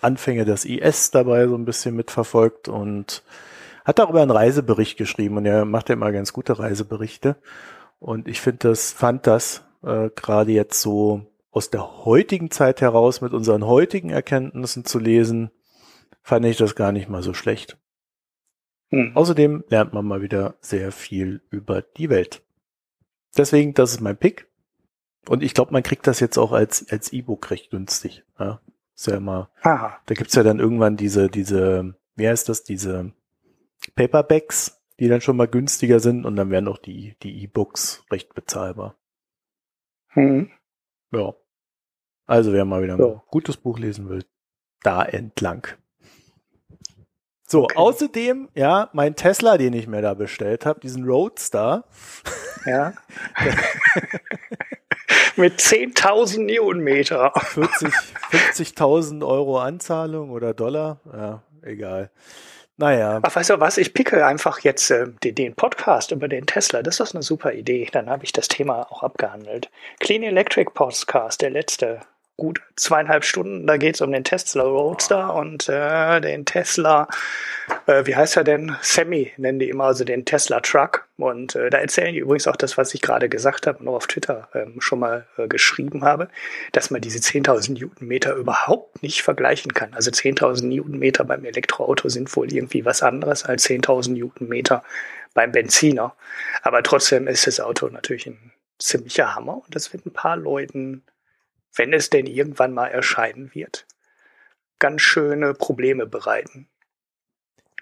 Anfänge 0.00 0.44
des 0.44 0.64
IS 0.64 1.10
dabei 1.10 1.46
so 1.46 1.54
ein 1.54 1.64
bisschen 1.64 1.96
mitverfolgt 1.96 2.68
und 2.68 3.22
hat 3.84 3.98
darüber 3.98 4.22
einen 4.22 4.30
Reisebericht 4.30 4.98
geschrieben 4.98 5.38
und 5.38 5.46
er 5.46 5.64
macht 5.64 5.88
ja 5.88 5.94
immer 5.94 6.12
ganz 6.12 6.32
gute 6.32 6.58
Reiseberichte. 6.58 7.36
Und 7.98 8.28
ich 8.28 8.40
finde 8.40 8.68
das, 8.68 8.92
fand 8.92 9.26
das 9.26 9.64
äh, 9.82 10.10
gerade 10.14 10.52
jetzt 10.52 10.80
so 10.80 11.22
aus 11.50 11.70
der 11.70 12.04
heutigen 12.04 12.50
Zeit 12.50 12.80
heraus 12.80 13.20
mit 13.20 13.32
unseren 13.32 13.66
heutigen 13.66 14.10
Erkenntnissen 14.10 14.84
zu 14.84 14.98
lesen, 14.98 15.50
fand 16.28 16.44
ich 16.44 16.58
das 16.58 16.74
gar 16.74 16.92
nicht 16.92 17.08
mal 17.08 17.22
so 17.22 17.32
schlecht. 17.32 17.78
Hm. 18.90 19.16
Außerdem 19.16 19.64
lernt 19.68 19.94
man 19.94 20.04
mal 20.04 20.20
wieder 20.20 20.58
sehr 20.60 20.92
viel 20.92 21.40
über 21.48 21.80
die 21.80 22.10
Welt. 22.10 22.42
Deswegen, 23.38 23.72
das 23.72 23.92
ist 23.92 24.02
mein 24.02 24.18
Pick. 24.18 24.46
Und 25.26 25.42
ich 25.42 25.54
glaube, 25.54 25.72
man 25.72 25.82
kriegt 25.82 26.06
das 26.06 26.20
jetzt 26.20 26.36
auch 26.36 26.52
als, 26.52 26.86
als 26.90 27.14
E-Book 27.14 27.50
recht 27.50 27.70
günstig. 27.70 28.24
Ja, 28.38 28.60
ist 28.94 29.06
ja 29.06 29.16
immer, 29.16 29.50
Aha. 29.62 29.98
da 30.04 30.14
gibt's 30.14 30.34
ja 30.34 30.42
dann 30.42 30.58
irgendwann 30.58 30.98
diese, 30.98 31.30
diese, 31.30 31.94
wie 32.14 32.28
heißt 32.28 32.46
das, 32.50 32.62
diese 32.62 33.14
Paperbacks, 33.94 34.82
die 35.00 35.08
dann 35.08 35.22
schon 35.22 35.36
mal 35.38 35.48
günstiger 35.48 35.98
sind 35.98 36.26
und 36.26 36.36
dann 36.36 36.50
werden 36.50 36.68
auch 36.68 36.78
die, 36.78 37.16
die 37.22 37.42
E-Books 37.42 38.04
recht 38.10 38.34
bezahlbar. 38.34 38.98
Hm. 40.08 40.50
Ja. 41.10 41.32
Also 42.26 42.52
wer 42.52 42.66
mal 42.66 42.82
wieder 42.82 42.96
ein 42.96 43.00
ja. 43.00 43.22
gutes 43.28 43.56
Buch 43.56 43.78
lesen 43.78 44.10
will, 44.10 44.26
da 44.82 45.02
entlang. 45.02 45.68
So, 47.50 47.64
okay. 47.64 47.76
außerdem, 47.76 48.50
ja, 48.54 48.90
mein 48.92 49.16
Tesla, 49.16 49.56
den 49.56 49.72
ich 49.72 49.86
mir 49.86 50.02
da 50.02 50.12
bestellt 50.12 50.66
habe, 50.66 50.80
diesen 50.80 51.04
Roadster. 51.04 51.84
Ja. 52.66 52.92
Mit 55.36 55.58
10.000 55.58 56.40
Newtonmeter. 56.40 57.32
40, 57.34 57.88
50.000 57.88 59.26
Euro 59.26 59.60
Anzahlung 59.60 60.30
oder 60.30 60.52
Dollar, 60.52 61.00
ja, 61.10 61.42
egal. 61.62 62.10
Naja. 62.76 63.20
Ach, 63.22 63.34
weißt 63.34 63.50
du 63.50 63.60
was, 63.60 63.78
ich 63.78 63.94
picke 63.94 64.26
einfach 64.26 64.60
jetzt 64.60 64.90
äh, 64.90 65.06
den, 65.24 65.34
den, 65.34 65.54
Podcast 65.54 66.12
über 66.12 66.28
den 66.28 66.44
Tesla. 66.44 66.82
Das 66.82 67.00
ist 67.00 67.14
eine 67.14 67.22
super 67.22 67.54
Idee. 67.54 67.88
Dann 67.90 68.10
habe 68.10 68.24
ich 68.24 68.32
das 68.32 68.48
Thema 68.48 68.82
auch 68.92 69.02
abgehandelt. 69.02 69.70
Clean 70.00 70.22
Electric 70.22 70.72
Podcast, 70.74 71.40
der 71.40 71.50
letzte 71.50 72.00
gut 72.38 72.62
zweieinhalb 72.76 73.24
Stunden. 73.24 73.66
Da 73.66 73.76
geht 73.76 73.96
es 73.96 74.00
um 74.00 74.12
den 74.12 74.24
Tesla 74.24 74.62
Roadster 74.62 75.34
und 75.34 75.68
äh, 75.68 76.20
den 76.20 76.46
Tesla, 76.46 77.08
äh, 77.86 78.06
wie 78.06 78.16
heißt 78.16 78.36
er 78.36 78.44
denn? 78.44 78.76
Semi 78.80 79.32
nennen 79.36 79.58
die 79.58 79.68
immer, 79.68 79.84
also 79.84 80.04
den 80.04 80.24
Tesla 80.24 80.60
Truck. 80.60 81.06
Und 81.18 81.56
äh, 81.56 81.68
da 81.68 81.78
erzählen 81.78 82.14
die 82.14 82.20
übrigens 82.20 82.46
auch 82.46 82.56
das, 82.56 82.78
was 82.78 82.94
ich 82.94 83.02
gerade 83.02 83.28
gesagt 83.28 83.66
habe 83.66 83.80
und 83.80 83.88
auch 83.88 83.96
auf 83.96 84.06
Twitter 84.06 84.48
ähm, 84.54 84.80
schon 84.80 85.00
mal 85.00 85.26
äh, 85.36 85.48
geschrieben 85.48 86.04
habe, 86.04 86.28
dass 86.72 86.90
man 86.90 87.00
diese 87.00 87.18
10.000 87.18 87.72
Newtonmeter 87.72 88.34
überhaupt 88.34 89.02
nicht 89.02 89.22
vergleichen 89.22 89.74
kann. 89.74 89.92
Also 89.92 90.12
10.000 90.12 90.66
Newtonmeter 90.66 91.24
beim 91.24 91.44
Elektroauto 91.44 92.08
sind 92.08 92.34
wohl 92.36 92.52
irgendwie 92.52 92.84
was 92.84 93.02
anderes 93.02 93.44
als 93.44 93.68
10.000 93.68 94.12
Newtonmeter 94.12 94.84
beim 95.34 95.50
Benziner. 95.50 96.14
Aber 96.62 96.84
trotzdem 96.84 97.26
ist 97.26 97.48
das 97.48 97.58
Auto 97.58 97.88
natürlich 97.88 98.28
ein 98.28 98.52
ziemlicher 98.78 99.34
Hammer 99.34 99.56
und 99.56 99.74
das 99.74 99.92
wird 99.92 100.06
ein 100.06 100.12
paar 100.12 100.36
Leuten 100.36 101.02
wenn 101.74 101.92
es 101.92 102.10
denn 102.10 102.26
irgendwann 102.26 102.72
mal 102.72 102.88
erscheinen 102.88 103.54
wird, 103.54 103.86
ganz 104.78 105.02
schöne 105.02 105.54
Probleme 105.54 106.06
bereiten. 106.06 106.68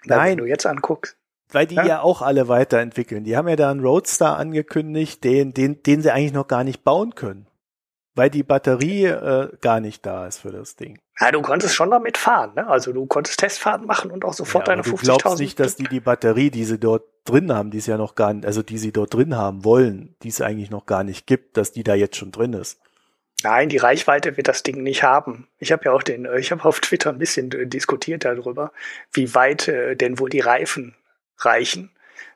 Weil 0.05 0.17
Nein. 0.17 0.31
Wenn 0.31 0.37
du 0.37 0.45
jetzt 0.45 0.65
anguckst. 0.65 1.17
Weil 1.49 1.65
die 1.65 1.75
ja? 1.75 1.85
ja? 1.85 2.01
auch 2.01 2.21
alle 2.21 2.47
weiterentwickeln. 2.47 3.23
Die 3.23 3.37
haben 3.37 3.47
ja 3.47 3.55
da 3.55 3.71
einen 3.71 3.79
Roadster 3.79 4.37
angekündigt, 4.37 5.23
den, 5.23 5.53
den, 5.53 5.81
den 5.81 6.01
sie 6.01 6.11
eigentlich 6.11 6.33
noch 6.33 6.47
gar 6.47 6.63
nicht 6.63 6.83
bauen 6.83 7.15
können. 7.15 7.47
Weil 8.15 8.29
die 8.29 8.43
Batterie 8.43 9.05
äh, 9.05 9.49
gar 9.61 9.79
nicht 9.79 10.05
da 10.05 10.25
ist 10.25 10.39
für 10.39 10.51
das 10.51 10.75
Ding. 10.75 10.99
Ja, 11.19 11.31
du 11.31 11.41
konntest 11.41 11.75
schon 11.75 11.91
damit 11.91 12.17
fahren, 12.17 12.53
ne? 12.55 12.67
Also 12.67 12.91
du 12.91 13.05
konntest 13.05 13.39
Testfahrten 13.39 13.85
machen 13.85 14.11
und 14.11 14.25
auch 14.25 14.33
sofort 14.33 14.67
ja, 14.67 14.75
deine 14.75 14.81
50.000. 14.81 14.89
Du 14.89 15.17
glaubst 15.17 15.39
nicht, 15.39 15.59
dass 15.59 15.75
die 15.75 15.87
die 15.87 15.99
Batterie, 15.99 16.49
die 16.49 16.65
sie 16.65 16.79
dort 16.79 17.03
drin 17.25 17.53
haben, 17.53 17.69
die 17.69 17.77
es 17.77 17.85
ja 17.85 17.97
noch 17.97 18.15
gar 18.15 18.33
nicht, 18.33 18.45
also 18.45 18.63
die 18.63 18.77
sie 18.79 18.91
dort 18.91 19.13
drin 19.13 19.35
haben 19.35 19.63
wollen, 19.63 20.15
die 20.23 20.29
es 20.29 20.41
eigentlich 20.41 20.71
noch 20.71 20.87
gar 20.87 21.03
nicht 21.03 21.27
gibt, 21.27 21.57
dass 21.57 21.71
die 21.71 21.83
da 21.83 21.93
jetzt 21.93 22.17
schon 22.17 22.31
drin 22.31 22.53
ist. 22.53 22.79
Nein, 23.49 23.69
die 23.69 23.77
Reichweite 23.77 24.35
wird 24.35 24.49
das 24.49 24.61
Ding 24.61 24.83
nicht 24.83 25.03
haben. 25.03 25.47
Ich 25.57 25.71
habe 25.71 25.85
ja 25.85 25.93
auch 25.93 26.03
den, 26.03 26.27
ich 26.37 26.51
habe 26.51 26.65
auf 26.65 26.81
Twitter 26.81 27.11
ein 27.11 27.17
bisschen 27.17 27.49
äh, 27.53 27.65
diskutiert 27.65 28.25
darüber, 28.25 28.73
wie 29.13 29.33
weit 29.35 29.69
äh, 29.69 29.95
denn 29.95 30.19
wohl 30.19 30.29
die 30.29 30.41
Reifen 30.41 30.95
reichen. 31.37 31.89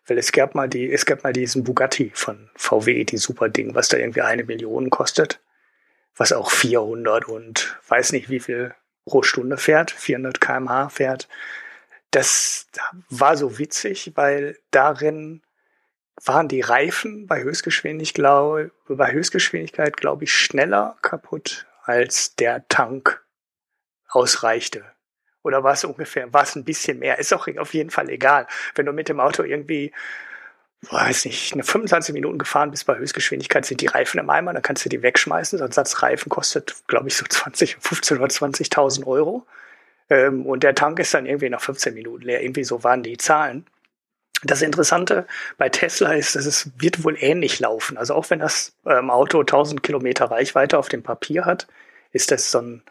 Weil 0.07 0.17
es 0.17 0.31
gab 0.31 0.55
mal 0.55 0.69
die, 0.69 0.89
es 0.89 1.05
gab 1.05 1.25
mal 1.25 1.33
diesen 1.33 1.65
Bugatti 1.65 2.11
von 2.13 2.49
VW, 2.55 3.03
die 3.03 3.17
super 3.17 3.49
Ding, 3.49 3.75
was 3.75 3.89
da 3.89 3.97
irgendwie 3.97 4.21
eine 4.21 4.45
Million 4.45 4.89
kostet, 4.89 5.41
was 6.15 6.31
auch 6.31 6.49
400 6.49 7.27
und 7.27 7.77
weiß 7.89 8.13
nicht 8.13 8.29
wie 8.29 8.39
viel 8.39 8.73
pro 9.03 9.21
Stunde 9.21 9.57
fährt, 9.57 9.91
400 9.91 10.39
kmh 10.39 10.87
fährt. 10.87 11.27
Das 12.11 12.67
war 13.09 13.35
so 13.35 13.59
witzig, 13.59 14.13
weil 14.15 14.57
darin 14.71 15.41
waren 16.23 16.47
die 16.47 16.61
Reifen 16.61 17.27
bei 17.27 17.41
Höchstgeschwindigkeit, 17.41 18.15
glaube, 18.15 18.71
bei 18.87 19.11
Höchstgeschwindigkeit, 19.11 19.97
glaube 19.97 20.25
ich, 20.25 20.33
schneller 20.33 20.97
kaputt, 21.01 21.65
als 21.83 22.35
der 22.35 22.67
Tank 22.67 23.23
ausreichte. 24.09 24.83
Oder 25.43 25.63
war 25.63 25.73
es 25.73 25.83
ungefähr, 25.83 26.31
war 26.33 26.43
es 26.43 26.55
ein 26.55 26.65
bisschen 26.65 26.99
mehr? 26.99 27.17
Ist 27.17 27.33
auch 27.33 27.47
auf 27.57 27.73
jeden 27.73 27.89
Fall 27.89 28.09
egal. 28.09 28.47
Wenn 28.75 28.85
du 28.85 28.93
mit 28.93 29.09
dem 29.09 29.19
Auto 29.19 29.43
irgendwie, 29.43 29.91
weiß 30.81 31.25
nicht, 31.25 31.53
eine 31.53 31.63
25 31.63 32.13
Minuten 32.13 32.37
gefahren 32.37 32.69
bist 32.69 32.85
bei 32.85 32.97
Höchstgeschwindigkeit, 32.97 33.65
sind 33.65 33.81
die 33.81 33.87
Reifen 33.87 34.19
im 34.19 34.29
Eimer, 34.29 34.53
dann 34.53 34.61
kannst 34.61 34.85
du 34.85 34.89
die 34.89 35.01
wegschmeißen. 35.01 35.57
So 35.57 35.65
ein 35.65 35.71
Satz 35.71 36.03
Reifen 36.03 36.29
kostet, 36.29 36.75
glaube 36.87 37.07
ich, 37.07 37.15
so 37.15 37.25
20, 37.25 37.77
15 37.79 38.17
oder 38.17 38.27
20.000 38.27 39.07
Euro. 39.07 39.47
Ähm, 40.09 40.45
und 40.45 40.63
der 40.63 40.75
Tank 40.75 40.99
ist 40.99 41.13
dann 41.13 41.25
irgendwie 41.25 41.49
nach 41.49 41.61
15 41.61 41.93
Minuten 41.95 42.23
leer. 42.23 42.43
Irgendwie 42.43 42.63
so 42.63 42.83
waren 42.83 43.01
die 43.01 43.17
Zahlen. 43.17 43.65
Das 44.43 44.61
Interessante 44.61 45.27
bei 45.57 45.69
Tesla 45.69 46.13
ist, 46.13 46.35
dass 46.35 46.45
es 46.45 46.71
wird 46.77 47.03
wohl 47.03 47.15
ähnlich 47.19 47.59
laufen. 47.59 47.97
Also 47.97 48.15
auch 48.15 48.29
wenn 48.29 48.39
das 48.39 48.73
ähm, 48.85 49.09
Auto 49.09 49.41
1000 49.41 49.83
Kilometer 49.83 50.25
Reichweite 50.25 50.79
auf 50.79 50.89
dem 50.89 51.03
Papier 51.03 51.45
hat, 51.45 51.67
ist 52.11 52.31
das 52.31 52.51
so 52.51 52.59
ein 52.59 52.83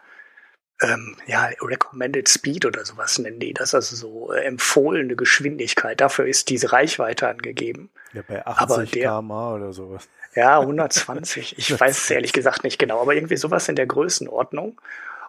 ähm, 0.81 1.15
ja, 1.27 1.49
Recommended 1.61 2.27
Speed 2.27 2.65
oder 2.65 2.83
sowas 2.85 3.19
nennen 3.19 3.39
die 3.39 3.53
das, 3.53 3.75
also 3.75 3.95
so 3.95 4.33
äh, 4.33 4.43
empfohlene 4.43 5.15
Geschwindigkeit. 5.15 6.01
Dafür 6.01 6.25
ist 6.25 6.49
diese 6.49 6.71
Reichweite 6.71 7.27
angegeben. 7.27 7.89
Ja, 8.13 8.23
bei 8.27 8.45
80 8.45 8.91
km 8.91 9.31
oder 9.31 9.73
sowas. 9.73 10.07
Ja, 10.33 10.59
120. 10.59 11.57
Ich 11.57 11.79
weiß 11.79 11.97
es 11.97 12.09
ehrlich 12.09 12.33
gesagt 12.33 12.63
nicht 12.63 12.79
genau, 12.79 13.01
aber 13.01 13.13
irgendwie 13.13 13.37
sowas 13.37 13.67
in 13.67 13.75
der 13.75 13.85
Größenordnung. 13.85 14.79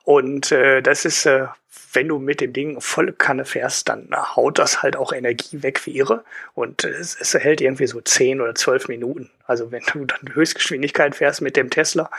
Und 0.04 0.50
äh, 0.52 0.82
das 0.82 1.04
ist, 1.04 1.26
äh, 1.26 1.46
wenn 1.92 2.08
du 2.08 2.18
mit 2.18 2.40
dem 2.40 2.52
Ding 2.52 2.80
volle 2.80 3.12
Kanne 3.12 3.44
fährst, 3.44 3.88
dann 3.88 4.08
haut 4.12 4.58
das 4.58 4.82
halt 4.82 4.96
auch 4.96 5.12
Energie 5.12 5.62
weg 5.62 5.84
wie 5.86 5.96
irre. 5.96 6.24
Und 6.54 6.84
es, 6.84 7.16
es 7.20 7.34
hält 7.34 7.60
irgendwie 7.60 7.86
so 7.86 8.00
10 8.00 8.40
oder 8.40 8.54
12 8.54 8.88
Minuten. 8.88 9.30
Also 9.46 9.70
wenn 9.70 9.82
du 9.92 10.04
dann 10.04 10.34
Höchstgeschwindigkeit 10.34 11.14
fährst 11.14 11.42
mit 11.42 11.56
dem 11.56 11.70
Tesla, 11.70 12.10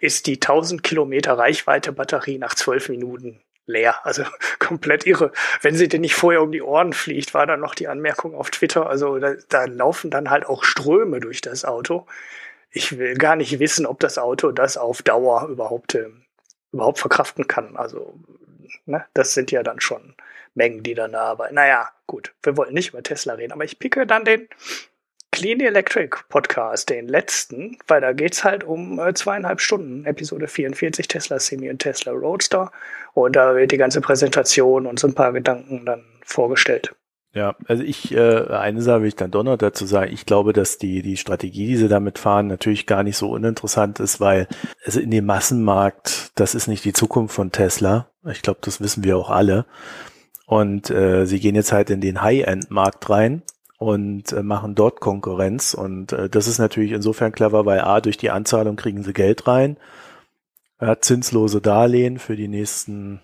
ist 0.00 0.26
die 0.26 0.34
1000 0.34 0.82
Kilometer 0.82 1.38
Reichweite 1.38 1.92
Batterie 1.92 2.38
nach 2.38 2.54
12 2.54 2.90
Minuten 2.90 3.40
leer. 3.66 4.04
Also 4.04 4.24
komplett 4.58 5.06
irre. 5.06 5.32
Wenn 5.62 5.76
sie 5.76 5.88
dir 5.88 6.00
nicht 6.00 6.14
vorher 6.14 6.42
um 6.42 6.52
die 6.52 6.62
Ohren 6.62 6.92
fliegt, 6.92 7.34
war 7.34 7.46
dann 7.46 7.60
noch 7.60 7.74
die 7.74 7.88
Anmerkung 7.88 8.34
auf 8.34 8.50
Twitter. 8.50 8.88
Also 8.88 9.18
da, 9.18 9.34
da 9.48 9.64
laufen 9.64 10.10
dann 10.10 10.30
halt 10.30 10.46
auch 10.46 10.64
Ströme 10.64 11.20
durch 11.20 11.40
das 11.40 11.64
Auto. 11.64 12.06
Ich 12.70 12.98
will 12.98 13.14
gar 13.14 13.36
nicht 13.36 13.58
wissen, 13.58 13.86
ob 13.86 14.00
das 14.00 14.18
Auto 14.18 14.50
das 14.50 14.76
auf 14.76 15.02
Dauer 15.02 15.48
überhaupt 15.48 15.94
äh, 15.94 16.08
überhaupt 16.72 16.98
verkraften 16.98 17.46
kann. 17.46 17.76
Also, 17.76 18.18
ne, 18.86 19.04
das 19.14 19.34
sind 19.34 19.50
ja 19.50 19.62
dann 19.62 19.80
schon 19.80 20.14
Mengen, 20.54 20.82
die 20.82 20.94
dann 20.94 21.12
da 21.12 21.22
arbeiten. 21.22 21.54
Naja, 21.54 21.90
gut, 22.06 22.34
wir 22.42 22.56
wollen 22.56 22.74
nicht 22.74 22.90
über 22.90 23.02
Tesla 23.02 23.34
reden, 23.34 23.52
aber 23.52 23.64
ich 23.64 23.78
picke 23.78 24.06
dann 24.06 24.24
den 24.24 24.48
Clean 25.30 25.60
Electric 25.60 26.14
Podcast, 26.28 26.90
den 26.90 27.08
letzten, 27.08 27.78
weil 27.88 28.02
da 28.02 28.12
geht's 28.12 28.44
halt 28.44 28.64
um 28.64 29.00
äh, 29.00 29.14
zweieinhalb 29.14 29.62
Stunden, 29.62 30.04
Episode 30.04 30.46
44, 30.46 31.08
Tesla 31.08 31.38
Semi 31.38 31.70
und 31.70 31.78
Tesla 31.78 32.12
Roadster. 32.12 32.70
Und 33.14 33.34
da 33.34 33.54
wird 33.54 33.72
die 33.72 33.78
ganze 33.78 34.02
Präsentation 34.02 34.86
und 34.86 34.98
so 34.98 35.08
ein 35.08 35.14
paar 35.14 35.32
Gedanken 35.32 35.86
dann 35.86 36.04
vorgestellt. 36.22 36.94
Ja, 37.34 37.56
also 37.66 37.82
ich, 37.82 38.12
äh, 38.14 38.46
eine 38.48 38.82
Sache 38.82 39.00
will 39.00 39.08
ich 39.08 39.16
dann 39.16 39.30
doch 39.30 39.42
noch 39.42 39.56
dazu 39.56 39.86
sagen. 39.86 40.12
Ich 40.12 40.26
glaube, 40.26 40.52
dass 40.52 40.76
die, 40.76 41.00
die 41.00 41.16
Strategie, 41.16 41.66
die 41.66 41.76
sie 41.76 41.88
damit 41.88 42.18
fahren, 42.18 42.46
natürlich 42.46 42.86
gar 42.86 43.02
nicht 43.02 43.16
so 43.16 43.30
uninteressant 43.30 44.00
ist, 44.00 44.20
weil 44.20 44.48
also 44.84 45.00
in 45.00 45.10
dem 45.10 45.24
Massenmarkt, 45.24 46.32
das 46.34 46.54
ist 46.54 46.66
nicht 46.68 46.84
die 46.84 46.92
Zukunft 46.92 47.34
von 47.34 47.50
Tesla. 47.50 48.08
Ich 48.30 48.42
glaube, 48.42 48.60
das 48.62 48.80
wissen 48.82 49.02
wir 49.02 49.16
auch 49.16 49.30
alle. 49.30 49.64
Und 50.46 50.90
äh, 50.90 51.24
sie 51.24 51.40
gehen 51.40 51.54
jetzt 51.54 51.72
halt 51.72 51.88
in 51.88 52.02
den 52.02 52.20
High-End-Markt 52.22 53.08
rein. 53.08 53.42
und 53.78 54.32
äh, 54.32 54.42
machen 54.44 54.74
dort 54.76 55.00
Konkurrenz. 55.00 55.74
Und 55.74 56.12
äh, 56.12 56.28
das 56.28 56.46
ist 56.46 56.58
natürlich 56.58 56.92
insofern 56.92 57.32
clever, 57.32 57.66
weil 57.66 57.80
A, 57.80 58.00
durch 58.00 58.16
die 58.16 58.30
Anzahlung 58.30 58.76
kriegen 58.76 59.02
sie 59.02 59.12
Geld 59.12 59.46
rein, 59.48 59.76
ja, 60.80 61.00
zinslose 61.00 61.60
Darlehen 61.60 62.18
für 62.18 62.36
die 62.36 62.48
nächsten, 62.48 63.20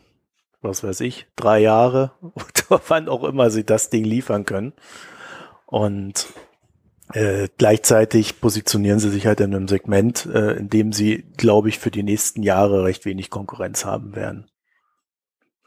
was 0.60 0.82
weiß 0.82 1.00
ich, 1.00 1.26
drei 1.36 1.60
Jahre, 1.60 2.12
oder 2.20 2.80
wann 2.88 3.08
auch 3.08 3.24
immer 3.24 3.50
sie 3.50 3.64
das 3.64 3.90
Ding 3.90 4.04
liefern 4.04 4.44
können. 4.44 4.72
Und 5.66 6.26
äh, 7.12 7.48
gleichzeitig 7.58 8.40
positionieren 8.40 8.98
sie 8.98 9.10
sich 9.10 9.26
halt 9.26 9.40
in 9.40 9.54
einem 9.54 9.68
Segment, 9.68 10.26
äh, 10.26 10.52
in 10.52 10.68
dem 10.68 10.92
sie, 10.92 11.24
glaube 11.36 11.68
ich, 11.68 11.78
für 11.78 11.90
die 11.90 12.02
nächsten 12.02 12.42
Jahre 12.42 12.84
recht 12.84 13.04
wenig 13.04 13.30
Konkurrenz 13.30 13.84
haben 13.84 14.14
werden. 14.14 14.50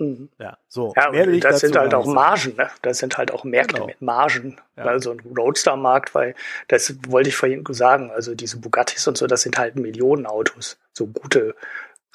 Mhm. 0.02 0.30
Ja, 0.40 0.58
so. 0.68 0.94
Ja, 0.96 1.14
ich 1.14 1.42
das 1.42 1.60
sind 1.60 1.76
halt 1.76 1.94
auch 1.94 2.06
Margen, 2.06 2.56
ne? 2.58 2.70
Das 2.82 2.98
sind 2.98 3.18
halt 3.18 3.32
auch 3.32 3.44
Märkte 3.44 3.76
Genau. 3.76 3.88
mit 3.88 4.02
Margen. 4.02 4.58
Ja. 4.76 4.86
Also 4.86 5.12
ein 5.12 5.20
Roadster-Markt, 5.38 6.16
weil 6.16 6.34
das 6.68 6.96
wollte 7.08 7.30
ich 7.30 7.36
vorhin 7.36 7.64
sagen, 7.70 8.10
also 8.12 8.34
diese 8.34 8.60
Bugattis 8.60 9.08
und 9.08 9.18
so, 9.18 9.28
das 9.28 9.42
sind 9.42 9.58
halt 9.58 9.76
Millionenautos. 9.76 10.80
So 10.94 11.08
gute, 11.08 11.56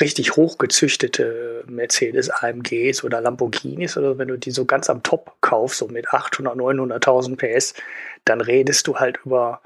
richtig 0.00 0.36
hochgezüchtete 0.36 1.64
Mercedes 1.66 2.30
AMGs 2.30 3.02
oder 3.04 3.20
Lamborghinis 3.20 3.96
oder 3.96 4.18
wenn 4.18 4.28
du 4.28 4.36
die 4.36 4.50
so 4.50 4.64
ganz 4.64 4.90
am 4.90 5.02
Top 5.02 5.36
kaufst, 5.40 5.78
so 5.78 5.88
mit 5.88 6.08
800, 6.08 6.56
900.000 6.56 7.36
PS, 7.36 7.74
dann 8.24 8.40
redest 8.40 8.86
du 8.86 8.96
halt 8.96 9.20
über, 9.24 9.62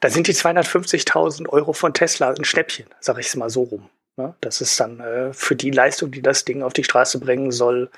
da 0.00 0.08
sind 0.08 0.28
die 0.28 0.34
250.000 0.34 1.48
Euro 1.48 1.72
von 1.72 1.94
Tesla 1.94 2.30
ein 2.30 2.44
Schnäppchen, 2.44 2.86
sag 3.00 3.18
ich 3.18 3.26
es 3.26 3.36
mal 3.36 3.50
so 3.50 3.64
rum. 3.64 3.88
Ne? 4.16 4.34
Das 4.40 4.60
ist 4.60 4.78
dann 4.78 5.00
äh, 5.00 5.32
für 5.32 5.56
die 5.56 5.70
Leistung, 5.70 6.10
die 6.10 6.22
das 6.22 6.44
Ding 6.44 6.62
auf 6.62 6.72
die 6.72 6.84
Straße 6.84 7.18
bringen 7.18 7.50
soll, 7.50 7.90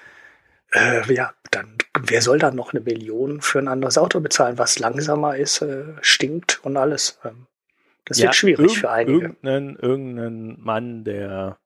äh, 0.72 1.12
ja, 1.12 1.32
dann, 1.50 1.78
wer 1.98 2.22
soll 2.22 2.38
dann 2.38 2.56
noch 2.56 2.72
eine 2.72 2.82
Million 2.82 3.40
für 3.40 3.58
ein 3.58 3.68
anderes 3.68 3.96
Auto 3.96 4.20
bezahlen, 4.20 4.58
was 4.58 4.78
langsamer 4.78 5.36
ist, 5.36 5.62
äh, 5.62 5.84
stinkt 6.02 6.60
und 6.62 6.76
alles. 6.76 7.18
Ähm, 7.24 7.46
das 8.08 8.20
wird 8.20 8.34
schwierig 8.34 8.78
für 8.78 8.90
einige. 8.90 9.26
Irgendeinen, 9.26 9.76
irgendeinen 9.76 10.60
Mann, 10.60 11.04
der 11.04 11.58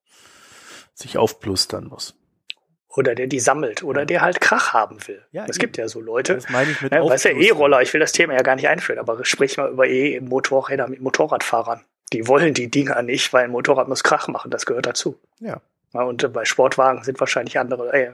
sich 0.94 1.18
aufplustern 1.18 1.86
muss. 1.86 2.14
Oder 2.88 3.14
der 3.14 3.26
die 3.26 3.40
sammelt 3.40 3.82
oder 3.82 4.04
der 4.04 4.20
halt 4.20 4.40
Krach 4.40 4.74
haben 4.74 4.98
will. 5.06 5.24
Ja, 5.32 5.46
es 5.48 5.58
gibt 5.58 5.78
ja 5.78 5.88
so 5.88 6.00
Leute. 6.00 6.34
Das 6.34 6.50
meine 6.50 6.70
ich 6.70 6.82
mit 6.82 6.92
Ne, 6.92 7.02
weißt 7.02 7.24
du. 7.24 7.28
E-Roller, 7.30 7.80
ich 7.80 7.92
will 7.94 8.00
das 8.00 8.12
Thema 8.12 8.34
ja 8.34 8.42
gar 8.42 8.54
nicht 8.54 8.68
einführen, 8.68 8.98
aber 8.98 9.24
sprich 9.24 9.56
mal 9.56 9.70
über 9.70 9.86
E-Motorräder 9.86 10.88
mit 10.88 11.00
Motorradfahrern. 11.00 11.82
Die 12.12 12.28
wollen 12.28 12.52
die 12.52 12.70
Dinger 12.70 13.00
nicht, 13.00 13.32
weil 13.32 13.44
ein 13.44 13.50
Motorrad 13.50 13.88
muss 13.88 14.04
Krach 14.04 14.28
machen, 14.28 14.50
das 14.50 14.66
gehört 14.66 14.84
dazu. 14.84 15.18
Ja, 15.40 15.62
Ja, 15.94 16.02
und 16.02 16.22
äh, 16.22 16.28
bei 16.28 16.44
Sportwagen 16.44 17.02
sind 17.04 17.20
wahrscheinlich 17.20 17.58
andere, 17.58 17.92
äh, 17.92 18.12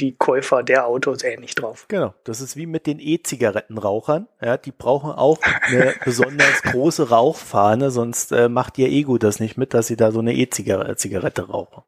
die 0.00 0.16
Käufer 0.16 0.62
der 0.62 0.86
Autos 0.86 1.22
ähnlich 1.22 1.54
drauf. 1.54 1.86
genau. 1.88 2.14
Das 2.24 2.40
ist 2.40 2.56
wie 2.56 2.66
mit 2.66 2.86
den 2.86 2.98
E-Zigarettenrauchern. 2.98 4.28
Ja, 4.40 4.56
die 4.56 4.72
brauchen 4.72 5.12
auch 5.12 5.38
eine 5.62 5.94
besonders 6.04 6.62
große 6.62 7.10
Rauchfahne, 7.10 7.90
sonst 7.90 8.32
äh, 8.32 8.48
macht 8.48 8.78
ihr 8.78 8.88
Ego 8.88 9.18
das 9.18 9.38
nicht 9.38 9.56
mit, 9.56 9.72
dass 9.74 9.86
sie 9.86 9.96
da 9.96 10.10
so 10.10 10.18
eine 10.18 10.34
E-Zigarette 10.34 11.48
rauchen. 11.48 11.84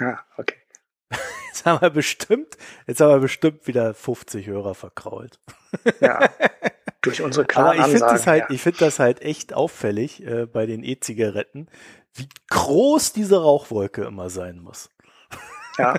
Ja, 0.00 0.20
okay. 0.36 0.56
Jetzt 1.48 1.64
haben 1.64 1.80
wir 1.80 1.90
bestimmt, 1.90 2.56
jetzt 2.86 3.00
haben 3.00 3.10
wir 3.10 3.18
bestimmt 3.18 3.66
wieder 3.66 3.94
50 3.94 4.46
Hörer 4.46 4.74
verkrault. 4.74 5.40
Ja. 6.00 6.28
Durch 7.00 7.22
unsere 7.22 7.44
Aber 7.54 7.72
klaren 7.72 7.78
ich 7.78 7.86
finde 7.86 8.00
das 8.00 8.26
halt, 8.26 8.44
ja. 8.48 8.54
ich 8.54 8.62
finde 8.62 8.78
das 8.80 8.98
halt 8.98 9.22
echt 9.22 9.54
auffällig 9.54 10.24
äh, 10.26 10.46
bei 10.46 10.66
den 10.66 10.82
E-Zigaretten, 10.82 11.68
wie 12.18 12.28
groß 12.50 13.12
diese 13.12 13.40
Rauchwolke 13.40 14.04
immer 14.04 14.30
sein 14.30 14.58
muss. 14.58 14.90
Ja. 15.78 15.94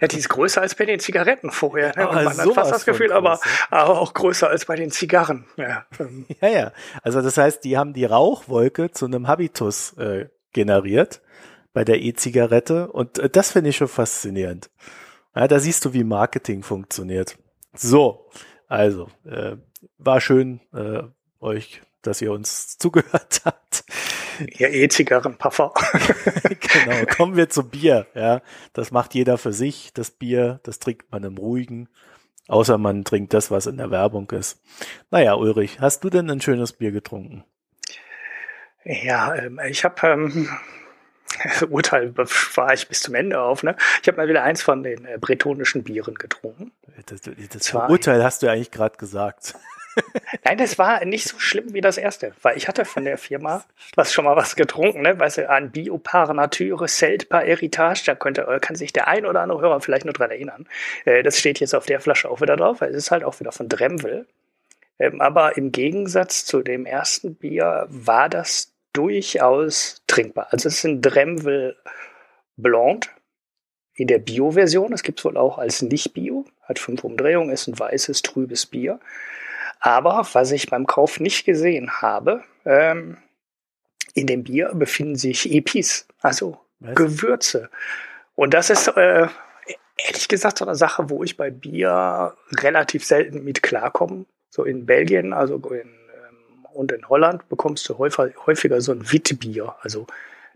ja, 0.00 0.08
die 0.08 0.18
ist 0.18 0.28
größer 0.28 0.60
als 0.60 0.74
bei 0.74 0.84
den 0.84 0.98
Zigaretten 0.98 1.52
vorher. 1.52 1.96
Ne? 1.96 2.04
Man 2.04 2.26
hat 2.36 2.54
fast 2.54 2.72
das 2.72 2.84
Gefühl, 2.84 3.12
aber, 3.12 3.36
groß, 3.36 3.68
aber 3.70 4.00
auch 4.00 4.14
größer 4.14 4.48
als 4.48 4.64
bei 4.64 4.74
den 4.74 4.90
Zigarren. 4.90 5.46
Ja, 5.56 5.86
ähm, 6.00 6.26
Ja, 6.40 6.48
ja. 6.48 6.72
Also 7.02 7.22
das 7.22 7.36
heißt, 7.36 7.64
die 7.64 7.78
haben 7.78 7.92
die 7.92 8.04
Rauchwolke 8.04 8.90
zu 8.90 9.06
einem 9.06 9.28
Habitus 9.28 9.92
äh, 9.96 10.28
generiert 10.52 11.22
bei 11.72 11.84
der 11.84 12.00
E-Zigarette 12.00 12.90
und 12.90 13.18
äh, 13.18 13.30
das 13.30 13.52
finde 13.52 13.70
ich 13.70 13.76
schon 13.76 13.88
faszinierend. 13.88 14.70
Ja, 15.36 15.46
da 15.46 15.60
siehst 15.60 15.84
du, 15.84 15.92
wie 15.92 16.02
Marketing 16.02 16.64
funktioniert. 16.64 17.38
So, 17.74 18.28
also 18.66 19.08
äh, 19.24 19.56
war 19.98 20.20
schön 20.20 20.60
äh, 20.74 21.02
euch, 21.40 21.80
dass 22.02 22.20
ihr 22.20 22.32
uns 22.32 22.76
zugehört 22.78 23.42
habt. 23.44 23.84
Ihr 24.58 24.70
E-Zigarren-Puffer. 24.72 25.72
genau, 26.60 27.06
kommen 27.06 27.36
wir 27.36 27.48
zu 27.48 27.68
Bier. 27.68 28.06
Ja, 28.14 28.42
das 28.72 28.90
macht 28.90 29.14
jeder 29.14 29.38
für 29.38 29.52
sich. 29.52 29.92
Das 29.94 30.10
Bier, 30.10 30.60
das 30.62 30.78
trinkt 30.78 31.10
man 31.12 31.24
im 31.24 31.38
Ruhigen. 31.38 31.88
Außer 32.48 32.78
man 32.78 33.04
trinkt 33.04 33.32
das, 33.32 33.50
was 33.50 33.66
in 33.66 33.76
der 33.76 33.90
Werbung 33.90 34.30
ist. 34.30 34.60
Naja, 35.10 35.34
Ulrich, 35.34 35.80
hast 35.80 36.02
du 36.02 36.10
denn 36.10 36.28
ein 36.30 36.40
schönes 36.40 36.72
Bier 36.72 36.90
getrunken? 36.90 37.44
Ja, 38.84 39.34
ähm, 39.34 39.60
ich 39.68 39.84
habe 39.84 40.06
ähm, 40.06 40.48
Urteil 41.68 42.16
war 42.16 42.72
ich 42.72 42.88
bis 42.88 43.00
zum 43.00 43.14
Ende 43.14 43.40
auf. 43.40 43.62
Ne? 43.62 43.76
Ich 44.02 44.08
habe 44.08 44.18
mal 44.18 44.28
wieder 44.28 44.42
eins 44.42 44.62
von 44.62 44.82
den 44.82 45.04
äh, 45.04 45.18
bretonischen 45.18 45.84
Bieren 45.84 46.14
getrunken. 46.14 46.72
Das, 47.06 47.20
das. 47.22 47.74
Urteil 47.74 48.22
hast 48.22 48.42
du 48.42 48.46
ja 48.46 48.52
eigentlich 48.52 48.70
gerade 48.70 48.96
gesagt. 48.96 49.54
Nein, 50.44 50.58
das 50.58 50.78
war 50.78 51.04
nicht 51.04 51.28
so 51.28 51.38
schlimm 51.38 51.72
wie 51.72 51.80
das 51.80 51.98
erste, 51.98 52.32
weil 52.42 52.56
ich 52.56 52.68
hatte 52.68 52.84
von 52.84 53.04
der 53.04 53.18
Firma 53.18 53.64
was 53.96 54.12
schon 54.12 54.24
mal 54.24 54.36
was 54.36 54.56
getrunken, 54.56 55.02
ne? 55.02 55.18
Weißt 55.18 55.38
du, 55.38 55.48
an 55.48 55.70
Bio 55.70 55.98
par 55.98 56.32
Nature, 56.32 56.86
Celt 56.86 57.28
par 57.28 57.42
Heritage, 57.42 58.02
da 58.06 58.14
könnte, 58.14 58.42
äh, 58.42 58.60
kann 58.60 58.76
sich 58.76 58.92
der 58.92 59.08
ein 59.08 59.26
oder 59.26 59.40
andere 59.40 59.60
Hörer 59.60 59.80
vielleicht 59.80 60.04
nur 60.04 60.14
dran 60.14 60.30
erinnern. 60.30 60.66
Äh, 61.04 61.22
das 61.22 61.38
steht 61.38 61.60
jetzt 61.60 61.74
auf 61.74 61.86
der 61.86 62.00
Flasche 62.00 62.30
auch 62.30 62.40
wieder 62.40 62.56
drauf, 62.56 62.80
weil 62.80 62.90
es 62.90 62.96
ist 62.96 63.10
halt 63.10 63.24
auch 63.24 63.38
wieder 63.40 63.52
von 63.52 63.68
Dremvel. 63.68 64.26
Ähm, 64.98 65.20
aber 65.20 65.56
im 65.56 65.72
Gegensatz 65.72 66.44
zu 66.44 66.62
dem 66.62 66.86
ersten 66.86 67.34
Bier 67.34 67.86
war 67.88 68.28
das 68.28 68.72
durchaus 68.92 70.02
trinkbar. 70.06 70.48
Also 70.50 70.68
es 70.68 70.78
ist 70.78 70.84
ein 70.84 71.00
Dremvel 71.00 71.76
Blond 72.56 73.10
in 73.94 74.06
der 74.06 74.18
Bio-Version. 74.18 74.92
Es 74.92 75.02
gibt 75.02 75.18
es 75.18 75.24
wohl 75.24 75.36
auch 75.36 75.58
als 75.58 75.82
Nicht-Bio, 75.82 76.44
hat 76.62 76.78
fünf 76.78 77.04
Umdrehungen, 77.04 77.50
ist 77.50 77.66
ein 77.66 77.78
weißes, 77.78 78.22
trübes 78.22 78.66
Bier. 78.66 79.00
Aber 79.80 80.26
was 80.32 80.52
ich 80.52 80.68
beim 80.68 80.86
Kauf 80.86 81.20
nicht 81.20 81.46
gesehen 81.46 81.90
habe, 82.02 82.44
ähm, 82.64 83.16
in 84.14 84.26
dem 84.26 84.44
Bier 84.44 84.72
befinden 84.74 85.16
sich 85.16 85.50
Epis, 85.52 86.06
also 86.20 86.58
Was? 86.80 86.94
Gewürze. 86.94 87.70
Und 88.34 88.54
das 88.54 88.70
ist 88.70 88.88
äh, 88.88 89.28
ehrlich 89.96 90.28
gesagt 90.28 90.58
so 90.58 90.66
eine 90.66 90.74
Sache, 90.74 91.08
wo 91.08 91.24
ich 91.24 91.36
bei 91.36 91.50
Bier 91.50 92.34
relativ 92.58 93.04
selten 93.04 93.44
mit 93.44 93.62
klarkomme. 93.62 94.26
So 94.50 94.64
in 94.64 94.84
Belgien, 94.84 95.32
also 95.32 95.56
in, 95.56 95.88
ähm, 95.88 96.64
und 96.74 96.92
in 96.92 97.08
Holland 97.08 97.48
bekommst 97.48 97.88
du 97.88 97.98
häufiger, 97.98 98.32
häufiger 98.46 98.80
so 98.80 98.92
ein 98.92 99.10
Witbier. 99.12 99.76
Also 99.80 100.06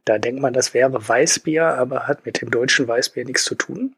da 0.05 0.19
denkt 0.19 0.43
man, 0.43 0.53
das 0.53 0.75
wäre 0.75 1.09
Weißbier, 1.09 1.65
aber 1.65 2.07
hat 2.07 2.27
mit 2.27 2.41
dem 2.43 2.51
deutschen 2.51 2.87
Weißbier 2.87 3.25
nichts 3.25 3.45
zu 3.45 3.55
tun. 3.55 3.97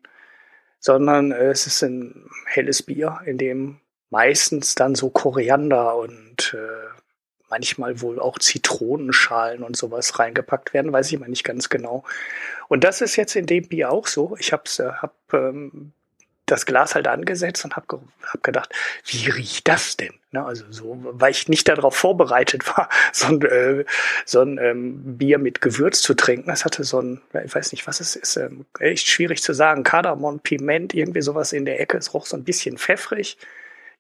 Sondern 0.79 1.33
äh, 1.33 1.49
es 1.49 1.67
ist 1.67 1.83
ein 1.83 2.29
helles 2.47 2.83
Bier, 2.83 3.21
in 3.25 3.39
dem 3.39 3.81
meistens 4.11 4.75
dann 4.75 4.95
so 4.95 5.11
Koriander 5.11 5.97
und 5.97 6.55
äh, 6.55 6.87
manchmal 7.49 8.01
wohl 8.01 8.19
auch 8.19 8.39
Zitronenschalen 8.39 9.63
und 9.63 9.77
sowas 9.77 10.19
reingepackt 10.19 10.75
werden, 10.75 10.93
weiß 10.93 11.13
ich 11.13 11.19
mal 11.19 11.29
nicht 11.29 11.45
ganz 11.45 11.69
genau. 11.69 12.05
Und 12.69 12.85
das 12.85 13.01
ist 13.01 13.17
jetzt 13.17 13.37
in 13.37 13.47
dem 13.47 13.69
Bier 13.69 13.91
auch 13.91 14.07
so. 14.07 14.37
Ich 14.39 14.53
habe 14.53 14.65
äh, 14.79 14.91
hab, 15.01 15.15
ähm, 15.33 15.93
das 16.47 16.65
Glas 16.65 16.95
halt 16.95 17.09
angesetzt 17.09 17.65
und 17.65 17.75
habe 17.75 17.87
ge 17.89 17.99
hab 18.25 18.43
gedacht, 18.43 18.73
wie 19.05 19.29
riecht 19.29 19.67
das 19.67 19.97
denn? 19.97 20.15
Ne, 20.31 20.45
also 20.45 20.65
so, 20.71 20.97
weil 21.01 21.33
ich 21.33 21.49
nicht 21.49 21.69
darauf 21.69 21.97
vorbereitet 21.97 22.67
war, 22.77 22.89
so 23.13 23.27
ein, 23.27 23.43
äh, 23.43 23.85
so 24.25 24.41
ein 24.41 24.59
ähm, 24.59 25.19
Bier 25.19 25.39
mit 25.39 25.61
Gewürz 25.61 26.01
zu 26.01 26.15
trinken. 26.15 26.49
Das 26.49 26.65
hatte 26.65 26.85
so 26.85 27.01
ein, 27.01 27.21
ich 27.45 27.55
weiß 27.55 27.73
nicht, 27.73 27.87
was 27.87 28.01
es 28.01 28.17
ist, 28.17 28.37
ähm, 28.37 28.65
echt 28.79 29.09
schwierig 29.09 29.43
zu 29.43 29.53
sagen. 29.55 29.83
Kardamom, 29.83 30.41
Piment, 30.41 30.95
irgendwie 30.95 31.23
sowas 31.23 31.53
in 31.53 31.65
der 31.65 31.81
Ecke. 31.81 31.99
Es 31.99 32.15
roch 32.15 32.27
so 32.27 32.37
ein 32.37 32.45
bisschen 32.45 32.79
pfeffrig. 32.79 33.39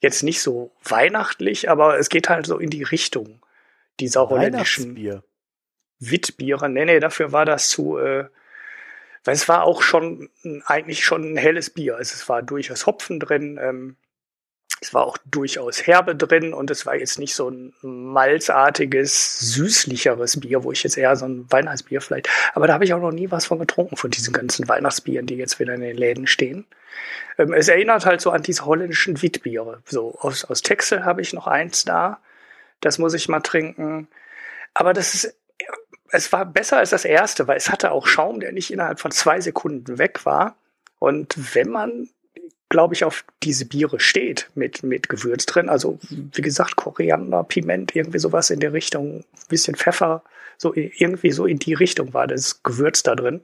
Jetzt 0.01 0.23
nicht 0.23 0.43
so 0.43 0.73
weihnachtlich, 0.85 1.70
aber 1.70 1.98
es 1.98 2.09
geht 2.09 2.28
halt 2.28 2.47
so 2.47 2.59
in 2.59 2.70
die 2.70 2.82
Richtung 2.82 3.40
dieser 3.98 4.28
holländischen. 4.28 4.90
Witbiere. 5.98 6.68
Nee, 6.68 6.85
nee, 6.85 7.01
dafür 7.01 7.32
war 7.32 7.47
das 7.47 7.68
zu, 7.68 7.98
äh, 7.98 8.27
weil 9.24 9.35
es 9.35 9.48
war 9.48 9.64
auch 9.64 9.82
schon 9.82 10.28
eigentlich 10.66 11.05
schon 11.05 11.32
ein 11.32 11.36
helles 11.36 11.70
Bier. 11.70 11.97
Also 11.97 12.14
es 12.14 12.28
war 12.28 12.43
durchaus 12.43 12.86
Hopfen 12.86 13.18
drin, 13.18 13.59
ähm, 13.60 13.97
es 14.81 14.93
war 14.93 15.06
auch 15.06 15.16
durchaus 15.24 15.86
Herbe 15.86 16.14
drin 16.14 16.52
und 16.52 16.70
es 16.70 16.85
war 16.85 16.97
jetzt 16.97 17.18
nicht 17.18 17.35
so 17.35 17.48
ein 17.48 17.73
malzartiges, 17.81 19.39
süßlicheres 19.55 20.40
Bier, 20.40 20.64
wo 20.64 20.73
ich 20.73 20.82
jetzt 20.82 20.98
eher 20.98 21.16
so 21.16 21.24
ein 21.24 21.51
Weihnachtsbier 21.51 22.01
vielleicht, 22.02 22.28
aber 22.52 22.66
da 22.66 22.74
habe 22.74 22.85
ich 22.85 22.93
auch 22.93 23.01
noch 23.01 23.12
nie 23.12 23.31
was 23.31 23.47
von 23.47 23.59
getrunken, 23.59 23.97
von 23.97 24.10
diesen 24.10 24.35
ganzen 24.35 24.68
Weihnachtsbieren, 24.68 25.27
die 25.27 25.36
jetzt 25.36 25.59
wieder 25.59 25.74
in 25.74 25.81
den 25.81 25.97
Läden 25.97 26.27
stehen. 26.27 26.66
Ähm, 27.39 27.52
es 27.52 27.68
erinnert 27.68 28.06
halt 28.06 28.20
so 28.20 28.31
an 28.31 28.43
diese 28.43 28.66
holländischen 28.66 29.23
Witbiere. 29.23 29.82
So 29.85 30.16
aus, 30.20 30.44
aus 30.44 30.62
Texel 30.62 31.05
habe 31.05 31.23
ich 31.23 31.32
noch 31.32 31.47
eins 31.47 31.85
da. 31.85 32.20
Das 32.81 32.98
muss 32.98 33.14
ich 33.14 33.28
mal 33.28 33.40
trinken. 33.40 34.09
Aber 34.74 34.93
das 34.93 35.14
ist, 35.14 35.36
es 36.10 36.32
war 36.32 36.44
besser 36.44 36.78
als 36.78 36.90
das 36.90 37.05
erste, 37.05 37.48
weil 37.48 37.56
es 37.56 37.70
hatte 37.70 37.93
auch 37.93 38.06
Schaum, 38.06 38.40
der 38.40 38.52
nicht 38.52 38.73
innerhalb 38.73 39.01
von 39.01 39.10
zwei 39.10 39.40
Sekunden 39.40 39.98
weg 39.98 40.24
war. 40.24 40.56
Und 40.98 41.55
wenn 41.55 41.70
man 41.70 42.09
glaube 42.68 42.94
ich, 42.94 43.05
auf 43.05 43.24
diese 43.43 43.64
Biere 43.64 44.01
steht 44.01 44.51
mit, 44.55 44.82
mit 44.82 45.09
Gewürz 45.09 45.47
drin. 45.47 45.68
Also, 45.68 45.98
wie 46.10 46.43
gesagt, 46.43 46.77
Koriander, 46.77 47.44
Piment, 47.44 47.94
irgendwie 47.94 48.18
sowas 48.18 48.51
in 48.51 48.60
der 48.60 48.73
Richtung, 48.73 49.24
bisschen 49.48 49.77
Pfeffer, 49.77 50.23
so 50.59 50.74
irgendwie 50.74 51.31
so 51.31 51.47
in 51.47 51.59
die 51.59 51.74
Richtung 51.74 52.14
war 52.14 52.27
das 52.27 52.62
Gewürz 52.62 53.02
da 53.02 53.14
drin. 53.14 53.40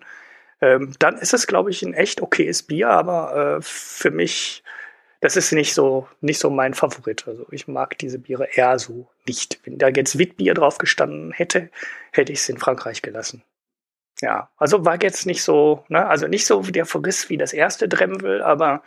Ähm, 0.63 0.95
dann 1.01 1.19
ist 1.19 1.35
es, 1.35 1.49
glaube 1.49 1.71
ich, 1.71 1.83
ein 1.83 1.93
echt 1.93 2.23
okayes 2.23 2.63
Bier, 2.63 2.89
aber 2.89 3.59
äh, 3.59 3.63
für 3.63 4.13
mich, 4.13 4.63
das 5.21 5.37
ist 5.37 5.53
nicht 5.53 5.75
so, 5.75 6.09
nicht 6.21 6.39
so 6.39 6.51
mein 6.51 6.73
Favorit. 6.73 7.27
Also 7.27 7.47
ich 7.51 7.67
mag 7.67 7.99
diese 7.99 8.21
Biere 8.21 8.49
eher 8.55 8.79
so 8.79 9.09
nicht. 9.27 9.61
Wenn 9.65 9.79
da 9.79 9.89
jetzt 9.89 10.19
Witbier 10.19 10.55
drauf 10.55 10.79
gestanden 10.79 11.33
hätte, 11.33 11.69
hätte 12.13 12.33
ich 12.33 12.39
es 12.39 12.49
in 12.49 12.59
Frankreich 12.59 13.03
gelassen. 13.03 13.43
Ja, 14.21 14.51
also 14.57 14.85
war 14.85 15.03
jetzt 15.03 15.27
nicht 15.27 15.43
so, 15.43 15.85
ne, 15.89 16.07
also 16.07 16.29
nicht 16.29 16.47
so 16.47 16.63
der 16.63 16.87
Verriss 16.87 17.29
wie 17.29 17.37
das 17.37 17.53
erste 17.53 17.89
Dremel, 17.89 18.41
aber 18.41 18.85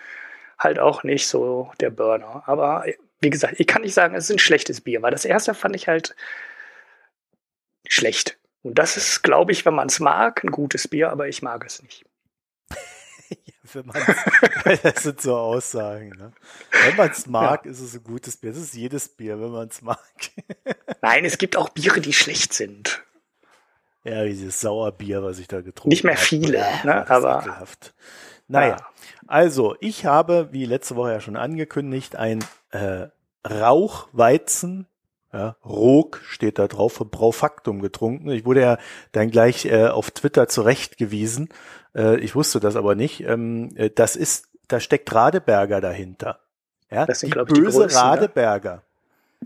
halt 0.57 0.79
auch 0.79 1.03
nicht 1.03 1.27
so 1.27 1.71
der 1.81 1.89
Burner. 1.89 2.43
Aber 2.45 2.85
wie 3.19 3.29
gesagt, 3.29 3.59
ich 3.59 3.67
kann 3.67 3.81
nicht 3.81 3.93
sagen, 3.93 4.15
es 4.15 4.25
ist 4.25 4.35
ein 4.37 4.39
schlechtes 4.39 4.79
Bier, 4.79 5.01
weil 5.01 5.11
das 5.11 5.25
erste 5.25 5.53
fand 5.53 5.75
ich 5.75 5.89
halt 5.89 6.15
schlecht. 7.87 8.37
Und 8.65 8.79
das 8.79 8.97
ist, 8.97 9.21
glaube 9.21 9.51
ich, 9.51 9.63
wenn 9.67 9.75
man 9.75 9.89
es 9.89 9.99
mag, 9.99 10.43
ein 10.43 10.49
gutes 10.49 10.87
Bier, 10.87 11.11
aber 11.11 11.27
ich 11.27 11.43
mag 11.43 11.63
es 11.67 11.83
nicht. 11.83 12.03
ja, 13.75 14.75
das 14.81 15.03
sind 15.03 15.21
so 15.21 15.37
Aussagen. 15.37 16.09
Ne? 16.09 16.31
Wenn 16.71 16.95
man 16.95 17.11
es 17.11 17.27
mag, 17.27 17.65
ja. 17.65 17.71
ist 17.71 17.79
es 17.79 17.93
ein 17.93 18.03
gutes 18.03 18.37
Bier. 18.37 18.49
Das 18.49 18.59
ist 18.59 18.73
jedes 18.73 19.07
Bier, 19.07 19.39
wenn 19.39 19.51
man 19.51 19.67
es 19.67 19.83
mag. 19.83 19.99
Nein, 21.03 21.25
es 21.25 21.37
gibt 21.37 21.57
auch 21.57 21.69
Biere, 21.69 22.01
die 22.01 22.11
schlecht 22.11 22.53
sind. 22.53 23.03
Ja, 24.03 24.23
dieses 24.23 24.59
Sauerbier, 24.61 25.21
was 25.21 25.37
ich 25.37 25.47
da 25.47 25.57
getrunken 25.57 25.81
habe. 25.81 25.89
Nicht 25.89 26.03
mehr 26.03 26.17
viele, 26.17 26.65
hab. 26.65 26.85
ne? 26.85 27.07
aber. 27.07 27.67
Naja, 28.47 28.77
ja. 28.77 28.89
also 29.27 29.75
ich 29.79 30.07
habe, 30.07 30.49
wie 30.53 30.65
letzte 30.65 30.95
Woche 30.95 31.11
ja 31.11 31.21
schon 31.21 31.37
angekündigt, 31.37 32.15
ein 32.15 32.43
äh, 32.71 33.09
Rauchweizen, 33.47 34.87
ja, 35.35 35.55
Rog 35.65 36.21
steht 36.25 36.59
da 36.59 36.67
drauf, 36.67 36.93
für 36.93 37.05
Braufaktum 37.05 37.81
getrunken. 37.81 38.29
Ich 38.29 38.45
wurde 38.45 38.61
ja 38.61 38.77
dann 39.11 39.29
gleich 39.29 39.65
äh, 39.65 39.87
auf 39.87 40.11
Twitter 40.11 40.47
zurechtgewiesen. 40.47 41.49
Äh, 41.93 42.19
ich 42.21 42.35
wusste 42.35 42.61
das 42.61 42.77
aber 42.77 42.95
nicht. 42.95 43.21
Ähm, 43.21 43.71
äh, 43.75 43.89
das 43.89 44.15
ist, 44.15 44.47
da 44.69 44.79
steckt 44.79 45.13
Radeberger 45.13 45.81
dahinter. 45.81 46.39
Ja, 46.89 47.05
das 47.05 47.19
sind, 47.19 47.29
die 47.29 47.33
glaub 47.33 47.49
böse 47.49 47.61
ich, 47.61 47.67
die 47.67 47.77
größten, 47.77 48.01
Radeberger. 48.01 48.83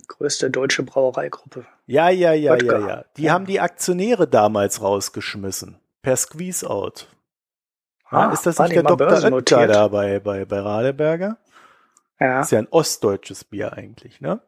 Größte 0.08 0.52
deutsche 0.52 0.84
Brauereigruppe. 0.84 1.66
Ja, 1.88 2.10
ja, 2.10 2.34
ja, 2.34 2.54
Wodka. 2.54 2.80
ja, 2.80 2.88
ja. 2.88 3.06
Die 3.18 3.24
ja. 3.24 3.34
haben 3.34 3.48
die 3.48 3.60
Aktionäre 3.60 4.28
damals 4.28 4.84
rausgeschmissen. 4.84 5.80
Per 6.04 6.16
Squeeze-Out. 6.16 7.08
Ah, 8.12 8.32
ist 8.32 8.46
das 8.46 8.60
nicht 8.60 8.76
der 8.76 8.84
Dr. 8.84 9.34
Oetker 9.34 9.68
da 9.68 9.88
bei, 9.88 10.20
bei, 10.20 10.46
bei 10.46 10.60
Radeberger? 10.60 11.38
Ja. 12.20 12.42
Ist 12.42 12.52
ja 12.52 12.60
ein 12.60 12.68
ostdeutsches 12.70 13.44
Bier 13.44 13.74
eigentlich, 13.74 14.22
ne? 14.22 14.42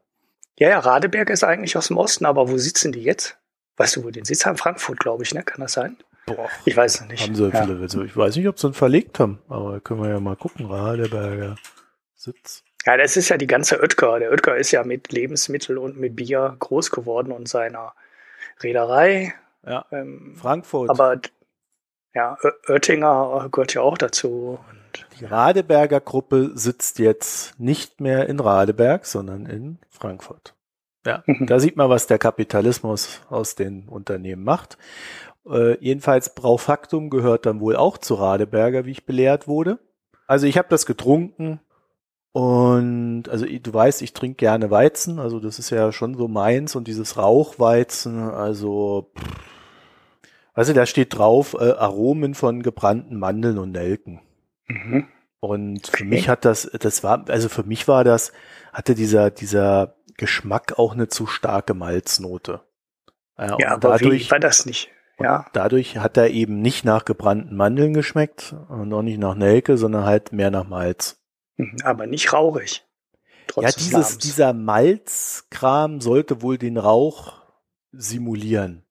Ja, 0.62 0.70
ja, 0.70 0.78
Radeberger 0.78 1.34
ist 1.34 1.44
eigentlich 1.44 1.76
aus 1.76 1.88
dem 1.88 1.98
Osten, 1.98 2.24
aber 2.24 2.48
wo 2.48 2.56
sitzen 2.60 2.92
die 2.92 3.02
jetzt? 3.02 3.36
Weißt 3.78 3.96
du, 3.96 4.04
wo 4.04 4.12
den 4.12 4.26
Sitz 4.26 4.46
haben? 4.46 4.58
Frankfurt, 4.58 5.00
glaube 5.00 5.24
ich, 5.24 5.34
ne? 5.34 5.42
Kann 5.42 5.60
das 5.62 5.74
sein? 5.74 5.98
Boah. 6.28 6.50
Ich 6.66 6.78
weiß 6.78 7.02
es 7.02 7.08
nicht. 7.08 7.24
Haben 7.24 7.34
sie 7.34 7.50
ja. 7.50 7.66
viele, 7.66 8.06
ich 8.06 8.16
weiß 8.16 8.36
nicht, 8.36 8.48
ob 8.48 8.60
sie 8.60 8.68
ihn 8.68 8.76
verlegt 8.76 9.20
haben, 9.20 9.40
aber 9.50 9.80
können 9.80 10.04
wir 10.04 10.10
ja 10.10 10.20
mal 10.20 10.36
gucken. 10.36 10.68
Radeberger 10.68 11.56
Sitz. 12.14 12.64
Ja, 12.86 12.96
das 12.96 13.18
ist 13.18 13.30
ja 13.30 13.38
die 13.38 13.48
ganze 13.48 13.82
Oetker. 13.82 14.20
Der 14.20 14.30
Oetker 14.30 14.56
ist 14.56 14.70
ja 14.70 14.84
mit 14.84 15.12
Lebensmittel 15.12 15.80
und 15.80 15.98
mit 15.98 16.16
Bier 16.16 16.56
groß 16.60 16.92
geworden 16.92 17.32
und 17.32 17.48
seiner 17.48 17.96
Reederei. 18.62 19.34
Ja, 19.66 19.88
ähm, 19.92 20.36
Frankfurt. 20.40 20.92
Aber 20.92 21.20
ja, 22.14 22.38
Oettinger 22.68 23.50
gehört 23.52 23.74
ja 23.74 23.82
auch 23.82 23.98
dazu. 23.98 24.60
Und, 24.70 24.81
die 25.20 25.26
Radeberger 25.26 26.00
Gruppe 26.00 26.52
sitzt 26.56 27.00
jetzt 27.00 27.60
nicht 27.60 28.02
mehr 28.02 28.28
in 28.30 28.40
Radeberg, 28.40 29.06
sondern 29.06 29.46
in 29.46 29.80
Frankfurt. 29.90 30.56
Ja, 31.06 31.24
mhm. 31.26 31.48
da 31.48 31.60
sieht 31.60 31.78
man, 31.78 31.90
was 31.90 32.08
der 32.08 32.20
Kapitalismus 32.20 33.22
aus 33.30 33.56
den 33.56 33.88
Unternehmen 33.88 34.44
macht. 34.44 34.78
Äh, 35.50 35.78
jedenfalls 35.84 36.36
Braufaktum 36.36 37.10
gehört 37.10 37.46
dann 37.46 37.60
wohl 37.60 37.76
auch 37.76 37.98
zu 37.98 38.16
Radeberger, 38.16 38.86
wie 38.86 38.92
ich 38.92 39.06
belehrt 39.06 39.48
wurde. 39.48 39.80
Also 40.28 40.46
ich 40.46 40.58
habe 40.58 40.68
das 40.70 40.86
getrunken 40.86 41.60
und 42.32 43.24
also 43.28 43.46
du 43.46 43.74
weißt, 43.74 44.02
ich 44.02 44.14
trinke 44.14 44.38
gerne 44.38 44.72
Weizen, 44.72 45.20
also 45.20 45.40
das 45.40 45.60
ist 45.60 45.70
ja 45.72 45.92
schon 45.92 46.16
so 46.16 46.28
meins 46.28 46.76
und 46.76 46.88
dieses 46.88 47.18
Rauchweizen, 47.18 48.20
also 48.20 49.12
pff, 49.18 49.42
also 50.54 50.74
da 50.74 50.86
steht 50.86 51.18
drauf 51.18 51.56
äh, 51.60 51.72
Aromen 51.72 52.36
von 52.36 52.62
gebrannten 52.62 53.18
Mandeln 53.18 53.58
und 53.58 53.72
Nelken. 53.72 54.22
Mhm. 54.72 55.07
Und 55.39 55.88
für 55.88 56.03
okay. 56.03 56.06
mich 56.06 56.30
hat 56.30 56.45
das, 56.45 56.69
das 56.80 57.03
war, 57.03 57.27
also 57.30 57.49
für 57.49 57.64
mich 57.64 57.88
war 57.88 58.03
das, 58.03 58.31
hatte 58.72 58.93
dieser, 58.93 59.31
dieser 59.31 59.95
Geschmack 60.18 60.77
auch 60.77 60.93
eine 60.93 61.07
zu 61.07 61.26
starke 61.26 61.73
Malznote. 61.73 62.61
Ja, 63.38 63.57
ja 63.60 63.72
aber 63.72 63.98
dadurch, 63.98 64.27
wie 64.27 64.31
war 64.31 64.39
das 64.39 64.65
nicht? 64.65 64.89
Ja. 65.19 65.45
Dadurch 65.53 65.98
hat 65.98 66.18
er 66.18 66.30
eben 66.30 66.61
nicht 66.61 66.85
nach 66.85 67.06
gebrannten 67.06 67.56
Mandeln 67.56 67.93
geschmeckt 67.93 68.56
und 68.69 68.93
auch 68.93 69.02
nicht 69.02 69.19
nach 69.19 69.35
Nelke, 69.35 69.77
sondern 69.77 70.06
halt 70.06 70.31
mehr 70.31 70.52
nach 70.52 70.68
Malz. 70.68 71.19
Mhm, 71.57 71.77
aber 71.84 72.07
nicht 72.07 72.34
rauchig. 72.34 72.85
ja, 73.56 73.72
dieses, 73.72 74.18
dieser 74.18 74.53
Malzkram 74.53 76.02
sollte 76.02 76.41
wohl 76.41 76.57
den 76.57 76.77
Rauch 76.77 77.41
simulieren. 77.91 78.85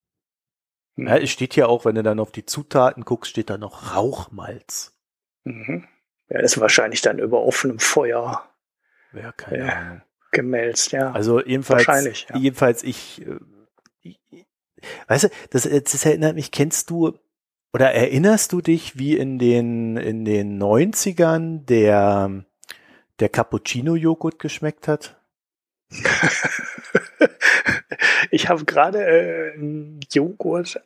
Mhm. 0.97 1.09
Ja, 1.09 1.17
es 1.17 1.31
steht 1.31 1.57
ja 1.57 1.67
auch, 1.67 1.85
wenn 1.85 1.95
du 1.95 2.03
dann 2.03 2.21
auf 2.21 2.33
die 2.33 2.47
Zutaten 2.47 3.05
guckst, 3.05 3.31
steht 3.31 3.51
da 3.51 3.59
noch 3.59 3.95
Rauchmalz. 3.95 4.97
Mhm. 5.45 5.87
Ja, 6.29 6.41
ist 6.41 6.61
wahrscheinlich 6.61 7.03
dann 7.03 7.19
über 7.19 7.43
offenem 7.43 7.79
Feuer. 7.79 8.49
Ja, 9.13 9.33
keine 9.33 9.75
Ahnung. 9.75 10.03
Gemälzt, 10.33 10.93
ja. 10.93 11.11
Also 11.11 11.45
jedenfalls, 11.45 11.89
wahrscheinlich, 11.89 12.27
ja. 12.31 12.37
jedenfalls 12.37 12.85
ich, 12.85 13.27
äh, 13.27 13.39
ich, 14.03 14.47
weißt 15.09 15.25
du, 15.25 15.29
das, 15.51 15.63
das 15.63 16.05
erinnert 16.07 16.37
mich, 16.37 16.53
kennst 16.53 16.91
du 16.91 17.19
oder 17.73 17.93
erinnerst 17.93 18.53
du 18.53 18.61
dich, 18.61 18.99
wie 18.99 19.17
in 19.17 19.39
den, 19.39 19.97
in 19.97 20.25
den 20.25 20.61
90ern 20.61 21.65
der, 21.65 22.45
der 23.21 23.29
Cappuccino-Joghurt 23.29 24.39
geschmeckt 24.39 24.89
hat? 24.89 25.21
ich 28.31 28.49
habe 28.49 28.65
gerade 28.65 29.05
äh, 29.05 29.53
einen 29.55 30.01
Joghurt, 30.13 30.81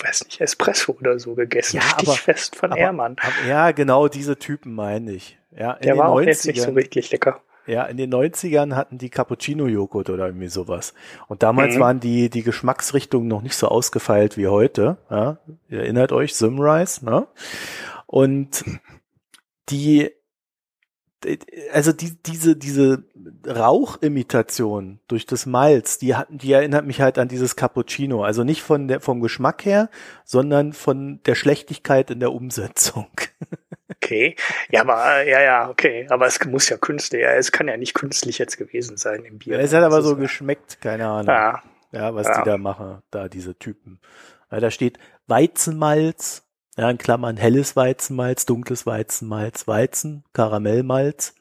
weiß 0.00 0.24
nicht, 0.24 0.40
Espresso 0.40 0.96
oder 0.98 1.18
so 1.18 1.34
gegessen. 1.34 1.76
Ja, 1.76 1.82
Stichfest 1.82 2.56
von 2.56 2.72
aber, 2.72 2.80
Ehrmann. 2.80 3.16
Aber, 3.20 3.48
ja, 3.48 3.72
genau 3.72 4.08
diese 4.08 4.38
Typen 4.38 4.74
meine 4.74 5.12
ich. 5.12 5.38
Ja, 5.50 5.74
Der 5.74 5.96
war 5.98 6.08
auch 6.10 6.20
jetzt 6.20 6.46
nicht 6.46 6.60
so 6.60 6.70
richtig 6.70 7.10
lecker. 7.10 7.42
Ja, 7.66 7.84
in 7.84 7.96
den 7.96 8.12
90ern 8.12 8.74
hatten 8.74 8.98
die 8.98 9.10
Cappuccino-Joghurt 9.10 10.10
oder 10.10 10.26
irgendwie 10.26 10.48
sowas. 10.48 10.94
Und 11.28 11.44
damals 11.44 11.76
mhm. 11.76 11.80
waren 11.80 12.00
die, 12.00 12.28
die 12.28 12.42
Geschmacksrichtungen 12.42 13.28
noch 13.28 13.42
nicht 13.42 13.54
so 13.54 13.68
ausgefeilt 13.68 14.36
wie 14.36 14.48
heute. 14.48 14.96
Ja, 15.10 15.38
ihr 15.68 15.80
erinnert 15.80 16.10
euch, 16.10 16.34
Simrise, 16.34 17.04
ne? 17.04 17.28
Und 18.06 18.64
die 19.68 20.10
also 21.72 21.92
die, 21.92 22.16
diese, 22.22 22.56
diese 22.56 23.04
Rauchimitation 23.46 25.00
durch 25.08 25.26
das 25.26 25.46
Malz, 25.46 25.98
die 25.98 26.14
hatten, 26.14 26.38
die 26.38 26.52
erinnert 26.52 26.86
mich 26.86 27.00
halt 27.00 27.18
an 27.18 27.28
dieses 27.28 27.56
Cappuccino. 27.56 28.24
Also 28.24 28.44
nicht 28.44 28.62
von 28.62 28.88
der, 28.88 29.00
vom 29.00 29.20
Geschmack 29.20 29.64
her, 29.64 29.90
sondern 30.24 30.72
von 30.72 31.20
der 31.26 31.34
Schlechtigkeit 31.34 32.10
in 32.10 32.20
der 32.20 32.32
Umsetzung. 32.32 33.08
Okay. 34.02 34.34
Ja, 34.70 34.80
aber, 34.80 35.22
ja, 35.22 35.40
ja, 35.40 35.70
okay. 35.70 36.06
Aber 36.10 36.26
es 36.26 36.44
muss 36.44 36.68
ja 36.68 36.76
künstlich, 36.76 37.22
ja, 37.22 37.32
es 37.34 37.52
kann 37.52 37.68
ja 37.68 37.76
nicht 37.76 37.94
künstlich 37.94 38.38
jetzt 38.38 38.56
gewesen 38.56 38.96
sein 38.96 39.24
im 39.24 39.38
Bier. 39.38 39.58
es 39.60 39.72
hat 39.72 39.84
aber 39.84 40.02
so 40.02 40.16
geschmeckt, 40.16 40.80
keine 40.80 41.06
Ahnung. 41.06 41.28
Ja. 41.28 41.62
Ja, 41.92 42.14
was 42.14 42.26
die 42.26 42.42
da 42.44 42.56
machen, 42.56 43.02
da 43.10 43.28
diese 43.28 43.56
Typen. 43.56 44.00
Weil 44.48 44.60
da 44.60 44.70
steht 44.70 44.98
Weizenmalz, 45.26 46.42
ja, 46.76 46.90
in 46.90 46.98
Klammern 46.98 47.36
helles 47.36 47.76
Weizenmalz, 47.76 48.46
dunkles 48.46 48.86
Weizenmalz, 48.86 49.68
Weizen, 49.68 50.24
Karamellmalz. 50.32 51.34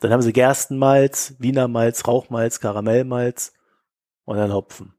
Dann 0.00 0.12
haben 0.12 0.22
sie 0.22 0.32
Gerstenmalz, 0.32 1.34
Wiener 1.38 1.68
Malz, 1.68 2.06
Rauchmalz, 2.06 2.60
Karamellmalz 2.60 3.52
und 4.24 4.38
dann 4.38 4.52
Hopfen. 4.52 4.94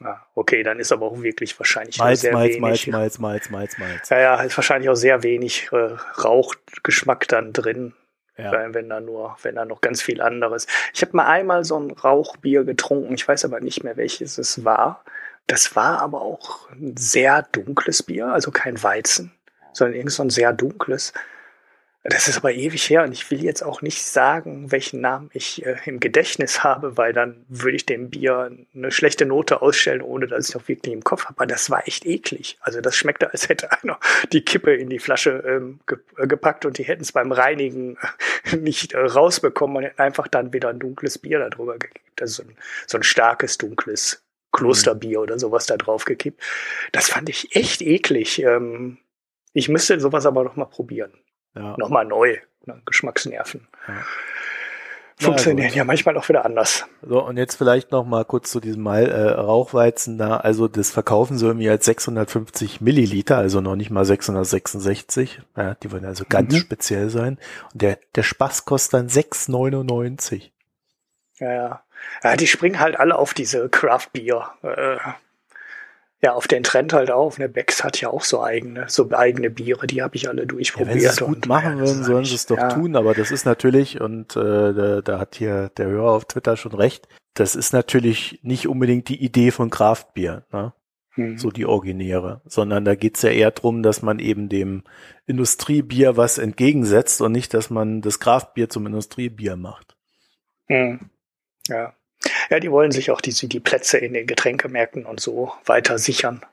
Ah, 0.00 0.20
okay, 0.34 0.62
dann 0.62 0.78
ist 0.78 0.92
aber 0.92 1.06
auch 1.06 1.22
wirklich 1.22 1.58
wahrscheinlich 1.58 1.98
Malz, 1.98 2.20
sehr 2.20 2.32
Malz, 2.32 2.50
wenig. 2.50 2.60
Malz, 2.60 2.86
Malz, 2.86 3.18
Malz, 3.18 3.50
Malz, 3.50 3.78
Malz. 3.78 4.08
Ja, 4.10 4.18
ja, 4.18 4.42
ist 4.42 4.56
wahrscheinlich 4.56 4.90
auch 4.90 4.96
sehr 4.96 5.22
wenig 5.22 5.68
äh, 5.72 5.96
Rauchgeschmack 6.22 7.26
dann 7.28 7.52
drin. 7.52 7.94
Ja. 8.36 8.72
Wenn 8.72 8.88
da 8.88 9.00
nur, 9.00 9.36
wenn 9.42 9.56
da 9.56 9.64
noch 9.64 9.80
ganz 9.80 10.00
viel 10.00 10.20
anderes. 10.20 10.68
Ich 10.94 11.02
habe 11.02 11.16
mal 11.16 11.26
einmal 11.26 11.64
so 11.64 11.76
ein 11.76 11.90
Rauchbier 11.90 12.62
getrunken, 12.62 13.14
ich 13.14 13.26
weiß 13.26 13.44
aber 13.44 13.58
nicht 13.58 13.82
mehr, 13.82 13.96
welches 13.96 14.38
es 14.38 14.64
war. 14.64 15.02
Das 15.48 15.74
war 15.74 16.00
aber 16.02 16.20
auch 16.20 16.70
ein 16.70 16.96
sehr 16.96 17.42
dunkles 17.42 18.02
Bier, 18.02 18.28
also 18.28 18.50
kein 18.50 18.80
Weizen, 18.82 19.32
sondern 19.72 19.96
irgend 19.96 20.12
so 20.12 20.22
ein 20.22 20.30
sehr 20.30 20.52
dunkles. 20.52 21.14
Das 22.04 22.28
ist 22.28 22.36
aber 22.36 22.52
ewig 22.52 22.88
her 22.90 23.02
und 23.02 23.12
ich 23.12 23.30
will 23.30 23.42
jetzt 23.42 23.62
auch 23.62 23.82
nicht 23.82 24.04
sagen, 24.04 24.70
welchen 24.70 25.00
Namen 25.00 25.30
ich 25.32 25.64
äh, 25.66 25.76
im 25.86 26.00
Gedächtnis 26.00 26.62
habe, 26.62 26.96
weil 26.98 27.14
dann 27.14 27.46
würde 27.48 27.76
ich 27.76 27.86
dem 27.86 28.10
Bier 28.10 28.50
eine 28.74 28.90
schlechte 28.92 29.24
Note 29.24 29.62
ausstellen, 29.62 30.02
ohne 30.02 30.26
dass 30.26 30.50
ich 30.50 30.54
noch 30.54 30.68
wirklich 30.68 30.94
im 30.94 31.02
Kopf 31.02 31.24
habe. 31.24 31.34
Aber 31.38 31.46
das 31.46 31.70
war 31.70 31.88
echt 31.88 32.04
eklig. 32.04 32.58
Also 32.60 32.82
das 32.82 32.94
schmeckte, 32.94 33.32
als 33.32 33.48
hätte 33.48 33.72
einer 33.82 33.98
die 34.32 34.44
Kippe 34.44 34.74
in 34.74 34.90
die 34.90 34.98
Flasche 34.98 35.42
ähm, 35.46 35.80
ge 35.86 35.98
äh, 36.18 36.26
gepackt 36.26 36.66
und 36.66 36.76
die 36.76 36.84
hätten 36.84 37.02
es 37.02 37.12
beim 37.12 37.32
Reinigen 37.32 37.96
äh, 38.44 38.56
nicht 38.56 38.92
äh, 38.92 38.98
rausbekommen 38.98 39.78
und 39.78 39.82
hätten 39.84 40.00
einfach 40.00 40.28
dann 40.28 40.52
wieder 40.52 40.68
ein 40.68 40.78
dunkles 40.78 41.18
Bier 41.18 41.38
darüber 41.38 41.78
gekippt. 41.78 42.20
Also 42.20 42.42
so 42.42 42.48
ein, 42.48 42.56
so 42.86 42.98
ein 42.98 43.02
starkes, 43.02 43.56
dunkles 43.56 44.22
Klosterbier 44.52 45.20
oder 45.20 45.38
sowas 45.38 45.66
da 45.66 45.76
drauf 45.76 46.04
gekippt. 46.04 46.42
Das 46.92 47.08
fand 47.08 47.28
ich 47.28 47.54
echt 47.54 47.82
eklig. 47.82 48.42
Ähm, 48.42 48.98
ich 49.52 49.68
müsste 49.68 49.98
sowas 50.00 50.26
aber 50.26 50.44
noch 50.44 50.56
mal 50.56 50.66
probieren. 50.66 51.12
Ja. 51.54 51.76
Nochmal 51.78 52.04
neu. 52.04 52.38
Ne? 52.66 52.80
Geschmacksnerven. 52.84 53.66
Ja. 53.86 54.04
Funktionieren 55.20 55.70
ja, 55.70 55.78
ja, 55.78 55.84
manchmal 55.84 56.16
auch 56.16 56.28
wieder 56.28 56.44
anders. 56.44 56.86
So, 57.02 57.24
und 57.24 57.38
jetzt 57.38 57.56
vielleicht 57.56 57.90
noch 57.90 58.04
mal 58.04 58.24
kurz 58.24 58.52
zu 58.52 58.60
diesem 58.60 58.84
Mal 58.84 59.06
äh, 59.06 59.30
Rauchweizen 59.30 60.16
da. 60.16 60.36
Also 60.36 60.68
das 60.68 60.92
verkaufen 60.92 61.36
sie 61.36 61.46
irgendwie 61.46 61.68
als 61.68 61.86
650 61.86 62.80
Milliliter, 62.80 63.36
also 63.36 63.60
noch 63.60 63.74
nicht 63.74 63.90
mal 63.90 64.04
666. 64.04 65.40
Ja, 65.56 65.74
die 65.74 65.90
wollen 65.90 66.04
also 66.04 66.24
ganz 66.28 66.54
mhm. 66.54 66.58
speziell 66.58 67.10
sein. 67.10 67.38
Und 67.72 67.82
der, 67.82 67.98
der 68.14 68.22
Spaß 68.22 68.64
kostet 68.64 68.94
dann 68.94 69.08
6,99. 69.08 70.50
Ja, 71.40 71.52
ja. 71.52 71.82
Ja, 72.22 72.36
die 72.36 72.46
springen 72.46 72.80
halt 72.80 72.98
alle 72.98 73.16
auf 73.16 73.34
diese 73.34 73.68
Craft 73.68 74.08
Beer. 74.12 74.52
Äh, 74.62 74.98
ja, 76.20 76.32
auf 76.32 76.48
den 76.48 76.64
Trend 76.64 76.92
halt 76.92 77.10
auf. 77.10 77.38
Ne? 77.38 77.48
Becks 77.48 77.84
hat 77.84 78.00
ja 78.00 78.10
auch 78.10 78.24
so 78.24 78.42
eigene, 78.42 78.88
so 78.88 79.08
eigene 79.12 79.50
Biere, 79.50 79.86
die 79.86 80.02
habe 80.02 80.16
ich 80.16 80.28
alle 80.28 80.46
durchprobiert. 80.46 80.88
Ja, 80.88 80.94
wenn 80.94 81.00
sie 81.00 81.06
es 81.06 81.18
gut 81.18 81.46
machen 81.46 81.78
würden, 81.78 82.02
sollen 82.02 82.24
sie 82.24 82.34
es 82.34 82.46
doch 82.46 82.56
ja. 82.56 82.68
tun, 82.70 82.96
aber 82.96 83.14
das 83.14 83.30
ist 83.30 83.46
natürlich, 83.46 84.00
und 84.00 84.34
äh, 84.36 84.74
da, 84.74 85.00
da 85.00 85.18
hat 85.20 85.36
hier 85.36 85.70
der 85.76 85.86
Hörer 85.86 86.10
auf 86.10 86.24
Twitter 86.24 86.56
schon 86.56 86.74
recht, 86.74 87.08
das 87.34 87.54
ist 87.54 87.72
natürlich 87.72 88.40
nicht 88.42 88.66
unbedingt 88.66 89.08
die 89.08 89.22
Idee 89.22 89.52
von 89.52 89.70
Kraftbier, 89.70 90.44
ne? 90.52 90.72
Hm. 91.12 91.38
so 91.38 91.50
die 91.50 91.66
originäre, 91.66 92.42
sondern 92.46 92.84
da 92.84 92.94
geht's 92.94 93.22
ja 93.22 93.30
eher 93.30 93.50
drum, 93.50 93.82
dass 93.82 94.02
man 94.02 94.18
eben 94.18 94.48
dem 94.48 94.84
Industriebier 95.26 96.16
was 96.16 96.38
entgegensetzt 96.38 97.20
und 97.20 97.32
nicht, 97.32 97.54
dass 97.54 97.70
man 97.70 98.02
das 98.02 98.20
Kraftbier 98.20 98.68
zum 98.68 98.86
Industriebier 98.86 99.56
macht. 99.56 99.96
Hm. 100.66 101.10
Ja. 101.68 101.94
Ja, 102.50 102.58
die 102.60 102.70
wollen 102.70 102.90
sich 102.90 103.10
auch 103.10 103.20
die, 103.20 103.32
die 103.32 103.60
Plätze 103.60 103.98
in 103.98 104.12
den 104.12 104.26
Getränkemärkten 104.26 105.06
und 105.06 105.20
so 105.20 105.52
weiter 105.64 105.98
sichern. 105.98 106.44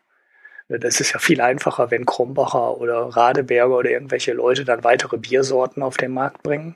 Das 0.67 0.99
ist 0.99 1.13
ja 1.13 1.19
viel 1.19 1.41
einfacher, 1.41 1.91
wenn 1.91 2.05
Krombacher 2.05 2.79
oder 2.79 3.01
Radeberger 3.15 3.77
oder 3.77 3.91
irgendwelche 3.91 4.33
Leute 4.33 4.65
dann 4.65 4.83
weitere 4.83 5.17
Biersorten 5.17 5.83
auf 5.83 5.97
den 5.97 6.11
Markt 6.11 6.43
bringen. 6.43 6.75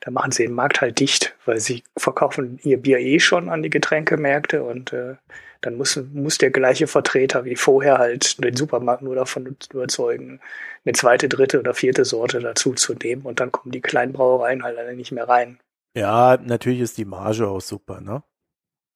Da 0.00 0.10
machen 0.10 0.32
sie 0.32 0.44
den 0.44 0.54
Markt 0.54 0.80
halt 0.80 1.00
dicht, 1.00 1.36
weil 1.44 1.58
sie 1.60 1.82
verkaufen 1.96 2.58
ihr 2.62 2.78
Bier 2.78 2.98
eh 2.98 3.18
schon 3.20 3.48
an 3.48 3.62
die 3.62 3.70
Getränkemärkte 3.70 4.62
und 4.62 4.92
äh, 4.92 5.16
dann 5.60 5.76
muss, 5.76 6.00
muss 6.12 6.38
der 6.38 6.50
gleiche 6.50 6.86
Vertreter 6.86 7.44
wie 7.44 7.56
vorher 7.56 7.98
halt 7.98 8.42
den 8.42 8.56
Supermarkt 8.56 9.02
nur 9.02 9.16
davon 9.16 9.56
überzeugen, 9.72 10.40
eine 10.84 10.92
zweite, 10.92 11.28
dritte 11.28 11.58
oder 11.58 11.74
vierte 11.74 12.04
Sorte 12.04 12.40
dazu 12.40 12.74
zu 12.74 12.94
nehmen 12.94 13.22
und 13.22 13.40
dann 13.40 13.50
kommen 13.50 13.72
die 13.72 13.80
kleinen 13.80 14.12
Brauereien 14.12 14.62
halt 14.62 14.78
alle 14.78 14.94
nicht 14.94 15.12
mehr 15.12 15.28
rein. 15.28 15.58
Ja, 15.98 16.38
natürlich 16.40 16.78
ist 16.78 16.96
die 16.96 17.04
Marge 17.04 17.48
auch 17.48 17.60
super, 17.60 18.00
ne? 18.00 18.22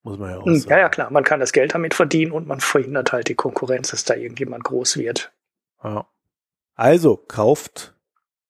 Muss 0.05 0.19
man 0.19 0.31
ja 0.31 0.39
auch 0.39 0.47
hm, 0.47 0.57
sagen. 0.57 0.71
Ja, 0.71 0.79
ja, 0.79 0.89
klar. 0.89 1.11
Man 1.11 1.25
kann 1.25 1.41
das 1.41 1.53
Geld 1.53 1.75
damit 1.75 1.95
verdienen 1.95 2.31
und 2.31 2.47
man 2.47 2.61
verhindert 2.61 3.13
halt 3.13 3.29
die 3.29 3.35
Konkurrenz, 3.35 3.91
dass 3.91 4.05
da 4.05 4.15
irgendjemand 4.15 4.63
groß 4.63 4.97
wird. 4.97 5.33
Ja. 5.83 6.07
Also 6.75 7.17
kauft 7.17 7.95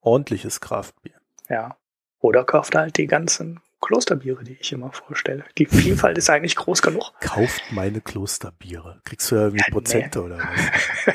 ordentliches 0.00 0.60
Kraftbier. 0.60 1.18
Ja. 1.48 1.78
Oder 2.20 2.44
kauft 2.44 2.74
halt 2.74 2.98
die 2.98 3.06
ganzen 3.06 3.60
Klosterbiere, 3.80 4.44
die 4.44 4.58
ich 4.60 4.72
immer 4.72 4.92
vorstelle. 4.92 5.44
Die 5.56 5.66
Vielfalt 5.66 6.18
ist 6.18 6.28
eigentlich 6.28 6.56
groß 6.56 6.82
genug. 6.82 7.12
Kauft 7.20 7.62
meine 7.72 8.02
Klosterbiere. 8.02 9.00
Kriegst 9.04 9.30
du 9.30 9.36
ja 9.36 9.42
irgendwie 9.44 9.64
ja, 9.66 9.72
Prozente 9.72 10.18
nee. 10.18 10.24
oder 10.26 10.38
was? 10.38 11.14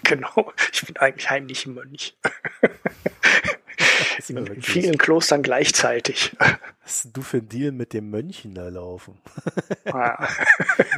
genau. 0.02 0.52
Ich 0.72 0.86
bin 0.86 0.96
eigentlich 0.96 1.28
heimlich 1.28 1.66
Mönch. 1.66 2.16
In 4.28 4.60
vielen 4.62 4.98
Klostern 4.98 5.42
gleichzeitig. 5.42 6.36
Was 6.82 7.08
du 7.12 7.22
für 7.22 7.38
ein 7.38 7.48
Deal 7.48 7.72
mit 7.72 7.92
dem 7.92 8.10
Mönchen 8.10 8.54
da 8.54 8.68
laufen? 8.68 9.18
Ah. 9.86 10.26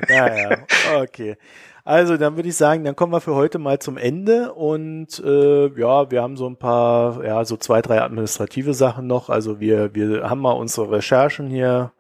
naja, 0.09 0.59
okay. 0.97 1.37
Also 1.85 2.17
dann 2.17 2.37
würde 2.37 2.49
ich 2.49 2.57
sagen, 2.57 2.85
dann 2.85 2.95
kommen 2.95 3.13
wir 3.13 3.21
für 3.21 3.35
heute 3.35 3.59
mal 3.59 3.79
zum 3.81 3.97
Ende 3.97 4.53
und 4.55 5.19
äh, 5.25 5.67
ja, 5.79 6.11
wir 6.11 6.23
haben 6.23 6.37
so 6.37 6.47
ein 6.49 6.57
paar, 6.57 7.25
ja, 7.25 7.45
so 7.45 7.57
zwei, 7.57 7.83
drei 7.83 8.01
administrative 8.01 8.73
Sachen 8.73 9.07
noch. 9.09 9.29
Also 9.29 9.59
wir, 9.59 9.95
wir 9.95 10.31
haben 10.31 10.41
mal 10.41 10.53
unsere 10.53 10.91
Recherchen 10.93 11.49
hier 11.49 11.93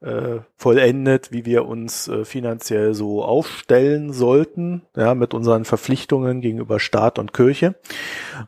äh, 0.00 0.38
vollendet, 0.56 1.32
wie 1.32 1.44
wir 1.44 1.66
uns 1.66 2.08
äh, 2.08 2.24
finanziell 2.24 2.94
so 2.94 3.24
aufstellen 3.24 4.12
sollten, 4.12 4.82
ja, 4.96 5.14
mit 5.14 5.34
unseren 5.34 5.64
Verpflichtungen 5.64 6.40
gegenüber 6.40 6.78
Staat 6.78 7.18
und 7.18 7.32
Kirche 7.32 7.74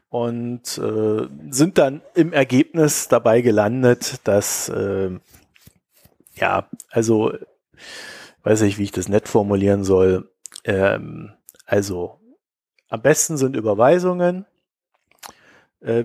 und 0.09 0.79
äh, 0.79 1.27
sind 1.51 1.79
dann 1.79 2.03
im 2.15 2.33
Ergebnis 2.33 3.09
dabei 3.09 3.41
gelandet, 3.41 4.21
dass 4.25 4.69
äh, 4.69 5.11
ja, 6.35 6.69
also 6.91 7.33
weiß 8.43 8.63
ich, 8.63 8.79
wie 8.79 8.85
ich 8.85 8.93
das 8.93 9.09
nett 9.09 9.29
formulieren 9.29 9.85
soll. 9.85 10.31
Ähm, 10.65 11.33
also 11.67 12.19
am 12.89 13.03
besten 13.03 13.37
sind 13.37 13.57
Überweisungen 13.57 14.47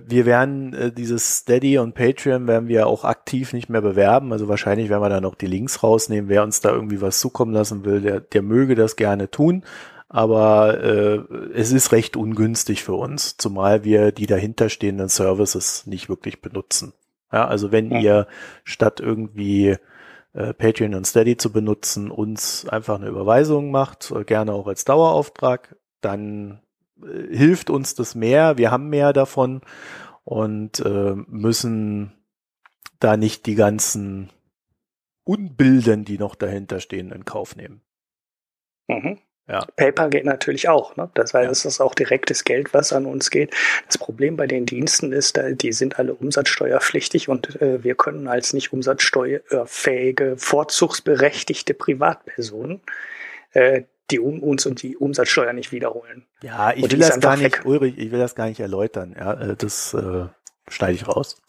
wir 0.05 0.25
werden 0.25 0.73
äh, 0.73 0.91
dieses 0.91 1.39
Steady 1.39 1.77
und 1.79 1.95
Patreon 1.95 2.47
werden 2.47 2.69
wir 2.69 2.87
auch 2.87 3.03
aktiv 3.03 3.51
nicht 3.51 3.69
mehr 3.69 3.81
bewerben. 3.81 4.31
Also 4.31 4.47
wahrscheinlich 4.47 4.89
werden 4.89 5.03
wir 5.03 5.09
da 5.09 5.21
noch 5.21 5.35
die 5.35 5.47
Links 5.47 5.83
rausnehmen. 5.83 6.29
Wer 6.29 6.43
uns 6.43 6.61
da 6.61 6.71
irgendwie 6.71 7.01
was 7.01 7.19
zukommen 7.19 7.53
lassen 7.53 7.83
will, 7.83 8.01
der, 8.01 8.21
der 8.21 8.41
möge 8.41 8.75
das 8.75 8.95
gerne 8.95 9.29
tun. 9.29 9.63
Aber 10.07 10.81
äh, 10.81 11.19
es 11.53 11.73
ist 11.73 11.91
recht 11.91 12.15
ungünstig 12.15 12.83
für 12.83 12.93
uns, 12.93 13.35
zumal 13.37 13.83
wir 13.83 14.11
die 14.11 14.27
dahinterstehenden 14.27 15.09
Services 15.09 15.87
nicht 15.87 16.07
wirklich 16.07 16.41
benutzen. 16.41 16.93
Ja, 17.33 17.47
also 17.47 17.71
wenn 17.73 17.91
ja. 17.91 17.99
ihr 17.99 18.27
statt 18.63 19.01
irgendwie 19.01 19.75
äh, 20.33 20.53
Patreon 20.53 20.95
und 20.95 21.05
Steady 21.05 21.35
zu 21.35 21.51
benutzen, 21.51 22.11
uns 22.11 22.65
einfach 22.69 22.95
eine 22.95 23.09
Überweisung 23.09 23.71
macht, 23.71 24.13
gerne 24.25 24.53
auch 24.53 24.67
als 24.67 24.85
Dauerauftrag, 24.85 25.75
dann 25.99 26.51
äh, 26.51 26.64
hilft 27.01 27.69
uns 27.69 27.95
das 27.95 28.15
mehr, 28.15 28.57
wir 28.57 28.71
haben 28.71 28.89
mehr 28.89 29.13
davon 29.13 29.61
und 30.23 30.79
äh, 30.79 31.15
müssen 31.27 32.13
da 32.99 33.17
nicht 33.17 33.45
die 33.45 33.55
ganzen 33.55 34.31
Unbilden, 35.23 36.05
die 36.05 36.17
noch 36.17 36.35
dahinter 36.35 36.79
stehen, 36.79 37.11
in 37.11 37.25
Kauf 37.25 37.55
nehmen. 37.55 37.81
Mhm. 38.87 39.19
Ja. 39.47 39.63
PayPal 39.75 40.09
geht 40.09 40.25
natürlich 40.25 40.69
auch. 40.69 40.95
Ne? 40.95 41.09
Das 41.13 41.35
heißt, 41.35 41.45
ja. 41.45 41.51
es 41.51 41.65
ist 41.65 41.79
auch 41.79 41.93
direktes 41.93 42.45
Geld, 42.45 42.73
was 42.73 42.93
an 42.93 43.05
uns 43.05 43.29
geht. 43.29 43.53
Das 43.85 43.97
Problem 43.99 44.37
bei 44.37 44.47
den 44.47 44.65
Diensten 44.65 45.11
ist, 45.11 45.39
die 45.39 45.71
sind 45.71 45.99
alle 45.99 46.15
umsatzsteuerpflichtig 46.15 47.29
und 47.29 47.61
äh, 47.61 47.83
wir 47.83 47.93
können 47.93 48.27
als 48.27 48.53
nicht 48.53 48.73
umsatzsteuerfähige, 48.73 50.35
vorzugsberechtigte 50.37 51.75
Privatpersonen 51.75 52.81
äh, 53.53 53.83
die 54.11 54.19
um, 54.19 54.41
uns 54.41 54.65
und 54.65 54.81
die 54.81 54.97
Umsatzsteuer 54.97 55.53
nicht 55.53 55.71
wiederholen. 55.71 56.25
Ja, 56.43 56.71
ich 56.73 56.89
will 56.91 56.99
das 56.99 57.19
gar 57.19 57.37
nicht, 57.37 57.57
weg. 57.57 57.65
Ulrich, 57.65 57.97
ich 57.97 58.11
will 58.11 58.19
das 58.19 58.35
gar 58.35 58.47
nicht 58.47 58.59
erläutern. 58.59 59.15
Ja, 59.17 59.33
äh, 59.33 59.55
das 59.55 59.93
äh, 59.93 60.25
schneide 60.67 60.93
ich 60.93 61.07
raus. 61.07 61.41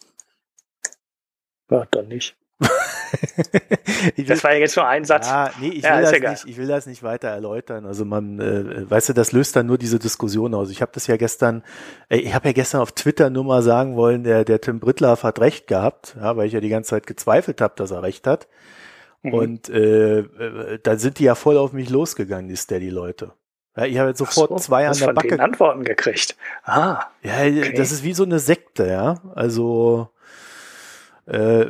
Ja, 1.69 1.85
dann 1.91 2.07
nicht. 2.07 2.35
will, 4.15 4.25
das 4.25 4.43
war 4.43 4.53
ja 4.53 4.59
jetzt 4.59 4.75
nur 4.75 4.87
ein 4.87 5.05
Satz. 5.05 5.27
Ja, 5.27 5.51
nee, 5.61 5.67
ich 5.67 5.83
will, 5.83 5.89
ja, 5.89 6.01
das 6.01 6.11
nicht, 6.11 6.45
ich 6.47 6.57
will 6.57 6.67
das 6.67 6.87
nicht 6.87 7.03
weiter 7.03 7.27
erläutern. 7.27 7.85
Also 7.85 8.03
man, 8.03 8.39
äh, 8.39 8.89
weißt 8.89 9.09
du, 9.09 9.13
das 9.13 9.31
löst 9.31 9.55
dann 9.55 9.67
nur 9.67 9.77
diese 9.77 9.99
Diskussion 9.99 10.55
aus. 10.55 10.71
Ich 10.71 10.81
habe 10.81 10.91
das 10.93 11.05
ja 11.05 11.17
gestern, 11.17 11.63
äh, 12.09 12.17
ich 12.17 12.33
habe 12.33 12.47
ja 12.47 12.53
gestern 12.53 12.81
auf 12.81 12.93
Twitter 12.93 13.29
nur 13.29 13.43
mal 13.43 13.61
sagen 13.61 13.95
wollen, 13.95 14.23
der, 14.23 14.43
der 14.43 14.59
Tim 14.59 14.79
Brittlaff 14.79 15.23
hat 15.23 15.39
recht 15.39 15.67
gehabt, 15.67 16.15
ja, 16.19 16.35
weil 16.35 16.47
ich 16.47 16.53
ja 16.53 16.59
die 16.59 16.69
ganze 16.69 16.91
Zeit 16.91 17.05
gezweifelt 17.05 17.61
habe, 17.61 17.75
dass 17.77 17.91
er 17.91 18.01
recht 18.01 18.25
hat. 18.25 18.47
Mhm. 19.27 19.33
Und 19.33 19.69
äh, 19.69 20.19
äh, 20.19 20.79
da 20.81 20.97
sind 20.97 21.19
die 21.19 21.25
ja 21.25 21.35
voll 21.35 21.57
auf 21.57 21.73
mich 21.73 21.89
losgegangen, 21.89 22.47
die 22.47 22.55
Steady-Leute. 22.55 23.33
Ja, 23.75 23.85
ich 23.85 23.97
habe 23.99 24.09
jetzt 24.09 24.17
sofort 24.17 24.49
so, 24.49 24.55
zwei 24.57 24.87
an 24.87 24.97
der 24.97 25.13
Backe. 25.13 25.39
Antworten 25.39 25.83
gekriegt. 25.83 26.35
Ah. 26.63 27.05
Ja, 27.21 27.41
okay. 27.41 27.73
das 27.73 27.91
ist 27.91 28.03
wie 28.03 28.13
so 28.13 28.23
eine 28.23 28.39
Sekte, 28.39 28.87
ja. 28.87 29.21
Also 29.35 30.09
äh, 31.27 31.65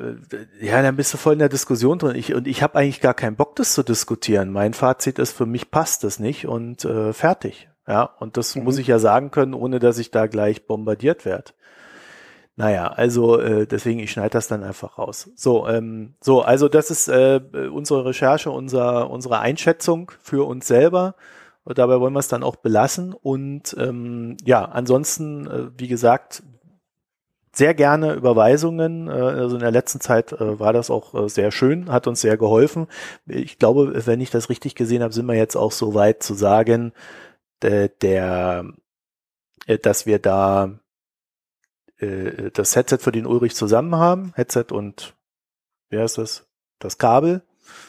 ja, 0.61 0.81
dann 0.81 0.95
bist 0.95 1.13
du 1.13 1.17
voll 1.17 1.33
in 1.33 1.39
der 1.39 1.49
Diskussion 1.49 1.97
drin. 1.97 2.15
Ich, 2.15 2.33
und 2.33 2.47
ich 2.47 2.61
habe 2.61 2.77
eigentlich 2.77 3.01
gar 3.01 3.15
keinen 3.15 3.35
Bock, 3.35 3.55
das 3.55 3.73
zu 3.73 3.83
diskutieren. 3.83 4.51
Mein 4.51 4.73
Fazit 4.73 5.19
ist, 5.19 5.31
für 5.31 5.47
mich 5.47 5.71
passt 5.71 6.03
das 6.03 6.19
nicht 6.19 6.47
und 6.47 6.85
äh, 6.85 7.11
fertig. 7.11 7.67
Ja, 7.87 8.03
und 8.03 8.37
das 8.37 8.55
mhm. 8.55 8.65
muss 8.65 8.77
ich 8.77 8.87
ja 8.87 8.99
sagen 8.99 9.31
können, 9.31 9.53
ohne 9.53 9.79
dass 9.79 9.97
ich 9.97 10.11
da 10.11 10.27
gleich 10.27 10.67
bombardiert 10.67 11.25
werde. 11.25 11.53
Naja, 12.57 12.87
also 12.87 13.39
äh, 13.39 13.67
deswegen, 13.67 13.99
ich 13.99 14.11
schneide 14.11 14.31
das 14.31 14.47
dann 14.47 14.63
einfach 14.63 14.97
raus. 14.97 15.29
So, 15.35 15.67
ähm, 15.67 16.15
so, 16.19 16.41
also 16.41 16.67
das 16.67 16.89
ist 16.89 17.07
äh, 17.07 17.39
unsere 17.71 18.03
Recherche, 18.03 18.49
unser, 18.49 19.11
unsere 19.11 19.39
Einschätzung 19.39 20.11
für 20.19 20.47
uns 20.47 20.65
selber. 20.65 21.13
Und 21.63 21.77
dabei 21.77 21.99
wollen 21.99 22.13
wir 22.13 22.19
es 22.19 22.29
dann 22.29 22.41
auch 22.41 22.55
belassen. 22.55 23.13
Und 23.13 23.75
ähm, 23.77 24.37
ja, 24.43 24.65
ansonsten, 24.65 25.45
äh, 25.45 25.69
wie 25.77 25.87
gesagt, 25.87 26.41
sehr 27.51 27.75
gerne 27.75 28.13
Überweisungen. 28.13 29.07
Äh, 29.07 29.11
also 29.11 29.55
in 29.55 29.61
der 29.61 29.71
letzten 29.71 29.99
Zeit 29.99 30.31
äh, 30.31 30.59
war 30.59 30.73
das 30.73 30.89
auch 30.89 31.13
äh, 31.13 31.29
sehr 31.29 31.51
schön, 31.51 31.91
hat 31.91 32.07
uns 32.07 32.21
sehr 32.21 32.37
geholfen. 32.37 32.87
Ich 33.27 33.59
glaube, 33.59 34.07
wenn 34.07 34.19
ich 34.19 34.31
das 34.31 34.49
richtig 34.49 34.73
gesehen 34.73 35.03
habe, 35.03 35.13
sind 35.13 35.27
wir 35.27 35.35
jetzt 35.35 35.55
auch 35.55 35.71
so 35.71 35.93
weit 35.93 36.23
zu 36.23 36.33
sagen, 36.33 36.91
der, 37.61 37.89
der 37.89 38.65
dass 39.83 40.05
wir 40.05 40.19
da 40.19 40.79
das 41.99 42.75
Headset 42.75 42.99
für 42.99 43.11
den 43.11 43.25
Ulrich 43.25 43.55
zusammen 43.55 43.95
haben, 43.95 44.33
Headset 44.35 44.65
und 44.71 45.15
wie 45.89 45.99
heißt 45.99 46.17
das? 46.17 46.47
Das 46.79 46.97
Kabel 46.97 47.41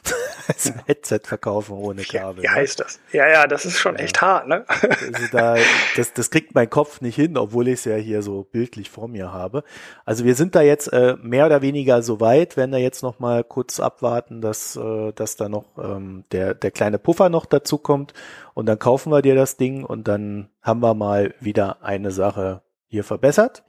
als 0.48 0.72
Headset 0.86 1.20
verkaufen 1.24 1.76
ohne 1.76 2.02
Kabel. 2.02 2.42
Wie 2.42 2.46
ne? 2.46 2.54
heißt 2.54 2.80
das? 2.80 3.00
Ja, 3.12 3.28
ja, 3.28 3.46
das 3.46 3.64
ist 3.64 3.78
schon 3.78 3.96
ja. 3.96 4.04
echt 4.04 4.20
hart, 4.22 4.48
ne? 4.48 4.64
Also 4.68 5.26
da, 5.30 5.56
das, 5.96 6.12
das 6.12 6.30
kriegt 6.30 6.54
mein 6.54 6.70
Kopf 6.70 7.00
nicht 7.00 7.16
hin, 7.16 7.36
obwohl 7.36 7.68
ich 7.68 7.74
es 7.74 7.84
ja 7.84 7.96
hier 7.96 8.22
so 8.22 8.44
bildlich 8.44 8.90
vor 8.90 9.08
mir 9.08 9.32
habe. 9.32 9.62
Also 10.04 10.24
wir 10.24 10.34
sind 10.34 10.54
da 10.54 10.62
jetzt 10.62 10.92
äh, 10.92 11.16
mehr 11.20 11.46
oder 11.46 11.62
weniger 11.62 12.02
so 12.02 12.20
weit, 12.20 12.56
werden 12.56 12.72
da 12.72 12.78
jetzt 12.78 13.02
noch 13.02 13.18
mal 13.18 13.44
kurz 13.44 13.80
abwarten, 13.80 14.40
dass, 14.40 14.76
äh, 14.76 15.12
dass 15.12 15.36
da 15.36 15.48
noch 15.48 15.66
ähm, 15.78 16.24
der, 16.32 16.54
der 16.54 16.70
kleine 16.70 16.98
Puffer 16.98 17.28
noch 17.28 17.46
dazu 17.46 17.78
kommt 17.78 18.14
und 18.54 18.66
dann 18.66 18.78
kaufen 18.78 19.12
wir 19.12 19.22
dir 19.22 19.34
das 19.34 19.56
Ding 19.56 19.84
und 19.84 20.08
dann 20.08 20.48
haben 20.62 20.80
wir 20.80 20.94
mal 20.94 21.34
wieder 21.40 21.82
eine 21.82 22.10
Sache 22.10 22.62
hier 22.86 23.04
verbessert. 23.04 23.62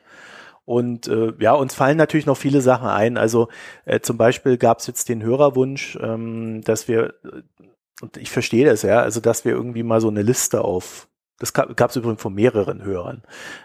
Und 0.70 1.08
äh, 1.08 1.34
ja, 1.40 1.54
uns 1.54 1.74
fallen 1.74 1.98
natürlich 1.98 2.28
noch 2.28 2.38
viele 2.38 2.62
Sachen 2.62 2.88
ein. 2.88 3.18
Also 3.18 3.48
äh, 3.86 4.02
zum 4.02 4.18
Beispiel 4.18 4.60
gab 4.60 4.78
es 4.78 4.86
jetzt 4.86 5.10
den 5.10 5.24
Hörerwunsch, 5.24 5.98
ähm, 6.00 6.62
dass 6.62 6.88
wir, 6.88 7.16
äh, 7.24 7.42
und 8.02 8.18
ich 8.18 8.30
verstehe 8.30 8.66
das 8.66 8.84
ja, 8.84 9.02
also 9.02 9.20
dass 9.20 9.46
wir 9.46 9.54
irgendwie 9.54 9.82
mal 9.82 10.00
so 10.00 10.10
eine 10.10 10.22
Liste 10.22 10.64
auf, 10.64 11.08
das 11.40 11.54
gab 11.54 11.90
es 11.90 11.96
übrigens 11.96 12.22
von 12.22 12.36
mehreren 12.36 12.84
Hörern, 12.84 13.24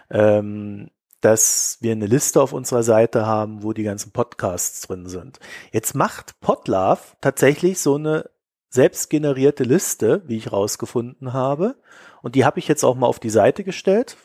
ähm, 0.09 0.89
dass 1.21 1.77
wir 1.79 1.91
eine 1.91 2.07
Liste 2.07 2.41
auf 2.41 2.53
unserer 2.53 2.81
Seite 2.81 3.27
haben, 3.27 3.61
wo 3.61 3.71
die 3.71 3.83
ganzen 3.83 4.11
Podcasts 4.11 4.81
drin 4.87 5.05
sind. 5.07 5.37
Jetzt 5.71 5.93
macht 5.93 6.39
Podlove 6.39 7.01
tatsächlich 7.21 7.81
so 7.81 7.97
eine 7.97 8.31
selbstgenerierte 8.71 9.63
Liste, 9.63 10.23
wie 10.25 10.37
ich 10.37 10.51
rausgefunden 10.51 11.33
habe. 11.33 11.75
Und 12.23 12.33
die 12.33 12.45
habe 12.45 12.57
ich 12.57 12.67
jetzt 12.67 12.83
auch 12.83 12.95
mal 12.95 13.05
auf 13.05 13.19
die 13.19 13.29
Seite 13.29 13.63
gestellt. 13.63 14.17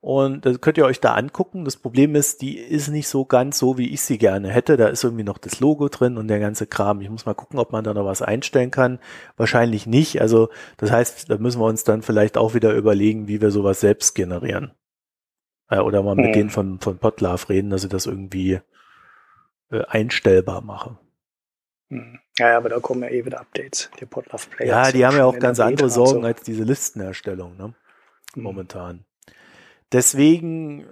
Und 0.00 0.46
das 0.46 0.60
könnt 0.60 0.78
ihr 0.78 0.84
euch 0.84 1.00
da 1.00 1.14
angucken. 1.14 1.64
Das 1.64 1.76
Problem 1.76 2.14
ist, 2.14 2.40
die 2.40 2.56
ist 2.56 2.88
nicht 2.88 3.08
so 3.08 3.24
ganz 3.24 3.58
so, 3.58 3.78
wie 3.78 3.92
ich 3.92 4.00
sie 4.02 4.16
gerne 4.16 4.48
hätte. 4.48 4.76
Da 4.76 4.86
ist 4.88 5.02
irgendwie 5.02 5.24
noch 5.24 5.38
das 5.38 5.58
Logo 5.58 5.88
drin 5.88 6.16
und 6.16 6.28
der 6.28 6.38
ganze 6.38 6.68
Kram. 6.68 7.00
Ich 7.00 7.10
muss 7.10 7.26
mal 7.26 7.34
gucken, 7.34 7.58
ob 7.58 7.72
man 7.72 7.82
da 7.82 7.94
noch 7.94 8.04
was 8.04 8.22
einstellen 8.22 8.70
kann. 8.70 9.00
Wahrscheinlich 9.36 9.86
nicht. 9.86 10.20
Also 10.20 10.50
das 10.76 10.92
heißt, 10.92 11.28
da 11.28 11.38
müssen 11.38 11.60
wir 11.60 11.66
uns 11.66 11.82
dann 11.82 12.02
vielleicht 12.02 12.36
auch 12.38 12.54
wieder 12.54 12.74
überlegen, 12.74 13.26
wie 13.26 13.40
wir 13.40 13.50
sowas 13.50 13.80
selbst 13.80 14.14
generieren. 14.14 14.70
Äh, 15.68 15.80
oder 15.80 16.02
mal 16.04 16.14
mit 16.14 16.26
hm. 16.26 16.32
denen 16.32 16.50
von, 16.50 16.78
von 16.78 16.98
Potlove 16.98 17.48
reden, 17.48 17.70
dass 17.70 17.82
sie 17.82 17.88
das 17.88 18.06
irgendwie 18.06 18.60
äh, 19.70 19.84
einstellbar 19.88 20.60
machen. 20.62 20.96
Hm. 21.90 22.20
Ja, 22.38 22.56
aber 22.56 22.68
da 22.68 22.78
kommen 22.78 23.02
ja 23.02 23.08
eh 23.08 23.24
wieder 23.24 23.40
Updates. 23.40 23.90
Die 23.98 24.06
Potlove 24.06 24.48
Player. 24.48 24.68
Ja, 24.68 24.92
die 24.92 25.04
haben 25.04 25.16
ja 25.16 25.24
auch 25.24 25.40
ganz 25.40 25.58
andere 25.58 25.90
Sorgen 25.90 26.20
so. 26.20 26.26
als 26.26 26.42
diese 26.42 26.62
Listenerstellung, 26.62 27.56
ne? 27.56 27.74
Hm. 28.34 28.42
Momentan. 28.44 29.04
Deswegen, 29.92 30.86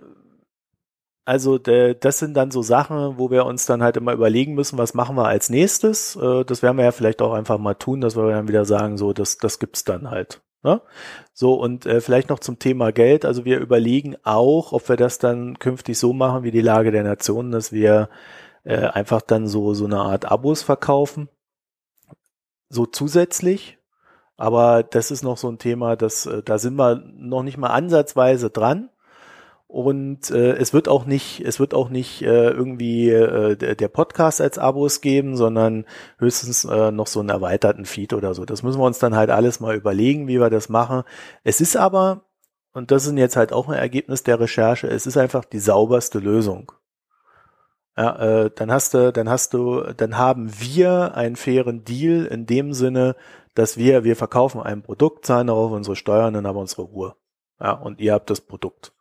also 1.24 1.59
das 1.59 2.18
sind 2.18 2.35
dann 2.35 2.51
so 2.51 2.62
Sachen, 2.62 3.18
wo 3.18 3.31
wir 3.31 3.44
uns 3.47 3.66
dann 3.66 3.82
halt 3.82 3.97
immer 3.97 4.12
überlegen 4.12 4.55
müssen, 4.55 4.78
was 4.78 4.94
machen 4.94 5.16
wir 5.16 5.27
als 5.27 5.51
nächstes. 5.51 6.16
Äh, 6.16 6.44
das 6.44 6.62
werden 6.62 6.77
wir 6.78 6.85
ja 6.85 6.93
vielleicht 6.93 7.20
auch 7.23 7.32
einfach 7.32 7.59
mal 7.59 7.74
tun, 7.74 8.01
dass 8.01 8.16
wir 8.16 8.31
dann 8.31 8.48
wieder 8.48 8.64
sagen, 8.64 8.97
so, 8.97 9.12
das, 9.12 9.39
das 9.39 9.59
gibt's 9.59 9.85
dann 9.85 10.10
halt. 10.10 10.40
Ne? 10.62 10.81
So, 11.32 11.55
und 11.55 11.86
äh, 11.86 12.01
vielleicht 12.01 12.28
noch 12.28 12.40
zum 12.40 12.59
Thema 12.59 12.90
Geld. 12.93 13.24
Also 13.24 13.44
wir 13.44 13.60
überlegen 13.60 14.16
auch, 14.24 14.73
ob 14.73 14.89
wir 14.89 14.97
das 14.97 15.18
dann 15.18 15.59
künftig 15.59 15.98
so 15.98 16.12
machen 16.12 16.43
wie 16.43 16.51
die 16.51 16.60
Lage 16.60 16.90
der 16.90 17.05
Nationen, 17.05 17.52
dass 17.52 17.73
wir 17.73 18.09
äh, 18.64 18.78
einfach 18.78 19.23
dann 19.23 19.47
so, 19.47 19.74
so 19.74 19.85
eine 19.85 19.98
Art 19.98 20.24
Abos 20.24 20.62
verkaufen. 20.62 21.28
So 22.68 22.86
zusätzlich. 22.86 23.75
Aber 24.36 24.82
das 24.82 25.10
ist 25.10 25.22
noch 25.22 25.38
so 25.38 25.48
ein 25.48 25.58
Thema, 25.58 25.96
das, 25.96 26.26
äh, 26.26 26.42
da 26.42 26.58
sind 26.58 26.76
wir 26.76 27.02
noch 27.16 27.42
nicht 27.42 27.56
mal 27.58 27.68
ansatzweise 27.70 28.50
dran. 28.50 28.90
Und 29.68 30.30
äh, 30.30 30.52
es 30.56 30.72
wird 30.72 30.88
auch 30.88 31.06
nicht, 31.06 31.40
es 31.40 31.58
wird 31.58 31.74
auch 31.74 31.88
nicht 31.88 32.22
äh, 32.22 32.50
irgendwie 32.50 33.10
äh, 33.10 33.56
der 33.56 33.88
Podcast 33.88 34.40
als 34.40 34.58
Abos 34.58 35.00
geben, 35.00 35.36
sondern 35.36 35.86
höchstens 36.18 36.64
äh, 36.64 36.92
noch 36.92 37.08
so 37.08 37.18
einen 37.20 37.30
erweiterten 37.30 37.84
Feed 37.84 38.12
oder 38.12 38.32
so. 38.32 38.44
Das 38.44 38.62
müssen 38.62 38.78
wir 38.78 38.86
uns 38.86 39.00
dann 39.00 39.16
halt 39.16 39.30
alles 39.30 39.58
mal 39.58 39.74
überlegen, 39.74 40.28
wie 40.28 40.40
wir 40.40 40.50
das 40.50 40.68
machen. 40.68 41.02
Es 41.42 41.60
ist 41.60 41.76
aber, 41.76 42.22
und 42.74 42.92
das 42.92 43.06
ist 43.06 43.16
jetzt 43.16 43.36
halt 43.36 43.52
auch 43.52 43.68
ein 43.68 43.74
Ergebnis 43.74 44.22
der 44.22 44.38
Recherche, 44.38 44.86
es 44.86 45.06
ist 45.06 45.16
einfach 45.16 45.44
die 45.44 45.58
sauberste 45.58 46.20
Lösung. 46.20 46.70
Ja, 47.96 48.44
äh, 48.44 48.50
dann 48.54 48.70
hast 48.70 48.94
du, 48.94 49.12
dann 49.12 49.28
hast 49.28 49.52
du, 49.54 49.80
dann 49.96 50.16
haben 50.16 50.50
wir 50.60 51.14
einen 51.16 51.34
fairen 51.34 51.82
Deal 51.84 52.26
in 52.26 52.46
dem 52.46 52.72
Sinne, 52.72 53.16
dass 53.56 53.76
wir, 53.76 54.04
wir 54.04 54.16
verkaufen 54.16 54.60
ein 54.60 54.82
Produkt, 54.82 55.26
zahlen 55.26 55.48
darauf 55.48 55.72
unsere 55.72 55.96
Steuern, 55.96 56.34
dann 56.34 56.46
haben 56.46 56.56
wir 56.56 56.60
unsere 56.60 56.82
Ruhe. 56.82 57.16
Ja, 57.60 57.72
und 57.72 58.00
ihr 58.00 58.12
habt 58.12 58.30
das 58.30 58.40
Produkt. 58.40 58.92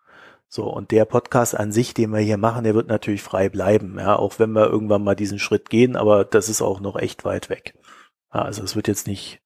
So, 0.47 0.71
und 0.71 0.91
der 0.91 1.05
Podcast 1.05 1.57
an 1.57 1.71
sich, 1.71 1.93
den 1.93 2.11
wir 2.11 2.19
hier 2.19 2.37
machen, 2.37 2.63
der 2.63 2.75
wird 2.75 2.87
natürlich 2.87 3.21
frei 3.21 3.49
bleiben, 3.49 3.99
ja, 3.99 4.15
auch 4.15 4.39
wenn 4.39 4.51
wir 4.51 4.69
irgendwann 4.69 5.03
mal 5.03 5.15
diesen 5.15 5.39
Schritt 5.39 5.69
gehen, 5.69 5.95
aber 5.95 6.23
das 6.23 6.49
ist 6.49 6.61
auch 6.61 6.79
noch 6.79 6.95
echt 6.95 7.25
weit 7.25 7.49
weg. 7.49 7.77
Ja, 8.33 8.43
also 8.43 8.63
es 8.63 8.75
wird 8.75 8.87
jetzt 8.87 9.07
nicht 9.07 9.41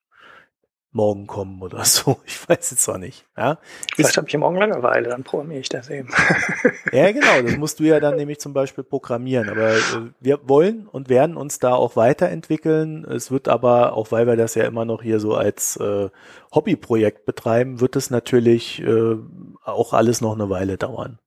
morgen 0.91 1.28
kommen 1.28 1.61
oder 1.61 1.86
so. 1.86 2.18
Ich 2.26 2.48
weiß 2.48 2.72
jetzt 2.72 2.88
auch 2.90 2.98
nicht. 2.98 3.26
Ja? 3.38 3.60
Vielleicht 3.94 4.18
habe 4.18 4.28
ich 4.28 4.38
morgen 4.38 4.57
Langeweile, 4.57 5.10
dann 5.10 5.24
programmiere 5.24 5.61
ich 5.61 5.70
das 5.70 5.90
eben. 5.90 6.10
ja, 6.91 7.11
genau, 7.11 7.41
das 7.44 7.57
musst 7.57 7.80
du 7.80 7.84
ja 7.84 7.99
dann 7.99 8.16
nämlich 8.16 8.40
zum 8.40 8.53
Beispiel 8.53 8.84
programmieren. 8.84 9.49
Aber 9.49 9.72
äh, 9.72 9.82
wir 10.20 10.40
wollen 10.48 10.88
und 10.88 11.10
werden 11.10 11.38
uns 11.38 11.60
da 11.60 11.74
auch 11.74 11.95
weiterentwickeln. 11.95 13.06
Es 13.06 13.30
wird 13.30 13.48
aber, 13.48 13.94
auch 13.94 14.11
weil 14.11 14.26
wir 14.26 14.36
das 14.36 14.56
ja 14.56 14.66
immer 14.66 14.86
noch 14.86 15.03
hier 15.03 15.20
so 15.20 15.36
als 15.36 15.78
äh, 15.78 16.10
Hobbyprojekt 16.53 17.26
betreiben, 17.26 17.82
wird 17.82 17.95
es 17.95 18.10
natürlich 18.10 18.82
äh, 18.82 19.16
auch 19.64 19.94
alles 19.94 20.22
noch 20.22 20.34
eine 20.34 20.49
Weile 20.49 20.78
dauern. 20.78 21.20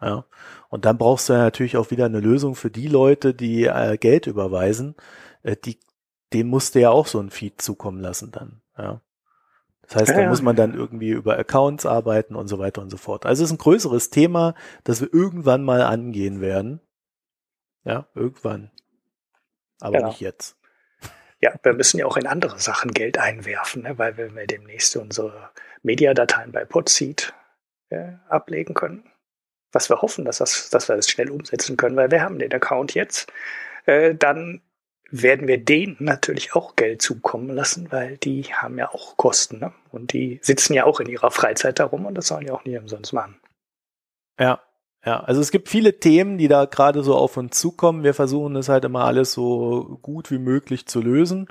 Ja. 0.00 0.24
Und 0.68 0.84
dann 0.84 0.98
brauchst 0.98 1.28
du 1.28 1.32
ja 1.34 1.38
natürlich 1.38 1.76
auch 1.76 1.90
wieder 1.90 2.06
eine 2.06 2.20
Lösung 2.20 2.54
für 2.54 2.70
die 2.70 2.88
Leute, 2.88 3.34
die 3.34 3.64
äh, 3.64 3.96
Geld 3.98 4.26
überweisen. 4.26 4.96
Äh, 5.42 5.56
die, 5.56 5.78
dem 6.32 6.48
musst 6.48 6.74
du 6.74 6.80
ja 6.80 6.90
auch 6.90 7.06
so 7.06 7.20
ein 7.20 7.30
Feed 7.30 7.62
zukommen 7.62 8.00
lassen 8.00 8.32
dann. 8.32 8.60
Ja. 8.76 9.00
Das 9.82 9.96
heißt, 9.96 10.08
ja, 10.10 10.22
da 10.22 10.28
muss 10.28 10.42
man 10.42 10.56
dann 10.56 10.74
irgendwie 10.74 11.10
über 11.10 11.38
Accounts 11.38 11.86
arbeiten 11.86 12.34
und 12.34 12.48
so 12.48 12.58
weiter 12.58 12.82
und 12.82 12.90
so 12.90 12.96
fort. 12.96 13.24
Also 13.24 13.44
es 13.44 13.50
ist 13.50 13.54
ein 13.54 13.58
größeres 13.58 14.10
Thema, 14.10 14.54
das 14.82 15.00
wir 15.00 15.12
irgendwann 15.12 15.62
mal 15.62 15.82
angehen 15.82 16.40
werden. 16.40 16.80
Ja, 17.84 18.08
irgendwann. 18.14 18.72
Aber 19.80 19.98
genau. 19.98 20.08
nicht 20.08 20.20
jetzt. 20.20 20.56
Ja, 21.40 21.54
wir 21.62 21.74
müssen 21.74 21.98
ja 21.98 22.06
auch 22.06 22.16
in 22.16 22.26
andere 22.26 22.58
Sachen 22.58 22.92
Geld 22.92 23.18
einwerfen, 23.18 23.82
ne? 23.82 23.98
weil 23.98 24.16
wir 24.16 24.28
demnächst 24.46 24.96
unsere 24.96 25.50
Mediadateien 25.82 26.50
bei 26.50 26.64
Podseed 26.64 27.34
äh, 27.90 28.12
ablegen 28.28 28.74
können. 28.74 29.04
Was 29.70 29.90
wir 29.90 30.00
hoffen, 30.00 30.24
dass, 30.24 30.38
das, 30.38 30.70
dass 30.70 30.88
wir 30.88 30.96
das 30.96 31.08
schnell 31.08 31.30
umsetzen 31.30 31.76
können, 31.76 31.96
weil 31.96 32.10
wir 32.10 32.22
haben 32.22 32.38
den 32.38 32.52
Account 32.52 32.94
jetzt. 32.94 33.32
Äh, 33.84 34.14
dann 34.14 34.62
werden 35.10 35.46
wir 35.46 35.58
denen 35.58 35.96
natürlich 36.00 36.54
auch 36.54 36.76
Geld 36.76 37.02
zukommen 37.02 37.50
lassen, 37.50 37.90
weil 37.92 38.16
die 38.18 38.42
haben 38.44 38.78
ja 38.78 38.90
auch 38.92 39.16
Kosten. 39.16 39.58
Ne? 39.58 39.72
Und 39.90 40.12
die 40.12 40.40
sitzen 40.42 40.74
ja 40.74 40.84
auch 40.84 41.00
in 41.00 41.08
ihrer 41.08 41.30
Freizeit 41.30 41.78
darum 41.78 42.06
und 42.06 42.14
das 42.14 42.28
sollen 42.28 42.46
ja 42.46 42.54
auch 42.54 42.64
nie 42.64 42.76
umsonst 42.78 43.12
machen. 43.12 43.40
Ja, 44.38 44.60
ja, 45.06 45.20
also 45.20 45.40
es 45.40 45.52
gibt 45.52 45.68
viele 45.68 46.00
Themen, 46.00 46.36
die 46.36 46.48
da 46.48 46.64
gerade 46.64 47.04
so 47.04 47.14
auf 47.14 47.36
uns 47.36 47.56
zukommen. 47.58 48.02
Wir 48.02 48.12
versuchen 48.12 48.54
das 48.54 48.68
halt 48.68 48.84
immer 48.84 49.04
alles 49.04 49.32
so 49.32 50.00
gut 50.02 50.32
wie 50.32 50.38
möglich 50.38 50.86
zu 50.86 51.00
lösen. 51.00 51.46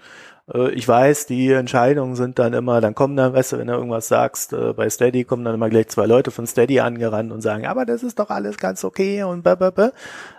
Äh, 0.53 0.71
ich 0.71 0.85
weiß, 0.85 1.25
die 1.27 1.53
Entscheidungen 1.53 2.17
sind 2.17 2.37
dann 2.37 2.51
immer, 2.51 2.81
dann 2.81 2.95
kommen 2.95 3.15
dann, 3.15 3.33
weißt 3.33 3.53
du, 3.53 3.57
wenn 3.59 3.67
du 3.67 3.73
irgendwas 3.73 4.09
sagst, 4.09 4.51
äh, 4.51 4.73
bei 4.73 4.89
Steady 4.89 5.23
kommen 5.23 5.45
dann 5.45 5.55
immer 5.55 5.69
gleich 5.69 5.87
zwei 5.87 6.05
Leute 6.05 6.31
von 6.31 6.45
Steady 6.45 6.81
angerannt 6.81 7.31
und 7.31 7.39
sagen, 7.39 7.65
aber 7.65 7.85
das 7.85 8.03
ist 8.03 8.19
doch 8.19 8.29
alles 8.29 8.57
ganz 8.57 8.83
okay 8.83 9.23
und 9.23 9.43
blablabla. 9.43 9.93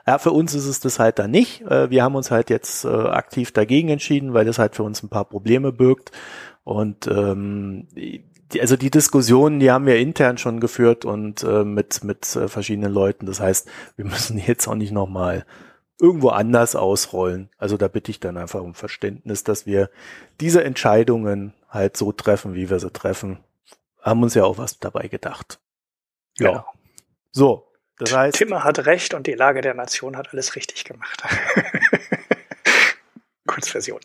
Ja, 0.07 0.19
für 0.19 0.33
uns 0.33 0.55
ist 0.55 0.67
es 0.67 0.81
das 0.81 0.99
halt 0.99 1.19
dann 1.19 1.31
nicht. 1.31 1.63
Äh, 1.63 1.89
wir 1.89 2.05
haben 2.05 2.17
uns 2.17 2.31
halt 2.31 2.51
jetzt 2.51 2.85
aktiv 2.85 3.51
dagegen 3.53 3.89
entschieden, 3.89 4.35
weil 4.35 4.45
das 4.45 4.59
halt 4.59 4.77
für 4.77 4.83
uns 4.83 5.03
ein 5.03 5.09
paar 5.09 5.25
Probleme 5.25 5.73
birgt. 5.73 6.13
Und 6.65 7.07
ähm, 7.07 7.87
also 8.61 8.77
die 8.77 8.91
Diskussionen, 8.91 9.61
die 9.61 9.71
haben 9.71 9.87
wir 9.87 9.97
intern 9.97 10.39
schon 10.39 10.61
geführt 10.61 11.05
und 11.05 11.43
äh, 11.43 11.65
mit 11.65 12.05
mit 12.05 12.37
äh, 12.37 12.49
verschiedenen 12.49 12.93
Leuten. 12.93 13.27
Das 13.27 13.41
heißt, 13.41 13.69
wir 13.97 14.05
müssen 14.05 14.39
jetzt 14.47 14.69
auch 14.69 14.75
nicht 14.75 14.93
nochmal 14.93 15.45
irgendwo 15.99 16.29
anders 16.29 16.77
ausrollen. 16.77 17.51
Also 17.59 17.77
da 17.77 17.89
bitte 17.89 18.11
ich 18.11 18.21
dann 18.21 18.37
einfach 18.37 18.61
um 18.61 18.75
Verständnis, 18.75 19.45
dass 19.45 19.67
wir 19.67 19.91
diese 20.41 20.63
Entscheidungen 20.63 21.55
halt 21.69 21.97
so 21.97 22.13
treffen, 22.13 22.55
wie 22.55 22.71
wir 22.71 22.79
sie 22.79 22.91
treffen. 22.91 23.39
Haben 24.01 24.23
uns 24.23 24.35
ja 24.35 24.45
auch 24.45 24.59
was 24.59 24.79
dabei 24.79 25.09
gedacht. 25.09 25.59
Ja. 26.39 26.51
Genau. 26.51 26.67
So, 27.33 27.67
das 27.99 28.15
heißt. 28.15 28.37
Timmer 28.37 28.63
hat 28.63 28.87
recht 28.87 29.15
und 29.15 29.27
die 29.27 29.33
Lage 29.33 29.63
der 29.63 29.75
Nation 29.75 30.17
hat 30.17 30.33
alles 30.33 30.55
richtig 30.55 30.85
gemacht. 30.85 31.23
Kurzversion. 33.47 34.01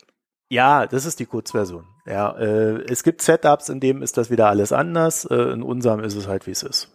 Ja, 0.52 0.86
das 0.86 1.06
ist 1.06 1.22
die 1.22 1.26
Kurzversion. 1.26 1.86
Ja, 2.06 2.38
äh, 2.38 2.82
es 2.92 3.04
gibt 3.04 3.22
Setups, 3.22 3.70
in 3.70 3.80
dem 3.80 4.02
ist 4.02 4.18
das 4.18 4.30
wieder 4.30 4.48
alles 4.50 4.74
anders. 4.74 5.24
Äh, 5.24 5.36
in 5.54 5.64
unserem 5.64 6.02
ist 6.02 6.16
es 6.16 6.28
halt, 6.28 6.46
wie 6.46 6.52
es 6.52 6.62
ist. 6.62 6.92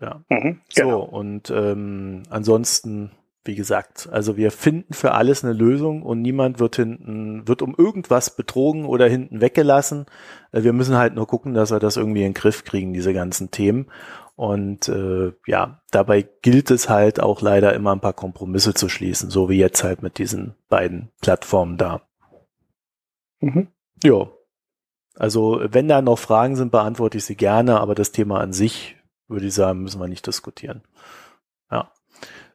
Ja. 0.00 0.22
Mhm, 0.28 0.60
So, 0.68 0.82
genau. 0.84 1.00
und 1.00 1.50
ähm, 1.50 2.22
ansonsten, 2.30 3.10
wie 3.44 3.56
gesagt, 3.56 4.08
also 4.12 4.36
wir 4.36 4.52
finden 4.52 4.94
für 4.94 5.12
alles 5.12 5.42
eine 5.42 5.52
Lösung 5.52 6.02
und 6.02 6.22
niemand 6.22 6.60
wird 6.60 6.76
hinten, 6.76 7.48
wird 7.48 7.60
um 7.60 7.74
irgendwas 7.76 8.36
betrogen 8.36 8.84
oder 8.84 9.08
hinten 9.08 9.40
weggelassen. 9.40 10.06
Äh, 10.52 10.62
Wir 10.62 10.72
müssen 10.72 10.96
halt 10.96 11.16
nur 11.16 11.26
gucken, 11.26 11.54
dass 11.54 11.72
wir 11.72 11.80
das 11.80 11.96
irgendwie 11.96 12.20
in 12.20 12.28
den 12.28 12.34
Griff 12.34 12.62
kriegen, 12.64 12.92
diese 12.92 13.12
ganzen 13.12 13.50
Themen. 13.50 13.86
Und 14.36 14.88
äh, 14.88 15.32
ja, 15.48 15.80
dabei 15.90 16.24
gilt 16.42 16.70
es 16.70 16.88
halt 16.88 17.20
auch 17.20 17.42
leider 17.42 17.74
immer 17.74 17.92
ein 17.92 18.00
paar 18.00 18.12
Kompromisse 18.12 18.74
zu 18.74 18.88
schließen, 18.88 19.28
so 19.28 19.48
wie 19.48 19.58
jetzt 19.58 19.82
halt 19.82 20.02
mit 20.02 20.18
diesen 20.18 20.54
beiden 20.68 21.10
Plattformen 21.20 21.76
da. 21.76 22.02
Mhm. 23.40 23.68
Ja. 24.02 24.30
Also, 25.16 25.60
wenn 25.62 25.88
da 25.88 26.00
noch 26.02 26.18
Fragen 26.18 26.56
sind, 26.56 26.72
beantworte 26.72 27.18
ich 27.18 27.24
sie 27.24 27.36
gerne, 27.36 27.80
aber 27.80 27.94
das 27.94 28.12
Thema 28.12 28.40
an 28.40 28.52
sich, 28.52 28.96
würde 29.28 29.46
ich 29.46 29.54
sagen, 29.54 29.82
müssen 29.82 30.00
wir 30.00 30.08
nicht 30.08 30.26
diskutieren. 30.26 30.82
Ja. 31.70 31.92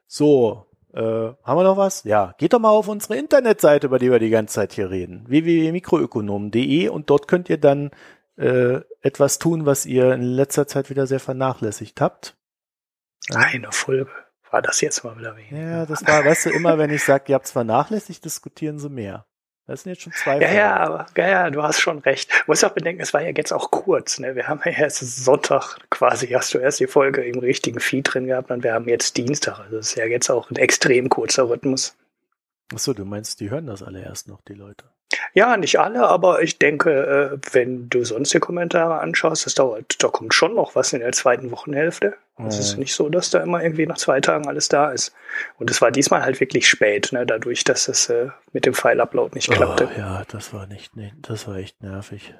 So, 0.06 0.66
äh, 0.94 1.00
haben 1.00 1.58
wir 1.58 1.64
noch 1.64 1.76
was? 1.76 2.04
Ja, 2.04 2.34
geht 2.38 2.52
doch 2.52 2.58
mal 2.58 2.70
auf 2.70 2.88
unsere 2.88 3.16
Internetseite, 3.16 3.86
über 3.86 3.98
die 3.98 4.10
wir 4.10 4.18
die 4.18 4.30
ganze 4.30 4.54
Zeit 4.54 4.72
hier 4.72 4.90
reden. 4.90 5.24
www.mikroökonomen.de 5.28 6.88
und 6.88 7.10
dort 7.10 7.28
könnt 7.28 7.50
ihr 7.50 7.58
dann 7.58 7.90
äh, 8.36 8.80
etwas 9.02 9.38
tun, 9.38 9.66
was 9.66 9.86
ihr 9.86 10.12
in 10.14 10.22
letzter 10.22 10.66
Zeit 10.66 10.90
wieder 10.90 11.06
sehr 11.06 11.20
vernachlässigt 11.20 12.00
habt. 12.00 12.36
Eine 13.30 13.72
Folge. 13.72 14.10
War 14.50 14.62
das 14.62 14.80
jetzt 14.80 15.04
mal 15.04 15.18
wieder 15.18 15.36
wenig? 15.36 15.50
Ja, 15.50 15.86
das 15.86 16.06
war, 16.06 16.24
weißt 16.24 16.46
du, 16.46 16.50
immer 16.50 16.78
wenn 16.78 16.90
ich 16.90 17.04
sage, 17.04 17.24
ihr 17.28 17.34
habt's 17.34 17.50
vernachlässigt, 17.50 18.24
diskutieren 18.24 18.78
sie 18.78 18.88
mehr. 18.88 19.26
Das 19.66 19.82
sind 19.82 19.90
jetzt 19.92 20.02
schon 20.02 20.12
zwei 20.12 20.38
Ja, 20.38 20.52
ja, 20.52 20.76
Folgen. 20.76 20.92
aber 20.92 21.06
ja, 21.16 21.28
ja, 21.28 21.50
du 21.50 21.62
hast 21.62 21.80
schon 21.80 21.98
recht. 21.98 22.30
Du 22.30 22.36
musst 22.46 22.64
auch 22.64 22.70
bedenken, 22.70 23.02
es 23.02 23.12
war 23.12 23.22
ja 23.22 23.30
jetzt 23.30 23.52
auch 23.52 23.70
kurz. 23.72 24.20
Ne? 24.20 24.36
Wir 24.36 24.46
haben 24.46 24.60
ja 24.64 24.70
erst 24.70 24.98
Sonntag 25.24 25.78
quasi, 25.90 26.28
hast 26.28 26.54
du 26.54 26.58
erst 26.58 26.78
die 26.78 26.86
Folge 26.86 27.24
im 27.24 27.38
richtigen 27.40 27.80
Feed 27.80 28.12
drin 28.14 28.26
gehabt 28.26 28.50
und 28.52 28.62
wir 28.62 28.72
haben 28.74 28.88
jetzt 28.88 29.16
Dienstag. 29.16 29.58
Also 29.58 29.76
das 29.78 29.88
ist 29.88 29.94
ja 29.96 30.06
jetzt 30.06 30.30
auch 30.30 30.50
ein 30.50 30.56
extrem 30.56 31.08
kurzer 31.08 31.48
Rhythmus. 31.48 31.96
Achso, 32.72 32.92
du 32.92 33.04
meinst, 33.04 33.40
die 33.40 33.50
hören 33.50 33.66
das 33.66 33.82
alle 33.82 34.02
erst 34.02 34.28
noch, 34.28 34.40
die 34.42 34.54
Leute. 34.54 34.84
Ja, 35.34 35.56
nicht 35.56 35.78
alle, 35.78 36.08
aber 36.08 36.42
ich 36.42 36.58
denke, 36.58 36.90
äh, 36.90 37.38
wenn 37.52 37.88
du 37.88 38.04
sonst 38.04 38.32
die 38.34 38.38
Kommentare 38.40 38.98
anschaust, 39.00 39.46
das 39.46 39.54
dauert, 39.54 40.02
da 40.02 40.08
kommt 40.08 40.34
schon 40.34 40.54
noch 40.54 40.74
was 40.74 40.92
in 40.92 41.00
der 41.00 41.12
zweiten 41.12 41.50
Wochenhälfte. 41.50 42.14
Es 42.46 42.58
ist 42.58 42.74
Mhm. 42.74 42.80
nicht 42.80 42.94
so, 42.94 43.08
dass 43.08 43.30
da 43.30 43.40
immer 43.40 43.62
irgendwie 43.62 43.86
nach 43.86 43.96
zwei 43.96 44.20
Tagen 44.20 44.46
alles 44.46 44.68
da 44.68 44.90
ist. 44.90 45.14
Und 45.58 45.70
es 45.70 45.80
war 45.80 45.90
diesmal 45.90 46.22
halt 46.22 46.38
wirklich 46.40 46.68
spät, 46.68 47.10
ne? 47.12 47.24
dadurch, 47.24 47.64
dass 47.64 47.88
es 47.88 48.10
äh, 48.10 48.28
mit 48.52 48.66
dem 48.66 48.74
File-Upload 48.74 49.34
nicht 49.34 49.50
klappte. 49.50 49.88
Oh, 49.94 49.98
ja, 49.98 50.22
das 50.28 50.52
war 50.52 50.66
nicht, 50.66 50.96
nee, 50.96 51.12
das 51.22 51.46
war 51.48 51.56
echt 51.56 51.82
nervig. 51.82 52.34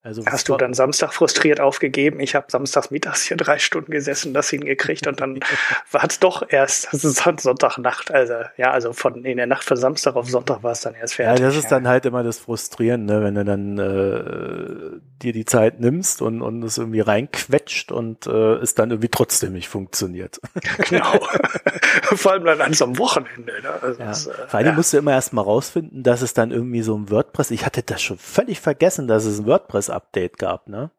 Also 0.00 0.24
Hast 0.26 0.48
du 0.48 0.56
dann 0.56 0.74
Samstag 0.74 1.12
frustriert 1.12 1.60
aufgegeben? 1.60 2.20
Ich 2.20 2.36
habe 2.36 2.46
samstags 2.48 2.92
mittags 2.92 3.24
hier 3.24 3.36
drei 3.36 3.58
Stunden 3.58 3.90
gesessen, 3.90 4.32
das 4.32 4.48
hingekriegt 4.48 5.08
und 5.08 5.20
dann 5.20 5.40
war 5.90 6.04
es 6.04 6.20
doch 6.20 6.42
erst 6.48 6.88
Sonntagnacht. 6.92 8.12
Also 8.12 8.34
ja, 8.56 8.70
also 8.70 8.92
von 8.92 9.24
in 9.24 9.38
der 9.38 9.48
Nacht 9.48 9.64
von 9.64 9.76
Samstag 9.76 10.14
auf 10.14 10.30
Sonntag 10.30 10.62
war 10.62 10.70
es 10.70 10.82
dann 10.82 10.94
erst 10.94 11.18
ja, 11.18 11.26
fertig. 11.26 11.44
das 11.44 11.56
ist 11.56 11.72
dann 11.72 11.88
halt 11.88 12.06
immer 12.06 12.22
das 12.22 12.38
Frustrierende, 12.38 13.22
wenn 13.24 13.34
du 13.34 13.44
dann 13.44 13.78
äh, 13.78 15.00
dir 15.20 15.32
die 15.32 15.44
Zeit 15.44 15.80
nimmst 15.80 16.22
und, 16.22 16.42
und 16.42 16.62
es 16.62 16.78
irgendwie 16.78 17.00
reinquetscht 17.00 17.90
und 17.90 18.26
äh, 18.28 18.54
es 18.54 18.74
dann 18.74 18.90
irgendwie 18.90 19.08
trotzdem 19.08 19.52
nicht 19.52 19.68
funktioniert. 19.68 20.40
genau. 20.88 21.12
Vor 22.02 22.32
allem 22.32 22.44
dann 22.44 22.60
an 22.60 22.72
so 22.72 22.84
einem 22.84 22.98
Wochenende. 22.98 23.52
Ne? 23.62 23.70
Also 23.82 24.00
Ja. 24.00 24.06
das, 24.06 24.26
äh, 24.28 24.32
Vor 24.46 24.58
allem 24.58 24.68
ja. 24.68 24.72
musst 24.74 24.92
du 24.92 24.98
immer 24.98 25.12
erst 25.12 25.32
mal 25.32 25.42
rausfinden, 25.42 26.04
dass 26.04 26.22
es 26.22 26.34
dann 26.34 26.52
irgendwie 26.52 26.82
so 26.82 26.96
ein 26.96 27.10
WordPress, 27.10 27.50
ich 27.50 27.66
hatte 27.66 27.82
das 27.82 28.00
schon 28.00 28.18
völlig 28.18 28.60
vergessen, 28.60 29.08
dass 29.08 29.24
es 29.24 29.40
ein 29.40 29.46
WordPress-Update 29.88 30.38
gab, 30.38 30.68
ne? 30.68 30.90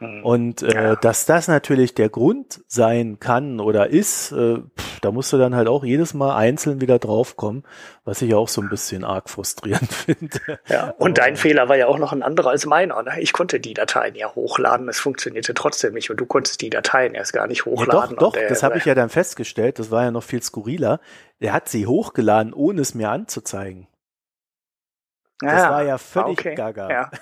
Mhm. 0.00 0.24
Und 0.24 0.62
äh, 0.62 0.74
Ja. 0.74 0.96
dass 0.96 1.24
das 1.24 1.46
natürlich 1.46 1.94
der 1.94 2.08
Grund 2.08 2.62
sein 2.66 3.20
kann 3.20 3.60
oder 3.60 3.88
ist, 3.90 4.32
äh, 4.32 4.56
pff, 4.76 5.00
da 5.00 5.12
musst 5.12 5.32
du 5.32 5.38
dann 5.38 5.54
halt 5.54 5.68
auch 5.68 5.84
jedes 5.84 6.14
Mal 6.14 6.34
einzeln 6.34 6.80
wieder 6.80 6.98
draufkommen, 6.98 7.62
was 8.04 8.20
ich 8.20 8.34
auch 8.34 8.48
so 8.48 8.60
ein 8.60 8.68
bisschen 8.68 9.04
arg 9.04 9.30
frustrierend 9.30 9.92
finde. 9.92 10.40
Ja, 10.66 10.94
und 10.98 11.18
dein 11.18 11.36
Fehler 11.36 11.68
war 11.68 11.76
ja 11.76 11.86
auch 11.86 11.98
noch 11.98 12.12
ein 12.12 12.24
anderer 12.24 12.50
als 12.50 12.66
meiner. 12.66 13.00
Ne? 13.04 13.20
Ich 13.20 13.32
konnte 13.32 13.60
die 13.60 13.72
Dateien 13.74 14.16
ja 14.16 14.34
hochladen, 14.34 14.88
es 14.88 14.98
funktionierte 14.98 15.54
trotzdem 15.54 15.94
nicht 15.94 16.10
und 16.10 16.16
du 16.20 16.26
konntest 16.26 16.60
die 16.60 16.70
Dateien 16.70 17.14
erst 17.14 17.32
gar 17.32 17.46
nicht 17.46 17.60
Ja, 17.60 17.66
hochladen. 17.66 18.16
doch, 18.16 18.32
doch, 18.32 18.34
und, 18.34 18.42
äh, 18.42 18.48
das 18.48 18.64
habe 18.64 18.78
ich 18.78 18.84
ja 18.84 18.96
dann 18.96 19.10
festgestellt, 19.10 19.78
das 19.78 19.92
war 19.92 20.02
ja 20.02 20.10
noch 20.10 20.24
viel 20.24 20.42
skurriler. 20.42 20.98
Der 21.40 21.52
hat 21.52 21.68
sie 21.68 21.86
hochgeladen, 21.86 22.52
ohne 22.52 22.80
es 22.80 22.94
mir 22.94 23.10
anzuzeigen. 23.10 23.86
Das 25.40 25.68
war 25.68 25.82
ja 25.84 25.98
völlig 25.98 26.38
okay. 26.40 26.54
gaga. 26.56 26.90
Ja. 26.90 27.10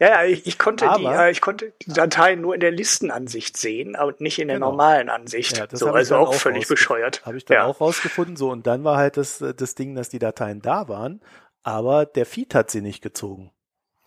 Ja, 0.00 0.08
ja, 0.08 0.24
ich, 0.24 0.46
ich 0.46 0.58
konnte 0.58 0.84
die, 0.98 1.06
Aber- 1.06 1.26
äh, 1.26 1.30
ich 1.30 1.40
konnte 1.40 1.72
die 1.82 1.92
Dateien 1.92 2.40
nur 2.40 2.54
in 2.54 2.60
der 2.60 2.70
Listenansicht 2.70 3.56
sehen, 3.56 3.96
aber 3.96 4.14
nicht 4.18 4.38
in 4.38 4.48
der 4.48 4.56
Genau. 4.58 4.70
normalen 4.70 5.08
Ansicht. 5.08 5.56
Ja, 5.58 5.66
das 5.66 5.80
so, 5.80 5.90
also 5.90 6.16
auch 6.16 6.28
auch 6.28 6.34
völlig 6.34 6.66
bescheuert. 6.68 7.24
Habe 7.26 7.36
ich 7.36 7.44
dann 7.44 7.54
Ja. 7.56 7.64
auch 7.66 7.80
rausgefunden. 7.80 8.36
So, 8.36 8.50
und 8.50 8.66
dann 8.66 8.84
war 8.84 8.96
halt 8.96 9.16
das, 9.16 9.38
das 9.56 9.74
Ding, 9.74 9.94
dass 9.94 10.08
die 10.08 10.18
Dateien 10.18 10.60
da 10.62 10.88
waren, 10.88 11.20
aber 11.62 12.06
der 12.06 12.26
Feed 12.26 12.54
hat 12.54 12.70
sie 12.70 12.80
nicht 12.80 13.02
gezogen. 13.02 13.50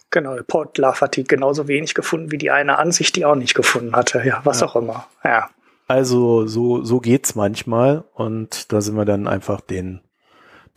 Genau, 0.09 0.35
Portler 0.45 0.99
hat 0.99 1.15
die 1.15 1.23
genauso 1.23 1.67
wenig 1.69 1.93
gefunden 1.93 2.31
wie 2.31 2.37
die 2.37 2.51
eine 2.51 2.77
Ansicht, 2.77 3.15
die 3.15 3.23
auch 3.25 3.35
nicht 3.35 3.53
gefunden 3.53 3.95
hatte. 3.95 4.21
Ja, 4.25 4.41
was 4.43 4.59
Ja. 4.59 4.67
auch 4.67 4.75
immer. 4.75 5.07
Ja. 5.23 5.49
Also 5.87 6.47
so, 6.47 6.83
so 6.83 6.99
geht's 6.99 7.35
manchmal 7.35 8.03
und 8.13 8.71
da 8.73 8.81
sind 8.81 8.95
wir 8.95 9.05
dann 9.05 9.27
einfach 9.27 9.61
den, 9.61 10.01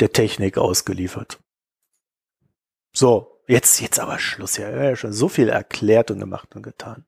der 0.01 0.13
Technik 0.13 0.57
ausgeliefert. 0.59 1.39
So, 2.93 3.34
jetzt, 3.47 3.81
jetzt 3.81 3.99
aber 4.01 4.19
Schluss. 4.19 4.57
Ja, 4.57 4.69
wir 4.71 4.77
haben 4.77 4.85
ja 4.85 4.97
schon 4.97 5.13
so 5.13 5.29
viel 5.29 5.49
erklärt 5.49 6.11
und 6.11 6.21
gemacht 6.21 6.55
und 6.57 6.63
getan. 6.63 7.05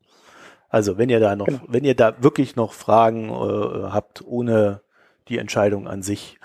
Also, 0.69 0.99
wenn 0.99 1.09
ihr 1.09 1.21
da 1.21 1.37
noch, 1.37 1.47
Genau. 1.47 1.61
wenn 1.69 1.85
ihr 1.85 1.95
da 1.95 2.23
wirklich 2.23 2.57
noch 2.57 2.73
Fragen 2.73 3.31
äh, 3.31 3.91
habt, 3.91 4.23
ohne 4.27 4.83
die 5.29 5.39
Entscheidung 5.39 5.89
an 5.89 6.03
sich 6.03 6.39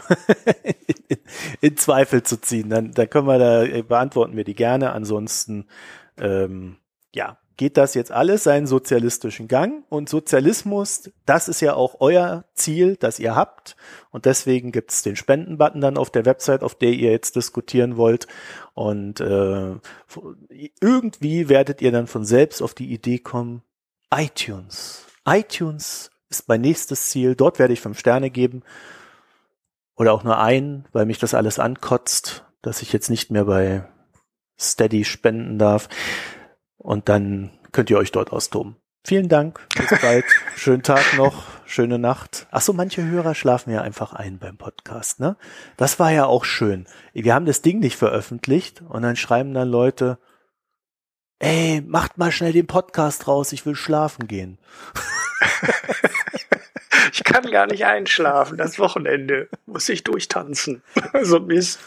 in, 1.08 1.18
in 1.62 1.78
Zweifel 1.78 2.24
zu 2.24 2.40
ziehen, 2.40 2.70
dann, 2.70 2.92
dann 2.92 3.10
können 3.10 3.28
wir 3.28 3.38
da, 3.40 3.64
äh, 3.64 3.82
beantworten 3.84 4.36
wir 4.38 4.44
die 4.44 4.56
gerne. 4.56 4.94
Ansonsten, 4.94 5.68
ähm, 6.20 6.78
ja, 7.14 7.38
geht 7.62 7.78
das 7.78 7.94
jetzt 7.94 8.12
alles 8.12 8.46
seinen 8.46 8.66
sozialistischen 8.66 9.48
Gang. 9.48 9.84
Und 9.88 10.10
Sozialismus, 10.10 11.12
das 11.28 11.48
ist 11.48 11.62
ja 11.62 11.76
auch 11.76 11.98
euer 12.00 12.44
Ziel, 12.56 12.96
das 12.96 13.20
ihr 13.20 13.36
habt. 13.36 13.76
Und 14.10 14.26
deswegen 14.26 14.72
gibt's 14.72 15.04
den 15.04 15.16
Spendenbutton 15.16 15.80
dann 15.80 16.00
auf 16.00 16.10
der 16.10 16.26
Website, 16.26 16.64
auf 16.64 16.74
der 16.74 16.90
ihr 16.90 17.12
jetzt 17.12 17.36
diskutieren 17.36 17.98
wollt. 17.98 18.26
Und 18.74 19.20
äh, 19.20 19.76
irgendwie 20.82 21.50
werdet 21.50 21.84
ihr 21.84 21.92
dann 21.92 22.08
von 22.08 22.26
selbst 22.26 22.64
auf 22.64 22.74
die 22.74 22.92
Idee 22.92 23.20
kommen, 23.20 23.62
iTunes. 24.12 25.06
iTunes 25.24 26.10
ist 26.32 26.48
mein 26.48 26.62
nächstes 26.62 27.10
Ziel, 27.10 27.36
dort 27.36 27.60
werde 27.60 27.74
ich 27.74 27.82
fünf 27.82 28.00
Sterne 28.00 28.32
geben. 28.32 28.64
Oder 29.96 30.14
auch 30.14 30.24
nur 30.24 30.40
einen, 30.40 30.88
weil 30.94 31.06
mich 31.06 31.20
das 31.20 31.36
alles 31.36 31.60
ankotzt, 31.60 32.44
dass 32.64 32.82
ich 32.82 32.92
jetzt 32.92 33.12
nicht 33.12 33.30
mehr 33.30 33.46
bei 33.46 33.88
Steady 34.60 35.06
spenden 35.06 35.60
darf. 35.60 35.90
Und 36.82 37.10
dann 37.10 37.52
könnt 37.72 37.90
ihr 37.90 37.98
euch 37.98 38.12
dort 38.12 38.32
austoben. 38.32 38.76
Vielen 39.04 39.30
Dank. 39.30 39.68
Bis 39.76 40.00
bald. 40.02 40.26
Schönen 40.56 40.84
Tag 40.84 41.16
noch. 41.16 41.44
Schöne 41.66 42.00
Nacht. 42.00 42.48
Ach 42.52 42.62
so, 42.62 42.74
manche 42.74 43.04
Hörer 43.04 43.34
schlafen 43.34 43.72
ja 43.72 43.82
einfach 43.82 44.14
ein 44.14 44.40
beim 44.40 44.58
Podcast, 44.58 45.20
ne? 45.20 45.38
Das 45.78 46.00
war 46.00 46.12
ja 46.12 46.26
auch 46.26 46.44
schön. 46.44 46.86
Wir 47.14 47.34
haben 47.34 47.46
das 47.46 47.62
Ding 47.62 47.80
nicht 47.80 47.98
veröffentlicht 47.98 48.82
und 48.88 49.04
dann 49.04 49.16
schreiben 49.16 49.54
dann 49.54 49.70
Leute, 49.70 50.20
ey, 51.40 51.82
macht 51.82 52.18
mal 52.18 52.32
schnell 52.32 52.54
den 52.54 52.68
Podcast 52.68 53.28
raus, 53.28 53.54
ich 53.54 53.66
will 53.66 53.76
schlafen 53.76 54.28
gehen. 54.28 54.58
Ich 57.14 57.24
kann 57.26 57.52
gar 57.52 57.68
nicht 57.68 57.86
einschlafen. 57.86 58.58
Das 58.58 58.80
Wochenende 58.80 59.50
muss 59.66 59.90
ich 59.90 60.04
durchtanzen. 60.04 60.82
so 61.22 61.40
Mist. 61.40 61.80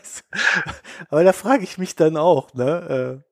Aber 1.10 1.24
da 1.24 1.32
frage 1.32 1.64
ich 1.64 1.78
mich 1.78 1.96
dann 1.96 2.16
auch, 2.16 2.54
ne? 2.54 3.24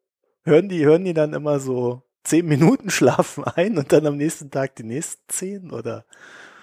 Hören 0.44 0.69
die, 0.69 0.85
hören 0.85 1.05
die 1.05 1.15
dann 1.15 1.32
immer 1.32 1.60
so 1.60 2.02
zehn 2.24 2.47
Minuten 2.47 2.90
schlafen 2.90 3.44
ein 3.44 3.78
und 3.78 3.93
dann 3.93 4.06
am 4.06 4.16
nächsten 4.16 4.51
Tag 4.51 4.77
die 4.77 4.85
nächsten 4.85 5.23
zehn 5.28 5.70
oder? 5.70 6.05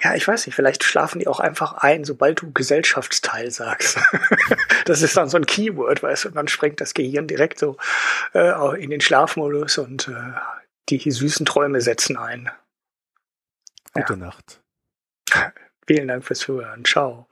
Ja, 0.02 0.14
ich 0.14 0.28
weiß 0.28 0.46
nicht, 0.46 0.56
vielleicht 0.56 0.84
schlafen 0.84 1.20
die 1.20 1.28
auch 1.28 1.40
einfach 1.40 1.74
ein, 1.76 2.04
sobald 2.04 2.42
du 2.42 2.52
Gesellschaftsteil 2.52 3.50
sagst. 3.50 3.98
das 4.86 5.02
ist 5.02 5.16
dann 5.18 5.30
so 5.30 5.38
ein 5.38 5.46
Keyword, 5.46 6.04
weißt 6.04 6.26
du, 6.26 6.30
und 6.30 6.36
dann 6.36 6.48
sprengt 6.48 6.82
das 6.82 6.94
Gehirn 6.94 7.28
direkt 7.28 7.60
so 7.60 7.78
äh, 8.34 8.84
in 8.84 8.90
den 8.90 9.02
Schlafmodus 9.02 9.78
und 9.78 10.10
äh, 10.10 10.34
die 10.90 11.10
süßen 11.10 11.46
Träume 11.46 11.82
setzen 11.82 12.18
ein. 12.18 12.52
Gute 13.94 14.18
Nacht. 14.18 14.62
Vielen 15.88 16.08
Dank 16.08 16.26
fürs 16.26 16.48
Hören. 16.48 16.84
Ciao. 16.84 17.28